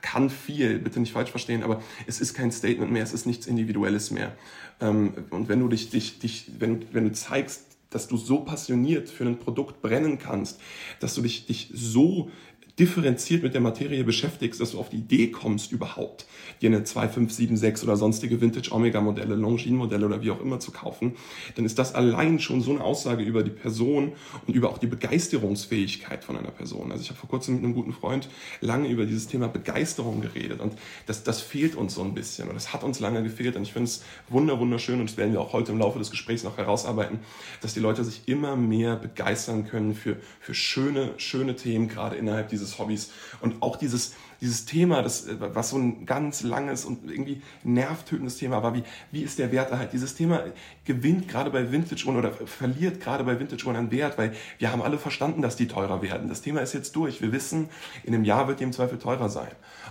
kann 0.03 0.31
viel, 0.31 0.79
bitte 0.79 1.01
nicht 1.01 1.13
falsch 1.13 1.31
verstehen, 1.31 1.63
aber 1.63 1.83
es 2.07 2.21
ist 2.21 2.35
kein 2.35 2.53
Statement 2.53 2.93
mehr, 2.93 3.03
es 3.03 3.13
ist 3.13 3.27
nichts 3.27 3.47
Individuelles 3.47 4.11
mehr. 4.11 4.33
Ähm, 4.81 5.13
und 5.31 5.49
wenn 5.49 5.61
du 5.61 5.69
dich, 5.69 5.91
dich, 5.91 6.19
dich 6.19 6.51
wenn, 6.59 6.85
wenn 6.93 7.05
du 7.05 7.13
zeigst, 7.13 7.63
dass 7.91 8.07
du 8.07 8.17
so 8.17 8.41
passioniert 8.41 9.09
für 9.09 9.25
ein 9.25 9.39
Produkt 9.39 9.81
brennen 9.81 10.19
kannst, 10.19 10.61
dass 11.01 11.15
du 11.15 11.23
dich, 11.23 11.47
dich 11.47 11.71
so 11.73 12.31
differenziert 12.79 13.43
mit 13.43 13.55
der 13.55 13.61
Materie 13.61 14.05
beschäftigst, 14.05 14.61
dass 14.61 14.73
du 14.73 14.79
auf 14.79 14.91
die 14.91 14.99
Idee 14.99 15.29
kommst, 15.29 15.73
überhaupt 15.73 16.27
dir 16.61 16.69
eine 16.69 16.85
2576 16.85 17.87
oder 17.87 17.97
sonstige 17.97 18.41
Vintage 18.41 18.73
Omega 18.73 19.01
Modelle, 19.01 19.35
Longines 19.35 19.79
Modelle 19.79 20.07
oder 20.07 20.23
wie 20.23 20.31
auch 20.31 20.41
immer 20.41 20.61
zu 20.61 20.73
kaufen, 20.73 21.17
dann 21.55 21.65
ist 21.65 21.79
das 21.79 21.95
allein 21.95 22.41
schon 22.41 22.61
so 22.61 22.71
eine 22.71 22.83
Aussage 22.83 23.23
über 23.23 23.43
die 23.43 23.51
Person 23.51 24.13
und 24.47 24.55
über 24.55 24.71
auch 24.71 24.79
die 24.79 24.87
Begeisterungsfähigkeit 24.87 26.25
von 26.25 26.37
einer 26.37 26.51
Person. 26.51 26.91
Also 26.91 27.03
ich 27.03 27.11
habe 27.11 27.19
vor 27.19 27.29
kurzem 27.29 27.57
mit 27.57 27.65
einem 27.65 27.75
guten 27.75 27.93
Freund 27.93 28.29
lange 28.61 28.89
über 28.89 29.07
dieses 29.07 29.27
Thema 29.27 29.49
Begeisterung 29.49 30.21
geredet 30.21 30.61
und 30.61 30.75
das, 31.07 31.23
das 31.23 31.41
fehlt 31.41 31.75
uns 31.75 31.95
so 31.95 32.03
ein 32.03 32.15
bisschen 32.15 32.49
und 32.49 32.55
das 32.55 32.73
hat 32.73 32.85
uns 32.85 33.01
lange 33.01 33.23
gefehlt 33.23 33.57
und 33.57 33.63
ich 33.63 33.73
finde 33.73 33.89
es 33.89 34.05
wunder, 34.29 34.59
wunderschön 34.59 35.01
und 35.01 35.11
das 35.11 35.17
werden 35.17 35.33
wir 35.33 35.41
auch 35.41 35.53
heute 35.53 35.73
im 35.73 35.79
Laufe 35.79 35.99
des 35.99 36.11
Gesprächs 36.11 36.45
noch 36.45 36.59
herausarbeiten, 36.59 37.21
dass 37.61 37.75
die 37.75 37.81
Leute 37.81 38.05
sich 38.05 38.23
immer 38.27 38.57
mehr 38.57 38.97
begeistern 38.97 39.67
können 39.67 39.95
für, 39.95 40.17
für 40.41 40.55
schöne, 40.55 41.13
schöne 41.17 41.57
Themen, 41.57 41.89
gerade 41.89 42.17
innerhalb 42.17 42.49
dieses 42.49 42.68
dieses 42.69 42.79
Hobbys. 42.79 43.11
Und 43.41 43.63
auch 43.63 43.77
dieses, 43.77 44.15
dieses 44.41 44.67
Thema, 44.67 45.03
das, 45.03 45.27
was 45.39 45.71
so 45.71 45.79
ein 45.79 46.07
ganz 46.07 46.43
langes 46.43 46.85
und 46.85 47.11
irgendwie 47.11 47.43
nervtötendes 47.65 48.37
Thema 48.37 48.63
war, 48.63 48.75
wie, 48.75 48.83
wie 49.11 49.23
ist 49.23 49.39
der 49.39 49.51
Wert 49.53 49.73
halt? 49.73 49.93
Dieses 49.93 50.15
Thema 50.15 50.45
gewinnt 50.85 51.29
gerade 51.29 51.51
bei 51.51 51.73
Vintage-Uhren 51.73 52.17
oder 52.17 52.33
verliert 52.33 53.01
gerade 53.01 53.25
bei 53.25 53.39
Vintage-Uhren 53.39 53.77
an 53.77 53.91
Wert, 53.91 54.19
weil 54.19 54.33
wir 54.59 54.71
haben 54.71 54.83
alle 54.83 54.99
verstanden, 54.99 55.43
dass 55.43 55.57
die 55.57 55.69
teurer 55.69 56.03
werden. 56.03 56.29
Das 56.29 56.43
Thema 56.43 56.61
ist 56.61 56.75
jetzt 56.75 56.95
durch. 56.97 57.21
Wir 57.21 57.33
wissen, 57.33 57.69
in 58.05 58.15
einem 58.15 58.25
Jahr 58.25 58.49
wird 58.49 58.61
die 58.61 58.65
im 58.65 58.73
Zweifel 58.73 58.99
teurer 58.99 59.29
sein. 59.29 59.51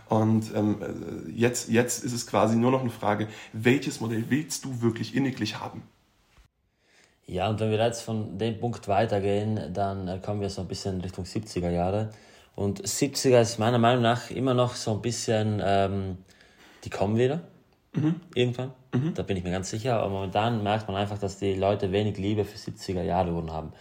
Und 0.09 0.53
ähm, 0.55 0.77
jetzt, 1.33 1.69
jetzt 1.69 2.03
ist 2.03 2.13
es 2.13 2.27
quasi 2.27 2.55
nur 2.55 2.71
noch 2.71 2.81
eine 2.81 2.89
Frage, 2.89 3.27
welches 3.53 3.99
Modell 3.99 4.25
willst 4.29 4.65
du 4.65 4.81
wirklich 4.81 5.15
inniglich 5.15 5.59
haben? 5.59 5.83
Ja, 7.29 7.49
und 7.49 7.59
wenn 7.59 7.71
wir 7.71 7.77
jetzt 7.77 8.03
von 8.03 8.37
dem 8.37 8.57
Punkt 8.57 8.87
weitergehen, 8.87 9.73
dann 9.73 10.07
äh, 10.07 10.19
kommen 10.19 10.39
wir 10.39 10.49
so 10.49 10.61
ein 10.61 10.67
bisschen 10.69 11.01
Richtung 11.01 11.25
70er 11.25 11.69
Jahre. 11.69 12.09
Und 12.57 12.81
70er 12.81 13.39
ist 13.39 13.59
meiner 13.59 13.77
Meinung 13.77 14.01
nach 14.01 14.31
immer 14.31 14.55
noch 14.55 14.73
so 14.73 14.91
ein 14.91 15.01
bisschen, 15.03 15.61
ähm, 15.63 16.17
die 16.83 16.89
kommen 16.89 17.15
wieder. 17.15 17.41
Mhm. 17.93 18.15
Irgendwann. 18.33 18.71
Mhm. 18.95 19.13
Da 19.13 19.21
bin 19.21 19.37
ich 19.37 19.43
mir 19.43 19.51
ganz 19.51 19.69
sicher. 19.69 19.99
Aber 19.99 20.09
momentan 20.09 20.63
merkt 20.63 20.87
man 20.87 20.97
einfach, 20.97 21.19
dass 21.19 21.37
die 21.37 21.53
Leute 21.53 21.91
wenig 21.91 22.17
Liebe 22.17 22.45
für 22.45 22.57
70er 22.57 23.03
Jahre 23.03 23.31
Uhren 23.31 23.53
haben. 23.53 23.73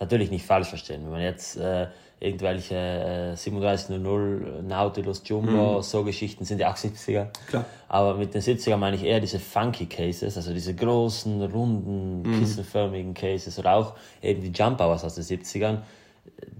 Natürlich 0.00 0.30
nicht 0.30 0.46
falsch 0.46 0.68
verstehen. 0.68 1.02
Wenn 1.04 1.10
man 1.10 1.20
jetzt 1.20 1.58
äh, 1.58 1.88
irgendwelche 2.20 2.74
äh, 2.74 3.36
3700 3.36 4.64
Nautilus 4.64 5.20
Jumbo, 5.26 5.76
mhm. 5.76 5.82
so 5.82 6.02
Geschichten 6.02 6.46
sind 6.46 6.58
ja 6.58 6.72
auch 6.72 6.76
70er. 6.76 7.26
Klar. 7.48 7.66
Aber 7.88 8.14
mit 8.14 8.32
den 8.32 8.40
70er 8.40 8.78
meine 8.78 8.96
ich 8.96 9.04
eher 9.04 9.20
diese 9.20 9.40
funky 9.40 9.84
Cases, 9.84 10.34
also 10.34 10.54
diese 10.54 10.74
großen, 10.74 11.42
runden, 11.42 12.22
mhm. 12.22 12.40
kissenförmigen 12.40 13.12
Cases 13.12 13.58
oder 13.58 13.74
auch 13.74 13.92
eben 14.22 14.40
die 14.40 14.52
Jump 14.52 14.80
Hours 14.80 15.04
aus 15.04 15.16
den 15.16 15.24
70ern 15.24 15.82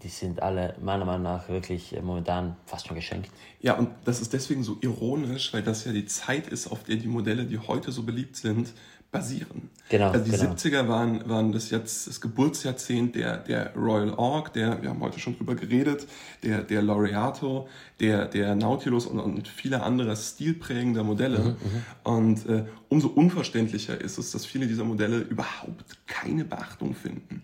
die 0.02 0.08
sind 0.08 0.42
alle 0.42 0.74
meiner 0.80 1.04
Meinung 1.04 1.22
nach 1.22 1.48
wirklich 1.48 1.96
momentan 2.02 2.56
fast 2.66 2.86
schon 2.86 2.96
geschenkt. 2.96 3.30
Ja, 3.60 3.74
und 3.74 3.88
das 4.04 4.20
ist 4.20 4.32
deswegen 4.32 4.62
so 4.62 4.78
ironisch, 4.80 5.52
weil 5.52 5.62
das 5.62 5.84
ja 5.84 5.92
die 5.92 6.06
Zeit 6.06 6.48
ist, 6.48 6.66
auf 6.66 6.84
der 6.84 6.96
die 6.96 7.08
Modelle, 7.08 7.44
die 7.44 7.58
heute 7.58 7.92
so 7.92 8.02
beliebt 8.02 8.36
sind, 8.36 8.72
basieren. 9.12 9.68
Genau. 9.90 10.10
Also 10.10 10.24
die 10.24 10.30
genau. 10.30 10.52
70er 10.52 10.88
waren, 10.88 11.28
waren 11.28 11.52
das 11.52 11.68
jetzt 11.70 12.06
das 12.06 12.20
Geburtsjahrzehnt 12.20 13.14
der, 13.14 13.36
der 13.36 13.74
Royal 13.76 14.14
Orc, 14.14 14.54
der, 14.54 14.80
wir 14.80 14.88
haben 14.88 15.00
heute 15.00 15.20
schon 15.20 15.36
drüber 15.36 15.54
geredet, 15.54 16.06
der, 16.42 16.62
der 16.62 16.80
Laureato, 16.80 17.68
der, 18.00 18.26
der 18.26 18.54
Nautilus 18.54 19.04
und, 19.04 19.20
und 19.20 19.48
viele 19.48 19.82
andere 19.82 20.16
stilprägende 20.16 21.04
Modelle. 21.04 21.40
Mhm, 21.40 21.46
mhm, 21.46 21.82
und 22.04 22.46
äh, 22.48 22.64
umso 22.88 23.08
unverständlicher 23.08 24.00
ist 24.00 24.16
es, 24.16 24.32
dass 24.32 24.46
viele 24.46 24.66
dieser 24.66 24.84
Modelle 24.84 25.18
überhaupt 25.18 26.06
keine 26.06 26.46
Beachtung 26.46 26.94
finden. 26.94 27.42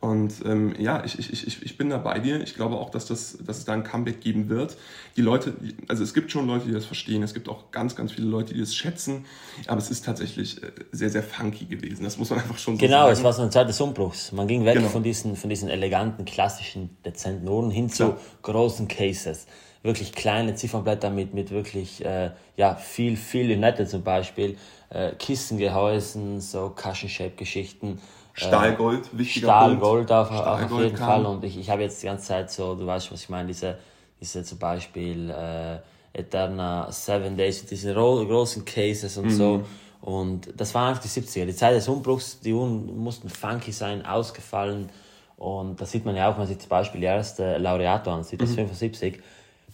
Und 0.00 0.32
ähm, 0.46 0.74
ja, 0.78 1.04
ich, 1.04 1.18
ich, 1.18 1.46
ich, 1.46 1.62
ich 1.62 1.76
bin 1.76 1.90
da 1.90 1.98
bei 1.98 2.18
dir. 2.20 2.40
Ich 2.40 2.54
glaube 2.54 2.76
auch, 2.76 2.88
dass, 2.88 3.04
das, 3.04 3.36
dass 3.44 3.58
es 3.58 3.64
da 3.66 3.74
ein 3.74 3.84
Comeback 3.84 4.22
geben 4.22 4.48
wird. 4.48 4.78
Die 5.16 5.20
Leute, 5.20 5.52
also 5.88 6.02
es 6.02 6.14
gibt 6.14 6.32
schon 6.32 6.46
Leute, 6.46 6.66
die 6.66 6.72
das 6.72 6.86
verstehen. 6.86 7.22
Es 7.22 7.34
gibt 7.34 7.50
auch 7.50 7.70
ganz, 7.70 7.96
ganz 7.96 8.12
viele 8.12 8.26
Leute, 8.26 8.54
die 8.54 8.60
das 8.60 8.74
schätzen. 8.74 9.26
Aber 9.66 9.76
es 9.76 9.90
ist 9.90 10.06
tatsächlich 10.06 10.62
äh, 10.62 10.70
sehr, 10.90 11.10
sehr 11.10 11.22
funky 11.22 11.66
gewesen. 11.66 12.02
Das 12.04 12.16
muss 12.16 12.30
man 12.30 12.38
einfach 12.42 12.56
schon 12.56 12.76
so 12.76 12.80
genau, 12.80 12.92
sagen. 12.92 13.08
Genau, 13.08 13.18
es 13.18 13.24
war 13.24 13.32
so 13.34 13.42
eine 13.42 13.50
Zeit 13.50 13.68
des 13.68 13.78
Umbruchs. 13.78 14.32
Man 14.32 14.48
ging 14.48 14.64
weg 14.64 14.76
genau. 14.76 14.88
von, 14.88 15.02
diesen, 15.02 15.36
von 15.36 15.50
diesen 15.50 15.68
eleganten, 15.68 16.24
klassischen, 16.24 16.96
dezenten 17.04 17.46
Uhren 17.46 17.70
hin 17.70 17.90
zu 17.90 18.04
ja. 18.04 18.16
großen 18.40 18.88
Cases. 18.88 19.46
Wirklich 19.82 20.12
kleine 20.12 20.54
Ziffernblätter 20.54 21.10
mit, 21.10 21.34
mit 21.34 21.50
wirklich 21.50 22.02
äh, 22.02 22.30
ja, 22.56 22.74
viel, 22.74 23.18
viel 23.18 23.48
Linette 23.48 23.86
zum 23.86 24.02
Beispiel. 24.02 24.56
Äh, 24.88 25.12
Kissengehäusen, 25.12 26.40
so 26.40 26.74
Cushion-Shape-Geschichten 26.74 27.98
Stahlgold, 28.32 29.16
wichtiger 29.16 29.46
Stahlgold 29.48 30.08
Punkt. 30.08 30.12
auf, 30.12 30.28
Stahlgold 30.28 30.72
auf 30.72 30.80
jeden 30.82 30.96
kam. 30.96 31.06
Fall. 31.06 31.26
Und 31.26 31.44
ich, 31.44 31.58
ich 31.58 31.70
habe 31.70 31.82
jetzt 31.82 32.02
die 32.02 32.06
ganze 32.06 32.26
Zeit 32.26 32.50
so, 32.50 32.74
du 32.74 32.86
weißt, 32.86 33.12
was 33.12 33.22
ich 33.22 33.28
meine, 33.28 33.48
diese, 33.48 33.78
diese 34.20 34.44
zum 34.44 34.58
Beispiel 34.58 35.30
äh, 35.30 35.78
Eterna 36.12 36.90
Seven 36.90 37.36
Days, 37.36 37.64
diese 37.66 37.94
großen 37.94 38.64
Cases 38.64 39.16
und 39.16 39.26
mhm. 39.26 39.30
so. 39.30 39.64
Und 40.00 40.48
das 40.56 40.74
waren 40.74 40.88
einfach 40.88 41.02
die 41.02 41.08
70er, 41.08 41.44
die 41.44 41.54
Zeit 41.54 41.74
des 41.74 41.86
Umbruchs, 41.88 42.40
die 42.40 42.52
Uhren 42.52 42.96
mussten 42.96 43.28
funky 43.28 43.72
sein, 43.72 44.04
ausgefallen. 44.04 44.88
Und 45.36 45.80
da 45.80 45.86
sieht 45.86 46.04
man 46.04 46.16
ja 46.16 46.28
auch, 46.28 46.32
wenn 46.32 46.40
man 46.40 46.48
sich 46.48 46.58
zum 46.58 46.68
Beispiel 46.68 47.00
die 47.00 47.06
erste 47.06 47.58
Laureato 47.58 48.10
ansieht, 48.10 48.40
das 48.40 48.50
mhm. 48.50 48.68
75, 48.68 49.20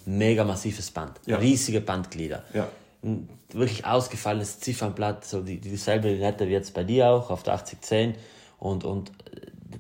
mega 0.05 0.45
massives 0.45 0.91
Band, 0.91 1.21
ja. 1.27 1.37
riesige 1.37 1.81
Bandglieder. 1.81 2.43
Ja. 2.55 2.69
Ein 3.03 3.29
wirklich 3.53 3.85
ausgefallenes 3.85 4.61
Ziffernblatt, 4.61 5.25
so 5.25 5.43
die, 5.43 5.59
dieselbe 5.59 6.09
Linette 6.09 6.49
wie 6.49 6.53
jetzt 6.53 6.75
bei 6.75 6.85
dir 6.85 7.09
auch, 7.09 7.31
auf 7.31 7.43
der 7.43 7.55
8010 7.55 8.15
und, 8.59 8.85
und 8.85 9.13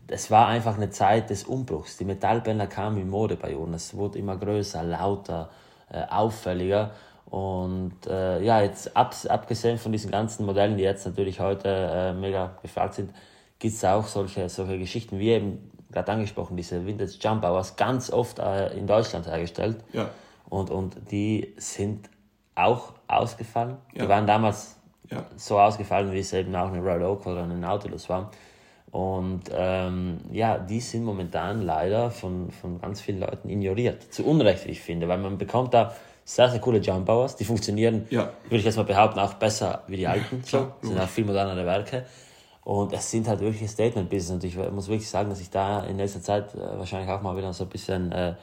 es 0.08 0.30
war 0.30 0.46
einfach 0.48 0.76
eine 0.76 0.90
Zeit 0.90 1.30
des 1.30 1.44
Umbruchs. 1.44 1.96
Die 1.96 2.04
Metallbänder 2.04 2.66
kamen 2.66 2.98
in 2.98 3.08
Mode 3.08 3.36
bei 3.36 3.56
uns. 3.56 3.86
Es 3.86 3.96
wurde 3.96 4.18
immer 4.18 4.36
größer, 4.36 4.82
lauter, 4.82 5.50
äh, 5.90 6.02
auffälliger. 6.08 6.92
Und 7.26 8.06
äh, 8.06 8.42
ja, 8.42 8.60
jetzt 8.60 8.96
ab, 8.96 9.14
abgesehen 9.28 9.78
von 9.78 9.92
diesen 9.92 10.10
ganzen 10.10 10.46
Modellen, 10.46 10.76
die 10.76 10.84
jetzt 10.84 11.06
natürlich 11.06 11.40
heute 11.40 11.68
äh, 11.68 12.12
mega 12.12 12.56
gefragt 12.62 12.94
sind, 12.94 13.10
gibt 13.58 13.74
es 13.74 13.84
auch 13.84 14.06
solche, 14.06 14.48
solche 14.48 14.78
Geschichten, 14.78 15.18
wie 15.18 15.30
eben 15.30 15.70
gerade 15.90 16.12
angesprochen, 16.12 16.56
diese 16.56 16.84
Vintage 16.86 17.16
Jump 17.20 17.44
Hours, 17.44 17.76
ganz 17.76 18.10
oft 18.10 18.38
äh, 18.38 18.76
in 18.76 18.86
Deutschland 18.86 19.26
hergestellt. 19.26 19.78
Ja. 19.92 20.10
Und, 20.48 20.70
und 20.70 21.10
die 21.10 21.54
sind 21.56 22.08
auch 22.54 22.92
ausgefallen. 23.08 23.76
Ja. 23.94 24.04
Die 24.04 24.08
waren 24.08 24.26
damals 24.26 24.76
ja. 25.10 25.24
so 25.36 25.58
ausgefallen, 25.58 26.12
wie 26.12 26.20
es 26.20 26.32
eben 26.32 26.54
auch 26.54 26.68
eine 26.68 26.80
Royal 26.80 27.02
Oak 27.04 27.26
oder 27.26 27.42
eine 27.42 27.56
Nautilus 27.56 28.08
war. 28.08 28.30
Und 28.90 29.42
ähm, 29.52 30.18
ja, 30.32 30.58
die 30.58 30.80
sind 30.80 31.04
momentan 31.04 31.62
leider 31.62 32.10
von, 32.10 32.50
von 32.50 32.80
ganz 32.80 33.00
vielen 33.00 33.20
Leuten 33.20 33.50
ignoriert. 33.50 34.12
Zu 34.12 34.24
Unrecht, 34.24 34.66
wie 34.66 34.70
ich 34.70 34.80
finde, 34.80 35.08
weil 35.08 35.18
man 35.18 35.38
bekommt 35.38 35.74
da 35.74 35.94
sehr, 36.24 36.50
sehr 36.50 36.60
coole 36.60 36.78
Jump 36.78 37.08
Hours. 37.08 37.36
Die 37.36 37.44
funktionieren, 37.44 38.06
ja. 38.10 38.30
würde 38.44 38.56
ich 38.56 38.64
jetzt 38.64 38.76
mal 38.76 38.84
behaupten, 38.84 39.18
auch 39.20 39.34
besser 39.34 39.82
wie 39.86 39.96
die 39.96 40.06
alten. 40.06 40.42
So. 40.44 40.72
sind 40.82 40.98
auch 40.98 41.08
viel 41.08 41.24
modernere 41.24 41.64
Werke. 41.66 42.04
Und 42.64 42.92
es 42.92 43.10
sind 43.10 43.28
halt 43.28 43.40
wirklich 43.40 43.70
Statement-Business. 43.70 44.30
Und 44.30 44.44
ich 44.44 44.56
muss 44.56 44.88
wirklich 44.88 45.08
sagen, 45.08 45.30
dass 45.30 45.40
ich 45.40 45.50
da 45.50 45.84
in 45.84 45.96
nächster 45.96 46.20
Zeit 46.20 46.52
äh, 46.54 46.78
wahrscheinlich 46.78 47.08
auch 47.10 47.22
mal 47.22 47.36
wieder 47.36 47.52
so 47.52 47.64
ein 47.64 47.70
bisschen, 47.70 48.10
äh, 48.10 48.34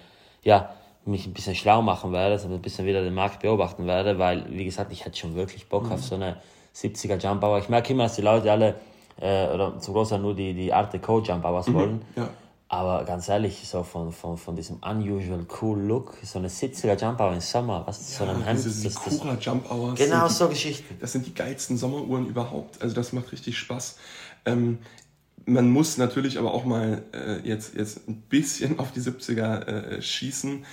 ja, 0.43 0.69
mich 1.05 1.27
ein 1.27 1.33
bisschen 1.33 1.55
schlau 1.55 1.81
machen 1.81 2.13
werde, 2.13 2.33
also 2.33 2.47
ein 2.47 2.61
bisschen 2.61 2.85
wieder 2.85 3.03
den 3.03 3.13
Markt 3.13 3.41
beobachten 3.41 3.85
werde, 3.85 4.17
weil, 4.19 4.45
wie 4.49 4.63
gesagt, 4.63 4.93
ich 4.93 5.03
hätte 5.03 5.17
schon 5.17 5.35
wirklich 5.35 5.67
Bock 5.67 5.87
mhm. 5.87 5.91
auf 5.91 6.03
so 6.03 6.15
eine 6.15 6.37
70er 6.73 7.17
Jump 7.17 7.43
Hour. 7.43 7.57
Ich 7.57 7.67
merke 7.67 7.91
immer, 7.91 8.03
dass 8.03 8.15
die 8.15 8.21
Leute 8.21 8.49
alle 8.49 8.75
äh, 9.19 9.47
oder 9.47 9.79
zum 9.79 9.93
Großteil 9.93 10.19
nur 10.19 10.35
die, 10.35 10.53
die 10.53 10.73
Art 10.73 10.93
Deco 10.93 11.21
Jump 11.21 11.45
Hours 11.45 11.67
mhm, 11.67 11.73
wollen. 11.73 12.01
Ja. 12.15 12.29
Aber 12.69 13.03
ganz 13.05 13.29
ehrlich, 13.29 13.67
so 13.67 13.83
von, 13.83 14.11
von, 14.11 14.35
von 14.35 14.55
diesem 14.55 14.77
unusual 14.77 15.45
cool 15.61 15.79
Look, 15.79 16.15
so 16.23 16.39
eine 16.39 16.47
70er 16.47 16.99
Jump 16.99 17.19
Hour 17.19 17.33
im 17.33 17.39
Sommer, 17.39 17.83
was 17.85 18.17
ja, 18.17 18.25
so 18.25 18.31
ein 18.31 18.43
Hemd. 18.43 18.63
Diese 18.65 18.89
Sakura 18.89 19.37
Jump 19.39 19.69
Hours. 19.71 19.99
Genau, 19.99 20.27
so 20.27 20.47
Geschichten. 20.47 20.97
Das 20.99 21.11
sind 21.11 21.27
die 21.27 21.35
geilsten 21.35 21.77
Sommeruhren 21.77 22.25
überhaupt. 22.25 22.81
Also 22.81 22.95
das 22.95 23.13
macht 23.13 23.31
richtig 23.31 23.59
Spaß. 23.59 23.97
Ähm, 24.45 24.79
man 25.45 25.69
muss 25.69 25.97
natürlich 25.97 26.39
aber 26.39 26.53
auch 26.53 26.65
mal 26.65 27.03
äh, 27.13 27.47
jetzt, 27.47 27.75
jetzt 27.75 28.07
ein 28.07 28.23
bisschen 28.29 28.79
auf 28.79 28.91
die 28.91 29.01
70er 29.01 29.67
äh, 29.67 30.01
schießen 30.01 30.65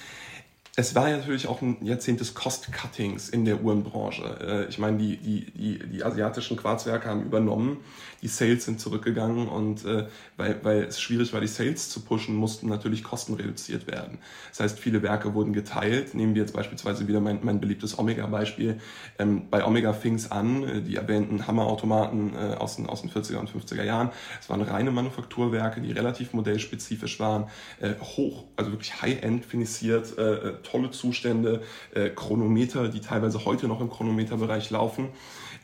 es 0.76 0.94
war 0.94 1.10
ja 1.10 1.16
natürlich 1.18 1.46
auch 1.46 1.62
ein 1.62 1.84
Jahrzehnt 1.84 2.20
des 2.20 2.34
Cost-Cuttings 2.34 3.28
in 3.28 3.44
der 3.44 3.62
Uhrenbranche. 3.62 4.22
Äh, 4.40 4.68
ich 4.68 4.78
meine, 4.78 4.98
die, 4.98 5.16
die, 5.16 5.50
die, 5.50 5.78
die 5.78 6.04
asiatischen 6.04 6.56
Quarzwerke 6.56 7.08
haben 7.08 7.22
übernommen, 7.22 7.78
die 8.22 8.28
Sales 8.28 8.64
sind 8.64 8.80
zurückgegangen 8.80 9.48
und 9.48 9.84
äh, 9.84 10.06
weil, 10.36 10.60
weil 10.62 10.82
es 10.84 11.00
schwierig 11.00 11.32
war, 11.32 11.40
die 11.40 11.46
Sales 11.46 11.88
zu 11.88 12.00
pushen, 12.00 12.34
mussten 12.34 12.68
natürlich 12.68 13.02
Kosten 13.02 13.34
reduziert 13.34 13.86
werden. 13.86 14.18
Das 14.50 14.60
heißt, 14.60 14.78
viele 14.78 15.02
Werke 15.02 15.34
wurden 15.34 15.52
geteilt. 15.52 16.14
Nehmen 16.14 16.34
wir 16.34 16.42
jetzt 16.42 16.52
beispielsweise 16.52 17.08
wieder 17.08 17.20
mein, 17.20 17.40
mein 17.42 17.60
beliebtes 17.60 17.98
Omega-Beispiel. 17.98 18.80
Ähm, 19.18 19.48
bei 19.50 19.64
Omega 19.64 19.92
fing 19.92 20.14
es 20.14 20.30
an, 20.30 20.64
äh, 20.64 20.82
die 20.82 20.96
erwähnten 20.96 21.46
Hammerautomaten 21.46 22.34
äh, 22.34 22.54
aus, 22.56 22.76
den, 22.76 22.86
aus 22.86 23.02
den 23.02 23.10
40er 23.10 23.36
und 23.36 23.50
50er 23.50 23.84
Jahren. 23.84 24.10
Es 24.40 24.48
waren 24.50 24.62
reine 24.62 24.90
Manufakturwerke, 24.90 25.80
die 25.80 25.92
relativ 25.92 26.32
modellspezifisch 26.32 27.20
waren, 27.20 27.48
äh, 27.80 27.94
hoch, 28.00 28.44
also 28.56 28.70
wirklich 28.72 29.00
high-end 29.00 29.44
finisiert, 29.44 30.18
äh, 30.18 30.22
äh 30.22 30.54
tolle 30.62 30.90
Zustände, 30.90 31.62
äh, 31.94 32.10
Chronometer, 32.10 32.88
die 32.88 33.00
teilweise 33.00 33.44
heute 33.44 33.68
noch 33.68 33.80
im 33.80 33.90
Chronometerbereich 33.90 34.70
laufen. 34.70 35.08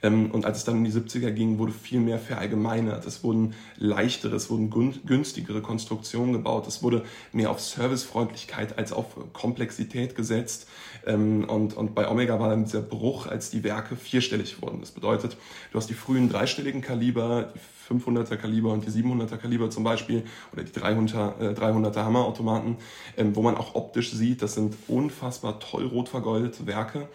Ähm, 0.03 0.31
und 0.31 0.45
als 0.45 0.59
es 0.59 0.65
dann 0.65 0.77
in 0.77 0.85
die 0.85 0.93
70er 0.93 1.31
ging, 1.31 1.59
wurde 1.59 1.73
viel 1.73 2.01
mehr 2.01 2.19
verallgemeinert. 2.19 3.07
Es 3.07 3.25
wurden 3.25 3.55
leichtere, 3.77 4.37
es 4.37 4.51
wurden 4.51 4.71
günstigere 4.71 5.63
Konstruktionen 5.63 6.33
gebaut. 6.33 6.67
Es 6.67 6.83
wurde 6.83 7.05
mehr 7.33 7.51
auf 7.51 7.61
Servicefreundlichkeit 7.61 8.79
als 8.79 8.93
auf 8.93 9.17
Komplexität 9.33 10.15
gesetzt. 10.15 10.69
Ähm, 11.07 11.45
und, 11.45 11.77
und 11.77 11.95
bei 11.95 12.09
Omega 12.09 12.39
war 12.41 12.51
dann 12.51 12.65
dieser 12.65 12.83
Bruch, 12.83 13.27
als 13.27 13.51
die 13.51 13.65
Werke 13.65 13.97
vierstellig 13.97 14.61
wurden. 14.63 14.81
Das 14.81 14.91
bedeutet, 14.91 15.37
du 15.73 15.79
hast 15.79 15.89
die 15.89 15.95
frühen 15.95 16.29
dreistelligen 16.29 16.81
Kaliber, 16.81 17.53
die 17.55 17.61
500er 17.89 18.37
Kaliber 18.37 18.73
und 18.73 18.85
die 18.87 18.91
700er 18.91 19.37
Kaliber 19.37 19.71
zum 19.71 19.85
Beispiel 19.85 20.25
oder 20.53 20.65
die 20.65 20.73
300, 20.73 21.41
äh, 21.41 21.45
300er 21.53 22.05
Hammerautomaten, 22.05 22.77
ähm, 23.17 23.37
wo 23.37 23.43
man 23.43 23.57
auch 23.57 23.75
optisch 23.75 24.13
sieht, 24.13 24.43
das 24.43 24.55
sind 24.55 24.77
unfassbar 24.89 25.61
toll 25.61 25.87
rot 25.87 26.09
vergoldete 26.09 26.67
Werke. 26.67 27.09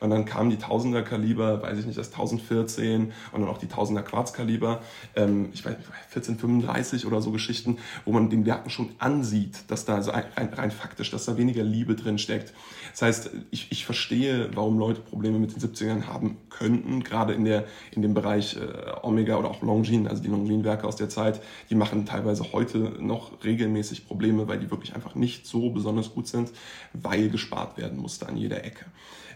Und 0.00 0.10
dann 0.10 0.24
kamen 0.24 0.50
die 0.50 0.56
1000er 0.56 1.02
Kaliber, 1.02 1.62
weiß 1.62 1.78
ich 1.78 1.86
nicht, 1.86 1.98
das 1.98 2.08
1014 2.08 3.12
und 3.32 3.40
dann 3.40 3.48
auch 3.48 3.58
die 3.58 3.66
1000er 3.66 4.02
Quarzkaliber, 4.02 4.80
ähm, 5.16 5.50
ich 5.52 5.64
weiß 5.64 5.74
1435 6.14 7.06
oder 7.06 7.20
so 7.20 7.30
Geschichten, 7.30 7.78
wo 8.04 8.12
man 8.12 8.30
den 8.30 8.46
Werken 8.46 8.70
schon 8.70 8.90
ansieht, 8.98 9.58
dass 9.68 9.84
da 9.84 9.96
also 9.96 10.10
rein, 10.10 10.52
rein 10.52 10.70
faktisch, 10.70 11.10
dass 11.10 11.24
da 11.24 11.36
weniger 11.36 11.62
Liebe 11.62 11.94
drin 11.94 12.18
steckt. 12.18 12.52
Das 12.92 13.02
heißt, 13.02 13.30
ich, 13.50 13.70
ich 13.70 13.84
verstehe, 13.84 14.50
warum 14.54 14.78
Leute 14.78 15.00
Probleme 15.00 15.38
mit 15.38 15.54
den 15.54 15.60
70ern 15.60 16.06
haben 16.06 16.36
könnten, 16.50 17.02
gerade 17.02 17.32
in 17.34 17.44
der 17.44 17.64
in 17.90 18.02
dem 18.02 18.14
Bereich 18.14 18.56
äh, 18.56 18.92
Omega 19.02 19.36
oder 19.36 19.50
auch 19.50 19.62
Longines, 19.62 20.08
also 20.08 20.22
die 20.22 20.28
Longines-Werke 20.28 20.86
aus 20.86 20.96
der 20.96 21.08
Zeit, 21.08 21.40
die 21.70 21.74
machen 21.74 22.06
teilweise 22.06 22.52
heute 22.52 22.78
noch 22.78 23.44
regelmäßig 23.44 24.06
Probleme, 24.06 24.48
weil 24.48 24.58
die 24.58 24.70
wirklich 24.70 24.94
einfach 24.94 25.14
nicht 25.14 25.46
so 25.46 25.70
besonders 25.70 26.14
gut 26.14 26.26
sind, 26.28 26.50
weil 26.92 27.30
gespart 27.30 27.76
werden 27.76 27.98
musste 27.98 28.28
an 28.28 28.36
jeder 28.36 28.64
Ecke. 28.64 28.84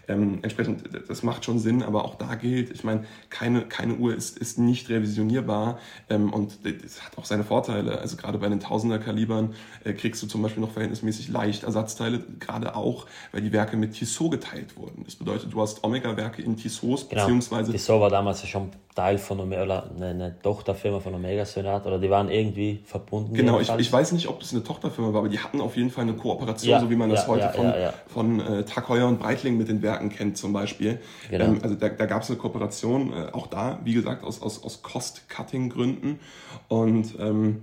Ähm, 0.07 0.39
entsprechend, 0.41 0.83
das 1.07 1.23
macht 1.23 1.45
schon 1.45 1.59
Sinn, 1.59 1.81
aber 1.81 2.03
auch 2.05 2.15
da 2.15 2.35
gilt, 2.35 2.71
ich 2.71 2.83
meine, 2.83 3.05
keine, 3.29 3.61
keine 3.61 3.95
Uhr 3.95 4.13
ist, 4.13 4.37
ist 4.37 4.59
nicht 4.59 4.89
revisionierbar 4.89 5.79
ähm, 6.09 6.33
und 6.33 6.59
das 6.63 7.05
hat 7.05 7.17
auch 7.17 7.25
seine 7.25 7.43
Vorteile. 7.43 7.99
Also 7.99 8.17
gerade 8.17 8.37
bei 8.37 8.49
den 8.49 8.59
Tausender-Kalibern 8.59 9.53
äh, 9.83 9.93
kriegst 9.93 10.21
du 10.21 10.27
zum 10.27 10.41
Beispiel 10.41 10.61
noch 10.61 10.71
verhältnismäßig 10.71 11.29
leicht 11.29 11.63
Ersatzteile, 11.63 12.21
gerade 12.39 12.75
auch, 12.75 13.05
weil 13.31 13.41
die 13.41 13.53
Werke 13.53 13.77
mit 13.77 13.93
Tissot 13.93 14.31
geteilt 14.31 14.75
wurden. 14.75 15.03
Das 15.05 15.15
bedeutet, 15.15 15.53
du 15.53 15.61
hast 15.61 15.83
Omega-Werke 15.83 16.41
in 16.41 16.57
Tissot, 16.57 17.09
genau. 17.09 17.21
beziehungsweise... 17.21 17.71
Tissot 17.71 18.01
war 18.01 18.09
damals 18.09 18.45
schon 18.47 18.71
Teil 18.93 19.17
von 19.17 19.39
Omega, 19.39 19.63
oder 19.63 19.89
eine, 19.95 20.07
eine 20.07 20.35
Tochterfirma 20.41 20.99
von 20.99 21.15
Omega 21.15 21.45
Sonat, 21.45 21.85
oder 21.85 21.97
die 21.97 22.09
waren 22.09 22.29
irgendwie 22.29 22.81
verbunden. 22.85 23.33
Genau, 23.33 23.59
ich, 23.59 23.69
ich 23.69 23.91
weiß 23.91 24.11
nicht, 24.11 24.27
ob 24.27 24.39
das 24.39 24.53
eine 24.53 24.63
Tochterfirma 24.63 25.13
war, 25.13 25.19
aber 25.21 25.29
die 25.29 25.39
hatten 25.39 25.61
auf 25.61 25.77
jeden 25.77 25.89
Fall 25.89 26.03
eine 26.03 26.13
Kooperation, 26.13 26.71
ja, 26.71 26.79
so 26.79 26.89
wie 26.89 26.95
man 26.95 27.09
das 27.09 27.21
ja, 27.21 27.27
heute 27.27 27.63
ja, 27.63 27.93
von, 28.07 28.41
von 28.41 28.53
äh, 28.59 28.63
Tag 28.65 28.89
Heuer 28.89 29.07
und 29.07 29.19
Breitling 29.19 29.57
mit 29.57 29.69
den 29.69 29.81
Werken 29.81 29.92
Werken 29.93 30.09
kennt 30.09 30.37
zum 30.37 30.53
Beispiel. 30.53 30.99
Genau. 31.29 31.45
Ähm, 31.45 31.59
also 31.61 31.75
da, 31.75 31.89
da 31.89 32.05
gab 32.05 32.23
es 32.23 32.29
eine 32.29 32.39
Kooperation, 32.39 33.13
äh, 33.13 33.31
auch 33.31 33.47
da, 33.47 33.79
wie 33.83 33.93
gesagt, 33.93 34.23
aus, 34.23 34.41
aus, 34.41 34.63
aus 34.63 34.81
Cost-Cutting-Gründen. 34.81 36.19
Und 36.67 37.15
ähm, 37.19 37.61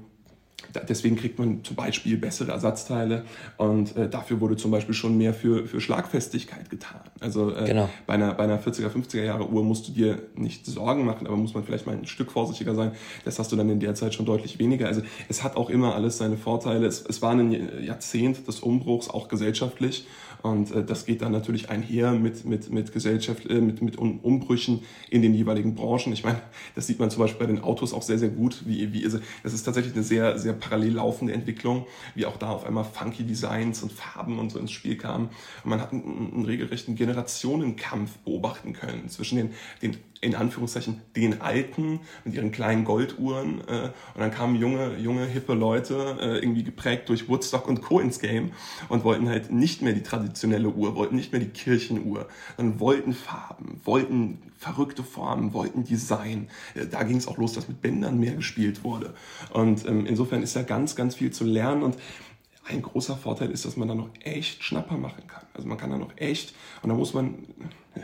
Deswegen 0.88 1.16
kriegt 1.16 1.38
man 1.38 1.64
zum 1.64 1.74
Beispiel 1.74 2.16
bessere 2.16 2.52
Ersatzteile 2.52 3.24
und 3.56 3.96
äh, 3.96 4.08
dafür 4.08 4.40
wurde 4.40 4.56
zum 4.56 4.70
Beispiel 4.70 4.94
schon 4.94 5.16
mehr 5.18 5.34
für, 5.34 5.66
für 5.66 5.80
Schlagfestigkeit 5.80 6.70
getan. 6.70 7.00
Also 7.18 7.54
äh, 7.54 7.64
genau. 7.64 7.88
bei, 8.06 8.14
einer, 8.14 8.34
bei 8.34 8.44
einer 8.44 8.60
40er, 8.60 8.88
50er 8.88 9.22
Jahre 9.22 9.48
Uhr 9.48 9.64
musst 9.64 9.88
du 9.88 9.92
dir 9.92 10.22
nicht 10.34 10.66
Sorgen 10.66 11.04
machen, 11.04 11.26
aber 11.26 11.36
muss 11.36 11.54
man 11.54 11.64
vielleicht 11.64 11.86
mal 11.86 11.96
ein 11.96 12.06
Stück 12.06 12.30
vorsichtiger 12.30 12.74
sein. 12.74 12.92
Das 13.24 13.38
hast 13.38 13.50
du 13.50 13.56
dann 13.56 13.68
in 13.68 13.80
der 13.80 13.94
Zeit 13.94 14.14
schon 14.14 14.26
deutlich 14.26 14.58
weniger. 14.58 14.86
Also 14.86 15.02
es 15.28 15.42
hat 15.42 15.56
auch 15.56 15.70
immer 15.70 15.94
alles 15.94 16.18
seine 16.18 16.36
Vorteile. 16.36 16.86
Es, 16.86 17.04
es 17.04 17.20
war 17.20 17.32
ein 17.32 17.82
Jahrzehnt 17.82 18.46
des 18.46 18.60
Umbruchs, 18.60 19.08
auch 19.08 19.28
gesellschaftlich. 19.28 20.06
Und 20.42 20.72
äh, 20.72 20.84
das 20.84 21.04
geht 21.04 21.22
dann 21.22 21.32
natürlich 21.32 21.70
einher 21.70 22.12
mit, 22.12 22.44
mit, 22.44 22.70
mit 22.70 22.92
Gesellschaft, 22.92 23.46
äh, 23.46 23.60
mit, 23.60 23.82
mit 23.82 23.98
Umbrüchen 23.98 24.82
in 25.10 25.22
den 25.22 25.34
jeweiligen 25.34 25.74
Branchen. 25.74 26.12
Ich 26.12 26.24
meine, 26.24 26.40
das 26.74 26.86
sieht 26.86 26.98
man 26.98 27.10
zum 27.10 27.20
Beispiel 27.20 27.46
bei 27.46 27.52
den 27.52 27.62
Autos 27.62 27.92
auch 27.92 28.02
sehr, 28.02 28.18
sehr 28.18 28.30
gut. 28.30 28.62
Wie, 28.66 28.92
wie, 28.92 29.04
also 29.04 29.18
das 29.42 29.52
ist 29.52 29.64
tatsächlich 29.64 29.94
eine 29.94 30.02
sehr, 30.02 30.38
sehr 30.38 30.52
parallel 30.52 30.94
laufende 30.94 31.34
Entwicklung, 31.34 31.86
wie 32.14 32.26
auch 32.26 32.36
da 32.36 32.50
auf 32.50 32.64
einmal 32.64 32.84
funky 32.84 33.24
Designs 33.24 33.82
und 33.82 33.92
Farben 33.92 34.38
und 34.38 34.50
so 34.50 34.58
ins 34.58 34.72
Spiel 34.72 34.96
kamen. 34.96 35.28
Und 35.64 35.70
man 35.70 35.80
hat 35.80 35.92
einen, 35.92 36.32
einen 36.32 36.44
regelrechten 36.44 36.94
Generationenkampf 36.94 38.18
beobachten 38.18 38.72
können 38.72 39.08
zwischen 39.08 39.36
den, 39.36 39.50
den 39.82 39.96
in 40.20 40.34
Anführungszeichen 40.34 41.00
den 41.16 41.40
Alten 41.40 42.00
mit 42.24 42.34
ihren 42.34 42.52
kleinen 42.52 42.84
Golduhren 42.84 43.60
äh, 43.66 43.90
und 44.14 44.20
dann 44.20 44.30
kamen 44.30 44.56
junge, 44.56 44.96
junge, 44.98 45.24
hippe 45.24 45.54
Leute, 45.54 46.18
äh, 46.20 46.38
irgendwie 46.38 46.62
geprägt 46.62 47.08
durch 47.08 47.28
Woodstock 47.28 47.66
und 47.66 47.80
Co. 47.80 48.00
ins 48.00 48.20
Game 48.20 48.52
und 48.88 49.02
wollten 49.04 49.28
halt 49.28 49.50
nicht 49.50 49.80
mehr 49.80 49.94
die 49.94 50.02
traditionelle 50.02 50.68
Uhr, 50.68 50.94
wollten 50.94 51.16
nicht 51.16 51.32
mehr 51.32 51.40
die 51.40 51.48
Kirchenuhr, 51.48 52.28
sondern 52.56 52.80
wollten 52.80 53.14
Farben, 53.14 53.80
wollten 53.84 54.42
verrückte 54.58 55.02
Formen, 55.02 55.54
wollten 55.54 55.84
Design. 55.84 56.48
Äh, 56.74 56.86
da 56.86 57.02
ging 57.02 57.16
es 57.16 57.26
auch 57.26 57.38
los, 57.38 57.54
dass 57.54 57.68
mit 57.68 57.80
Bändern 57.80 58.18
mehr 58.18 58.34
gespielt 58.34 58.84
wurde. 58.84 59.14
Und 59.54 59.86
ähm, 59.86 60.04
insofern 60.04 60.42
ist 60.42 60.54
da 60.54 60.62
ganz, 60.62 60.96
ganz 60.96 61.14
viel 61.14 61.30
zu 61.30 61.44
lernen 61.44 61.82
und 61.82 61.96
ein 62.68 62.82
großer 62.82 63.16
Vorteil 63.16 63.50
ist, 63.50 63.64
dass 63.64 63.76
man 63.76 63.88
da 63.88 63.94
noch 63.94 64.10
echt 64.22 64.62
Schnapper 64.62 64.96
machen 64.96 65.26
kann. 65.26 65.44
Also 65.54 65.66
man 65.66 65.78
kann 65.78 65.90
da 65.90 65.98
noch 65.98 66.12
echt, 66.16 66.54
und 66.82 66.90
da 66.90 66.94
muss 66.94 67.14
man, 67.14 67.46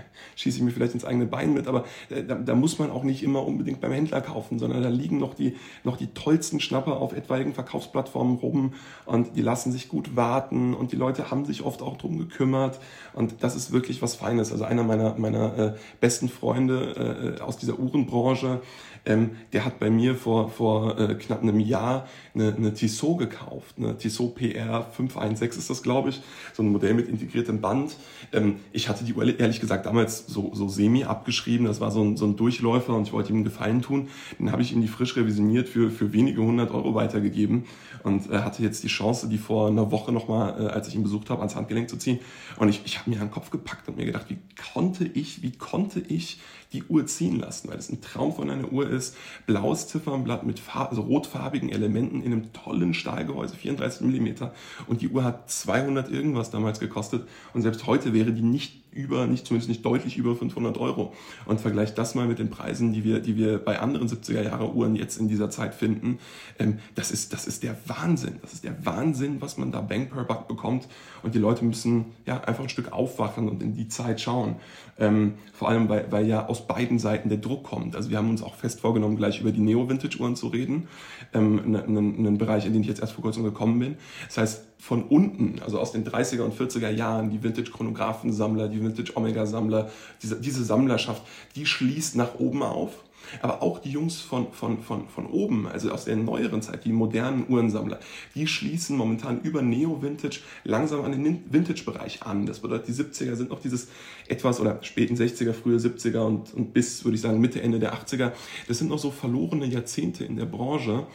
schieße 0.37 0.59
ich 0.59 0.63
mir 0.63 0.71
vielleicht 0.71 0.95
ins 0.95 1.05
eigene 1.05 1.27
Bein 1.27 1.55
mit, 1.55 1.67
aber 1.67 1.85
äh, 2.11 2.23
da, 2.23 2.35
da, 2.35 2.55
muss 2.55 2.79
man 2.79 2.91
auch 2.91 3.03
nicht 3.03 3.23
immer 3.23 3.45
unbedingt 3.47 3.81
beim 3.81 3.93
Händler 3.93 4.21
kaufen, 4.21 4.59
sondern 4.59 4.83
da 4.83 4.89
liegen 4.89 5.19
noch 5.19 5.35
die, 5.35 5.57
noch 5.85 5.97
die 5.97 6.09
tollsten 6.09 6.61
Schnapper 6.61 6.99
auf 7.01 7.13
etwaigen 7.13 7.55
Verkaufsplattformen 7.55 8.37
rum 8.39 8.75
und 9.05 9.37
die 9.37 9.43
lassen 9.43 9.73
sich 9.73 9.89
gut 9.89 10.17
warten 10.17 10.75
und 10.75 10.93
die 10.93 10.97
Leute 10.97 11.31
haben 11.31 11.45
sich 11.45 11.63
oft 11.63 11.83
auch 11.83 11.97
drum 11.97 12.19
gekümmert 12.19 12.81
und 13.13 13.37
das 13.41 13.57
ist 13.57 13.73
wirklich 13.73 14.03
was 14.03 14.15
Feines. 14.15 14.53
Also 14.53 14.65
einer 14.65 14.83
meiner, 14.83 15.17
meiner 15.19 15.59
äh, 15.59 15.73
besten 16.01 16.29
Freunde 16.29 17.37
äh, 17.39 17.41
aus 17.41 17.57
dieser 17.57 17.79
Uhrenbranche, 17.79 18.61
ähm, 19.07 19.37
der 19.53 19.65
hat 19.65 19.79
bei 19.79 19.89
mir 19.89 20.17
vor, 20.17 20.51
vor 20.51 20.99
äh, 20.99 21.15
knapp 21.15 21.43
einem 21.43 21.61
Jahr 21.61 22.09
eine, 22.35 22.55
eine 22.55 22.75
Tissot 22.75 23.19
gekauft, 23.19 23.77
eine 23.79 23.97
Tissot 23.97 24.35
PR 24.35 24.83
516 24.83 25.61
ist 25.61 25.71
das, 25.71 25.83
glaube 25.83 26.11
ich, 26.11 26.21
so 26.53 26.63
ein 26.63 26.71
Modell 26.71 26.95
mit 26.95 27.09
integriertem 27.09 27.61
Band. 27.61 27.97
Ähm, 28.33 28.57
ich 28.73 28.89
hatte 28.89 29.05
die 29.05 29.15
Uhr 29.15 29.39
ehrlich 29.39 29.61
gesagt 29.61 29.86
damals 29.87 30.27
so, 30.27 30.51
so 30.53 30.69
semi 30.69 31.05
abgeschrieben, 31.05 31.67
das 31.67 31.81
war 31.81 31.91
so 31.91 32.03
ein, 32.03 32.17
so 32.17 32.27
ein 32.27 32.37
Durchläufer 32.37 32.95
und 32.95 33.07
ich 33.07 33.13
wollte 33.13 33.31
ihm 33.31 33.37
einen 33.37 33.45
Gefallen 33.45 33.83
tun. 33.83 34.09
Den 34.39 34.51
habe 34.53 34.63
ich 34.63 34.73
ihm 34.73 34.81
die 34.81 34.89
frisch 34.89 35.17
revisioniert 35.17 35.69
für, 35.69 35.91
für 35.91 36.13
wenige 36.13 36.43
hundert 36.43 36.73
Euro 36.73 36.95
weitergegeben 36.95 37.65
und 38.03 38.31
äh, 38.31 38.39
hatte 38.39 38.63
jetzt 38.63 38.83
die 38.83 38.89
Chance, 38.89 39.29
die 39.29 39.39
vor 39.39 39.69
einer 39.69 39.91
Woche 39.93 40.13
nochmal, 40.13 40.61
äh, 40.61 40.67
als 40.69 40.89
ich 40.89 40.97
ihn 40.97 41.03
besucht 41.03 41.31
habe, 41.31 41.41
ans 41.41 41.55
Handgelenk 41.55 41.89
zu 41.89 41.97
ziehen. 41.97 42.19
Und 42.59 42.69
ich, 42.69 42.83
ich 42.85 42.99
habe 42.99 43.11
mir 43.11 43.21
an 43.21 43.29
den 43.29 43.33
Kopf 43.33 43.51
gepackt 43.51 43.89
und 43.89 43.97
mir 43.97 44.07
gedacht, 44.07 44.27
wie 44.29 44.39
konnte 44.73 45.05
ich, 45.05 45.43
wie 45.43 45.53
konnte 45.53 46.01
ich 46.01 46.41
die 46.73 46.85
Uhr 46.85 47.07
ziehen 47.07 47.39
lassen, 47.39 47.69
weil 47.69 47.79
es 47.79 47.91
ein 47.91 48.01
Traum 48.01 48.35
von 48.35 48.51
einer 48.51 48.73
Uhr 48.73 48.89
ist. 48.89 49.17
Blaues 49.47 49.89
Ziffernblatt 49.89 50.45
mit 50.45 50.63
also 50.75 51.03
rotfarbigen 51.03 51.69
Elementen 51.69 52.23
in 52.23 52.33
einem 52.33 52.53
tollen 52.53 52.95
Stahlgehäuse, 52.95 53.57
34 53.57 54.03
Millimeter. 54.03 54.55
Und 54.87 55.01
die 55.01 55.09
Uhr 55.09 55.25
hat 55.25 55.51
200 55.51 56.11
irgendwas 56.11 56.51
damals 56.51 56.81
gekostet. 56.81 57.27
Und 57.55 57.63
selbst 57.63 57.87
heute 57.87 58.13
wäre 58.13 58.33
die 58.33 58.43
nicht 58.43 58.87
über, 58.97 59.27
nicht 59.27 59.47
zumindest 59.47 59.69
nicht 59.69 59.85
deutlich 59.85 60.17
über 60.17 60.35
500 60.35 60.79
Euro. 60.79 61.13
Und 61.45 61.61
vergleicht 61.61 61.99
das 61.99 62.15
mal 62.15 62.27
mit 62.27 62.39
den 62.39 62.51
Preisen, 62.51 62.93
die 62.93 63.05
wir, 63.05 63.21
die 63.21 63.37
wir 63.37 63.59
bei 63.59 63.79
anderen 63.79 64.09
70er 64.09 64.43
Jahre 64.43 64.73
Uhren 64.73 64.97
jetzt 64.97 65.19
in 65.19 65.29
dieser 65.29 65.51
Zeit 65.51 65.75
finden. 65.75 66.19
Ähm, 66.59 66.79
das 66.95 67.11
ist, 67.11 67.33
das 67.33 67.47
ist 67.47 67.63
der 67.63 67.77
Wahnsinn. 67.87 68.39
Das 68.41 68.55
ist 68.55 68.65
der 68.65 68.85
Wahnsinn, 68.85 69.41
was 69.41 69.59
man 69.59 69.71
da 69.71 69.83
Bang 69.83 70.09
per 70.09 70.25
Buck 70.25 70.49
bekommt. 70.49 70.89
Und 71.23 71.35
die 71.35 71.39
Leute 71.39 71.65
müssen 71.65 72.07
ja 72.25 72.41
einfach 72.43 72.63
ein 72.63 72.71
Stück 72.71 72.93
aufwachen 72.93 73.49
und 73.49 73.63
in 73.63 73.75
die 73.75 73.89
Zeit 73.89 74.21
schauen. 74.21 74.57
Ähm, 74.99 75.35
vor 75.53 75.69
allem, 75.69 75.89
weil, 75.89 76.11
weil 76.11 76.27
ja 76.27 76.47
aus 76.47 76.56
beiden 76.63 76.99
Seiten 76.99 77.29
der 77.29 77.39
Druck 77.39 77.65
kommt. 77.65 77.97
Also 77.97 78.11
wir 78.11 78.19
haben 78.19 78.31
uns 78.31 78.43
auch 78.43 78.55
fest 78.55 78.81
vorgenommen, 78.81 79.17
gleich 79.17 79.41
über 79.41 79.53
die 79.53 79.61
Neo-Vintage-Uhren 79.61 80.37
zu 80.37 80.49
reden. 80.49 80.89
Ähm, 81.35 81.77
einen 81.77 82.39
Bereich, 82.39 82.67
in 82.67 82.73
den 82.73 82.83
ich 82.83 82.89
jetzt 82.89 83.01
erst 83.01 83.13
vor 83.13 83.23
kurzem 83.23 83.45
gekommen 83.45 83.79
bin. 83.79 83.97
Das 84.27 84.39
heißt, 84.39 84.65
von 84.79 85.05
unten, 85.05 85.61
also 85.63 85.81
aus 85.81 85.93
den 85.93 86.05
30er 86.05 86.43
und 86.43 86.55
40er 86.55 86.91
Jahren, 86.91 87.31
die 87.31 87.43
Vintage-Chronographen-Sammler, 87.43 88.69
die 88.69 88.83
Vintage-Omega-Sammler, 88.83 89.91
diese, 90.23 90.41
diese 90.41 90.65
Sammlerschaft, 90.65 91.23
die 91.57 91.67
schließt 91.67 92.17
nach 92.17 92.39
oben 92.39 92.63
auf 92.63 93.03
Aber 93.43 93.63
auch 93.63 93.79
die 93.79 93.91
Jungs 93.91 94.21
von, 94.21 94.53
von, 94.53 94.83
von, 94.83 95.09
von 95.09 95.27
oben, 95.27 95.67
also 95.67 95.91
aus 95.91 96.05
der 96.05 96.17
neueren 96.17 96.63
Zeit, 96.63 96.85
die 96.85 96.93
modernen 96.93 97.47
Uhrensammler, 97.49 98.01
die 98.35 98.47
schließen 98.47 98.97
momentan 98.97 99.41
über 99.43 99.63
Neo-Vintage 99.63 100.41
langsam 100.65 101.05
an 101.05 101.13
den 101.13 101.45
Vintage-Bereich 101.51 102.23
an. 102.23 102.47
Das 102.47 102.61
bedeutet, 102.61 102.89
die 102.89 102.93
70er 102.93 103.37
sind 103.37 103.51
noch 103.51 103.61
dieses 103.61 103.89
etwas, 104.29 104.61
oder 104.61 104.83
späten 104.83 105.15
60er, 105.15 105.53
frühe 105.53 105.79
70er 105.79 106.21
und, 106.21 106.55
und 106.55 106.73
bis, 106.73 107.05
würde 107.05 107.15
ich 107.15 107.21
sagen, 107.21 107.41
Mitte, 107.41 107.63
Ende 107.63 107.79
der 107.79 107.95
80er. 107.95 108.33
Das 108.69 108.79
sind 108.79 108.89
noch 108.89 108.99
so 108.99 109.11
verlorene 109.11 109.67
Jahrzehnte 109.67 110.25
in 110.25 110.37
der 110.37 110.47
Branche, 110.47 111.07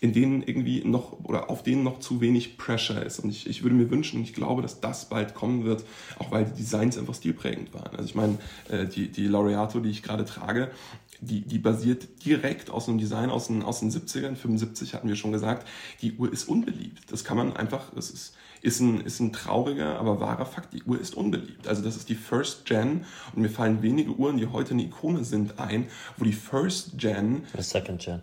in 0.00 0.12
denen 0.12 0.42
irgendwie 0.42 0.82
noch, 0.84 1.18
oder 1.24 1.50
auf 1.50 1.62
denen 1.62 1.82
noch 1.82 1.98
zu 1.98 2.20
wenig 2.20 2.56
Pressure 2.56 3.04
ist. 3.04 3.18
Und 3.20 3.30
ich, 3.30 3.48
ich 3.48 3.62
würde 3.62 3.74
mir 3.74 3.90
wünschen, 3.90 4.18
und 4.18 4.22
ich 4.22 4.34
glaube, 4.34 4.62
dass 4.62 4.80
das 4.80 5.08
bald 5.08 5.34
kommen 5.34 5.64
wird, 5.64 5.84
auch 6.18 6.30
weil 6.30 6.44
die 6.44 6.62
Designs 6.62 6.96
einfach 6.96 7.14
stilprägend 7.14 7.74
waren. 7.74 7.96
Also 7.96 8.04
ich 8.04 8.14
meine, 8.14 8.38
äh, 8.68 8.86
die, 8.86 9.08
die 9.08 9.26
Laureato, 9.26 9.80
die 9.80 9.90
ich 9.90 10.02
gerade 10.02 10.24
trage, 10.24 10.70
die, 11.20 11.42
die 11.42 11.58
basiert 11.58 12.24
direkt 12.24 12.70
aus 12.70 12.88
einem 12.88 12.98
Design 12.98 13.30
aus 13.30 13.48
den, 13.48 13.62
aus 13.62 13.80
den 13.80 13.90
70ern, 13.90 14.36
75 14.36 14.94
hatten 14.94 15.08
wir 15.08 15.16
schon 15.16 15.32
gesagt. 15.32 15.66
Die 16.02 16.14
Uhr 16.14 16.32
ist 16.32 16.48
unbeliebt. 16.48 17.10
Das 17.10 17.24
kann 17.24 17.36
man 17.36 17.56
einfach, 17.56 17.92
das 17.94 18.10
ist, 18.10 18.34
ist, 18.62 18.80
ein, 18.80 19.00
ist 19.00 19.20
ein 19.20 19.32
trauriger, 19.32 19.98
aber 19.98 20.20
wahrer 20.20 20.46
Fakt. 20.46 20.72
Die 20.72 20.82
Uhr 20.82 21.00
ist 21.00 21.14
unbeliebt. 21.14 21.68
Also 21.68 21.82
das 21.82 21.96
ist 21.96 22.08
die 22.08 22.14
First 22.14 22.64
Gen 22.64 23.04
und 23.34 23.42
mir 23.42 23.50
fallen 23.50 23.82
wenige 23.82 24.12
Uhren, 24.12 24.38
die 24.38 24.46
heute 24.46 24.72
eine 24.72 24.84
Ikone 24.84 25.24
sind, 25.24 25.58
ein, 25.58 25.88
wo 26.16 26.24
die 26.24 26.32
First 26.32 26.98
Gen... 26.98 27.44
The 27.56 27.62
Second 27.62 28.00
Gen. 28.00 28.22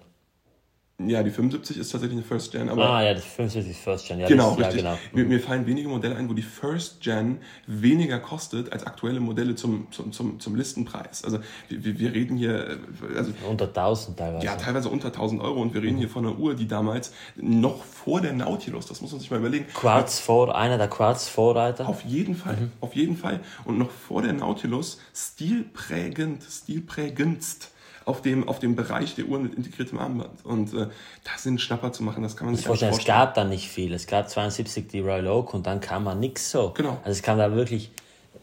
Ja, 1.00 1.22
die 1.22 1.30
75 1.30 1.78
ist 1.78 1.92
tatsächlich 1.92 2.18
eine 2.18 2.26
First 2.26 2.52
Gen. 2.52 2.70
Aber 2.70 2.90
ah, 2.90 3.04
ja, 3.04 3.14
die 3.14 3.22
75 3.22 3.70
ist 3.70 3.84
First 3.84 4.08
Gen. 4.08 4.20
Ja, 4.20 4.28
genau, 4.28 4.56
das, 4.56 4.66
richtig. 4.70 4.84
Ja, 4.84 4.96
genau. 4.96 5.00
Mir, 5.14 5.26
mir, 5.26 5.40
fallen 5.40 5.68
wenige 5.68 5.88
Modelle 5.88 6.16
ein, 6.16 6.28
wo 6.28 6.34
die 6.34 6.42
First 6.42 7.02
Gen 7.02 7.38
weniger 7.68 8.18
kostet 8.18 8.74
als 8.74 8.84
aktuelle 8.84 9.20
Modelle 9.20 9.54
zum, 9.54 9.92
zum, 9.92 10.12
zum, 10.12 10.40
zum 10.40 10.56
Listenpreis. 10.56 11.24
Also 11.24 11.38
wir, 11.70 12.00
wir 12.00 12.14
reden 12.14 12.36
hier... 12.36 12.80
Also, 13.16 13.32
unter 13.48 13.68
1000 13.68 14.18
teilweise. 14.18 14.44
Ja, 14.44 14.56
teilweise 14.56 14.90
unter 14.90 15.10
1000 15.10 15.40
Euro. 15.40 15.62
Und 15.62 15.76
wir 15.76 15.84
reden 15.84 15.98
mhm. 15.98 16.00
hier 16.00 16.10
von 16.10 16.26
einer 16.26 16.40
Uhr, 16.40 16.56
die 16.56 16.68
damals 16.68 17.14
noch 17.36 17.84
vor 17.84 18.22
der 18.22 18.34
Nautilus, 18.34 18.88
das 18.88 19.00
muss 19.00 19.12
man 19.12 19.22
sich 19.22 19.30
mal 19.30 19.38
überlegen... 19.38 19.68
Quartz 19.76 20.18
vor, 20.18 20.56
einer 20.56 20.80
der 20.80 20.88
Quartz-Vorreiter. 20.88 21.88
Auf 21.88 22.06
jeden 22.06 22.36
Fall, 22.36 22.56
mhm. 22.56 22.72
auf 22.82 22.96
jeden 22.96 23.18
Fall. 23.18 23.42
Und 23.66 23.78
noch 23.78 23.92
vor 23.92 24.24
der 24.24 24.34
Nautilus 24.34 25.00
stilprägend, 25.14 26.42
stilprägendst 26.44 27.72
auf 28.08 28.22
dem, 28.22 28.48
auf 28.48 28.60
dem 28.60 28.76
Bereich 28.76 29.16
der 29.16 29.26
Uhren 29.26 29.44
mit 29.44 29.56
integriertem 29.56 30.00
Armband. 30.00 30.46
Und 30.46 30.74
äh, 30.74 30.88
da 31.24 31.32
sind 31.38 31.60
Schnapper 31.60 31.92
zu 31.92 32.04
machen, 32.04 32.24
das 32.24 32.38
kann 32.38 32.48
man 32.48 32.56
sich 32.56 32.66
vorstellen. 32.66 32.94
Es 32.94 33.04
gab 33.04 33.34
da 33.34 33.44
nicht 33.44 33.68
viel. 33.68 33.94
Es 33.94 34.08
gab 34.08 34.30
72 34.30 34.88
die 34.88 35.02
Royal 35.02 35.28
Oak 35.28 35.54
und 35.54 35.68
dann 35.68 35.82
kam 35.82 36.06
man 36.06 36.20
nichts 36.20 36.50
so. 36.50 36.72
Genau. 36.76 36.98
Also 37.04 37.12
es 37.12 37.22
kam 37.22 37.38
da 37.38 37.54
wirklich, 37.54 37.92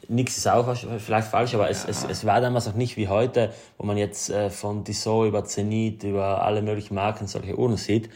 nichts 0.07 0.37
ist 0.37 0.47
auch 0.49 0.77
vielleicht 0.99 1.29
falsch, 1.29 1.55
aber 1.55 1.65
ja. 1.65 1.71
es, 1.71 1.87
es, 1.87 2.05
es 2.05 2.27
war 2.27 2.43
damals 2.43 2.69
auch 2.69 2.75
nicht 2.75 2.99
wie 2.99 3.09
heute, 3.09 3.55
wo 3.79 3.87
man 3.87 3.97
jetzt 3.97 4.29
äh, 4.29 4.51
von 4.51 4.85
Tissot 4.85 5.29
über 5.29 5.47
Zenit, 5.47 6.05
über 6.05 6.43
alle 6.43 6.61
möglichen 6.61 6.95
Marken 6.95 7.27
solche 7.27 7.59
Uhren 7.59 7.79
sieht 7.79 8.11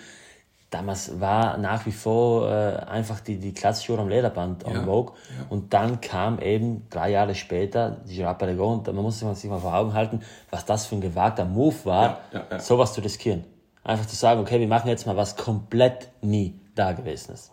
damals 0.71 1.21
war 1.21 1.57
nach 1.57 1.87
wie 1.87 1.93
vor 1.93 2.51
äh, 2.51 2.77
einfach 2.87 3.21
die, 3.21 3.39
die 3.39 3.53
klassische 3.55 3.93
Uhr 3.93 3.99
am 3.99 4.09
Lederband 4.09 4.64
ja, 4.66 4.85
vogue. 4.85 5.14
Ja. 5.39 5.47
Und 5.49 5.73
dann 5.73 6.01
kam 6.01 6.39
eben 6.41 6.87
drei 6.91 7.11
Jahre 7.11 7.35
später 7.35 8.03
die 8.07 8.16
Girard 8.16 8.39
Perregaux 8.39 8.75
und 8.75 8.87
man 8.87 9.03
muss 9.03 9.19
sich 9.21 9.51
mal 9.51 9.59
vor 9.59 9.75
Augen 9.75 9.95
halten, 9.95 10.21
was 10.51 10.64
das 10.64 10.87
für 10.87 10.97
ein 10.97 11.01
gewagter 11.01 11.45
Move 11.45 11.77
war, 11.85 12.21
ja, 12.33 12.59
sowas 12.59 12.93
zu 12.93 13.01
riskieren. 13.01 13.45
Einfach 13.83 14.07
zu 14.07 14.16
sagen, 14.16 14.41
okay, 14.41 14.61
wir 14.61 14.69
machen 14.69 14.89
jetzt 14.89 15.07
mal 15.07 15.16
was 15.16 15.37
komplett 15.37 16.09
nie 16.21 16.61
da 16.75 16.93
gewesen 16.93 17.33
ist. 17.33 17.53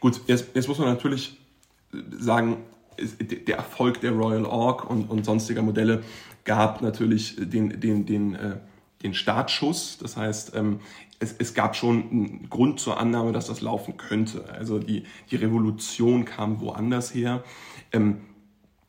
Gut, 0.00 0.20
jetzt, 0.26 0.46
jetzt 0.54 0.68
muss 0.68 0.78
man 0.78 0.88
natürlich 0.88 1.38
sagen, 2.18 2.64
der 3.20 3.56
Erfolg 3.56 4.00
der 4.00 4.12
Royal 4.12 4.46
Ork 4.46 4.88
und, 4.88 5.10
und 5.10 5.24
sonstiger 5.24 5.62
Modelle 5.62 6.02
gab 6.44 6.80
natürlich 6.82 7.36
den, 7.38 7.78
den, 7.80 8.06
den, 8.06 8.34
äh, 8.34 8.56
den 9.02 9.14
Startschuss. 9.14 9.98
Das 9.98 10.16
heißt, 10.16 10.54
ähm, 10.56 10.80
es, 11.18 11.34
es 11.38 11.54
gab 11.54 11.76
schon 11.76 12.10
einen 12.10 12.50
Grund 12.50 12.80
zur 12.80 12.98
Annahme, 12.98 13.32
dass 13.32 13.46
das 13.46 13.60
laufen 13.60 13.96
könnte. 13.96 14.48
Also 14.50 14.78
die, 14.78 15.04
die 15.30 15.36
Revolution 15.36 16.24
kam 16.24 16.60
woanders 16.60 17.14
her. 17.14 17.42
Ähm, 17.92 18.20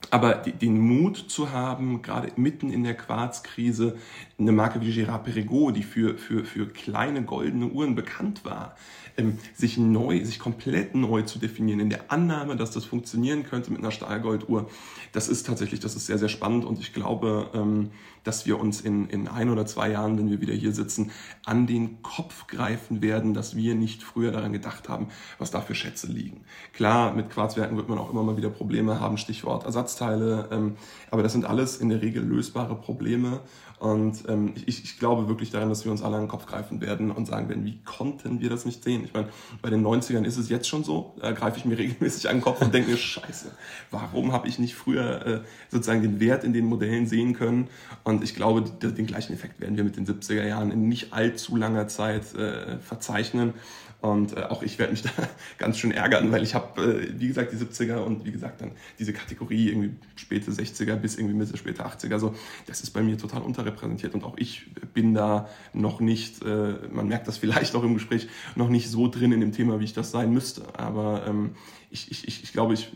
aber 0.09 0.36
den 0.36 0.80
Mut 0.80 1.17
zu 1.17 1.51
haben, 1.51 2.01
gerade 2.01 2.32
mitten 2.38 2.69
in 2.71 2.84
der 2.84 2.95
Quarzkrise, 2.95 3.97
eine 4.39 4.51
Marke 4.51 4.80
wie 4.80 4.91
Gérard 4.91 5.23
Perregaux, 5.23 5.71
die 5.71 5.84
für, 5.84 6.17
für, 6.17 6.45
für 6.45 6.67
kleine 6.67 7.23
goldene 7.23 7.67
Uhren 7.67 7.95
bekannt 7.95 8.45
war, 8.45 8.75
ähm, 9.18 9.39
sich 9.55 9.78
neu, 9.78 10.24
sich 10.24 10.39
komplett 10.39 10.95
neu 10.95 11.24
zu 11.24 11.39
definieren, 11.39 11.80
in 11.80 11.89
der 11.89 12.11
Annahme, 12.11 12.55
dass 12.55 12.72
das 12.72 12.86
funktionieren 12.86 13.43
könnte 13.43 13.72
mit 13.72 13.80
einer 13.80 13.91
Stahlgolduhr, 13.91 14.70
das 15.11 15.28
ist 15.28 15.45
tatsächlich, 15.45 15.80
das 15.80 15.95
ist 15.95 16.05
sehr, 16.05 16.18
sehr 16.18 16.30
spannend 16.30 16.65
und 16.65 16.80
ich 16.80 16.93
glaube, 16.93 17.49
ähm, 17.53 17.91
dass 18.24 18.45
wir 18.45 18.59
uns 18.59 18.82
in, 18.82 19.09
in 19.09 19.28
ein 19.28 19.49
oder 19.49 19.65
zwei 19.65 19.89
Jahren, 19.89 20.18
wenn 20.18 20.30
wir 20.30 20.41
wieder 20.41 20.53
hier 20.53 20.74
sitzen, 20.74 21.11
an 21.45 21.65
den 21.65 22.01
Kopf 22.01 22.47
greifen 22.47 23.01
werden, 23.01 23.34
dass 23.34 23.55
wir 23.55 23.74
nicht 23.74 24.03
früher 24.03 24.32
daran 24.32 24.51
gedacht 24.51 24.89
haben, 24.89 25.07
was 25.39 25.49
da 25.49 25.61
für 25.61 25.76
Schätze 25.76 26.07
liegen. 26.07 26.41
Klar, 26.74 27.13
mit 27.13 27.30
Quarzwerken 27.30 27.78
wird 27.78 27.88
man 27.88 27.97
auch 27.97 28.11
immer 28.11 28.24
mal 28.24 28.38
wieder 28.38 28.49
Probleme 28.49 28.99
haben, 28.99 29.18
Stichwort 29.18 29.65
Ersatzteile, 29.65 30.49
ähm, 30.51 30.76
aber 31.09 31.24
das 31.24 31.32
sind 31.32 31.45
alles 31.45 31.78
in 31.78 31.89
der 31.89 32.01
Regel 32.01 32.24
lösbare 32.24 32.76
Probleme 32.76 33.41
und 33.80 34.23
ähm, 34.28 34.53
ich, 34.65 34.84
ich 34.84 34.97
glaube 34.97 35.28
wirklich 35.28 35.51
daran, 35.51 35.69
dass 35.69 35.86
wir 35.86 35.91
uns 35.91 36.01
alle 36.01 36.15
an 36.15 36.23
den 36.23 36.30
Kopf 36.30 36.47
greifen 36.47 36.82
werden 36.82 37.11
und 37.11 37.28
sagen 37.28 37.47
werden, 37.47 37.63
wie 37.63 37.80
konnten 37.84 38.39
wir 38.39 38.49
das 38.49 38.65
nicht 38.65 38.84
sehen? 38.84 39.03
Ich 39.05 39.13
meine, 39.13 39.28
bei 39.61 39.69
den 39.69 39.86
90ern 39.86 40.23
ist 40.23 40.38
es 40.38 40.49
jetzt 40.49 40.67
schon 40.67 40.84
so, 40.84 41.13
da 41.21 41.32
greife 41.32 41.59
ich 41.59 41.65
mir 41.65 41.78
regelmäßig 41.78 42.28
an 42.28 42.38
den 42.38 42.41
Kopf 42.41 42.59
und 42.61 42.73
denke 42.73 42.89
mir, 42.89 42.97
scheiße, 42.97 43.51
warum 43.91 44.32
habe 44.32 44.47
ich 44.47 44.57
nicht 44.57 44.73
früher 44.73 45.25
äh, 45.25 45.41
sozusagen 45.69 46.01
den 46.01 46.19
Wert 46.19 46.43
in 46.43 46.53
den 46.53 46.65
Modellen 46.65 47.05
sehen 47.05 47.34
können? 47.34 47.67
Und 48.03 48.23
ich 48.23 48.36
glaube, 48.36 48.63
den 48.63 49.05
gleichen 49.05 49.34
Effekt 49.34 49.59
werden 49.61 49.78
wir 49.78 49.84
mit 49.84 49.95
den 49.95 50.07
70er 50.07 50.45
Jahren 50.45 50.71
in 50.71 50.88
nicht 50.88 51.13
allzu 51.13 51.55
langer 51.55 51.88
Zeit 51.88 52.34
äh, 52.34 52.80
verzeichnen. 52.80 53.53
Und 53.99 54.37
äh, 54.37 54.43
auch 54.43 54.61
ich 54.61 54.77
werde 54.77 54.91
mich 54.91 55.01
da 55.03 55.09
ganz 55.57 55.79
schön 55.79 55.91
ärgern, 55.91 56.31
weil 56.31 56.43
ich 56.43 56.53
habe, 56.53 56.81
äh, 56.81 57.19
wie 57.19 57.27
gesagt, 57.27 57.51
die 57.51 57.57
70er 57.57 57.97
und 57.97 58.25
wie 58.25 58.31
gesagt 58.31 58.61
dann 58.61 58.71
diese 58.99 59.11
Kategorie 59.11 59.69
irgendwie 59.69 59.95
späte 60.15 60.51
60er 60.51 60.95
bis 60.95 61.17
irgendwie 61.17 61.35
Mitte 61.35 61.57
späte 61.57 61.83
80er, 61.83 62.19
so, 62.19 62.35
das 62.67 62.81
ist 62.81 62.91
bei 62.91 63.01
mir 63.01 63.17
total 63.17 63.41
unterrepräsentiert 63.41 64.13
und 64.13 64.23
auch 64.23 64.37
ich 64.37 64.69
bin 64.93 65.15
da 65.15 65.49
noch 65.73 65.99
nicht, 65.99 66.43
äh, 66.43 66.75
man 66.91 67.07
merkt 67.07 67.27
das 67.27 67.37
vielleicht 67.39 67.75
auch 67.75 67.83
im 67.83 67.95
Gespräch, 67.95 68.27
noch 68.55 68.69
nicht 68.69 68.89
so 68.89 69.07
drin 69.07 69.31
in 69.31 69.39
dem 69.39 69.51
Thema, 69.51 69.79
wie 69.79 69.85
ich 69.85 69.93
das 69.93 70.11
sein 70.11 70.31
müsste. 70.31 70.63
Aber 70.77 71.25
ähm, 71.27 71.55
ich, 71.89 72.11
ich, 72.11 72.43
ich, 72.43 72.53
glaube, 72.53 72.73
ich, 72.73 72.91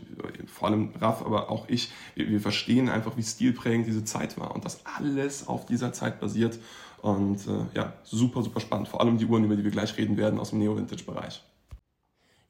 vor 0.46 0.68
allem 0.68 0.90
Raff, 1.00 1.22
aber 1.22 1.50
auch 1.50 1.68
ich, 1.68 1.90
wir, 2.14 2.28
wir 2.28 2.40
verstehen 2.40 2.88
einfach, 2.88 3.16
wie 3.16 3.22
stilprägend 3.22 3.86
diese 3.86 4.04
Zeit 4.04 4.38
war 4.38 4.54
und 4.54 4.64
dass 4.64 4.84
alles 4.86 5.48
auf 5.48 5.66
dieser 5.66 5.92
Zeit 5.92 6.20
basiert. 6.20 6.58
Und 7.02 7.46
äh, 7.48 7.76
ja, 7.76 7.92
super, 8.04 8.42
super 8.42 8.60
spannend. 8.60 8.88
Vor 8.88 9.00
allem 9.00 9.18
die 9.18 9.26
Uhren, 9.26 9.44
über 9.44 9.56
die 9.56 9.64
wir 9.64 9.72
gleich 9.72 9.96
reden 9.98 10.16
werden, 10.16 10.38
aus 10.38 10.50
dem 10.50 10.60
Neo-Vintage-Bereich. 10.60 11.42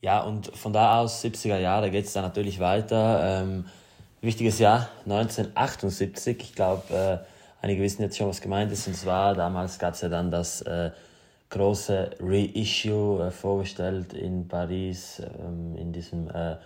Ja, 0.03 0.21
und 0.21 0.55
von 0.55 0.75
da 0.75 1.01
aus, 1.01 1.25
70er 1.25 1.59
Jahre, 1.59 1.91
geht 1.91 2.05
es 2.05 2.13
dann 2.13 2.23
natürlich 2.23 2.61
weiter. 2.61 3.43
Ähm, 3.43 3.65
wichtiges 4.21 4.59
Jahr, 4.59 4.89
1978. 5.05 6.37
Ich 6.41 6.55
glaube, 6.55 6.83
äh, 6.95 7.65
einige 7.65 7.83
wissen 7.83 8.03
jetzt 8.03 8.19
schon, 8.19 8.29
was 8.29 8.43
gemeint 8.43 8.71
ist. 8.73 8.87
Und 8.87 8.95
zwar, 8.95 9.35
damals 9.35 9.79
gab 9.79 9.95
es 9.95 10.03
ja 10.03 10.11
dann 10.11 10.31
das 10.31 10.61
äh, 10.63 10.91
große 11.49 12.11
Reissue 12.21 13.27
äh, 13.27 13.31
vorgestellt 13.31 14.13
in 14.13 14.49
Paris, 14.49 15.23
ähm, 15.39 15.77
in 15.77 15.95
diesem, 15.95 16.29
äh, 16.29 16.57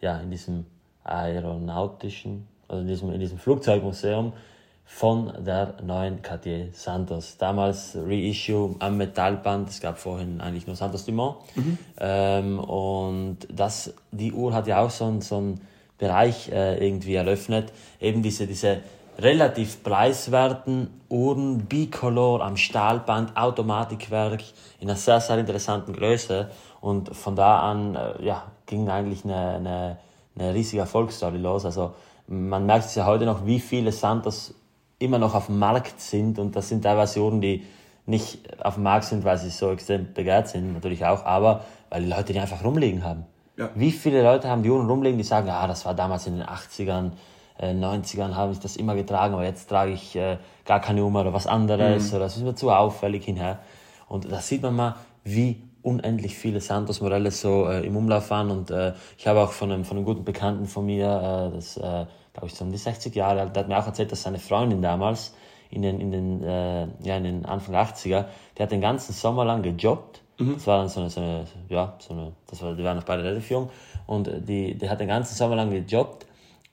ja, 0.00 0.20
in 0.20 0.30
diesem 0.30 0.64
aeronautischen, 1.02 2.46
also 2.68 2.82
in 2.82 2.86
diesem, 2.86 3.12
in 3.12 3.18
diesem 3.18 3.38
Flugzeugmuseum 3.38 4.32
von 4.84 5.32
der 5.44 5.74
neuen 5.82 6.22
Cartier 6.22 6.68
Santos. 6.72 7.36
Damals 7.38 7.96
Reissue 7.96 8.76
am 8.78 8.96
Metallband, 8.98 9.68
es 9.70 9.80
gab 9.80 9.98
vorhin 9.98 10.40
eigentlich 10.40 10.66
nur 10.66 10.76
Santos 10.76 11.04
Dumont. 11.04 11.36
Mhm. 11.54 11.78
Ähm, 11.98 12.58
und 12.58 13.38
das, 13.50 13.94
die 14.10 14.32
Uhr 14.32 14.52
hat 14.54 14.66
ja 14.66 14.80
auch 14.80 14.90
so, 14.90 15.20
so 15.20 15.38
einen 15.38 15.60
Bereich 15.98 16.50
äh, 16.50 16.84
irgendwie 16.84 17.14
eröffnet, 17.14 17.72
eben 18.00 18.22
diese, 18.22 18.46
diese 18.46 18.80
relativ 19.18 19.82
preiswerten 19.82 20.88
Uhren, 21.08 21.66
Bicolor 21.66 22.42
am 22.42 22.56
Stahlband, 22.56 23.36
Automatikwerk 23.36 24.42
in 24.80 24.88
einer 24.88 24.98
sehr, 24.98 25.20
sehr 25.20 25.38
interessanten 25.38 25.92
Größe. 25.92 26.50
Und 26.80 27.14
von 27.14 27.36
da 27.36 27.60
an 27.60 27.94
äh, 27.94 28.24
ja, 28.24 28.50
ging 28.66 28.88
eigentlich 28.88 29.24
eine, 29.24 29.36
eine, 29.36 29.98
eine 30.36 30.54
riesige 30.54 30.80
Erfolgsstory 30.80 31.38
los. 31.38 31.64
Also 31.64 31.94
man 32.26 32.66
merkt 32.66 32.86
es 32.86 32.94
ja 32.94 33.06
heute 33.06 33.24
noch, 33.24 33.46
wie 33.46 33.60
viele 33.60 33.92
Santos 33.92 34.54
immer 35.02 35.18
noch 35.18 35.34
auf 35.34 35.46
dem 35.46 35.58
Markt 35.58 36.00
sind 36.00 36.38
und 36.38 36.56
das 36.56 36.68
sind 36.68 36.82
teilweise 36.82 37.20
Uhren, 37.22 37.40
die 37.40 37.64
nicht 38.06 38.40
auf 38.64 38.74
dem 38.74 38.82
Markt 38.82 39.04
sind, 39.04 39.24
weil 39.24 39.38
sie 39.38 39.50
so 39.50 39.70
extrem 39.70 40.12
begehrt 40.12 40.48
sind, 40.48 40.72
natürlich 40.72 41.04
auch, 41.04 41.24
aber 41.24 41.64
weil 41.90 42.02
die 42.02 42.08
Leute 42.08 42.32
die 42.32 42.40
einfach 42.40 42.64
rumliegen 42.64 43.04
haben. 43.04 43.26
Ja. 43.56 43.70
Wie 43.74 43.92
viele 43.92 44.22
Leute 44.22 44.48
haben 44.48 44.62
die 44.62 44.70
Uhren 44.70 44.88
rumliegen, 44.88 45.18
die 45.18 45.24
sagen, 45.24 45.48
ah, 45.50 45.66
das 45.66 45.84
war 45.84 45.94
damals 45.94 46.26
in 46.26 46.38
den 46.38 46.46
80ern, 46.46 47.12
äh, 47.58 47.72
90ern 47.72 48.34
habe 48.34 48.52
ich 48.52 48.58
das 48.58 48.76
immer 48.76 48.94
getragen, 48.94 49.34
aber 49.34 49.44
jetzt 49.44 49.68
trage 49.68 49.92
ich 49.92 50.16
äh, 50.16 50.38
gar 50.64 50.80
keine 50.80 51.04
Uhr 51.04 51.20
oder 51.20 51.32
was 51.32 51.46
anderes 51.46 52.08
mhm. 52.08 52.16
oder 52.16 52.24
das 52.24 52.36
ist 52.36 52.42
mir 52.42 52.54
zu 52.54 52.70
auffällig 52.70 53.24
hinher. 53.24 53.58
Und 54.08 54.30
da 54.30 54.40
sieht 54.40 54.62
man 54.62 54.74
mal, 54.74 54.96
wie 55.24 55.62
unendlich 55.82 56.36
viele 56.36 56.60
Santos 56.60 57.00
Morales 57.00 57.40
so 57.40 57.68
äh, 57.68 57.86
im 57.86 57.96
Umlauf 57.96 58.30
waren 58.30 58.50
und 58.50 58.70
äh, 58.70 58.94
ich 59.18 59.26
habe 59.26 59.40
auch 59.40 59.52
von 59.52 59.70
einem, 59.70 59.84
von 59.84 59.96
einem 59.96 60.06
guten 60.06 60.24
Bekannten 60.24 60.66
von 60.66 60.86
mir, 60.86 61.50
äh, 61.52 61.54
das 61.54 61.76
äh, 61.76 62.06
glaube 62.32 62.48
ich, 62.48 62.54
so 62.54 62.64
um 62.64 62.72
die 62.72 62.78
60 62.78 63.14
Jahre 63.14 63.40
alt, 63.40 63.56
der 63.56 63.62
hat 63.64 63.68
mir 63.68 63.78
auch 63.78 63.86
erzählt, 63.86 64.12
dass 64.12 64.22
seine 64.22 64.38
Freundin 64.38 64.82
damals 64.82 65.34
in 65.70 65.82
den, 65.82 66.00
in 66.00 66.10
den, 66.10 66.42
äh, 66.42 66.86
ja, 67.02 67.16
in 67.16 67.24
den 67.24 67.46
Anfang 67.46 67.74
80er, 67.74 68.26
der 68.56 68.64
hat 68.64 68.72
den 68.72 68.80
ganzen 68.80 69.12
Sommer 69.12 69.44
lang 69.44 69.62
gejobbt. 69.62 70.20
Mhm. 70.38 70.54
Das 70.54 70.66
war 70.66 70.78
dann 70.78 70.88
so 70.88 71.00
eine, 71.00 71.10
so 71.10 71.20
eine, 71.20 71.46
ja, 71.68 71.94
so 71.98 72.12
eine, 72.12 72.32
das 72.46 72.62
war, 72.62 72.74
die 72.74 72.84
waren 72.84 72.96
noch 72.96 73.04
beide 73.04 73.24
relativ 73.24 73.50
jung. 73.50 73.70
Und 74.06 74.30
die, 74.48 74.76
der 74.76 74.90
hat 74.90 75.00
den 75.00 75.08
ganzen 75.08 75.34
Sommer 75.34 75.56
lang 75.56 75.70
gejobbt, 75.70 76.26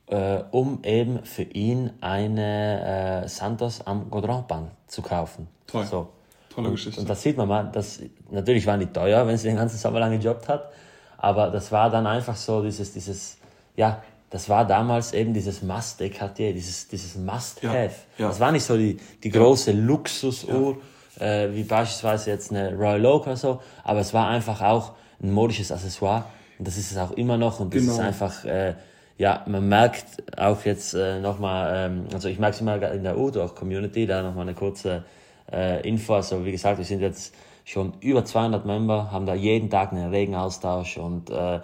äh, 0.08 0.44
um 0.52 0.80
eben 0.84 1.24
für 1.24 1.44
ihn 1.44 1.92
eine 2.02 3.24
äh, 3.24 3.28
Santos 3.28 3.82
am 3.86 4.10
Godronbahn 4.10 4.72
zu 4.88 5.02
kaufen. 5.02 5.48
Toll. 5.68 5.86
So. 5.86 6.10
Tolle 6.50 6.72
Geschichte. 6.72 7.00
Und, 7.00 7.06
und 7.06 7.10
das 7.10 7.22
sieht 7.22 7.38
man 7.38 7.48
mal, 7.48 7.64
dass, 7.72 8.02
natürlich 8.30 8.66
waren 8.66 8.80
die 8.80 8.88
teuer, 8.88 9.26
wenn 9.28 9.38
sie 9.38 9.48
den 9.48 9.58
ganzen 9.58 9.78
Sommer 9.78 10.00
lang 10.00 10.12
gejobbt 10.12 10.48
hat, 10.50 10.72
aber 11.18 11.50
das 11.50 11.72
war 11.72 11.90
dann 11.90 12.08
einfach 12.08 12.36
so 12.36 12.64
dieses, 12.64 12.94
dieses, 12.94 13.38
ja, 13.76 14.02
das 14.30 14.48
war 14.48 14.66
damals 14.66 15.14
eben 15.14 15.34
dieses 15.34 15.62
Must-Cartier, 15.62 16.54
dieses, 16.54 16.88
dieses 16.88 17.16
Must-Have. 17.16 17.96
Ja, 18.18 18.24
ja. 18.24 18.28
Das 18.28 18.40
war 18.40 18.52
nicht 18.52 18.64
so 18.64 18.78
die, 18.78 18.98
die 19.24 19.30
große 19.30 19.72
Luxusuhr, 19.72 20.78
ja. 21.20 21.26
äh, 21.26 21.56
wie 21.56 21.64
beispielsweise 21.64 22.30
jetzt 22.30 22.52
eine 22.52 22.76
Royal 22.76 23.06
Oak 23.06 23.28
oder 23.28 23.38
so, 23.38 23.60
aber 23.84 24.00
es 24.00 24.14
war 24.14 24.28
einfach 24.28 24.62
auch 24.62 24.94
ein 25.22 25.32
modisches 25.32 25.72
Accessoire 25.72 26.26
und 26.58 26.68
das 26.68 26.78
ist 26.78 26.92
es 26.92 26.98
auch 26.98 27.12
immer 27.12 27.38
noch 27.38 27.60
und 27.60 27.74
das 27.74 27.82
genau. 27.82 27.94
ist 27.94 28.00
einfach, 28.00 28.46
äh, 28.46 28.76
ja, 29.18 29.44
man 29.48 29.68
merkt 29.68 30.06
auch 30.38 30.64
jetzt 30.64 30.94
äh, 30.94 31.20
nochmal, 31.20 31.74
ähm, 31.76 32.06
also 32.14 32.30
ich 32.30 32.40
merke 32.40 32.56
es 32.56 32.62
immer 32.62 32.92
in 32.92 33.04
der 33.04 33.18
Udo-Community, 33.18 34.06
da 34.06 34.22
nochmal 34.22 34.44
eine 34.44 34.54
kurze 34.54 35.04
äh, 35.52 35.88
Info, 35.88 36.14
also 36.14 36.46
wie 36.46 36.52
gesagt, 36.52 36.78
wir 36.78 36.86
sind 36.86 37.02
jetzt 37.02 37.34
schon 37.66 37.94
über 38.00 38.24
200 38.24 38.66
Member, 38.66 39.12
haben 39.12 39.26
da 39.26 39.34
jeden 39.34 39.70
Tag 39.70 39.92
einen 39.92 40.10
regen 40.10 40.36
Austausch 40.36 40.98
und 40.98 41.30
äh, 41.30 41.60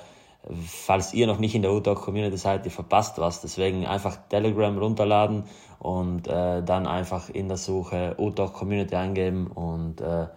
falls 0.68 1.14
ihr 1.14 1.28
noch 1.28 1.40
nicht 1.40 1.56
in 1.56 1.62
der 1.62 1.72
UTOC 1.72 2.02
Community 2.02 2.38
seid, 2.38 2.66
ihr 2.66 2.72
verpasst 2.72 3.18
was. 3.18 3.42
Deswegen 3.42 3.86
einfach 3.86 4.18
Telegram 4.30 4.78
runterladen 4.78 5.44
und 5.80 6.28
äh, 6.28 6.64
dann 6.64 6.88
einfach 6.88 7.30
in 7.30 7.48
der 7.48 7.58
Suche 7.58 8.16
UTOC 8.18 8.54
Community 8.54 8.96
eingeben 8.96 9.48
und 9.48 10.02
äh, 10.02 10.28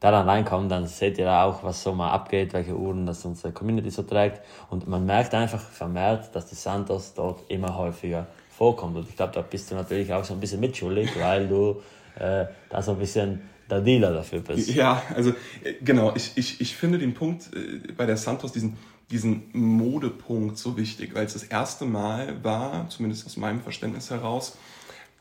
da 0.00 0.10
dann 0.10 0.28
reinkommen, 0.28 0.68
dann 0.68 0.86
seht 0.86 1.16
ihr 1.16 1.32
auch, 1.32 1.64
was 1.64 1.82
so 1.82 1.94
mal 1.94 2.10
abgeht, 2.10 2.52
welche 2.52 2.76
Uhren 2.76 3.06
das 3.06 3.24
unsere 3.24 3.52
Community 3.54 3.88
so 3.88 4.02
trägt. 4.02 4.42
Und 4.68 4.86
man 4.86 5.06
merkt 5.06 5.32
einfach 5.32 5.60
vermehrt, 5.60 6.34
dass 6.36 6.46
die 6.46 6.56
Santos 6.56 7.14
dort 7.14 7.40
immer 7.48 7.78
häufiger 7.78 8.26
vorkommt. 8.50 8.96
Und 8.96 9.08
ich 9.08 9.16
glaube, 9.16 9.32
da 9.32 9.40
bist 9.40 9.70
du 9.70 9.74
natürlich 9.74 10.12
auch 10.12 10.22
so 10.22 10.34
ein 10.34 10.40
bisschen 10.40 10.60
mitschuldig, 10.60 11.10
weil 11.18 11.48
du 11.48 11.80
äh, 12.18 12.44
da 12.68 12.82
so 12.82 12.92
ein 12.92 12.98
bisschen 12.98 13.48
der 13.70 13.80
Dealer 13.80 14.12
dafür 14.12 14.40
bist. 14.40 14.74
Ja, 14.74 15.02
also 15.14 15.30
äh, 15.30 15.74
genau, 15.82 16.12
ich, 16.14 16.32
ich, 16.36 16.60
ich 16.60 16.76
finde 16.76 16.98
den 16.98 17.14
Punkt 17.14 17.48
äh, 17.54 17.92
bei 17.92 18.04
der 18.04 18.18
Santos, 18.18 18.52
diesen 18.52 18.76
diesen 19.10 19.50
Modepunkt 19.52 20.58
so 20.58 20.76
wichtig, 20.76 21.14
weil 21.14 21.26
es 21.26 21.34
das 21.34 21.44
erste 21.44 21.84
Mal 21.84 22.42
war, 22.42 22.88
zumindest 22.88 23.26
aus 23.26 23.36
meinem 23.36 23.60
Verständnis 23.60 24.10
heraus, 24.10 24.56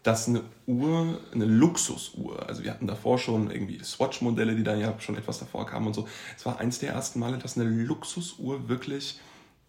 dass 0.03 0.27
eine 0.27 0.43
Uhr, 0.67 1.19
eine 1.33 1.45
Luxusuhr, 1.45 2.47
also 2.47 2.63
wir 2.63 2.71
hatten 2.71 2.87
davor 2.87 3.17
schon 3.17 3.49
irgendwie 3.49 3.81
Swatch-Modelle, 3.81 4.55
die 4.55 4.63
dann 4.63 4.79
ja 4.79 4.93
schon 4.99 5.15
etwas 5.15 5.39
davor 5.39 5.65
kamen 5.65 5.87
und 5.87 5.93
so. 5.93 6.07
Es 6.37 6.45
war 6.45 6.59
eins 6.59 6.79
der 6.79 6.93
ersten 6.93 7.19
Male, 7.19 7.37
dass 7.37 7.57
eine 7.57 7.69
Luxusuhr 7.69 8.67
wirklich 8.67 9.19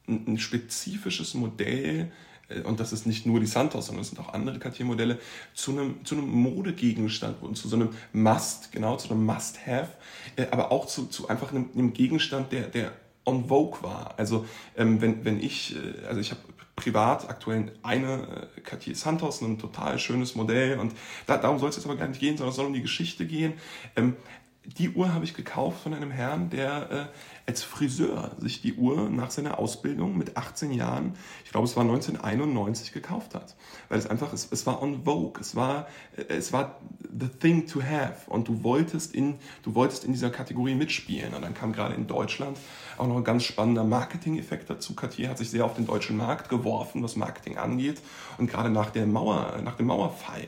ein, 0.08 0.24
ein 0.26 0.38
spezifisches 0.38 1.34
Modell 1.34 2.10
äh, 2.48 2.60
und 2.62 2.80
das 2.80 2.92
ist 2.92 3.06
nicht 3.06 3.26
nur 3.26 3.40
die 3.40 3.46
Santos, 3.46 3.86
sondern 3.86 4.02
es 4.02 4.08
sind 4.08 4.18
auch 4.18 4.32
andere 4.32 4.58
Cartier-Modelle, 4.58 5.18
zu 5.54 5.72
einem, 5.72 6.04
zu 6.04 6.16
einem 6.16 6.28
Modegegenstand 6.28 7.40
wurden, 7.40 7.54
zu 7.54 7.68
so 7.68 7.76
einem 7.76 7.90
Must, 8.12 8.72
genau, 8.72 8.96
zu 8.96 9.10
einem 9.10 9.24
Must-Have, 9.24 9.90
äh, 10.36 10.46
aber 10.50 10.72
auch 10.72 10.86
zu, 10.86 11.06
zu 11.06 11.28
einfach 11.28 11.52
einem, 11.52 11.70
einem 11.74 11.92
Gegenstand, 11.92 12.52
der, 12.52 12.68
der 12.68 12.92
on 13.24 13.46
Vogue 13.46 13.82
war. 13.82 14.14
Also 14.16 14.46
ähm, 14.76 15.00
wenn, 15.00 15.24
wenn 15.24 15.40
ich, 15.40 15.76
äh, 15.76 16.06
also 16.06 16.20
ich 16.20 16.30
habe 16.30 16.40
privat 16.76 17.28
aktuell 17.28 17.72
eine 17.82 18.48
äh, 18.56 18.60
Cartier 18.60 18.94
Santos, 18.96 19.40
ein 19.40 19.58
total 19.58 19.98
schönes 19.98 20.34
Modell 20.34 20.78
und 20.78 20.92
da, 21.26 21.36
darum 21.36 21.58
soll 21.58 21.70
es 21.70 21.76
jetzt 21.76 21.86
aber 21.86 21.96
gar 21.96 22.08
nicht 22.08 22.20
gehen, 22.20 22.36
sondern 22.36 22.50
es 22.50 22.56
soll 22.56 22.66
um 22.66 22.74
die 22.74 22.82
Geschichte 22.82 23.26
gehen. 23.26 23.54
Ähm, 23.96 24.16
die 24.64 24.90
Uhr 24.90 25.12
habe 25.12 25.24
ich 25.24 25.34
gekauft 25.34 25.82
von 25.82 25.92
einem 25.92 26.10
Herrn, 26.10 26.48
der 26.48 26.90
äh, 26.90 27.06
als 27.46 27.62
Friseur 27.62 28.32
sich 28.38 28.62
die 28.62 28.74
Uhr 28.74 29.10
nach 29.10 29.30
seiner 29.30 29.58
Ausbildung 29.58 30.16
mit 30.16 30.36
18 30.36 30.72
Jahren, 30.72 31.14
ich 31.44 31.50
glaube 31.50 31.66
es 31.66 31.76
war 31.76 31.82
1991, 31.82 32.92
gekauft 32.92 33.34
hat. 33.34 33.54
Weil 33.88 33.98
es 33.98 34.06
einfach, 34.06 34.32
es, 34.32 34.48
es 34.50 34.66
war 34.66 34.82
on 34.82 35.04
vogue, 35.04 35.40
es 35.40 35.54
war, 35.54 35.86
äh, 36.16 36.34
es 36.34 36.52
war 36.52 36.80
the 37.00 37.28
thing 37.28 37.66
to 37.66 37.82
have 37.82 38.30
und 38.30 38.48
du 38.48 38.62
wolltest 38.62 39.14
in, 39.14 39.36
du 39.62 39.74
wolltest 39.74 40.04
in 40.04 40.12
dieser 40.12 40.30
Kategorie 40.30 40.74
mitspielen. 40.74 41.34
Und 41.34 41.42
dann 41.42 41.54
kam 41.54 41.72
gerade 41.72 41.94
in 41.94 42.06
Deutschland 42.06 42.58
auch 42.96 43.06
noch 43.06 43.16
ein 43.16 43.24
ganz 43.24 43.44
spannender 43.44 43.84
Marketing-Effekt 43.84 44.70
dazu. 44.70 44.94
Cartier 44.94 45.28
hat 45.28 45.38
sich 45.38 45.50
sehr 45.50 45.64
auf 45.66 45.74
den 45.74 45.86
deutschen 45.86 46.16
Markt 46.16 46.48
geworfen, 46.48 47.02
was 47.02 47.16
Marketing 47.16 47.58
angeht. 47.58 48.00
Und 48.38 48.50
gerade 48.50 48.70
nach 48.70 48.90
der 48.90 49.06
Mauer, 49.06 49.60
nach 49.62 49.76
dem 49.76 49.86
Mauerfall, 49.86 50.46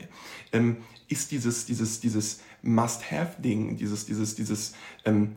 ähm, 0.51 0.77
ist 1.09 1.31
dieses, 1.31 1.65
dieses, 1.65 1.99
dieses 1.99 2.41
Must-Have-Ding, 2.63 3.77
dieses, 3.77 4.05
dieses, 4.05 4.35
dieses 4.35 4.73
ähm, 5.05 5.35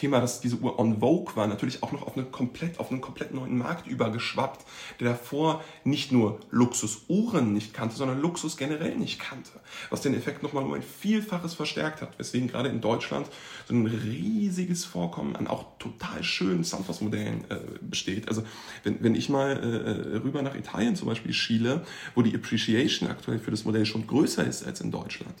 Thema, 0.00 0.18
dass 0.20 0.40
diese 0.40 0.56
Uhr 0.56 0.78
on 0.78 1.00
Vogue 1.00 1.36
war, 1.36 1.46
natürlich 1.46 1.82
auch 1.82 1.92
noch 1.92 2.06
auf, 2.06 2.16
eine 2.16 2.24
komplett, 2.24 2.80
auf 2.80 2.90
einen 2.90 3.02
komplett 3.02 3.34
neuen 3.34 3.58
Markt 3.58 3.86
übergeschwappt, 3.86 4.64
der 4.98 5.10
davor 5.10 5.62
nicht 5.84 6.10
nur 6.10 6.40
Luxusuhren 6.50 7.52
nicht 7.52 7.74
kannte, 7.74 7.96
sondern 7.96 8.18
Luxus 8.18 8.56
generell 8.56 8.96
nicht 8.96 9.20
kannte. 9.20 9.50
Was 9.90 10.00
den 10.00 10.14
Effekt 10.14 10.42
nochmal 10.42 10.64
um 10.64 10.72
ein 10.72 10.82
Vielfaches 10.82 11.52
verstärkt 11.52 12.00
hat, 12.00 12.18
weswegen 12.18 12.48
gerade 12.48 12.70
in 12.70 12.80
Deutschland 12.80 13.26
so 13.68 13.74
ein 13.74 13.86
riesiges 13.86 14.86
Vorkommen 14.86 15.36
an 15.36 15.46
auch 15.46 15.66
total 15.80 16.22
schönen 16.22 16.62
Soundforce-Modellen 16.62 17.44
äh, 17.48 17.56
besteht. 17.80 18.28
Also 18.28 18.44
wenn, 18.84 19.02
wenn 19.02 19.14
ich 19.14 19.28
mal 19.28 19.56
äh, 19.56 20.18
rüber 20.18 20.42
nach 20.42 20.54
Italien 20.54 20.94
zum 20.94 21.08
Beispiel 21.08 21.32
schiele, 21.32 21.84
wo 22.14 22.22
die 22.22 22.34
Appreciation 22.34 23.08
aktuell 23.08 23.38
für 23.38 23.50
das 23.50 23.64
Modell 23.64 23.86
schon 23.86 24.06
größer 24.06 24.46
ist 24.46 24.64
als 24.64 24.80
in 24.80 24.92
Deutschland, 24.92 25.34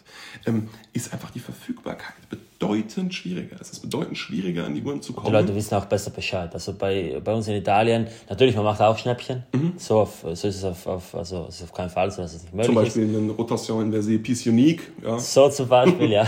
ähm, 0.46 0.68
ist 0.92 1.12
einfach 1.12 1.30
die 1.30 1.40
Verfügbarkeit 1.40 2.16
bedeutend 2.60 3.14
schwieriger. 3.14 3.56
Es 3.60 3.70
ist 3.70 3.80
bedeutend 3.80 4.18
schwieriger, 4.18 4.66
an 4.66 4.74
die 4.74 4.82
Uhren 4.82 5.00
zu 5.00 5.12
kommen. 5.14 5.26
Die 5.26 5.32
Leute 5.32 5.54
wissen 5.54 5.74
auch 5.74 5.86
besser 5.86 6.10
Bescheid. 6.10 6.52
Also 6.52 6.74
bei, 6.74 7.20
bei 7.24 7.32
uns 7.32 7.48
in 7.48 7.54
Italien, 7.54 8.06
natürlich, 8.28 8.54
man 8.54 8.64
macht 8.64 8.80
auch 8.82 8.98
Schnäppchen. 8.98 9.44
Mhm. 9.52 9.72
So, 9.76 10.00
auf, 10.00 10.20
so 10.22 10.48
ist 10.48 10.56
es 10.56 10.64
auf, 10.64 10.86
auf, 10.86 11.14
also 11.14 11.46
ist 11.48 11.62
auf 11.62 11.72
keinen 11.72 11.88
Fall 11.88 12.10
so, 12.10 12.20
dass 12.22 12.34
es 12.34 12.42
nicht 12.42 12.54
möglich 12.54 12.68
ist. 12.68 12.74
Zum 12.74 12.84
Beispiel 12.84 13.10
ist. 13.10 13.16
eine 13.16 13.32
Rotation 13.32 13.90
Inversée 13.90 14.18
Piece 14.18 14.46
Unique. 14.46 14.92
Ja. 15.02 15.18
So 15.18 15.48
zum 15.48 15.68
Beispiel, 15.68 16.10
ja. 16.10 16.26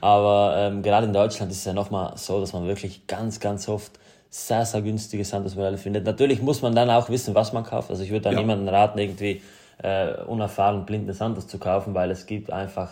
Aber 0.00 0.56
ähm, 0.58 0.82
gerade 0.82 1.06
in 1.06 1.12
Deutschland 1.12 1.52
ist 1.52 1.58
es 1.58 1.64
ja 1.64 1.72
nochmal 1.72 2.14
so, 2.16 2.40
dass 2.40 2.52
man 2.52 2.66
wirklich 2.66 3.06
ganz, 3.06 3.23
ganz 3.40 3.68
oft 3.68 3.92
sehr, 4.30 4.66
sehr 4.66 4.82
günstige 4.82 5.24
Santos-Modelle 5.24 5.78
findet. 5.78 6.04
Natürlich 6.04 6.42
muss 6.42 6.60
man 6.60 6.74
dann 6.74 6.90
auch 6.90 7.08
wissen, 7.08 7.34
was 7.34 7.52
man 7.52 7.62
kauft. 7.62 7.90
Also 7.90 8.02
ich 8.02 8.10
würde 8.10 8.22
da 8.22 8.32
ja. 8.32 8.40
niemanden 8.40 8.68
raten, 8.68 8.98
irgendwie 8.98 9.42
äh, 9.82 10.22
unerfahren 10.26 10.84
blind 10.84 11.04
eine 11.04 11.14
Santos 11.14 11.46
zu 11.46 11.58
kaufen, 11.58 11.94
weil 11.94 12.10
es 12.10 12.26
gibt 12.26 12.50
einfach 12.50 12.90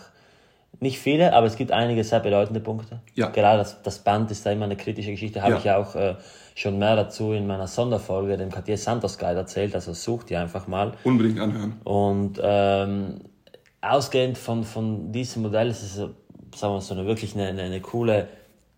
nicht 0.80 0.98
viele, 0.98 1.32
aber 1.34 1.46
es 1.46 1.56
gibt 1.56 1.72
einige 1.72 2.02
sehr 2.04 2.20
bedeutende 2.20 2.60
Punkte. 2.60 3.00
Ja. 3.14 3.28
Gerade 3.28 3.58
das, 3.58 3.82
das 3.82 3.98
Band 3.98 4.30
ist 4.30 4.46
da 4.46 4.52
immer 4.52 4.64
eine 4.64 4.76
kritische 4.76 5.10
Geschichte. 5.10 5.42
Habe 5.42 5.52
ja. 5.52 5.58
ich 5.58 5.64
ja 5.64 5.76
auch 5.76 5.94
äh, 5.94 6.14
schon 6.54 6.78
mehr 6.78 6.96
dazu 6.96 7.32
in 7.32 7.46
meiner 7.46 7.66
Sonderfolge, 7.66 8.36
dem 8.36 8.50
Cartier 8.50 8.78
Santos 8.78 9.18
Guide, 9.18 9.38
erzählt. 9.38 9.74
Also 9.74 9.92
sucht 9.92 10.30
ihr 10.30 10.40
einfach 10.40 10.66
mal. 10.66 10.92
Unbedingt 11.04 11.40
anhören. 11.40 11.80
Und 11.84 12.40
ähm, 12.42 13.20
ausgehend 13.80 14.38
von, 14.38 14.64
von 14.64 15.12
diesem 15.12 15.42
Modell 15.42 15.68
ist 15.68 15.82
es, 15.82 15.94
sagen 15.96 16.74
wir 16.74 16.80
so 16.80 16.94
eine 16.94 17.06
wirklich 17.06 17.34
eine, 17.34 17.48
eine, 17.48 17.62
eine 17.62 17.80
coole 17.80 18.28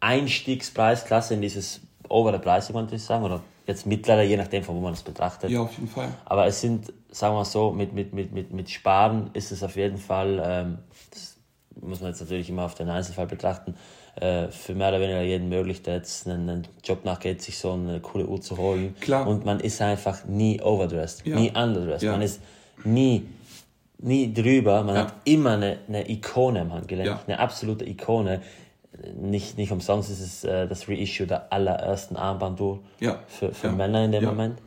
Einstiegspreisklasse 0.05 1.35
in 1.35 1.41
dieses 1.41 1.81
obere 2.09 2.39
Preis, 2.39 2.71
könnte 2.73 2.95
ich 2.95 3.03
sagen. 3.03 3.25
Oder 3.25 3.41
jetzt 3.67 3.87
mittlere, 3.87 4.23
je 4.23 4.37
nachdem, 4.37 4.63
von 4.63 4.77
wo 4.77 4.81
man 4.81 4.93
es 4.93 5.03
betrachtet. 5.03 5.51
Ja, 5.51 5.63
auf 5.63 5.73
jeden 5.73 5.89
Fall. 5.89 6.09
Aber 6.25 6.47
es 6.47 6.61
sind, 6.61 6.93
sagen 7.11 7.35
wir 7.35 7.45
so, 7.45 7.73
mit, 7.73 7.93
mit, 7.93 8.13
mit, 8.13 8.33
mit, 8.33 8.53
mit 8.53 8.71
Sparen 8.71 9.31
ist 9.33 9.53
es 9.53 9.63
auf 9.63 9.77
jeden 9.77 9.99
Fall, 9.99 10.43
ähm, 10.45 10.79
das 11.11 11.37
muss 11.81 12.01
man 12.01 12.11
jetzt 12.11 12.21
natürlich 12.21 12.49
immer 12.51 12.65
auf 12.65 12.75
den 12.75 12.89
Einzelfall 12.89 13.27
betrachten, 13.27 13.75
äh, 14.17 14.49
für 14.49 14.75
mehr 14.75 14.91
oder 14.91 15.01
weniger 15.01 15.23
jeden 15.23 15.49
möglich, 15.49 15.83
der 15.83 15.97
jetzt 15.97 16.29
einen, 16.29 16.49
einen, 16.49 16.69
Job 16.85 17.05
nachgeht, 17.05 17.43
sich 17.43 17.59
so 17.59 17.73
eine 17.73 18.01
coole 18.01 18.27
Uhr 18.27 18.41
zu 18.41 18.59
holen. 18.59 18.95
Klar. 19.01 19.27
Und 19.27 19.45
man 19.45 19.61
ist 19.61 19.81
einfach 19.81 20.25
nie 20.25 20.61
overdressed, 20.61 21.27
ja. 21.27 21.35
nie 21.35 21.49
underdressed. 21.49 22.03
Ja. 22.03 22.13
Man 22.13 22.23
ist 22.23 22.41
nie, 22.85 23.27
nie 23.99 24.33
drüber. 24.33 24.85
Man 24.85 24.95
ja. 24.95 25.01
hat 25.03 25.15
immer 25.25 25.53
eine, 25.53 25.79
eine 25.89 26.09
Ikone 26.09 26.61
am 26.61 26.73
Handgelenk, 26.73 27.21
eine 27.27 27.39
absolute 27.39 27.89
Ikone. 27.89 28.43
Nicht, 29.15 29.59
nicht 29.59 29.73
umsonst 29.73 30.11
ist 30.11 30.21
es 30.21 30.45
äh, 30.45 30.67
das 30.67 30.89
Reissue 30.89 31.27
der 31.27 31.53
allerersten 31.53 32.17
Armbanduhr 32.17 32.81
für, 33.27 33.53
für 33.53 33.71
Männer 33.71 34.05
in 34.05 34.13
dem 34.13 34.25
Moment. 34.25 34.59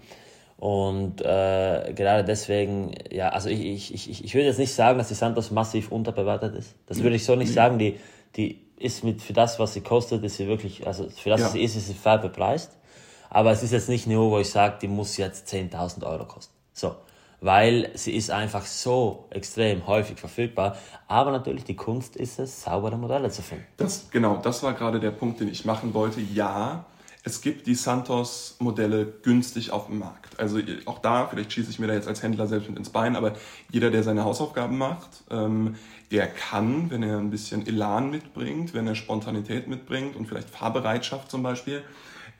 Und 0.58 1.22
äh, 1.22 1.94
gerade 1.94 2.24
deswegen, 2.24 2.92
ja, 3.12 3.30
also 3.30 3.50
ich, 3.50 3.94
ich, 3.94 4.10
ich, 4.10 4.24
ich 4.24 4.34
würde 4.34 4.48
jetzt 4.48 4.58
nicht 4.58 4.74
sagen, 4.74 4.98
dass 4.98 5.08
die 5.08 5.14
Santos 5.14 5.52
massiv 5.52 5.92
unterbewertet 5.92 6.56
ist. 6.56 6.76
Das 6.88 7.04
würde 7.04 7.16
ich 7.16 7.26
so 7.26 7.36
nicht 7.36 7.54
sagen. 7.54 7.78
Die, 7.78 8.00
die 8.36 8.60
ist 8.80 9.04
mit, 9.04 9.22
für 9.22 9.34
das, 9.34 9.60
was 9.60 9.74
sie 9.74 9.82
kostet, 9.82 10.24
ist 10.24 10.38
sie 10.38 10.48
wirklich, 10.48 10.88
also 10.88 11.10
für 11.10 11.30
das, 11.30 11.42
ja. 11.42 11.46
was 11.46 11.54
sie 11.54 11.62
ist, 11.62 11.76
ist 11.76 11.88
sie 11.88 11.94
fair 11.94 12.18
bepreist. 12.18 12.72
Aber 13.30 13.52
es 13.52 13.62
ist 13.62 13.72
jetzt 13.72 13.90
nicht 13.90 14.08
nur, 14.08 14.32
wo 14.32 14.40
ich 14.40 14.50
sage, 14.50 14.78
die 14.82 14.88
muss 14.88 15.18
jetzt 15.18 15.48
10.000 15.54 16.04
Euro 16.06 16.26
kosten. 16.26 16.54
So. 16.74 16.96
Weil 17.40 17.92
sie 17.94 18.16
ist 18.16 18.32
einfach 18.32 18.66
so 18.66 19.26
extrem 19.30 19.86
häufig 19.86 20.20
verfügbar. 20.20 20.76
Aber 21.08 21.32
natürlich, 21.32 21.64
die 21.66 21.76
Kunst 21.76 22.16
ist 22.16 22.40
es, 22.40 22.64
saubere 22.64 22.98
Modelle 22.98 23.30
zu 23.30 23.42
finden. 23.44 23.66
Das, 23.78 24.10
genau, 24.10 24.38
das 24.38 24.64
war 24.64 24.74
gerade 24.74 25.00
der 25.00 25.12
Punkt, 25.12 25.40
den 25.40 25.48
ich 25.48 25.64
machen 25.64 25.94
wollte. 25.94 26.20
Ja, 26.20 26.86
Es 27.24 27.42
gibt 27.42 27.68
die 27.68 27.76
Santos-Modelle 27.76 29.06
günstig 29.22 29.72
auf 29.72 29.88
dem 29.88 30.00
Markt. 30.00 30.40
Also 30.40 30.60
auch 30.86 31.00
da, 31.00 31.28
vielleicht 31.28 31.52
schieße 31.52 31.70
ich 31.70 31.78
mir 31.78 31.88
da 31.88 31.94
jetzt 31.94 32.08
als 32.08 32.24
Händler 32.24 32.48
selbst 32.48 32.70
mit 32.70 32.80
ins 32.80 32.90
Bein, 32.90 33.18
aber 33.18 33.34
jeder, 33.70 33.92
der 33.92 34.02
seine 34.04 34.24
Hausaufgaben 34.24 34.78
macht, 34.78 35.10
ähm, 35.30 35.76
der 36.10 36.28
kann, 36.28 36.90
wenn 36.90 37.04
er 37.04 37.18
ein 37.18 37.30
bisschen 37.30 37.68
Elan 37.68 38.10
mitbringt, 38.12 38.74
wenn 38.74 38.88
er 38.88 38.96
Spontanität 38.96 39.68
mitbringt 39.68 40.16
und 40.16 40.26
vielleicht 40.28 40.50
Fahrbereitschaft 40.50 41.30
zum 41.30 41.44
Beispiel, 41.44 41.84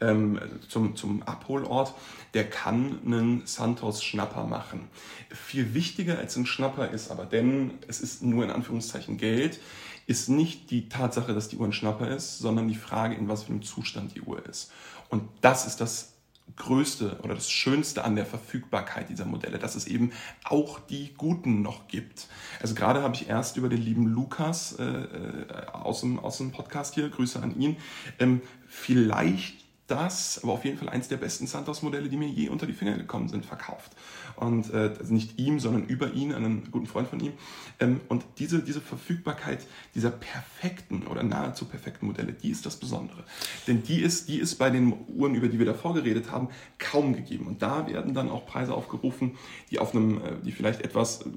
ähm, 0.02 0.40
zum, 0.68 0.96
zum 0.96 1.24
Abholort, 1.24 1.94
der 2.34 2.50
kann 2.50 3.00
einen 3.06 3.46
Santos-Schnapper 3.46 4.46
machen. 4.46 4.88
Viel 5.30 5.74
wichtiger 5.74 6.18
als 6.18 6.36
ein 6.36 6.46
Schnapper 6.46 6.90
ist 6.90 7.12
aber, 7.12 7.26
denn 7.26 7.72
es 7.88 8.00
ist 8.00 8.22
nur 8.22 8.44
in 8.44 8.52
Anführungszeichen 8.52 9.18
Geld, 9.18 9.60
ist 10.06 10.30
nicht 10.30 10.72
die 10.72 10.88
Tatsache, 10.88 11.34
dass 11.34 11.50
die 11.50 11.58
Uhr 11.58 11.66
ein 11.66 11.74
Schnapper 11.74 12.10
ist, 12.10 12.40
sondern 12.40 12.68
die 12.68 12.76
Frage, 12.76 13.16
in 13.16 13.28
was 13.28 13.44
für 13.44 13.52
einem 13.52 13.62
Zustand 13.62 14.16
die 14.16 14.22
Uhr 14.22 14.46
ist. 14.46 14.72
Und 15.10 15.24
das 15.42 15.68
ist 15.68 15.82
das 15.82 16.14
Größte 16.56 17.20
oder 17.24 17.36
das 17.36 17.50
Schönste 17.52 18.06
an 18.06 18.16
der 18.16 18.26
Verfügbarkeit 18.26 19.10
dieser 19.10 19.26
Modelle, 19.26 19.60
dass 19.60 19.76
es 19.76 19.86
eben 19.86 20.12
auch 20.46 20.80
die 20.80 21.14
guten 21.18 21.62
noch 21.62 21.88
gibt. 21.88 22.28
Also 22.62 22.74
gerade 22.74 23.04
habe 23.04 23.16
ich 23.16 23.28
erst 23.28 23.58
über 23.58 23.68
den 23.68 23.82
lieben 23.82 24.08
Lukas 24.08 24.78
äh, 24.80 24.84
äh 24.84 25.66
aus, 25.74 26.02
dem, 26.02 26.20
aus 26.20 26.38
dem 26.38 26.52
Podcast 26.52 26.96
hier, 26.96 27.10
Grüße 27.10 27.42
an 27.42 27.60
ihn, 27.60 27.78
ähm, 28.20 28.42
vielleicht 28.68 29.67
das, 29.88 30.44
aber 30.44 30.54
auf 30.54 30.66
jeden 30.66 30.78
Fall 30.78 30.90
eins 30.90 31.08
der 31.08 31.18
besten 31.18 31.48
Santos-Modelle, 31.48 32.10
die 32.10 32.18
mir 32.18 32.28
je 32.28 32.50
unter 32.50 32.66
die 32.66 32.74
Finger 32.74 32.98
gekommen 32.98 33.30
sind, 33.30 33.46
verkauft 33.46 33.92
und 34.38 34.74
äh, 34.74 34.94
also 35.00 35.14
nicht 35.14 35.40
ihm, 35.40 35.60
sondern 35.60 35.86
über 35.86 36.14
ihn, 36.14 36.34
einen 36.34 36.70
guten 36.72 36.88
Freund 36.88 37.08
von 37.08 37.20
ihm. 37.20 37.34
Ähm, 37.80 38.02
und 38.08 38.24
diese, 38.38 38.62
diese 38.62 38.82
Verfügbarkeit 38.82 39.66
dieser 39.96 40.12
perfekten 40.12 41.08
oder 41.08 41.24
nahezu 41.24 41.66
perfekten 41.66 42.08
Modelle, 42.08 42.34
die 42.34 42.50
ist 42.50 42.66
das 42.66 42.76
Besondere. 42.76 43.24
Denn 43.68 43.84
die 43.84 44.02
ist, 44.02 44.30
die 44.30 44.38
ist 44.38 44.56
bei 44.56 44.70
den 44.70 44.94
Uhren, 45.08 45.36
über 45.36 45.48
die 45.48 45.60
wir 45.60 45.66
davor 45.66 45.94
geredet 45.94 46.32
haben, 46.32 46.50
kaum 46.78 47.14
gegeben. 47.14 47.48
Und 47.48 47.62
da 47.62 47.88
werden 47.88 48.14
dann 48.14 48.30
auch 48.30 48.46
Preise 48.46 48.74
aufgerufen, 48.74 49.38
die 49.72 49.80
auf 49.80 49.96
einem, 49.96 50.18
äh, 50.18 50.22
die 50.46 50.52
vielleicht 50.52 50.82
etwas 50.82 51.22
äh, 51.22 51.28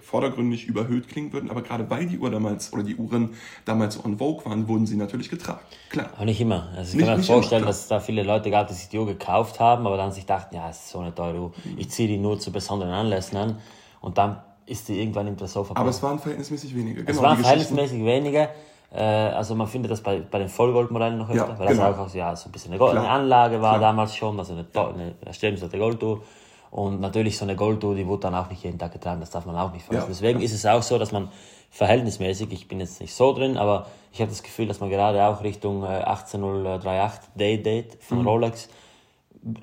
vordergründig 0.00 0.66
überhöht 0.66 1.08
klingen 1.08 1.32
würden, 1.32 1.50
aber 1.50 1.62
gerade 1.62 1.88
weil 1.88 2.06
die 2.06 2.18
Uhr 2.18 2.30
damals 2.30 2.72
oder 2.72 2.82
die 2.82 2.96
Uhren 2.96 3.30
damals 3.64 3.94
so 3.94 4.02
en 4.02 4.18
vogue 4.18 4.44
waren, 4.44 4.66
wurden 4.66 4.86
sie 4.86 4.96
natürlich 4.96 5.30
getragen. 5.30 5.60
Klar. 5.88 6.10
Aber 6.14 6.24
nicht 6.24 6.40
immer. 6.40 6.68
Also 6.76 6.92
ich 6.92 6.96
nicht, 6.96 7.06
kann 7.06 7.18
mir 7.18 7.24
vorstellen, 7.24 7.62
immer, 7.62 7.68
dass 7.68 7.82
es 7.82 7.88
da 7.88 8.00
viele 8.00 8.22
Leute 8.22 8.50
gab, 8.50 8.68
die 8.68 8.74
sich 8.74 8.88
die 8.88 8.98
Uhr 8.98 9.06
gekauft 9.06 9.60
haben, 9.60 9.86
aber 9.86 9.96
dann 9.96 10.12
sich 10.12 10.26
dachten, 10.26 10.56
ja, 10.56 10.68
es 10.68 10.78
ist 10.78 10.90
so 10.90 10.98
eine 10.98 11.14
teure 11.14 11.40
Uhr. 11.40 11.52
Ich 11.76 11.90
ziehe 11.90 12.08
die 12.08 12.18
nur 12.18 12.39
zu 12.40 12.52
besonderen 12.52 12.92
Anlässen 12.92 13.36
an 13.36 13.58
und 14.00 14.18
dann 14.18 14.42
ist 14.66 14.88
die 14.88 15.00
irgendwann 15.00 15.26
im 15.26 15.36
Tresor 15.36 15.64
verpackt. 15.64 15.80
Aber 15.80 15.90
es 15.90 16.02
waren 16.02 16.18
verhältnismäßig 16.18 16.74
weniger. 16.74 17.02
Genau, 17.02 17.10
es 17.10 17.22
waren 17.22 17.38
verhältnismäßig 17.38 18.04
weniger. 18.04 18.50
Äh, 18.92 19.02
also 19.02 19.54
man 19.54 19.66
findet 19.66 19.90
das 19.90 20.00
bei, 20.00 20.20
bei 20.20 20.38
den 20.38 20.48
Vollgoldmodellen 20.48 21.18
noch 21.18 21.28
öfter, 21.28 21.52
ja, 21.52 21.58
weil 21.58 21.68
genau. 21.68 21.90
das 21.90 21.98
auch 21.98 22.14
ja, 22.14 22.34
so 22.36 22.48
ein 22.48 22.52
bisschen 22.52 22.72
eine, 22.72 22.84
eine 22.84 23.08
Anlage 23.08 23.60
war 23.60 23.78
Klar. 23.78 23.90
damals 23.90 24.14
schon, 24.14 24.38
also 24.38 24.52
eine, 24.52 24.66
eine 24.74 25.14
erstrebenswerte 25.24 25.78
Goldtour. 25.78 26.22
Und 26.70 27.00
natürlich 27.00 27.36
so 27.36 27.44
eine 27.44 27.56
Goldtour, 27.56 27.96
die 27.96 28.06
wurde 28.06 28.22
dann 28.22 28.34
auch 28.36 28.48
nicht 28.48 28.62
jeden 28.62 28.78
Tag 28.78 28.92
getragen, 28.92 29.20
das 29.20 29.30
darf 29.30 29.44
man 29.44 29.56
auch 29.56 29.72
nicht 29.72 29.84
vergessen. 29.84 30.06
Ja. 30.06 30.08
Deswegen 30.08 30.40
ist 30.40 30.52
es 30.52 30.64
auch 30.66 30.82
so, 30.82 30.98
dass 30.98 31.10
man 31.10 31.28
verhältnismäßig, 31.70 32.52
ich 32.52 32.68
bin 32.68 32.78
jetzt 32.78 33.00
nicht 33.00 33.14
so 33.14 33.32
drin, 33.32 33.56
aber 33.56 33.86
ich 34.12 34.20
habe 34.20 34.30
das 34.30 34.42
Gefühl, 34.42 34.68
dass 34.68 34.78
man 34.80 34.88
gerade 34.88 35.24
auch 35.24 35.42
Richtung 35.42 35.84
18038 35.84 37.20
äh, 37.34 37.38
Day 37.38 37.62
Date 37.62 37.98
von 38.00 38.20
mhm. 38.20 38.28
Rolex 38.28 38.68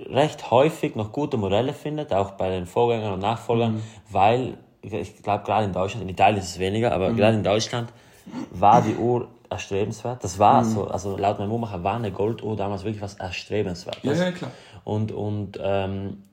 recht 0.10 0.50
häufig 0.52 0.96
noch 0.96 1.12
gute 1.12 1.38
Modelle 1.38 1.74
findet, 1.74 2.14
auch 2.14 2.32
bei 2.32 2.50
den 2.50 2.66
Vorgängern 2.66 3.14
und 3.14 3.20
Nachfolgern, 3.20 3.76
mhm. 3.76 3.84
weil 4.10 4.58
ich 4.82 5.22
glaube 5.22 5.44
gerade 5.44 5.66
in 5.66 5.74
Deutschland, 5.74 6.04
in 6.04 6.10
Italien 6.10 6.40
ist 6.42 6.50
es 6.50 6.60
weniger, 6.60 6.94
aber 6.94 7.10
mhm. 7.10 7.18
gerade 7.18 7.38
in 7.38 7.44
Deutschland 7.44 7.92
war 8.52 8.82
die 8.82 8.96
Uhr 8.96 9.28
erstrebenswert. 9.50 10.24
Das 10.24 10.40
war 10.40 10.64
mhm. 10.64 10.70
so, 10.70 10.88
also 10.88 11.18
laut 11.18 11.40
meinem 11.40 11.52
Uhrmacher 11.52 11.84
war 11.84 11.96
eine 11.96 12.12
Golduhr 12.12 12.56
damals 12.56 12.84
wirklich 12.84 13.02
was 13.02 13.16
erstrebenswert. 13.16 14.00
Ja, 14.04 14.14
ja, 14.14 14.32
klar. 14.32 14.52
Und, 14.84 15.12
und 15.12 15.60
ähm, 15.62 16.24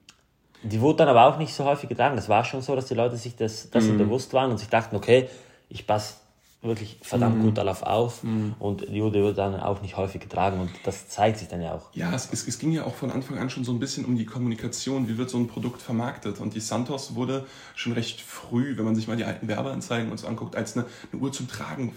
die 0.62 0.80
wurde 0.80 0.98
dann 0.98 1.08
aber 1.08 1.26
auch 1.26 1.38
nicht 1.38 1.52
so 1.52 1.64
häufig 1.64 1.88
getragen. 1.88 2.16
Das 2.16 2.28
war 2.28 2.44
schon 2.44 2.62
so, 2.62 2.74
dass 2.74 2.86
die 2.86 2.94
Leute 2.94 3.16
sich 3.16 3.36
das, 3.36 3.70
das 3.70 3.84
mhm. 3.84 3.98
bewusst 3.98 4.32
waren 4.32 4.50
und 4.50 4.58
sich 4.58 4.68
dachten, 4.68 4.96
okay, 4.96 5.28
ich 5.68 5.86
passe 5.86 6.14
wirklich 6.64 6.98
verdammt 7.02 7.38
mhm. 7.38 7.42
gut 7.42 7.58
darauf 7.58 7.82
auf 7.82 8.24
mhm. 8.24 8.54
und 8.58 8.82
die 8.82 8.96
Jude 8.96 9.22
wird 9.22 9.38
dann 9.38 9.58
auch 9.60 9.82
nicht 9.82 9.96
häufig 9.96 10.20
getragen 10.20 10.60
und 10.60 10.70
das 10.84 11.08
zeigt 11.08 11.38
sich 11.38 11.48
dann 11.48 11.62
ja 11.62 11.74
auch. 11.74 11.90
Ja, 11.92 12.12
es, 12.14 12.28
es, 12.32 12.46
es, 12.46 12.58
ging 12.58 12.72
ja 12.72 12.84
auch 12.84 12.94
von 12.94 13.10
Anfang 13.10 13.38
an 13.38 13.50
schon 13.50 13.64
so 13.64 13.72
ein 13.72 13.78
bisschen 13.78 14.04
um 14.04 14.16
die 14.16 14.24
Kommunikation, 14.24 15.08
wie 15.08 15.18
wird 15.18 15.30
so 15.30 15.38
ein 15.38 15.46
Produkt 15.46 15.82
vermarktet 15.82 16.40
und 16.40 16.54
die 16.54 16.60
Santos 16.60 17.14
wurde 17.14 17.46
schon 17.74 17.92
recht 17.92 18.20
früh, 18.20 18.76
wenn 18.76 18.84
man 18.84 18.96
sich 18.96 19.08
mal 19.08 19.16
die 19.16 19.24
alten 19.24 19.48
Werbeanzeigen 19.48 20.10
und 20.10 20.18
so 20.18 20.26
anguckt, 20.26 20.56
als 20.56 20.76
eine, 20.76 20.86
eine 21.12 21.22
Uhr 21.22 21.32
zum 21.32 21.48
Tragen 21.48 21.92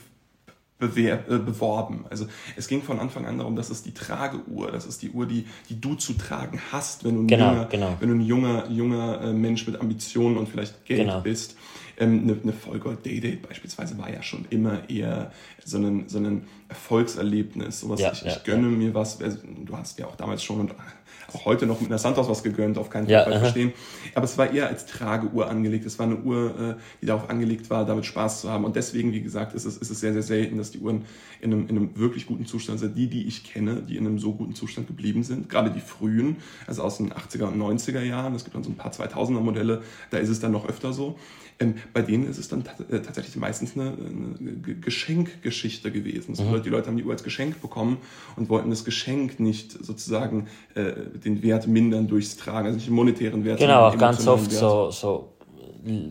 bewer 0.79 1.23
äh, 1.29 1.37
beworben. 1.39 2.05
Also 2.09 2.27
es 2.55 2.67
ging 2.67 2.83
von 2.83 2.99
Anfang 2.99 3.25
an 3.25 3.37
darum, 3.37 3.55
dass 3.55 3.69
es 3.69 3.81
die 3.83 3.93
Trageuhr, 3.93 4.71
das 4.71 4.85
ist 4.85 5.01
die 5.01 5.09
Uhr, 5.09 5.25
die, 5.25 5.47
die 5.69 5.81
du 5.81 5.95
zu 5.95 6.13
tragen 6.13 6.61
hast, 6.71 7.03
wenn 7.03 7.15
du 7.15 7.21
ein, 7.23 7.27
genau, 7.27 7.51
junger, 7.51 7.65
genau. 7.65 7.97
Wenn 7.99 8.09
du 8.09 8.15
ein 8.15 8.21
junger, 8.21 8.69
junger 8.69 9.21
äh, 9.21 9.33
Mensch 9.33 9.65
mit 9.65 9.79
Ambitionen 9.79 10.37
und 10.37 10.47
vielleicht 10.47 10.85
Geld 10.85 11.01
genau. 11.01 11.21
bist. 11.21 11.55
Ähm, 11.99 12.23
eine, 12.23 12.37
eine 12.41 12.53
Vollgold 12.53 13.05
Day-Date 13.05 13.47
beispielsweise 13.47 13.97
war 13.97 14.11
ja 14.11 14.21
schon 14.21 14.45
immer 14.49 14.87
eher 14.89 15.31
so 15.65 15.77
ein, 15.77 16.07
so 16.07 16.19
ein 16.19 16.43
Erfolgserlebnis. 16.69 17.79
Sowas, 17.79 17.99
ja, 17.99 18.11
ich, 18.11 18.21
ja, 18.21 18.33
ich 18.33 18.43
gönne 18.43 18.69
ja. 18.69 18.77
mir 18.77 18.93
was. 18.93 19.21
Also, 19.21 19.39
du 19.65 19.75
hast 19.75 19.97
ja 19.99 20.05
auch 20.05 20.15
damals 20.15 20.43
schon 20.43 20.59
und 20.59 20.75
auch 21.33 21.45
heute 21.45 21.65
noch 21.65 21.81
mit 21.81 21.89
einer 21.89 21.97
Santos 21.97 22.29
was 22.29 22.43
gegönnt, 22.43 22.77
auf 22.77 22.89
keinen 22.89 23.07
Fall 23.07 23.39
verstehen. 23.39 23.73
Aber 24.15 24.25
es 24.25 24.37
war 24.37 24.51
eher 24.51 24.67
als 24.67 24.85
Trageuhr 24.85 25.49
angelegt. 25.49 25.85
Es 25.85 25.99
war 25.99 26.05
eine 26.05 26.17
Uhr, 26.17 26.77
äh, 26.77 26.81
die 27.01 27.05
darauf 27.05 27.29
angelegt 27.29 27.69
war, 27.69 27.85
damit 27.85 28.05
Spaß 28.05 28.41
zu 28.41 28.49
haben. 28.49 28.63
Und 28.63 28.75
deswegen, 28.75 29.11
wie 29.11 29.21
gesagt, 29.21 29.53
ist 29.53 29.65
es, 29.65 29.77
ist 29.77 29.89
es 29.89 29.99
sehr, 29.99 30.13
sehr 30.13 30.23
selten, 30.23 30.57
dass 30.57 30.71
die 30.71 30.79
Uhren 30.79 31.05
in 31.41 31.51
einem, 31.51 31.67
in 31.67 31.77
einem 31.77 31.97
wirklich 31.97 32.27
guten 32.27 32.45
Zustand 32.45 32.79
sind. 32.79 32.97
Die, 32.97 33.07
die 33.07 33.27
ich 33.27 33.43
kenne, 33.43 33.81
die 33.81 33.97
in 33.97 34.05
einem 34.05 34.19
so 34.19 34.33
guten 34.33 34.55
Zustand 34.55 34.87
geblieben 34.87 35.23
sind, 35.23 35.49
gerade 35.49 35.71
die 35.71 35.81
frühen, 35.81 36.37
also 36.65 36.83
aus 36.83 36.97
den 36.97 37.11
80er 37.11 37.45
und 37.45 37.59
90er 37.59 38.01
Jahren, 38.01 38.35
es 38.35 38.43
gibt 38.43 38.55
dann 38.55 38.63
so 38.63 38.69
ein 38.69 38.75
paar 38.75 38.91
2000er 38.91 39.41
Modelle, 39.41 39.81
da 40.11 40.17
ist 40.17 40.29
es 40.29 40.39
dann 40.39 40.51
noch 40.51 40.67
öfter 40.67 40.93
so. 40.93 41.17
Ähm, 41.59 41.75
bei 41.93 42.01
denen 42.01 42.27
ist 42.27 42.37
es 42.37 42.47
dann 42.47 42.63
äh, 42.89 42.99
tatsächlich 42.99 43.35
meistens 43.35 43.75
eine, 43.75 43.93
eine 44.39 44.57
Geschenkgeschichte 44.79 45.91
gewesen. 45.91 46.35
So, 46.35 46.43
mhm. 46.43 46.61
Die 46.61 46.69
Leute 46.69 46.87
haben 46.87 46.97
die 46.97 47.03
Uhr 47.03 47.11
als 47.11 47.23
Geschenk 47.23 47.61
bekommen 47.61 47.97
und 48.35 48.49
wollten 48.49 48.69
das 48.69 48.85
Geschenk 48.85 49.39
nicht 49.39 49.71
sozusagen 49.71 50.47
äh, 50.75 50.93
den 51.23 51.41
Wert 51.41 51.67
mindern 51.67 52.07
durchs 52.07 52.37
Tragen, 52.37 52.67
also 52.67 52.75
nicht 52.75 52.87
den 52.87 52.93
monetären 52.95 53.43
Wert. 53.43 53.59
Genau, 53.59 53.87
auch 53.87 53.97
ganz 53.97 54.27
oft 54.27 54.51
Wert. 54.51 54.59
so, 54.59 54.91
so 54.91 55.33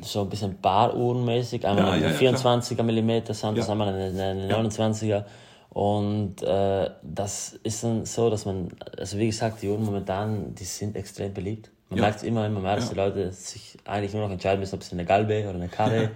so 0.02 0.22
ein 0.22 0.28
bisschen 0.28 0.58
Baruhrenmäßig, 0.60 1.66
einmal 1.66 2.00
ja, 2.00 2.08
eine 2.08 2.22
ja, 2.22 2.32
24er 2.32 2.82
Millimeter 2.82 3.34
sind, 3.34 3.58
das 3.58 3.68
einmal 3.68 3.88
eine, 3.88 4.22
eine 4.22 4.68
29er. 4.68 5.24
Und 5.70 6.42
äh, 6.42 6.90
das 7.02 7.58
ist 7.62 7.84
dann 7.84 8.06
so, 8.06 8.30
dass 8.30 8.46
man, 8.46 8.68
also 8.96 9.18
wie 9.18 9.26
gesagt, 9.26 9.60
die 9.60 9.68
Uhren 9.68 9.84
momentan, 9.84 10.54
die 10.54 10.64
sind 10.64 10.96
extrem 10.96 11.34
beliebt. 11.34 11.70
Man 11.88 11.98
ja. 11.98 12.04
merkt 12.04 12.18
es 12.18 12.22
immer, 12.24 12.46
immer 12.46 12.60
mehr, 12.60 12.76
dass 12.76 12.88
die 12.90 12.96
Leute 12.96 13.30
sich 13.32 13.76
eigentlich 13.84 14.12
nur 14.12 14.22
noch 14.22 14.30
entscheiden 14.30 14.60
müssen, 14.60 14.74
ob 14.74 14.82
es 14.82 14.92
eine 14.92 15.04
Galbe 15.04 15.42
oder 15.42 15.54
eine 15.54 15.68
Karre. 15.68 16.10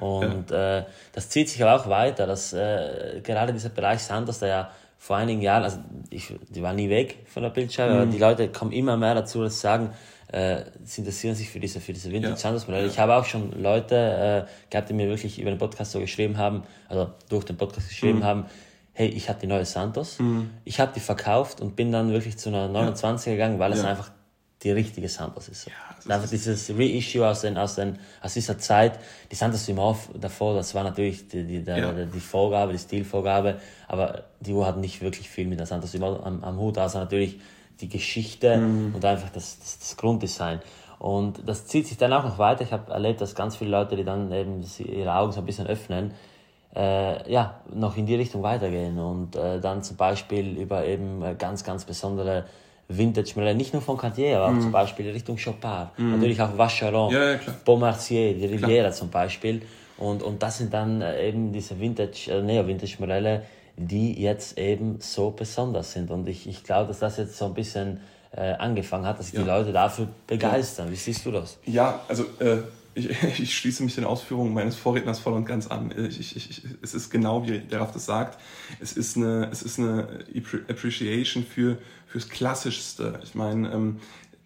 Und 0.00 0.50
äh, 0.50 0.84
das 1.12 1.28
zieht 1.28 1.48
sich 1.48 1.62
aber 1.62 1.80
auch 1.80 1.88
weiter, 1.88 2.26
dass 2.26 2.52
äh, 2.52 3.20
gerade 3.22 3.52
dieser 3.52 3.68
Bereich 3.68 4.00
Sanders, 4.00 4.40
der 4.40 4.48
ja 4.48 4.70
vor 4.98 5.16
einigen 5.16 5.42
Jahren, 5.42 5.62
also 5.62 5.78
ich, 6.10 6.34
die 6.48 6.62
war 6.62 6.72
nie 6.72 6.88
weg 6.88 7.26
von 7.26 7.42
der 7.42 7.50
Bildschirm, 7.50 7.90
mhm. 7.90 7.96
aber 7.96 8.06
die 8.06 8.18
Leute 8.18 8.48
kommen 8.48 8.72
immer 8.72 8.96
mehr 8.96 9.14
dazu, 9.14 9.42
dass 9.42 9.54
sie 9.54 9.60
sagen, 9.60 9.90
äh, 10.32 10.64
sie 10.82 11.02
interessieren 11.02 11.34
sich 11.34 11.48
für 11.48 11.60
diese, 11.60 11.80
für 11.80 11.92
diese 11.92 12.10
Vintage 12.10 12.36
Sanders 12.36 12.66
Modelle. 12.66 12.86
Ja. 12.86 12.90
Ich 12.90 12.98
habe 12.98 13.14
auch 13.14 13.24
schon 13.24 13.52
Leute 13.62 14.46
äh, 14.46 14.70
gehabt, 14.70 14.88
die 14.88 14.94
mir 14.94 15.08
wirklich 15.08 15.38
über 15.38 15.50
den 15.50 15.58
Podcast 15.58 15.92
so 15.92 16.00
geschrieben 16.00 16.38
haben, 16.38 16.64
also 16.88 17.10
durch 17.28 17.44
den 17.44 17.56
Podcast 17.56 17.88
geschrieben 17.88 18.20
mhm. 18.20 18.24
haben, 18.24 18.44
hey, 18.94 19.08
ich 19.08 19.28
habe 19.28 19.38
die 19.38 19.46
neue 19.46 19.64
Santos, 19.64 20.18
mhm. 20.18 20.50
ich 20.64 20.80
habe 20.80 20.92
die 20.94 21.00
verkauft 21.00 21.60
und 21.60 21.76
bin 21.76 21.92
dann 21.92 22.10
wirklich 22.10 22.38
zu 22.38 22.48
einer 22.48 22.68
29er 22.68 23.32
gegangen, 23.32 23.58
weil 23.58 23.72
es 23.72 23.84
einfach 23.84 24.10
die 24.64 24.72
richtige 24.72 25.08
Santos 25.08 25.48
ist. 25.48 25.66
Ja, 25.66 26.14
Einfach 26.14 26.28
dieses 26.28 26.70
Reissue 26.70 27.26
aus, 27.26 27.42
den, 27.42 27.56
aus, 27.56 27.76
den, 27.76 27.98
aus 28.20 28.34
dieser 28.34 28.58
Zeit, 28.58 28.98
die 29.30 29.36
Santos 29.36 29.66
Dumont 29.66 29.98
davor, 30.18 30.54
das 30.54 30.74
war 30.74 30.82
natürlich 30.82 31.28
die, 31.28 31.44
die, 31.44 31.62
der, 31.62 31.78
ja. 31.78 31.92
die 31.92 32.20
Vorgabe, 32.20 32.72
die 32.72 32.78
Stilvorgabe, 32.78 33.60
aber 33.88 34.24
die 34.40 34.52
Uhr 34.52 34.66
hat 34.66 34.78
nicht 34.78 35.02
wirklich 35.02 35.28
viel 35.28 35.46
mit 35.46 35.58
der 35.58 35.66
Santos 35.66 35.92
Dumont 35.92 36.24
am, 36.24 36.42
am 36.42 36.58
Hut, 36.58 36.78
also 36.78 36.98
natürlich 36.98 37.38
die 37.80 37.88
Geschichte 37.88 38.56
mhm. 38.56 38.94
und 38.94 39.04
einfach 39.04 39.30
das, 39.30 39.58
das, 39.58 39.78
das 39.78 39.96
Grunddesign. 39.96 40.60
Und 40.98 41.46
das 41.46 41.66
zieht 41.66 41.86
sich 41.86 41.98
dann 41.98 42.12
auch 42.12 42.24
noch 42.24 42.38
weiter. 42.38 42.62
Ich 42.62 42.72
habe 42.72 42.90
erlebt, 42.92 43.20
dass 43.20 43.34
ganz 43.34 43.56
viele 43.56 43.70
Leute, 43.70 43.96
die 43.96 44.04
dann 44.04 44.32
eben 44.32 44.64
ihre 44.78 45.14
Augen 45.14 45.32
so 45.32 45.40
ein 45.40 45.46
bisschen 45.46 45.66
öffnen, 45.66 46.14
äh, 46.74 47.30
ja, 47.30 47.60
noch 47.72 47.96
in 47.96 48.06
die 48.06 48.14
Richtung 48.14 48.42
weitergehen 48.42 48.98
und 48.98 49.36
äh, 49.36 49.60
dann 49.60 49.82
zum 49.82 49.96
Beispiel 49.96 50.58
über 50.58 50.84
eben 50.84 51.22
äh, 51.22 51.34
ganz, 51.38 51.62
ganz 51.62 51.84
besondere 51.84 52.46
Vintage-Modelle, 52.88 53.54
nicht 53.54 53.72
nur 53.72 53.82
von 53.82 53.96
Cartier, 53.96 54.38
aber 54.38 54.52
mm. 54.52 54.60
zum 54.60 54.72
Beispiel 54.72 55.10
Richtung 55.10 55.36
Chopard. 55.36 55.98
Mm. 55.98 56.12
Natürlich 56.12 56.40
auch 56.40 56.56
Vacheron, 56.56 57.12
ja, 57.12 57.32
ja, 57.32 57.38
Beaumarchais, 57.64 58.34
die 58.34 58.46
Riviera 58.46 58.92
zum 58.92 59.10
Beispiel. 59.10 59.62
Und, 59.96 60.22
und 60.22 60.42
das 60.42 60.58
sind 60.58 60.74
dann 60.74 61.00
äh, 61.00 61.28
eben 61.28 61.52
diese 61.52 61.78
Vintage, 61.78 62.30
äh, 62.30 62.42
Neo-Vintage-Modelle, 62.42 63.42
die 63.76 64.20
jetzt 64.20 64.58
eben 64.58 65.00
so 65.00 65.30
besonders 65.30 65.92
sind. 65.92 66.10
Und 66.10 66.28
ich, 66.28 66.48
ich 66.48 66.64
glaube, 66.64 66.88
dass 66.88 66.98
das 66.98 67.16
jetzt 67.16 67.36
so 67.38 67.46
ein 67.46 67.54
bisschen 67.54 68.00
äh, 68.36 68.52
angefangen 68.52 69.06
hat, 69.06 69.18
dass 69.18 69.32
ja. 69.32 69.40
die 69.40 69.46
Leute 69.46 69.72
dafür 69.72 70.08
begeistern. 70.26 70.90
Wie 70.90 70.96
siehst 70.96 71.24
du 71.24 71.30
das? 71.30 71.58
Ja, 71.64 72.00
also 72.08 72.24
äh, 72.40 72.58
ich, 72.94 73.10
ich, 73.40 73.56
schließe 73.56 73.82
mich 73.82 73.94
den 73.94 74.04
Ausführungen 74.04 74.54
meines 74.54 74.76
Vorredners 74.76 75.18
voll 75.18 75.34
und 75.34 75.46
ganz 75.46 75.66
an. 75.66 75.92
Ich, 75.96 76.36
ich, 76.36 76.62
es 76.82 76.94
ist 76.94 77.10
genau 77.10 77.46
wie 77.46 77.58
der 77.58 77.80
Raff 77.80 77.92
das 77.92 78.06
sagt. 78.06 78.38
Es 78.80 78.92
ist 78.92 79.16
eine, 79.16 79.48
es 79.50 79.62
ist 79.62 79.78
eine 79.78 80.24
Appreciation 80.68 81.44
für 81.44 81.78
fürs 82.06 82.28
Klassischste. 82.28 83.18
Ich 83.24 83.34
meine, 83.34 83.72
ähm, 83.72 83.96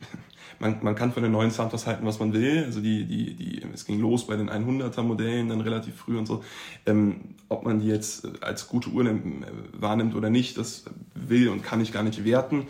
man, 0.59 0.78
man 0.82 0.94
kann 0.94 1.12
von 1.12 1.22
den 1.22 1.32
neuen 1.32 1.51
Santos 1.51 1.86
halten, 1.86 2.07
was 2.07 2.18
man 2.18 2.32
will. 2.32 2.64
Also 2.64 2.80
die, 2.80 3.05
die, 3.05 3.34
die, 3.34 3.62
es 3.74 3.84
ging 3.84 4.01
los 4.01 4.26
bei 4.26 4.36
den 4.36 4.49
100er 4.49 5.03
Modellen 5.03 5.51
dann 5.51 5.61
relativ 5.61 5.94
früh 5.96 6.16
und 6.16 6.26
so. 6.26 6.42
Ähm, 6.86 7.34
ob 7.51 7.64
man 7.64 7.80
die 7.80 7.86
jetzt 7.86 8.42
als 8.42 8.68
gute 8.68 8.90
Uhr 8.90 9.05
wahrnimmt 9.72 10.14
oder 10.14 10.30
nicht, 10.30 10.57
das 10.57 10.84
will 11.14 11.49
und 11.51 11.62
kann 11.62 11.80
ich 11.80 11.92
gar 11.92 12.03
nicht 12.03 12.24
werten. 12.24 12.66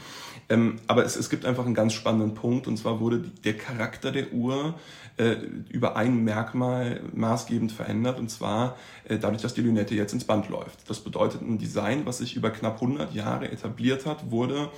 Ähm, 0.49 0.77
aber 0.87 1.05
es, 1.05 1.15
es 1.17 1.31
gibt 1.31 1.45
einfach 1.45 1.67
einen 1.67 1.75
ganz 1.75 1.93
spannenden 1.93 2.35
Punkt 2.35 2.67
und 2.67 2.77
zwar 2.77 3.01
wurde 3.01 3.21
die, 3.21 3.43
der 3.43 3.57
Charakter 3.57 4.11
der 4.11 4.33
Uhr 4.33 4.75
äh, 5.19 5.37
über 5.71 5.97
ein 5.97 6.25
Merkmal 6.25 7.01
maßgebend 7.13 7.73
verändert 7.73 8.19
und 8.19 8.31
zwar 8.31 8.77
äh, 9.05 9.19
dadurch, 9.19 9.43
dass 9.43 9.55
die 9.55 9.63
Lünette 9.63 9.95
jetzt 9.95 10.13
ins 10.13 10.25
Band 10.25 10.49
läuft. 10.49 10.89
Das 10.89 11.01
bedeutet 11.01 11.43
ein 11.43 11.59
Design, 11.59 12.07
was 12.07 12.19
sich 12.19 12.37
über 12.37 12.51
knapp 12.51 12.75
100 12.75 13.15
Jahre 13.15 13.51
etabliert 13.51 14.07
hat, 14.07 14.31
wurde 14.31 14.71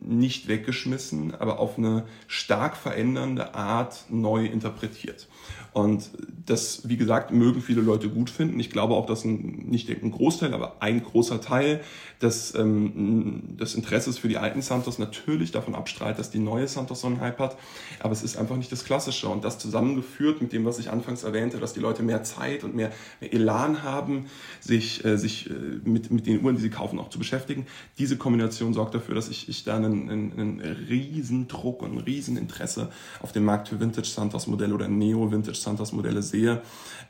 nicht 0.00 0.46
weggeschmissen, 0.46 1.34
aber 1.34 1.58
auf 1.58 1.78
eine 1.78 2.04
stark 2.28 2.76
verändernde 2.76 3.54
Art 3.54 4.04
neu 4.08 4.46
interpretiert. 4.46 5.26
Und 5.72 6.10
das, 6.46 6.88
wie 6.88 6.96
gesagt, 6.96 7.32
mögen 7.32 7.60
viele 7.60 7.82
Leute 7.82 8.08
gut 8.08 8.30
finden. 8.30 8.58
Ich 8.60 8.70
glaube 8.70 8.94
auch, 8.94 9.06
dass 9.06 9.24
ein, 9.24 9.66
nicht 9.68 9.90
ein 9.90 10.10
Großteil, 10.10 10.54
aber 10.54 10.76
ein 10.80 11.02
großer 11.02 11.40
Teil 11.40 11.80
des, 12.22 12.54
ähm, 12.54 13.56
des 13.58 13.74
Interesses 13.74 14.18
für 14.18 14.28
die 14.28 14.38
alten 14.38 14.62
Santos 14.62 14.98
natürlich 14.98 15.52
davon 15.52 15.74
abstrahlt, 15.74 16.18
dass 16.18 16.30
die 16.30 16.38
neue 16.38 16.66
Santos 16.68 17.00
so 17.02 17.06
einen 17.06 17.20
Hype 17.20 17.38
hat. 17.38 17.56
Aber 18.00 18.12
es 18.12 18.22
ist 18.22 18.36
einfach 18.36 18.56
nicht 18.56 18.72
das 18.72 18.84
Klassische. 18.84 19.28
Und 19.28 19.44
das 19.44 19.58
zusammengeführt 19.58 20.40
mit 20.40 20.52
dem, 20.52 20.64
was 20.64 20.78
ich 20.78 20.90
anfangs 20.90 21.24
erwähnte, 21.24 21.58
dass 21.58 21.74
die 21.74 21.80
Leute 21.80 22.02
mehr 22.02 22.22
Zeit 22.22 22.64
und 22.64 22.74
mehr, 22.74 22.90
mehr 23.20 23.32
Elan 23.32 23.82
haben, 23.82 24.26
sich, 24.60 25.04
äh, 25.04 25.18
sich 25.18 25.50
äh, 25.50 25.52
mit, 25.84 26.10
mit 26.10 26.26
den 26.26 26.42
Uhren, 26.42 26.56
die 26.56 26.62
sie 26.62 26.70
kaufen, 26.70 26.98
auch 26.98 27.10
zu 27.10 27.18
beschäftigen. 27.18 27.66
Diese 27.98 28.16
Kombination 28.16 28.72
sorgt 28.72 28.94
dafür, 28.94 29.14
dass 29.14 29.28
ich, 29.28 29.48
ich 29.48 29.64
da 29.64 29.76
einen, 29.76 30.10
einen, 30.10 30.32
einen 30.32 30.60
riesen 30.60 31.48
Druck 31.48 31.82
und 31.82 31.92
ein 31.92 32.00
riesen 32.00 32.36
Interesse 32.36 32.90
auf 33.20 33.32
dem 33.32 33.44
Markt 33.44 33.68
für 33.68 33.80
Vintage 33.80 34.08
Santos 34.08 34.46
Modelle 34.46 34.74
oder 34.74 34.88
Neo 34.88 35.30
Vintage 35.30 35.58
Santos 35.58 35.92
Modelle 35.92 36.22
sehe. 36.22 36.62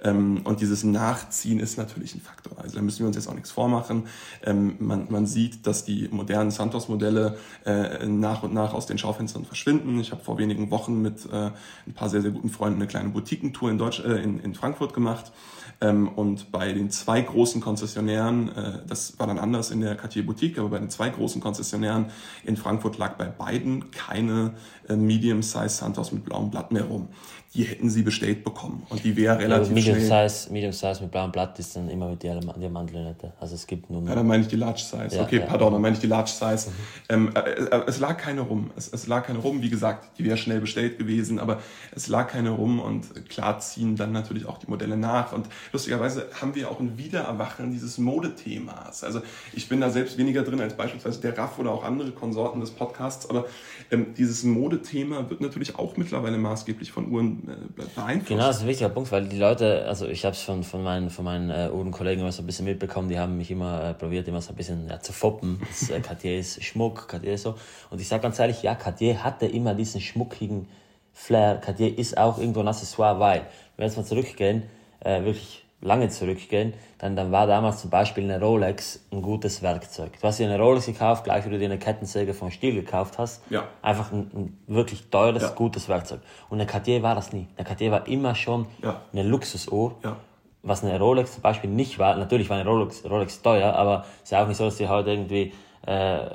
Ähm, 0.03 0.41
und 0.45 0.61
dieses 0.61 0.85
Nachziehen 0.85 1.61
ist 1.61 1.79
natürlich 1.79 2.15
ein 2.15 2.21
Faktor. 2.21 2.59
Also 2.59 2.77
da 2.77 2.83
müssen 2.83 3.01
wir 3.01 3.07
uns 3.07 3.17
jetzt 3.17 3.29
auch 3.29 3.35
nichts 3.35 3.51
vormachen. 3.51 4.05
Ähm, 4.45 4.77
man, 4.97 5.07
man 5.11 5.27
sieht, 5.27 5.67
dass 5.67 5.85
die 5.85 6.09
modernen 6.11 6.51
Santos-Modelle 6.51 7.39
äh, 7.65 8.07
nach 8.07 8.43
und 8.43 8.55
nach 8.55 8.73
aus 8.75 8.87
den 8.87 8.99
Schaufenstern 8.99 9.45
verschwinden. 9.45 10.01
Ich 10.01 10.13
habe 10.13 10.23
vor 10.23 10.39
wenigen 10.39 10.71
Wochen 10.71 11.03
mit 11.03 11.27
äh, 11.27 11.51
ein 11.87 11.95
paar 11.95 12.09
sehr, 12.09 12.23
sehr 12.23 12.31
guten 12.31 12.49
Freunden 12.49 12.81
eine 12.81 12.89
kleine 12.89 13.11
Boutiquentour 13.11 13.71
in, 13.71 13.81
äh, 13.81 14.23
in, 14.23 14.41
in 14.41 14.55
Frankfurt 14.55 14.95
gemacht. 14.95 15.33
Ähm, 15.81 16.09
und 16.09 16.51
bei 16.53 16.73
den 16.73 16.91
zwei 16.91 17.21
großen 17.21 17.61
Konzessionären, 17.61 18.49
äh, 18.57 18.79
das 18.87 19.19
war 19.19 19.27
dann 19.27 19.39
anders 19.39 19.71
in 19.71 19.81
der 19.81 19.95
Cartier 19.95 20.25
Boutique, 20.25 20.59
aber 20.59 20.71
bei 20.71 20.79
den 20.79 20.89
zwei 20.89 21.11
großen 21.11 21.41
Konzessionären 21.41 22.07
in 22.45 22.57
Frankfurt 22.57 22.97
lag 22.97 23.17
bei 23.17 23.27
beiden 23.27 23.91
keine 23.91 24.55
äh, 24.89 24.97
Medium-Size 24.97 25.69
Santos 25.69 26.13
mit 26.13 26.25
blauem 26.25 26.51
Blatt 26.51 26.73
mehr 26.73 26.85
rum 26.85 27.09
die 27.57 27.65
hätten 27.65 27.89
sie 27.89 28.03
bestellt 28.03 28.45
bekommen. 28.45 28.83
Und 28.91 29.03
die 29.03 29.17
wäre 29.17 29.39
relativ 29.39 29.69
ja, 29.69 29.75
Medium 29.75 29.97
schnell. 29.97 30.29
Size, 30.29 30.53
Medium 30.53 30.73
Size 30.73 30.99
mit 31.01 31.11
blauem 31.11 31.33
Blatt 31.33 31.59
ist 31.59 31.75
dann 31.75 31.89
immer 31.89 32.11
mit 32.11 32.23
Diamantlünette. 32.23 33.33
Also 33.41 33.55
es 33.55 33.67
gibt 33.67 33.89
nur. 33.89 34.03
Ja, 34.03 34.15
dann 34.15 34.27
meine 34.27 34.43
ich 34.43 34.49
die 34.49 34.57
Large 34.57 34.81
Size. 34.81 35.17
Ja, 35.17 35.23
okay, 35.23 35.39
ja. 35.39 35.47
pardon, 35.47 35.73
dann 35.73 35.81
meine 35.81 35.95
ich 35.95 36.01
die 36.01 36.07
Large 36.07 36.31
Size. 36.31 36.69
Mhm. 36.69 36.73
Ähm, 37.09 37.31
äh, 37.35 37.41
äh, 37.41 37.83
es 37.87 37.99
lag 37.99 38.19
keine 38.19 38.43
rum. 38.43 38.71
Es, 38.77 38.93
es, 38.93 39.07
lag 39.07 39.27
keine 39.27 39.39
rum. 39.39 39.63
Wie 39.63 39.71
gesagt, 39.71 40.19
die 40.19 40.25
wäre 40.25 40.37
schnell 40.37 40.61
bestellt 40.61 40.99
gewesen, 40.99 41.39
aber 41.39 41.61
es 41.93 42.09
lag 42.09 42.29
keine 42.29 42.51
rum 42.51 42.79
und 42.79 43.29
klar 43.29 43.59
ziehen 43.59 43.97
dann 43.97 44.13
natürlich 44.13 44.47
auch 44.47 44.59
die 44.59 44.69
Modelle 44.69 44.99
nach. 44.99 45.33
Und 45.33 45.47
lustigerweise 45.73 46.29
haben 46.39 46.55
wir 46.55 46.71
auch 46.71 46.79
ein 46.81 46.99
Wiedererwachen 46.99 47.71
dieses 47.71 47.97
Modethemas. 47.97 49.03
Also 49.03 49.23
ich 49.55 49.69
bin 49.69 49.81
da 49.81 49.89
selbst 49.89 50.19
weniger 50.19 50.43
drin 50.43 50.61
als 50.61 50.75
beispielsweise 50.75 51.23
der 51.23 51.39
Raff 51.39 51.59
oder 51.59 51.71
auch 51.71 51.85
andere 51.85 52.11
Konsorten 52.11 52.61
des 52.61 52.71
Podcasts, 52.71 53.31
aber 53.31 53.47
ähm, 53.91 54.15
dieses 54.17 54.45
Modethema 54.45 55.31
wird 55.31 55.41
natürlich 55.41 55.79
auch 55.79 55.97
mittlerweile 55.97 56.37
maßgeblich 56.37 56.93
von 56.93 57.11
Uhren 57.11 57.46
beeinflusst. 57.47 58.29
Genau, 58.29 58.47
das 58.47 58.57
ist 58.57 58.63
ein 58.63 58.69
wichtiger 58.69 58.89
Punkt, 58.89 59.13
weil 59.13 59.27
die 59.29 59.39
Leute, 59.39 59.85
also 59.87 60.07
ich 60.07 60.25
habe 60.25 60.35
es 60.35 60.43
von, 60.43 60.63
von 60.65 60.83
meinen, 60.83 61.11
von 61.11 61.25
meinen 61.25 61.51
äh, 61.51 61.71
Uhrenkollegen 61.73 62.21
immer 62.21 62.33
so 62.33 62.43
ein 62.43 62.47
bisschen 62.47 62.65
mitbekommen, 62.65 63.09
die 63.09 63.19
haben 63.19 63.37
mich 63.37 63.51
immer 63.51 63.91
äh, 63.91 63.95
probiert, 63.95 64.27
immer 64.29 64.41
so 64.41 64.51
ein 64.51 64.57
bisschen 64.57 64.89
ja, 64.89 65.01
zu 65.01 65.13
foppen. 65.13 65.61
Das, 65.69 65.91
äh, 65.91 66.01
Cartier 66.01 66.39
ist 66.39 66.63
Schmuck, 66.65 67.09
Cartier 67.09 67.35
ist 67.35 67.43
so. 67.43 67.55
Und 67.91 68.01
ich 68.01 68.09
sage 68.09 68.23
ganz 68.23 68.39
ehrlich, 68.39 68.63
ja, 68.63 68.75
Cartier 68.75 69.23
hatte 69.23 69.47
immer 69.47 69.75
diesen 69.75 70.01
schmuckigen 70.01 70.69
Flair. 71.13 71.57
Cartier 71.57 71.97
ist 71.99 72.17
auch 72.17 72.39
irgendwo 72.39 72.61
ein 72.61 72.69
Accessoire, 72.69 73.21
weil, 73.21 73.41
wenn 73.77 73.85
wir 73.85 73.87
jetzt 73.87 73.97
mal 73.97 74.05
zurückgehen, 74.05 74.63
äh, 75.01 75.23
wirklich 75.25 75.66
lange 75.81 76.09
zurückgehen, 76.09 76.75
dann, 76.99 77.17
dann 77.17 77.33
war 77.33 77.47
damals 77.47 77.81
zum 77.83 77.91
Beispiel 77.91 78.25
eine 78.25 78.41
Rolex 78.41 79.07
ein 79.13 79.23
gutes 79.23 79.63
Werkzeug. 79.63 80.13
Du 80.21 80.27
hast 80.27 80.39
dir 80.39 80.47
eine 80.47 80.59
Rolex 80.59 80.87
gekauft, 80.87 81.25
gleich 81.25 81.45
wie 81.45 81.51
du 81.51 81.59
dir 81.59 81.67
eine 81.67 81.79
Kettensäge 81.79 82.35
vom 82.35 82.51
Stiel 82.51 82.75
gekauft 82.75 83.19
hast. 83.19 83.43
Ja. 83.51 83.69
Einfach 83.83 84.11
ein, 84.11 84.31
ein 84.35 84.59
wirklich 84.67 85.11
teures, 85.11 85.43
ja. 85.43 85.49
gutes 85.51 85.89
Werkzeug. 85.89 86.21
Und 86.49 86.59
eine 86.61 86.67
Cartier 86.67 87.03
war 87.03 87.15
das 87.15 87.33
nie. 87.33 87.47
Eine 87.57 87.67
Cartier 87.67 87.91
war 87.91 88.07
immer 88.07 88.35
schon 88.35 88.67
ja. 88.83 89.03
eine 89.13 89.23
Luxusuhr. 89.23 89.97
Ja. 90.03 90.17
Was 90.63 90.83
eine 90.83 90.99
Rolex 90.99 91.35
zum 91.35 91.43
Beispiel 91.43 91.71
nicht 91.71 91.99
war. 91.99 92.17
Natürlich 92.17 92.51
war 92.51 92.59
eine 92.59 92.69
Rolex, 92.69 93.05
Rolex 93.05 93.41
teuer, 93.43 93.75
aber 93.75 94.05
es 94.17 94.25
ist 94.25 94.31
ja 94.33 94.43
auch 94.43 94.49
nicht 94.49 94.57
so, 94.57 94.65
dass 94.65 94.79
du 94.79 94.89
heute 94.89 95.11
irgendwie 95.11 95.53
äh, 95.87 96.27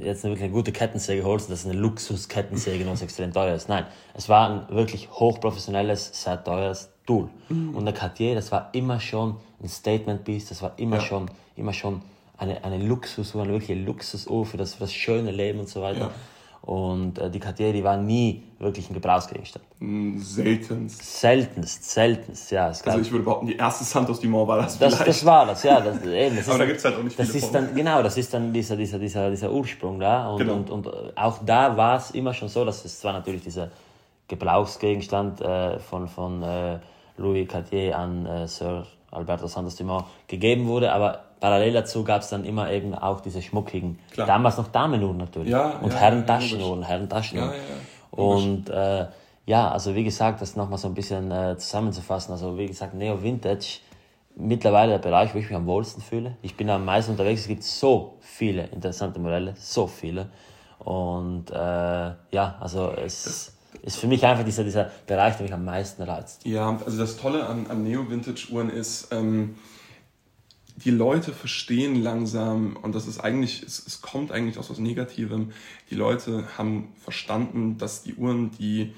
jetzt 0.00 0.24
eine 0.24 0.34
wirklich 0.34 0.44
eine 0.44 0.52
gute 0.52 0.72
Kettensäge 0.72 1.24
holst 1.24 1.48
und 1.48 1.52
das 1.52 1.60
ist 1.60 1.70
eine 1.70 1.78
Luxus-Kettensäge, 1.78 2.86
was 2.86 3.00
extrem 3.00 3.32
teuer 3.32 3.54
ist. 3.54 3.68
Nein, 3.68 3.86
es 4.12 4.28
war 4.28 4.50
ein 4.50 4.76
wirklich 4.76 5.10
hochprofessionelles, 5.10 6.22
sehr 6.22 6.44
teures 6.44 6.92
Tool. 7.10 7.28
Mhm. 7.48 7.74
Und 7.74 7.84
der 7.84 7.94
Cartier, 7.94 8.36
das 8.36 8.52
war 8.52 8.68
immer 8.72 9.00
schon 9.00 9.34
ein 9.60 9.68
Statement-Piece, 9.68 10.50
das 10.50 10.62
war 10.62 10.74
immer 10.76 10.96
ja. 10.96 11.02
schon, 11.02 11.30
immer 11.56 11.72
schon 11.72 12.02
eine, 12.38 12.62
eine 12.62 12.78
Luxusuhr, 12.78 13.42
eine 13.42 13.52
wirkliche 13.52 13.74
Luxusuhr 13.74 14.46
für 14.46 14.56
das, 14.56 14.74
für 14.74 14.80
das 14.80 14.94
schöne 14.94 15.32
Leben 15.32 15.58
und 15.58 15.68
so 15.68 15.82
weiter. 15.82 16.00
Ja. 16.00 16.10
Und 16.62 17.18
äh, 17.18 17.30
die 17.30 17.40
Cartier, 17.40 17.72
die 17.72 17.82
war 17.82 17.96
nie 17.96 18.44
wirklich 18.60 18.88
ein 18.88 18.94
Gebrauchsgegenstand. 18.94 19.64
Mm, 19.80 20.18
seltenst. 20.18 21.20
Seltenst, 21.20 21.90
seltenst, 21.90 22.50
ja. 22.52 22.68
Es 22.68 22.86
also 22.86 23.00
ich 23.00 23.10
würde 23.10 23.24
behaupten, 23.24 23.48
die 23.48 23.56
erste 23.56 23.82
Santos 23.82 24.20
Dumont 24.20 24.46
war 24.46 24.58
das 24.58 24.78
das, 24.78 24.98
das 24.98 25.24
war 25.24 25.46
das, 25.46 25.64
ja. 25.64 25.80
Das, 25.80 26.00
eben, 26.04 26.36
das 26.36 26.48
Aber 26.48 26.58
da 26.58 26.66
gibt 26.66 26.78
es 26.78 26.84
halt 26.84 26.96
auch 26.96 27.02
nicht 27.02 27.18
das 27.18 27.30
ist 27.30 27.50
dann, 27.52 27.74
Genau, 27.74 28.02
das 28.04 28.16
ist 28.18 28.32
dann 28.32 28.52
dieser, 28.52 28.76
dieser, 28.76 29.00
dieser, 29.00 29.30
dieser 29.30 29.50
Ursprung 29.50 29.98
da. 29.98 30.28
Und, 30.28 30.38
genau. 30.38 30.54
und, 30.54 30.70
und 30.70 30.86
äh, 30.86 30.90
auch 31.16 31.38
da 31.44 31.76
war 31.76 31.96
es 31.96 32.12
immer 32.12 32.34
schon 32.34 32.48
so, 32.48 32.64
dass 32.64 32.84
es 32.84 33.00
zwar 33.00 33.14
natürlich 33.14 33.42
dieser 33.42 33.70
Gebrauchsgegenstand 34.28 35.40
äh, 35.40 35.80
von, 35.80 36.06
von 36.08 36.42
äh, 36.42 36.78
Louis 37.16 37.46
Cartier 37.46 37.98
an 37.98 38.26
äh, 38.26 38.46
Sir 38.46 38.86
Alberto 39.10 39.46
Santos 39.46 39.76
Dumont 39.76 40.04
gegeben 40.28 40.66
wurde, 40.66 40.92
aber 40.92 41.24
parallel 41.40 41.72
dazu 41.72 42.04
gab 42.04 42.22
es 42.22 42.28
dann 42.28 42.44
immer 42.44 42.70
eben 42.70 42.94
auch 42.94 43.20
diese 43.20 43.42
schmuckigen, 43.42 43.98
Klar. 44.12 44.26
damals 44.26 44.56
noch 44.56 44.68
Damenuhren 44.68 45.16
natürlich 45.16 45.50
ja, 45.50 45.78
und 45.80 45.92
ja, 45.92 45.98
Herrentaschenuhren, 45.98 46.82
Herrentaschenuhren. 46.82 47.50
Ja, 47.50 47.56
ja, 47.56 48.24
und 48.24 48.70
äh, 48.70 49.06
ja, 49.46 49.70
also 49.70 49.94
wie 49.94 50.04
gesagt, 50.04 50.40
das 50.42 50.54
nochmal 50.54 50.78
so 50.78 50.86
ein 50.86 50.94
bisschen 50.94 51.30
äh, 51.30 51.56
zusammenzufassen, 51.58 52.32
also 52.32 52.56
wie 52.56 52.66
gesagt, 52.66 52.94
Neo 52.94 53.22
Vintage, 53.22 53.80
mittlerweile 54.36 54.92
der 54.92 54.98
Bereich, 54.98 55.34
wo 55.34 55.38
ich 55.38 55.48
mich 55.48 55.56
am 55.56 55.66
wohlsten 55.66 56.02
fühle. 56.02 56.36
Ich 56.42 56.56
bin 56.56 56.70
am 56.70 56.84
meisten 56.84 57.12
unterwegs, 57.12 57.42
es 57.42 57.48
gibt 57.48 57.64
so 57.64 58.16
viele 58.20 58.66
interessante 58.66 59.18
Modelle, 59.18 59.54
so 59.56 59.86
viele. 59.86 60.28
Und 60.78 61.50
äh, 61.50 61.54
ja, 61.54 62.56
also 62.60 62.92
es... 62.92 63.24
Das 63.24 63.59
ist 63.82 63.96
für 63.96 64.06
mich 64.06 64.24
einfach 64.24 64.44
dieser, 64.44 64.64
dieser 64.64 64.90
Bereich, 65.06 65.36
der 65.36 65.44
mich 65.44 65.52
am 65.52 65.64
meisten 65.64 66.02
reizt. 66.02 66.44
Ja, 66.44 66.78
also 66.84 66.98
das 66.98 67.16
Tolle 67.16 67.46
an, 67.46 67.66
an 67.66 67.82
Neo-Vintage-Uhren 67.82 68.70
ist, 68.70 69.08
ähm, 69.10 69.56
die 70.76 70.90
Leute 70.90 71.32
verstehen 71.32 72.02
langsam, 72.02 72.76
und 72.76 72.94
das 72.94 73.06
ist 73.06 73.20
eigentlich, 73.20 73.62
es, 73.62 73.86
es 73.86 74.00
kommt 74.00 74.32
eigentlich 74.32 74.58
aus 74.58 74.70
was 74.70 74.78
Negativem, 74.78 75.52
die 75.90 75.94
Leute 75.94 76.46
haben 76.56 76.92
verstanden, 76.98 77.78
dass 77.78 78.02
die 78.02 78.14
Uhren, 78.14 78.50
die 78.52 78.94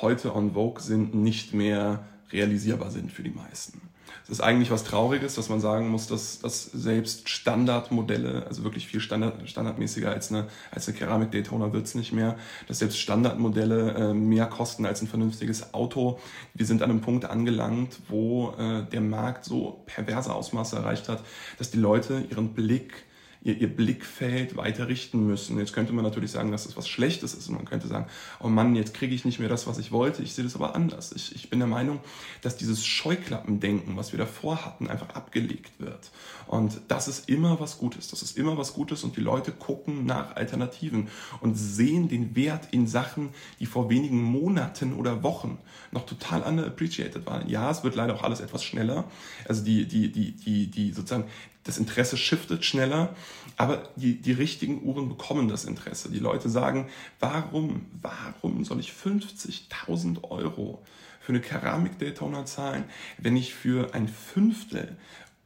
heute 0.00 0.34
on 0.34 0.54
Vogue 0.54 0.82
sind, 0.82 1.14
nicht 1.14 1.54
mehr 1.54 2.04
realisierbar 2.32 2.90
sind 2.90 3.12
für 3.12 3.22
die 3.22 3.30
meisten. 3.30 3.80
Es 4.24 4.30
ist 4.30 4.40
eigentlich 4.40 4.70
was 4.70 4.84
Trauriges, 4.84 5.34
dass 5.34 5.48
man 5.48 5.60
sagen 5.60 5.88
muss, 5.88 6.06
dass, 6.06 6.40
dass 6.40 6.64
selbst 6.64 7.28
Standardmodelle, 7.28 8.46
also 8.46 8.64
wirklich 8.64 8.86
viel 8.86 9.00
Standard, 9.00 9.48
standardmäßiger 9.48 10.10
als 10.10 10.30
eine, 10.30 10.46
als 10.70 10.88
eine 10.88 10.96
Keramik 10.96 11.30
Daytona 11.32 11.72
wird's 11.72 11.94
nicht 11.94 12.12
mehr, 12.12 12.36
dass 12.68 12.78
selbst 12.78 12.98
Standardmodelle 12.98 13.94
äh, 13.94 14.14
mehr 14.14 14.46
kosten 14.46 14.86
als 14.86 15.02
ein 15.02 15.08
vernünftiges 15.08 15.74
Auto. 15.74 16.18
Wir 16.54 16.66
sind 16.66 16.82
an 16.82 16.90
einem 16.90 17.00
Punkt 17.00 17.24
angelangt, 17.24 17.98
wo 18.08 18.54
äh, 18.58 18.82
der 18.90 19.00
Markt 19.00 19.44
so 19.44 19.82
perverse 19.86 20.32
Ausmaße 20.32 20.76
erreicht 20.76 21.08
hat, 21.08 21.22
dass 21.58 21.70
die 21.70 21.78
Leute 21.78 22.24
ihren 22.30 22.54
Blick 22.54 23.04
ihr, 23.42 23.56
ihr 23.56 23.74
Blickfeld 23.74 24.56
weiter 24.56 24.88
richten 24.88 25.26
müssen. 25.26 25.58
Jetzt 25.58 25.72
könnte 25.72 25.92
man 25.92 26.04
natürlich 26.04 26.30
sagen, 26.30 26.52
dass 26.52 26.64
das 26.64 26.76
was 26.76 26.88
Schlechtes 26.88 27.34
ist 27.34 27.48
und 27.48 27.54
man 27.54 27.64
könnte 27.64 27.88
sagen, 27.88 28.06
oh 28.40 28.48
Mann, 28.48 28.76
jetzt 28.76 28.94
kriege 28.94 29.14
ich 29.14 29.24
nicht 29.24 29.40
mehr 29.40 29.48
das, 29.48 29.66
was 29.66 29.78
ich 29.78 29.92
wollte. 29.92 30.22
Ich 30.22 30.34
sehe 30.34 30.44
das 30.44 30.54
aber 30.54 30.74
anders. 30.74 31.12
Ich, 31.12 31.34
ich 31.34 31.48
bin 31.48 31.58
der 31.58 31.68
Meinung, 31.68 32.00
dass 32.42 32.56
dieses 32.56 32.84
Scheuklappendenken, 32.84 33.96
was 33.96 34.12
wir 34.12 34.18
davor 34.18 34.64
hatten, 34.64 34.88
einfach 34.88 35.10
abgelegt 35.10 35.72
wird. 35.78 36.10
Und 36.46 36.80
das 36.88 37.08
ist 37.08 37.28
immer 37.28 37.60
was 37.60 37.78
Gutes. 37.78 38.08
Das 38.08 38.22
ist 38.22 38.36
immer 38.36 38.58
was 38.58 38.74
Gutes 38.74 39.04
und 39.04 39.16
die 39.16 39.20
Leute 39.20 39.52
gucken 39.52 40.04
nach 40.04 40.36
Alternativen 40.36 41.08
und 41.40 41.54
sehen 41.54 42.08
den 42.08 42.36
Wert 42.36 42.68
in 42.72 42.86
Sachen, 42.86 43.30
die 43.58 43.66
vor 43.66 43.88
wenigen 43.88 44.22
Monaten 44.22 44.92
oder 44.92 45.22
Wochen 45.22 45.58
noch 45.92 46.04
total 46.06 46.42
underappreciated 46.42 47.24
waren. 47.26 47.48
Ja, 47.48 47.70
es 47.70 47.84
wird 47.84 47.94
leider 47.94 48.14
auch 48.14 48.22
alles 48.22 48.40
etwas 48.40 48.64
schneller. 48.64 49.04
Also 49.48 49.64
die, 49.64 49.86
die, 49.86 50.12
die, 50.12 50.32
die, 50.32 50.66
die 50.66 50.92
sozusagen 50.92 51.24
das 51.64 51.78
Interesse 51.78 52.16
shiftet 52.16 52.64
schneller, 52.64 53.14
aber 53.56 53.90
die, 53.96 54.20
die 54.20 54.32
richtigen 54.32 54.82
Uhren 54.82 55.08
bekommen 55.08 55.48
das 55.48 55.64
Interesse. 55.64 56.10
Die 56.10 56.18
Leute 56.18 56.48
sagen, 56.48 56.88
warum, 57.18 57.86
warum 58.00 58.64
soll 58.64 58.80
ich 58.80 58.92
50.000 58.92 60.24
Euro 60.24 60.82
für 61.20 61.32
eine 61.32 61.40
Keramik 61.40 61.98
Daytona 61.98 62.46
zahlen, 62.46 62.84
wenn 63.18 63.36
ich 63.36 63.54
für 63.54 63.94
ein 63.94 64.08
Fünftel 64.08 64.96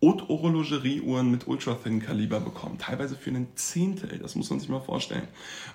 Haute 0.04 0.28
Horlogerie-Uhren 0.28 1.30
mit 1.30 1.46
Ultra-Thin-Kaliber 1.46 2.38
bekommen, 2.40 2.76
teilweise 2.76 3.16
für 3.16 3.30
einen 3.30 3.48
Zehntel, 3.54 4.18
das 4.18 4.34
muss 4.34 4.50
man 4.50 4.60
sich 4.60 4.68
mal 4.68 4.80
vorstellen. 4.80 5.26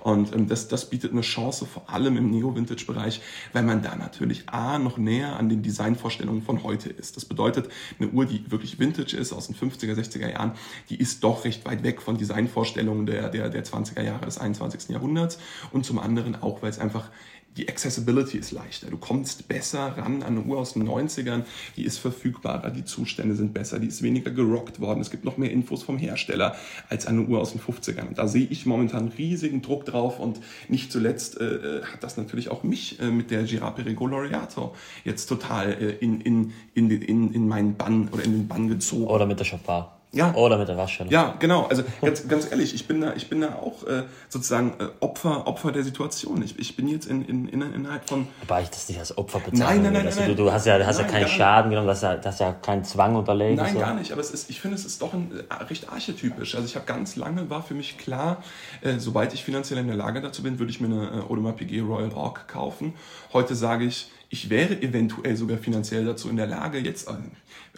Und 0.02 0.36
ähm, 0.36 0.48
das, 0.48 0.68
das 0.68 0.88
bietet 0.88 1.12
eine 1.14 1.22
Chance, 1.22 1.66
vor 1.66 1.90
allem 1.90 2.16
im 2.16 2.30
Neo-Vintage-Bereich, 2.30 3.22
weil 3.54 3.64
man 3.64 3.82
da 3.82 3.96
natürlich 3.96 4.48
A, 4.48 4.78
noch 4.78 4.98
näher 4.98 5.36
an 5.38 5.50
den 5.50 5.64
Designvorstellungen 5.64 6.44
von 6.44 6.62
heute 6.62 6.90
ist. 6.90 7.16
Das 7.16 7.26
bedeutet, 7.26 7.70
eine 8.00 8.10
Uhr, 8.10 8.26
die 8.26 8.52
wirklich 8.52 8.78
Vintage 8.78 9.18
ist, 9.18 9.34
aus 9.34 9.48
den 9.48 9.56
50er, 9.56 9.96
60er 9.96 10.32
Jahren, 10.32 10.52
die 10.90 10.98
ist 10.98 11.24
doch 11.24 11.44
recht 11.44 11.66
weit 11.66 11.82
weg 11.82 12.00
von 12.00 12.20
Designvorstellungen 12.20 13.08
der, 13.08 13.30
der, 13.30 13.50
der 13.50 13.66
20er 13.66 14.04
Jahre 14.04 14.26
des 14.26 14.38
21. 14.38 14.90
Jahrhunderts 14.90 15.40
und 15.72 15.88
zum 15.88 15.98
anderen 15.98 16.40
auch, 16.40 16.62
weil 16.62 16.70
es 16.70 16.78
einfach 16.78 17.10
die 17.58 17.68
Accessibility 17.68 18.38
ist 18.38 18.52
leichter. 18.52 18.90
Du 18.90 18.98
kommst 18.98 19.48
besser 19.48 19.98
ran 19.98 20.24
an 20.24 20.38
eine 20.38 20.42
Uhr 20.42 20.58
aus 20.58 20.74
den 20.74 20.88
90ern, 20.88 21.44
die 21.76 21.84
ist 21.84 21.98
verfügbarer, 21.98 22.70
die 22.70 22.86
Zustände 22.86 23.36
sind 23.36 23.54
besser, 23.54 23.80
die 23.80 23.88
ist 23.88 24.02
weniger 24.02 24.32
gerockt 24.32 24.80
worden, 24.80 25.02
es 25.02 25.12
gibt 25.12 25.26
noch 25.26 25.38
mehr 25.38 25.52
Infos 25.52 25.84
vom 25.84 25.98
Hersteller 25.98 26.56
als 26.90 27.06
eine 27.06 27.22
Uhr 27.22 27.40
aus 27.40 27.52
den 27.52 27.62
50ern. 27.62 28.14
Da 28.16 28.28
sehe 28.28 28.48
ich 28.50 28.66
momentan 28.66 29.10
riesigen 29.10 29.62
Druck 29.62 29.86
drauf 29.86 30.20
und 30.20 30.40
nicht 30.68 30.92
zuletzt 30.92 31.40
äh, 31.40 31.82
hat 31.84 32.04
das 32.04 32.18
natürlich 32.18 32.50
auch 32.50 32.64
mich 32.64 33.00
äh, 33.00 33.12
mit 33.12 33.32
der 33.32 33.44
Girard-Perregaux 33.44 34.10
Laureato 34.10 34.76
jetzt 35.04 35.28
total 35.28 35.72
äh, 35.74 35.92
in, 36.00 36.22
in, 36.22 36.54
in, 36.74 36.90
in, 36.90 37.34
in 37.34 37.48
meinen 37.48 37.76
Bann 37.76 38.10
oder 38.10 38.24
in 38.24 38.32
den 38.32 38.48
Bann 38.48 38.68
gezogen. 38.68 39.08
Oder 39.08 39.26
mit 39.26 39.40
der 39.40 39.48
Chopard. 39.48 39.99
Ja. 40.12 40.34
Oder 40.34 40.58
mit 40.58 40.68
der 40.68 40.76
Waschschelle. 40.76 41.12
Ja, 41.12 41.36
genau. 41.38 41.68
Also 41.68 41.84
ganz, 42.02 42.28
ganz 42.28 42.50
ehrlich, 42.50 42.74
ich 42.74 42.88
bin 42.88 43.00
da, 43.00 43.14
ich 43.14 43.30
bin 43.30 43.42
da 43.42 43.54
auch 43.54 43.86
äh, 43.86 44.04
sozusagen 44.28 44.74
äh, 44.80 44.88
Opfer, 45.02 45.46
Opfer 45.46 45.72
der 45.72 45.84
Situation. 45.84 46.42
Ich, 46.42 46.58
ich 46.58 46.76
bin 46.76 46.88
jetzt 46.88 47.06
in, 47.06 47.24
in, 47.26 47.48
in, 47.48 47.62
innerhalb 47.62 48.10
von. 48.10 48.28
Wobei 48.42 48.64
ich 48.64 48.70
das 48.70 48.90
nicht 48.90 49.00
als 49.00 49.16
Opfer 49.16 49.40
bezeichne. 49.40 49.66
Nein, 49.66 49.84
nein, 49.84 49.94
nein, 49.94 50.06
also, 50.08 50.22
nein, 50.22 50.30
du, 50.30 50.36
du 50.36 50.52
hast 50.52 50.66
ja, 50.66 50.84
hast 50.84 50.98
nein, 50.98 51.06
ja 51.06 51.12
keinen 51.12 51.28
Schaden 51.28 51.70
genommen, 51.70 51.88
das 51.88 52.02
hast 52.02 52.24
ja, 52.24 52.30
hast 52.32 52.40
ja 52.40 52.54
keinen 52.54 52.84
Zwang 52.84 53.16
unterlegt. 53.16 53.58
Nein, 53.58 53.74
so. 53.74 53.80
gar 53.80 53.94
nicht. 53.94 54.12
Aber 54.12 54.22
es 54.22 54.32
ist, 54.32 54.50
ich 54.50 54.60
finde, 54.60 54.78
es 54.78 54.86
ist 54.86 55.00
doch 55.00 55.14
ein, 55.14 55.32
äh, 55.48 55.64
recht 55.66 55.92
archetypisch. 55.92 56.56
Also 56.56 56.66
ich 56.66 56.76
habe 56.76 56.88
ganz 56.88 57.16
lange 57.16 57.48
war 57.52 57.62
für 57.62 57.76
mich 57.76 58.00
klar, 58.00 58.42
äh, 58.82 58.98
sobald 58.98 59.36
ich 59.36 59.44
finanziell 59.44 59.80
in 59.80 59.88
der 59.88 59.96
Lage 59.96 60.22
dazu 60.22 60.42
bin, 60.42 60.58
würde 60.58 60.72
ich 60.72 60.82
mir 60.82 60.88
eine 60.88 61.20
äh, 61.20 61.32
Audemars 61.32 61.56
Piguet 61.56 61.84
Royal 61.84 62.16
Hawk 62.16 62.48
kaufen. 62.48 62.94
Heute 63.32 63.54
sage 63.54 63.86
ich, 63.86 64.10
ich 64.30 64.50
wäre 64.50 64.82
eventuell 64.82 65.36
sogar 65.36 65.58
finanziell 65.58 66.06
dazu 66.06 66.30
in 66.30 66.38
der 66.38 66.48
Lage, 66.48 66.78
jetzt 66.78 67.08
äh, 67.08 67.14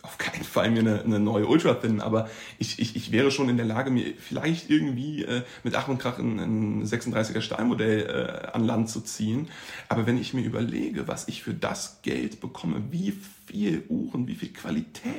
auf 0.02 0.18
keinen 0.18 0.43
Fall 0.43 0.72
mir 0.72 0.80
eine, 0.80 1.04
eine 1.04 1.20
neue 1.20 1.47
Ultra 1.47 1.76
Thin, 1.76 2.02
aber 2.02 2.30
ich, 2.60 2.80
ich, 2.80 2.95
ich 2.95 3.12
wäre 3.12 3.32
schon 3.32 3.49
in 3.49 3.58
der 3.58 3.66
Lage, 3.66 3.91
mir 3.91 4.14
vielleicht 4.20 4.70
irgendwie 4.70 5.24
äh, 5.24 5.43
mit 5.64 5.76
Ach 5.76 5.88
und 5.88 5.99
Krach 5.99 6.20
ein, 6.20 6.39
ein 6.39 6.86
36er 6.86 7.41
Stahlmodell 7.41 8.06
äh, 8.06 8.47
an 8.52 8.66
Land 8.66 8.89
zu 8.89 9.02
ziehen. 9.02 9.47
Aber 9.89 10.06
wenn 10.06 10.18
ich 10.18 10.34
mir 10.34 10.43
überlege, 10.43 11.08
was 11.08 11.28
ich 11.28 11.43
für 11.43 11.54
das 11.54 12.02
Geld 12.02 12.41
bekomme, 12.41 12.82
wie 12.89 13.14
viel 13.45 13.84
Uhren, 13.89 14.28
wie 14.28 14.36
viel 14.36 14.52
Qualität 14.52 15.14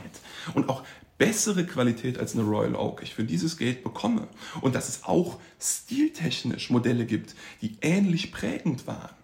und 0.55 0.69
auch 0.69 0.83
bessere 1.19 1.65
Qualität 1.65 2.19
als 2.19 2.35
eine 2.35 2.43
Royal 2.43 2.75
Oak 2.75 3.03
ich 3.03 3.15
für 3.15 3.25
dieses 3.25 3.57
Geld 3.57 3.85
bekomme 3.85 4.27
und 4.61 4.75
dass 4.75 4.89
es 4.89 5.05
auch 5.05 5.39
stiltechnisch 5.61 6.71
Modelle 6.71 7.07
gibt, 7.07 7.37
die 7.61 7.77
ähnlich 7.81 8.33
prägend 8.33 8.87
waren, 8.89 9.15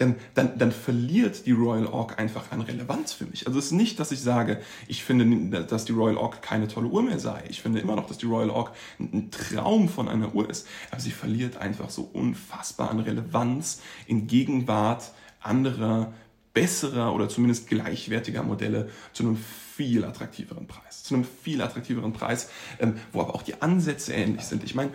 ähm, 0.00 0.16
dann, 0.34 0.58
dann 0.58 0.72
verliert 0.72 1.46
die 1.46 1.52
Royal 1.52 1.86
Oak 1.86 2.18
einfach 2.18 2.52
an 2.52 2.60
Relevanz 2.60 3.12
für 3.12 3.26
mich. 3.26 3.46
Also 3.46 3.58
es 3.58 3.66
ist 3.66 3.72
nicht, 3.72 3.98
dass 3.98 4.12
ich 4.12 4.20
sage, 4.20 4.60
ich 4.86 5.04
finde, 5.04 5.64
dass 5.64 5.84
die 5.84 5.92
Royal 5.92 6.16
Oak 6.16 6.42
keine 6.42 6.68
tolle 6.68 6.88
Uhr 6.88 7.02
mehr 7.02 7.18
sei. 7.18 7.42
Ich 7.48 7.62
finde 7.62 7.80
immer 7.80 7.96
noch, 7.96 8.06
dass 8.06 8.18
die 8.18 8.26
Royal 8.26 8.50
Oak 8.50 8.72
ein 9.00 9.30
Traum 9.30 9.88
von 9.88 10.08
einer 10.08 10.34
Uhr 10.34 10.48
ist. 10.48 10.66
Aber 10.90 11.00
sie 11.00 11.10
verliert 11.10 11.56
einfach 11.56 11.90
so 11.90 12.08
unfassbar 12.12 12.90
an 12.90 13.00
Relevanz 13.00 13.80
in 14.06 14.26
Gegenwart 14.26 15.12
anderer, 15.40 16.12
besserer 16.52 17.14
oder 17.14 17.28
zumindest 17.28 17.68
gleichwertiger 17.68 18.42
Modelle 18.42 18.90
zu 19.12 19.24
einem 19.24 19.36
viel 19.36 20.04
attraktiveren 20.04 20.66
Preis. 20.66 20.87
Zu 20.90 21.14
einem 21.14 21.24
viel 21.24 21.62
attraktiveren 21.62 22.12
Preis, 22.12 22.48
ähm, 22.80 22.96
wo 23.12 23.20
aber 23.20 23.34
auch 23.34 23.42
die 23.42 23.60
Ansätze 23.62 24.12
ähnlich 24.12 24.44
sind. 24.44 24.64
Ich 24.64 24.74
meine, 24.74 24.90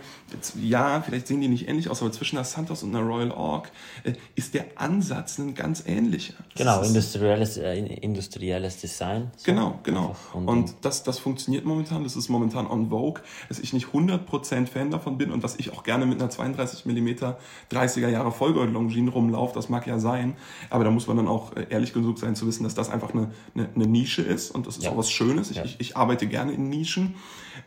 ja, 0.60 1.02
vielleicht 1.02 1.26
sehen 1.26 1.40
die 1.40 1.48
nicht 1.48 1.68
ähnlich 1.68 1.88
aus, 1.90 2.02
aber 2.02 2.12
zwischen 2.12 2.36
der 2.36 2.44
Santos 2.44 2.82
und 2.82 2.92
der 2.92 3.02
Royal 3.02 3.30
Orc 3.30 3.70
äh, 4.04 4.12
ist 4.34 4.54
der 4.54 4.66
Ansatz 4.76 5.38
ein 5.38 5.54
ganz 5.54 5.84
ähnlicher. 5.86 6.34
Genau, 6.56 6.82
industrielles, 6.82 7.56
äh, 7.56 7.78
industrielles 7.78 8.80
Design. 8.80 9.30
So. 9.36 9.44
Genau, 9.46 9.80
genau. 9.82 10.16
Und, 10.32 10.48
und 10.48 10.74
das, 10.82 11.02
das 11.02 11.18
funktioniert 11.18 11.64
momentan, 11.64 12.04
das 12.04 12.16
ist 12.16 12.28
momentan 12.28 12.66
on 12.66 12.90
vogue, 12.90 13.22
dass 13.48 13.58
ich 13.58 13.72
nicht 13.72 13.88
100% 13.88 14.66
Fan 14.66 14.90
davon 14.90 15.18
bin 15.18 15.32
und 15.32 15.42
dass 15.44 15.56
ich 15.56 15.72
auch 15.72 15.82
gerne 15.82 16.06
mit 16.06 16.20
einer 16.20 16.30
32 16.30 16.86
mm 16.86 17.08
30er 17.72 18.08
Jahre 18.08 18.32
Vollgold 18.32 18.72
Longines 18.72 19.14
rumlaufe, 19.14 19.54
das 19.54 19.68
mag 19.68 19.86
ja 19.86 19.98
sein, 19.98 20.36
aber 20.70 20.84
da 20.84 20.90
muss 20.90 21.06
man 21.06 21.16
dann 21.16 21.28
auch 21.28 21.54
äh, 21.56 21.66
ehrlich 21.70 21.92
genug 21.92 22.18
sein 22.18 22.36
zu 22.36 22.46
wissen, 22.46 22.64
dass 22.64 22.74
das 22.74 22.90
einfach 22.90 23.12
eine, 23.12 23.30
eine, 23.54 23.68
eine 23.74 23.86
Nische 23.86 24.22
ist 24.22 24.50
und 24.50 24.66
das 24.66 24.76
ist 24.76 24.84
ja. 24.84 24.90
auch 24.90 24.96
was 24.96 25.10
Schönes. 25.10 25.50
Ich, 25.50 25.56
ja. 25.56 25.64
ich, 25.64 25.80
ich, 25.80 25.93
arbeite 25.96 26.26
gerne 26.26 26.52
in 26.52 26.68
Nischen. 26.68 27.14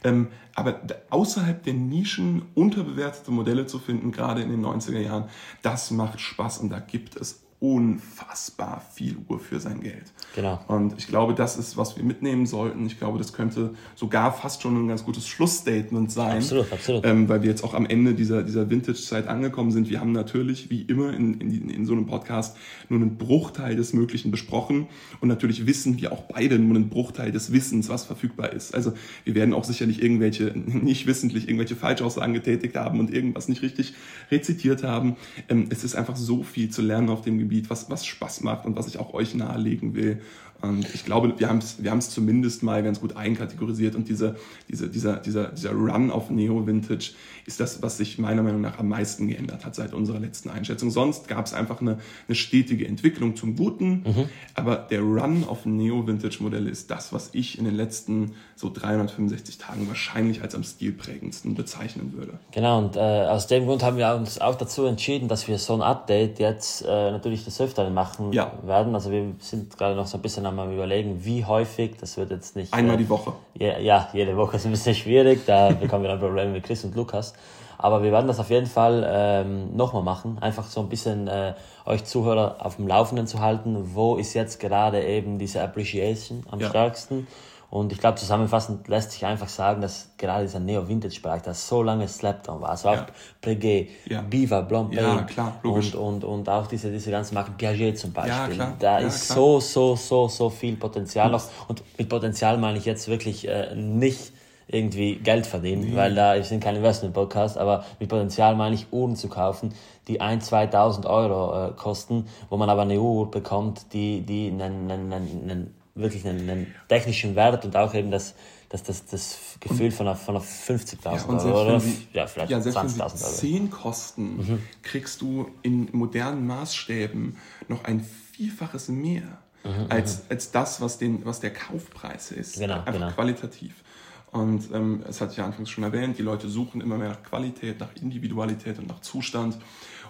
Ähm, 0.03 0.28
aber 0.55 0.82
außerhalb 1.09 1.63
der 1.63 1.73
Nischen 1.73 2.43
unterbewertete 2.55 3.32
Modelle 3.32 3.67
zu 3.67 3.80
finden, 3.80 4.11
gerade 4.11 4.41
in 4.41 4.49
den 4.49 4.65
90er 4.65 4.99
Jahren, 4.99 5.25
das 5.61 5.91
macht 5.91 6.19
Spaß 6.19 6.59
und 6.59 6.69
da 6.69 6.80
gibt 6.80 7.15
es 7.15 7.47
unfassbar 7.60 8.84
viel 8.93 9.18
Uhr 9.28 9.39
für 9.39 9.60
sein 9.60 9.82
Geld. 9.82 10.03
Genau. 10.36 10.64
Und 10.68 10.93
ich 10.99 11.08
glaube, 11.08 11.34
das 11.34 11.58
ist, 11.58 11.76
was 11.76 11.97
wir 11.97 12.03
mitnehmen 12.03 12.45
sollten. 12.45 12.86
Ich 12.86 12.99
glaube, 12.99 13.18
das 13.18 13.34
könnte 13.34 13.74
sogar 13.95 14.32
fast 14.32 14.62
schon 14.62 14.76
ein 14.78 14.88
ganz 14.88 15.03
gutes 15.03 15.28
Schlussstatement 15.28 16.12
sein. 16.12 16.38
Absolut, 16.38 16.72
absolut. 16.72 17.05
Ähm, 17.05 17.28
weil 17.30 17.41
wir 17.41 17.49
jetzt 17.49 17.64
auch 17.64 17.74
am 17.74 17.88
Ende 17.88 18.14
dieser, 18.14 18.43
dieser 18.43 18.70
Vintage-Zeit 18.70 19.28
angekommen 19.28 19.72
sind. 19.72 19.89
Wir 19.89 19.99
haben 19.99 20.12
natürlich, 20.12 20.70
wie 20.70 20.84
immer 20.84 21.12
in, 21.14 21.41
in, 21.41 21.70
in 21.72 21.86
so 21.88 21.93
einem 21.93 22.05
Podcast, 22.05 22.55
nur 22.89 23.01
einen 23.01 23.18
Bruchteil 23.18 23.76
des 23.76 23.91
Möglichen 23.91 24.30
besprochen. 24.30 24.86
Und 25.20 25.28
natürlich 25.28 25.66
wissen 25.66 25.97
wir 25.97 26.12
auch 26.12 26.26
beide 26.26 26.60
nur 26.60 26.76
einen 26.76 26.89
Bruchteil 26.89 27.32
des 27.32 27.51
Wissens, 27.51 27.89
was 27.89 28.05
verfügbar 28.05 28.53
ist. 28.53 28.76
Also 28.76 28.93
wir 29.24 29.34
werden 29.34 29.55
auch 29.55 29.64
sicherlich 29.64 30.03
irgendwelche, 30.03 30.53
nicht 30.66 31.08
wissentlich 31.08 31.47
irgendwelche 31.47 31.76
Falschaussagen 31.76 32.36
getätigt 32.36 32.76
haben 32.76 32.99
und 32.99 33.12
irgendwas 33.12 33.47
nicht 33.47 33.64
richtig 33.64 33.95
rezitiert 34.30 34.84
haben. 34.84 35.16
Ähm, 35.49 35.66
es 35.72 35.84
ist 35.84 35.95
einfach 35.95 36.16
so 36.16 36.43
viel 36.43 36.70
zu 36.70 36.84
lernen 36.84 37.10
auf 37.10 37.24
dem 37.24 37.39
Gebiet 37.39 37.47
Gebiet, 37.48 37.70
was, 37.70 37.89
was 37.89 38.06
Spaß 38.06 38.41
macht 38.41 38.66
und 38.66 38.76
was 38.76 38.88
ich 38.88 39.00
auch 39.00 39.14
euch 39.14 39.34
nahelegen 39.34 39.95
will. 39.95 40.22
Und 40.62 40.93
ich 40.93 41.05
glaube, 41.05 41.34
wir 41.38 41.49
haben 41.49 41.60
es 41.60 41.84
wir 41.84 41.99
zumindest 41.99 42.64
mal 42.64 42.84
ganz 42.84 42.99
gut 42.99 43.16
einkategorisiert 43.16 43.95
und 43.95 44.10
diese, 44.10 44.36
diese, 44.70 44.89
dieser, 44.89 45.18
dieser, 45.18 45.49
dieser 45.49 45.72
Run 45.72 46.10
auf 46.10 46.30
Neo-Vintage 46.30 47.12
ist 47.45 47.60
das, 47.60 47.82
was 47.82 47.97
sich 47.97 48.18
meiner 48.18 48.43
Meinung 48.43 48.62
nach 48.62 48.80
am 48.80 48.89
meisten 48.89 49.28
geändert 49.28 49.66
hat 49.66 49.76
seit 49.76 49.93
unserer 49.93 50.20
letzten 50.20 50.49
Einschätzung. 50.49 50.89
Sonst 50.89 51.28
gab 51.28 51.45
es 51.45 51.53
einfach 51.53 51.80
eine, 51.80 51.99
eine 52.28 52.36
stetige 52.36 52.88
Entwicklung 52.88 53.36
zum 53.36 53.55
Guten, 53.55 54.03
mhm. 54.05 54.30
aber 54.55 54.76
der 54.78 55.01
Run 55.01 55.43
auf 55.47 55.66
Neo-Vintage-Modelle 55.66 56.70
ist 56.70 56.89
das, 56.89 57.14
was 57.14 57.30
ich 57.34 57.58
in 57.58 57.66
den 57.66 57.76
letzten 57.76 58.34
so 58.55 58.72
365 58.74 59.60
Tagen 59.60 59.88
wahrscheinlich 59.88 60.41
als 60.41 60.55
am 60.55 60.64
stilprägendsten 60.64 61.55
bezeichnen 61.55 62.14
würde. 62.14 62.39
Genau, 62.51 62.80
und 62.80 62.95
äh, 62.95 62.99
aus 62.99 63.47
dem 63.47 63.66
Grund 63.66 63.84
haben 63.84 63.97
wir 63.97 64.16
uns 64.16 64.41
auch 64.41 64.55
dazu 64.55 64.86
entschieden, 64.86 65.28
dass 65.28 65.47
wir 65.47 65.58
so 65.60 65.74
ein 65.74 65.82
Update 65.82 66.39
jetzt 66.39 66.84
äh, 66.84 67.12
natürlich 67.12 67.45
des 67.45 67.62
Öfteren 67.62 67.93
machen 67.93 68.34
ja. 68.34 68.51
werden. 68.64 68.95
Also 68.95 69.12
wir 69.12 69.36
sind 69.39 69.78
gerade 69.78 69.95
noch 69.95 70.08
so 70.08 70.18
ein 70.18 70.22
bisschen 70.22 70.47
am 70.48 70.74
überlegen, 70.74 71.24
wie 71.24 71.45
häufig, 71.45 71.98
das 72.00 72.18
wird 72.18 72.32
jetzt 72.32 72.56
nicht... 72.56 72.74
Einmal 72.74 72.95
äh, 72.95 73.00
die 73.00 73.10
Woche. 73.10 73.34
Ja, 73.54 73.78
ja, 73.80 74.10
jede 74.14 74.36
Woche 74.38 74.58
ist 74.58 74.66
ein 74.66 74.72
bisschen 74.72 74.95
schwierig, 74.95 75.45
da 75.45 75.70
bekommen 75.82 76.04
wir 76.04 76.10
dann 76.10 76.20
Probleme 76.20 76.52
mit 76.52 76.64
Chris 76.64 76.84
und 76.84 76.95
Lukas. 76.95 77.34
Aber 77.78 78.02
wir 78.02 78.12
werden 78.12 78.28
das 78.28 78.39
auf 78.39 78.50
jeden 78.50 78.66
Fall 78.66 79.08
ähm, 79.08 79.76
nochmal 79.76 80.04
machen. 80.04 80.38
Einfach 80.41 80.66
so 80.66 80.82
ein 80.82 80.89
bisschen 80.89 81.28
äh, 81.28 81.54
euch 81.86 82.06
Zuhörer 82.06 82.58
auf 82.60 82.78
dem 82.78 82.88
Laufenden 82.88 83.28
zu 83.28 83.39
halten. 83.39 83.91
Wo 83.93 84.16
ist 84.16 84.34
jetzt 84.34 84.60
gerade 84.60 85.04
eben 85.04 85.38
diese 85.38 85.62
Appreciation 85.62 86.43
am 86.50 86.60
ja. 86.60 86.70
stärksten? 86.70 87.28
Und 87.70 87.91
ich 87.91 87.99
glaube, 87.99 88.18
zusammenfassend 88.18 88.88
lässt 88.88 89.11
sich 89.11 89.26
einfach 89.26 89.49
sagen, 89.49 89.82
dass 89.82 90.11
gerade 90.18 90.45
dieser 90.45 90.61
Neo-Vintage-Bereich, 90.61 91.41
das 91.41 91.68
so 91.68 91.84
lange 91.84 92.07
Slapdown 92.07 92.61
war, 92.61 92.70
also 92.70 92.89
auch 92.89 92.95
ja. 92.95 93.07
Breguet, 93.41 93.89
ja. 94.05 94.22
Beaver, 94.22 94.61
Blond 94.61 94.93
ja, 94.93 95.22
klar, 95.24 95.59
und, 95.63 95.93
und, 95.95 96.24
und 96.24 96.49
auch 96.49 96.68
diese, 96.68 96.89
diese 96.91 97.11
ganzen 97.11 97.36
Marken, 97.36 97.55
Piaget 97.57 97.99
zum 97.99 98.13
Beispiel. 98.13 98.57
Ja. 98.57 98.74
Da 98.80 98.99
ist 98.99 99.28
so, 99.28 99.59
so, 99.59 99.97
so, 99.97 100.30
so 100.30 100.49
viel 100.49 100.78
Potenzial 100.78 101.30
noch. 101.30 101.43
Und 101.68 101.84
mit 101.97 102.07
Potenzial 102.07 102.57
meine 102.57 102.78
ich 102.78 102.86
jetzt 102.86 103.09
wirklich 103.09 103.45
äh, 103.47 103.76
nicht 103.76 104.32
irgendwie 104.70 105.15
Geld 105.15 105.47
verdienen, 105.47 105.91
nee. 105.91 105.95
weil 105.95 106.13
da 106.13 106.36
ich 106.36 106.47
sind 106.47 106.61
kein 106.61 106.76
Investment-Podcast, 106.76 107.57
aber 107.57 107.86
mit 107.99 108.09
Potenzial 108.09 108.55
meine 108.55 108.76
ich 108.76 108.88
Uhren 108.91 109.15
zu 109.15 109.30
kaufen, 109.30 109.74
die 110.07 110.22
1.000, 110.22 110.72
2.000 110.72 111.05
Euro 111.05 111.67
äh, 111.67 111.71
kosten, 111.74 112.28
wo 112.50 112.58
man 112.58 112.70
aber 112.70 112.82
eine 112.82 113.00
Uhr 113.00 113.32
bekommt, 113.32 113.93
die, 113.93 114.21
die 114.21 114.47
einen, 114.47 114.92
einen, 114.92 115.13
einen, 115.13 115.74
wirklich 115.97 116.25
einen, 116.28 116.49
einen 116.49 116.75
technischen 116.87 117.36
Wert 117.36 117.65
und 117.65 117.75
auch 117.75 117.93
eben 117.93 118.11
das, 118.11 118.36
das, 118.69 118.83
das, 118.83 119.05
das 119.05 119.37
Gefühl 119.59 119.91
von 119.91 120.07
einer, 120.07 120.15
von 120.15 120.36
einer 120.36 120.43
50.000 120.43 120.97
ja, 121.03 121.45
Euro 121.45 121.61
oder 121.61 121.79
sie, 121.79 122.07
ja, 122.13 122.28
vielleicht 122.28 122.51
ja, 122.51 122.59
20.000 122.59 123.01
Euro. 123.01 123.09
10 123.15 123.69
kosten, 123.69 124.37
mhm. 124.37 124.63
kriegst 124.83 125.21
du 125.21 125.49
in 125.61 125.89
modernen 125.91 126.45
Maßstäben 126.47 127.37
noch 127.67 127.83
ein 127.86 128.05
Vielfaches 128.33 128.89
mehr 128.89 129.39
mhm, 129.63 129.87
als, 129.89 130.17
mhm. 130.17 130.24
als 130.29 130.51
das, 130.51 130.82
was, 130.82 130.97
den, 130.97 131.25
was 131.25 131.39
der 131.39 131.53
Kaufpreis 131.53 132.32
ist. 132.32 132.59
Genau, 132.59 132.75
Einfach 132.75 132.93
genau. 132.93 133.11
qualitativ. 133.11 133.83
Und 134.32 134.71
ähm, 134.74 135.03
es 135.07 135.21
hat 135.21 135.36
ja 135.37 135.45
anfangs 135.45 135.69
schon 135.69 135.83
erwähnt, 135.83 136.17
die 136.17 136.21
Leute 136.21 136.49
suchen 136.49 136.82
immer 136.82 136.97
mehr 136.97 137.09
nach 137.09 137.24
Qualität, 137.24 137.79
nach 137.79 137.89
Individualität 138.01 138.78
und 138.78 138.87
nach 138.87 138.99
Zustand. 138.99 139.57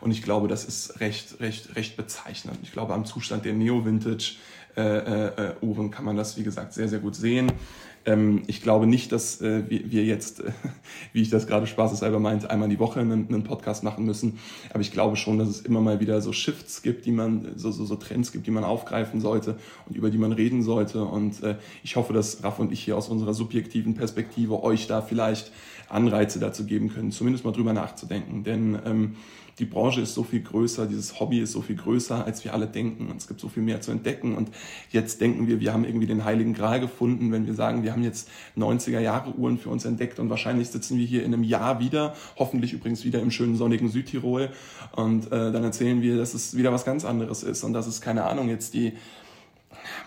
Und 0.01 0.11
ich 0.11 0.23
glaube, 0.23 0.47
das 0.47 0.65
ist 0.65 0.99
recht, 0.99 1.39
recht, 1.39 1.75
recht 1.75 1.97
bezeichnend. 1.97 2.57
Ich 2.63 2.71
glaube, 2.71 2.93
am 2.93 3.05
Zustand 3.05 3.45
der 3.45 3.53
Neo-Vintage 3.53 4.35
Uhren 5.61 5.91
kann 5.91 6.05
man 6.05 6.15
das, 6.15 6.37
wie 6.37 6.43
gesagt, 6.43 6.73
sehr, 6.73 6.87
sehr 6.87 6.99
gut 6.99 7.15
sehen. 7.15 7.51
Ähm, 8.07 8.43
ich 8.47 8.63
glaube 8.63 8.87
nicht, 8.87 9.11
dass 9.11 9.41
äh, 9.41 9.63
wir, 9.67 10.05
jetzt, 10.05 10.39
äh, 10.39 10.51
wie 11.13 11.21
ich 11.21 11.29
das 11.29 11.45
gerade 11.45 11.67
spaßeshalber 11.67 12.19
meinte, 12.19 12.49
einmal 12.49 12.69
die 12.69 12.79
Woche 12.79 13.01
einen, 13.01 13.43
Podcast 13.43 13.83
machen 13.83 14.05
müssen. 14.05 14.39
Aber 14.71 14.79
ich 14.79 14.91
glaube 14.91 15.17
schon, 15.17 15.37
dass 15.37 15.49
es 15.49 15.61
immer 15.61 15.81
mal 15.81 15.99
wieder 15.99 16.21
so 16.21 16.31
Shifts 16.31 16.81
gibt, 16.81 17.05
die 17.05 17.11
man, 17.11 17.51
so, 17.57 17.69
so, 17.71 17.85
so 17.85 17.95
Trends 17.95 18.31
gibt, 18.31 18.47
die 18.47 18.51
man 18.51 18.63
aufgreifen 18.63 19.19
sollte 19.19 19.57
und 19.87 19.95
über 19.95 20.09
die 20.09 20.17
man 20.17 20.31
reden 20.31 20.63
sollte. 20.63 21.03
Und 21.03 21.43
äh, 21.43 21.55
ich 21.83 21.97
hoffe, 21.97 22.13
dass 22.13 22.43
Raff 22.43 22.59
und 22.59 22.71
ich 22.71 22.79
hier 22.79 22.97
aus 22.97 23.09
unserer 23.09 23.33
subjektiven 23.33 23.93
Perspektive 23.93 24.63
euch 24.63 24.87
da 24.87 25.01
vielleicht 25.01 25.51
Anreize 25.89 26.39
dazu 26.39 26.65
geben 26.65 26.89
können, 26.89 27.11
zumindest 27.11 27.43
mal 27.43 27.51
drüber 27.51 27.73
nachzudenken. 27.73 28.43
Denn 28.43 28.79
ähm, 28.85 29.15
die 29.59 29.65
Branche 29.65 30.01
ist 30.01 30.13
so 30.13 30.23
viel 30.23 30.41
größer, 30.41 30.85
dieses 30.85 31.19
Hobby 31.19 31.39
ist 31.39 31.51
so 31.51 31.61
viel 31.61 31.75
größer, 31.75 32.23
als 32.23 32.43
wir 32.43 32.53
alle 32.53 32.67
denken. 32.67 33.09
Und 33.09 33.17
es 33.17 33.27
gibt 33.27 33.39
so 33.39 33.49
viel 33.49 33.63
mehr 33.63 33.81
zu 33.81 33.91
entdecken. 33.91 34.35
Und 34.35 34.51
jetzt 34.91 35.19
denken 35.19 35.47
wir, 35.47 35.59
wir 35.59 35.73
haben 35.73 35.83
irgendwie 35.83 36.05
den 36.05 36.25
Heiligen 36.25 36.53
Gral 36.53 36.79
gefunden, 36.79 37.31
wenn 37.31 37.47
wir 37.47 37.55
sagen, 37.55 37.81
wir 37.81 37.91
haben 37.91 38.03
jetzt 38.03 38.29
90er 38.55 38.99
Jahre 38.99 39.33
Uhren 39.35 39.57
für 39.57 39.69
uns 39.69 39.83
entdeckt 39.85 40.19
und 40.19 40.29
wahrscheinlich 40.29 40.69
sitzen 40.69 40.97
wir 40.97 41.05
hier 41.05 41.23
in 41.23 41.33
einem 41.33 41.43
Jahr 41.43 41.79
wieder, 41.79 42.13
hoffentlich 42.37 42.73
übrigens 42.73 43.03
wieder 43.03 43.19
im 43.19 43.31
schönen 43.31 43.55
sonnigen 43.55 43.89
Südtirol. 43.89 44.51
Und 44.95 45.27
äh, 45.27 45.51
dann 45.51 45.63
erzählen 45.63 46.03
wir, 46.03 46.17
dass 46.17 46.35
es 46.35 46.55
wieder 46.55 46.71
was 46.71 46.85
ganz 46.85 47.03
anderes 47.03 47.41
ist 47.41 47.63
und 47.63 47.73
dass 47.73 47.87
es, 47.87 47.99
keine 47.99 48.25
Ahnung, 48.25 48.49
jetzt 48.49 48.75
die 48.75 48.93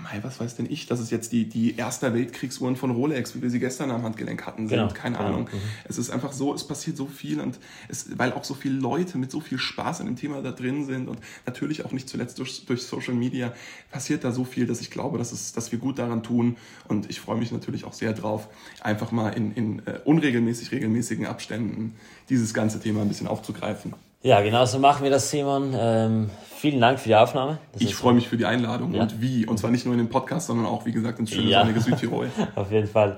Mei, 0.02 0.18
was 0.22 0.40
weiß 0.40 0.56
denn 0.56 0.66
ich, 0.70 0.86
dass 0.86 1.00
es 1.00 1.10
jetzt 1.10 1.32
die, 1.32 1.48
die 1.48 1.76
Erster 1.76 2.14
Weltkriegsuhren 2.14 2.76
von 2.76 2.90
Rolex, 2.90 3.34
wie 3.34 3.42
wir 3.42 3.50
sie 3.50 3.60
gestern 3.60 3.90
am 3.90 4.02
Handgelenk 4.02 4.46
hatten, 4.46 4.68
sind. 4.68 4.78
Genau, 4.78 4.92
Keine 4.92 5.16
genau. 5.16 5.28
Ahnung. 5.28 5.42
Mhm. 5.52 5.58
Es 5.84 5.98
ist 5.98 6.10
einfach 6.10 6.32
so, 6.32 6.54
es 6.54 6.66
passiert 6.66 6.96
so 6.96 7.06
viel 7.06 7.40
und 7.40 7.58
es, 7.88 8.18
weil 8.18 8.32
auch 8.32 8.44
so 8.44 8.54
viele 8.54 8.78
Leute 8.78 9.18
mit 9.18 9.30
so 9.30 9.40
viel 9.40 9.58
Spaß 9.58 10.00
in 10.00 10.06
dem 10.06 10.16
Thema 10.16 10.42
da 10.42 10.52
drin 10.52 10.84
sind 10.84 11.08
und 11.08 11.18
natürlich 11.46 11.84
auch 11.84 11.92
nicht 11.92 12.08
zuletzt 12.08 12.38
durch, 12.38 12.64
durch 12.66 12.82
Social 12.82 13.14
Media 13.14 13.52
passiert 13.90 14.24
da 14.24 14.32
so 14.32 14.44
viel, 14.44 14.66
dass 14.66 14.80
ich 14.80 14.90
glaube, 14.90 15.18
dass, 15.18 15.32
es, 15.32 15.52
dass 15.52 15.72
wir 15.72 15.78
gut 15.78 15.98
daran 15.98 16.22
tun 16.22 16.56
und 16.88 17.08
ich 17.10 17.20
freue 17.20 17.38
mich 17.38 17.52
natürlich 17.52 17.84
auch 17.84 17.92
sehr 17.92 18.12
drauf, 18.12 18.48
einfach 18.80 19.12
mal 19.12 19.30
in, 19.30 19.52
in 19.52 19.80
uh, 19.80 19.82
unregelmäßig 20.04 20.72
regelmäßigen 20.72 21.26
Abständen 21.26 21.94
dieses 22.28 22.54
ganze 22.54 22.80
Thema 22.80 23.02
ein 23.02 23.08
bisschen 23.08 23.26
aufzugreifen. 23.26 23.94
Ja, 24.22 24.42
genau 24.42 24.66
so 24.66 24.78
machen 24.78 25.02
wir 25.02 25.10
das, 25.10 25.30
Simon. 25.30 25.74
Ähm, 25.78 26.30
vielen 26.56 26.80
Dank 26.80 27.00
für 27.00 27.08
die 27.08 27.16
Aufnahme. 27.16 27.58
Das 27.72 27.80
ich 27.80 27.94
freue 27.94 28.12
mich 28.12 28.28
für 28.28 28.36
die 28.36 28.44
Einladung 28.44 28.92
ja. 28.92 29.02
und 29.02 29.22
wie. 29.22 29.46
Und 29.46 29.58
zwar 29.58 29.70
nicht 29.70 29.86
nur 29.86 29.94
in 29.94 29.98
den 29.98 30.10
Podcast, 30.10 30.48
sondern 30.48 30.66
auch, 30.66 30.84
wie 30.84 30.92
gesagt, 30.92 31.18
ins 31.18 31.30
schöne 31.30 31.48
ja. 31.48 31.60
sonnige 31.60 31.80
Südtirol. 31.80 32.30
Auf 32.54 32.70
jeden 32.70 32.86
Fall. 32.86 33.16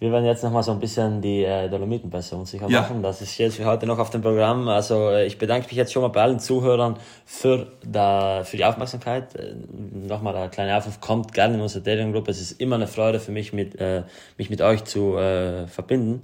Wir 0.00 0.10
werden 0.10 0.24
jetzt 0.24 0.42
nochmal 0.42 0.62
so 0.62 0.72
ein 0.72 0.80
bisschen 0.80 1.20
die 1.20 1.44
äh, 1.44 1.68
Dolomitenpässe 1.68 2.34
unsicher 2.34 2.68
ja. 2.68 2.80
machen. 2.80 3.02
Das 3.02 3.20
ist 3.20 3.36
jetzt 3.36 3.58
für 3.58 3.66
heute 3.66 3.84
noch 3.86 3.98
auf 3.98 4.08
dem 4.08 4.22
Programm. 4.22 4.66
Also 4.66 5.10
äh, 5.10 5.26
ich 5.26 5.36
bedanke 5.36 5.66
mich 5.66 5.76
jetzt 5.76 5.92
schon 5.92 6.00
mal 6.00 6.08
bei 6.08 6.22
allen 6.22 6.40
Zuhörern 6.40 6.96
für, 7.26 7.66
da, 7.86 8.42
für 8.42 8.56
die 8.56 8.64
Aufmerksamkeit. 8.64 9.34
Äh, 9.36 9.54
nochmal 9.92 10.32
der 10.32 10.48
kleine 10.48 10.74
Aufruf, 10.74 11.02
kommt 11.02 11.34
gerne 11.34 11.56
in 11.56 11.60
unsere 11.60 11.84
Telegram-Gruppe. 11.84 12.30
Es 12.30 12.40
ist 12.40 12.60
immer 12.62 12.76
eine 12.76 12.86
Freude 12.86 13.20
für 13.20 13.30
mich, 13.30 13.52
mit, 13.52 13.78
äh, 13.78 14.04
mich 14.38 14.48
mit 14.48 14.62
euch 14.62 14.84
zu 14.84 15.18
äh, 15.18 15.66
verbinden. 15.66 16.22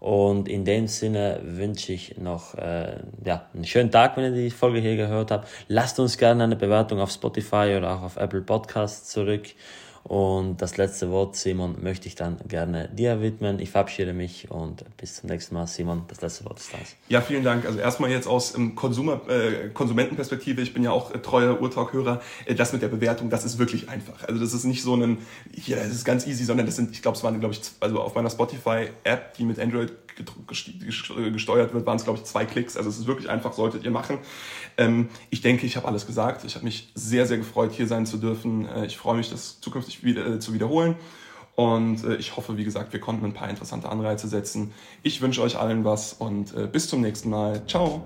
Und 0.00 0.48
in 0.48 0.64
dem 0.64 0.86
Sinne 0.86 1.40
wünsche 1.42 1.92
ich 1.92 2.18
noch 2.18 2.54
äh, 2.54 3.00
ja, 3.24 3.46
einen 3.52 3.64
schönen 3.64 3.90
Tag, 3.90 4.16
wenn 4.16 4.24
ihr 4.24 4.42
die 4.42 4.50
Folge 4.50 4.78
hier 4.78 4.96
gehört 4.96 5.30
habt. 5.30 5.48
Lasst 5.66 5.98
uns 5.98 6.18
gerne 6.18 6.44
eine 6.44 6.56
Bewertung 6.56 7.00
auf 7.00 7.10
Spotify 7.10 7.74
oder 7.76 7.96
auch 7.96 8.02
auf 8.02 8.16
Apple 8.16 8.42
Podcasts 8.42 9.10
zurück. 9.10 9.48
Und 10.08 10.62
das 10.62 10.78
letzte 10.78 11.10
Wort, 11.10 11.36
Simon, 11.36 11.76
möchte 11.82 12.08
ich 12.08 12.14
dann 12.14 12.38
gerne 12.48 12.88
dir 12.88 13.20
widmen. 13.20 13.60
Ich 13.60 13.70
verabschiede 13.70 14.14
mich 14.14 14.50
und 14.50 14.82
bis 14.96 15.16
zum 15.16 15.28
nächsten 15.28 15.54
Mal. 15.54 15.66
Simon, 15.66 16.04
das 16.08 16.22
letzte 16.22 16.46
Wort 16.46 16.58
ist 16.58 16.72
das. 16.72 16.96
Ja, 17.10 17.20
vielen 17.20 17.44
Dank. 17.44 17.66
Also 17.66 17.78
erstmal 17.78 18.10
jetzt 18.10 18.26
aus 18.26 18.56
ähm, 18.56 18.74
Konsumer, 18.74 19.20
äh, 19.28 19.68
Konsumentenperspektive, 19.68 20.62
ich 20.62 20.72
bin 20.72 20.82
ja 20.82 20.92
auch 20.92 21.14
äh, 21.14 21.18
treuer 21.18 21.60
Urtalk-Hörer, 21.60 22.22
äh, 22.46 22.54
das 22.54 22.72
mit 22.72 22.80
der 22.80 22.88
Bewertung, 22.88 23.28
das 23.28 23.44
ist 23.44 23.58
wirklich 23.58 23.90
einfach. 23.90 24.24
Also 24.26 24.40
das 24.40 24.54
ist 24.54 24.64
nicht 24.64 24.82
so 24.82 24.96
ein, 24.96 25.18
hier, 25.52 25.76
das 25.76 25.88
ist 25.88 26.06
ganz 26.06 26.26
easy, 26.26 26.44
sondern 26.44 26.64
das 26.64 26.76
sind, 26.76 26.90
ich 26.90 27.02
glaube, 27.02 27.18
es 27.18 27.22
waren, 27.22 27.38
glaube 27.38 27.52
ich, 27.52 27.60
also 27.80 28.00
auf 28.00 28.14
meiner 28.14 28.30
Spotify-App, 28.30 29.34
die 29.34 29.44
mit 29.44 29.60
Android 29.60 29.92
gesteuert 31.32 31.74
wird, 31.74 31.86
waren 31.86 31.96
es, 31.96 32.04
glaube 32.04 32.18
ich, 32.18 32.24
zwei 32.24 32.44
Klicks. 32.44 32.76
Also 32.76 32.88
es 32.88 32.98
ist 32.98 33.06
wirklich 33.06 33.28
einfach, 33.28 33.52
solltet 33.52 33.84
ihr 33.84 33.90
machen. 33.90 34.18
Ähm, 34.78 35.08
ich 35.28 35.42
denke, 35.42 35.66
ich 35.66 35.76
habe 35.76 35.86
alles 35.86 36.06
gesagt. 36.06 36.44
Ich 36.44 36.54
habe 36.54 36.64
mich 36.64 36.90
sehr, 36.94 37.26
sehr 37.26 37.36
gefreut, 37.36 37.72
hier 37.72 37.86
sein 37.86 38.06
zu 38.06 38.16
dürfen. 38.16 38.66
Äh, 38.66 38.86
ich 38.86 38.96
freue 38.96 39.16
mich, 39.16 39.28
das 39.28 39.60
zukünftig 39.60 40.04
wieder, 40.04 40.26
äh, 40.26 40.38
zu 40.38 40.54
wiederholen. 40.54 40.94
Und 41.56 42.04
äh, 42.04 42.14
ich 42.14 42.36
hoffe, 42.36 42.56
wie 42.56 42.64
gesagt, 42.64 42.92
wir 42.92 43.00
konnten 43.00 43.26
ein 43.26 43.34
paar 43.34 43.50
interessante 43.50 43.88
Anreize 43.88 44.28
setzen. 44.28 44.72
Ich 45.02 45.20
wünsche 45.20 45.42
euch 45.42 45.58
allen 45.58 45.84
was 45.84 46.12
und 46.12 46.54
äh, 46.54 46.68
bis 46.68 46.88
zum 46.88 47.00
nächsten 47.00 47.28
Mal. 47.28 47.66
Ciao. 47.66 48.04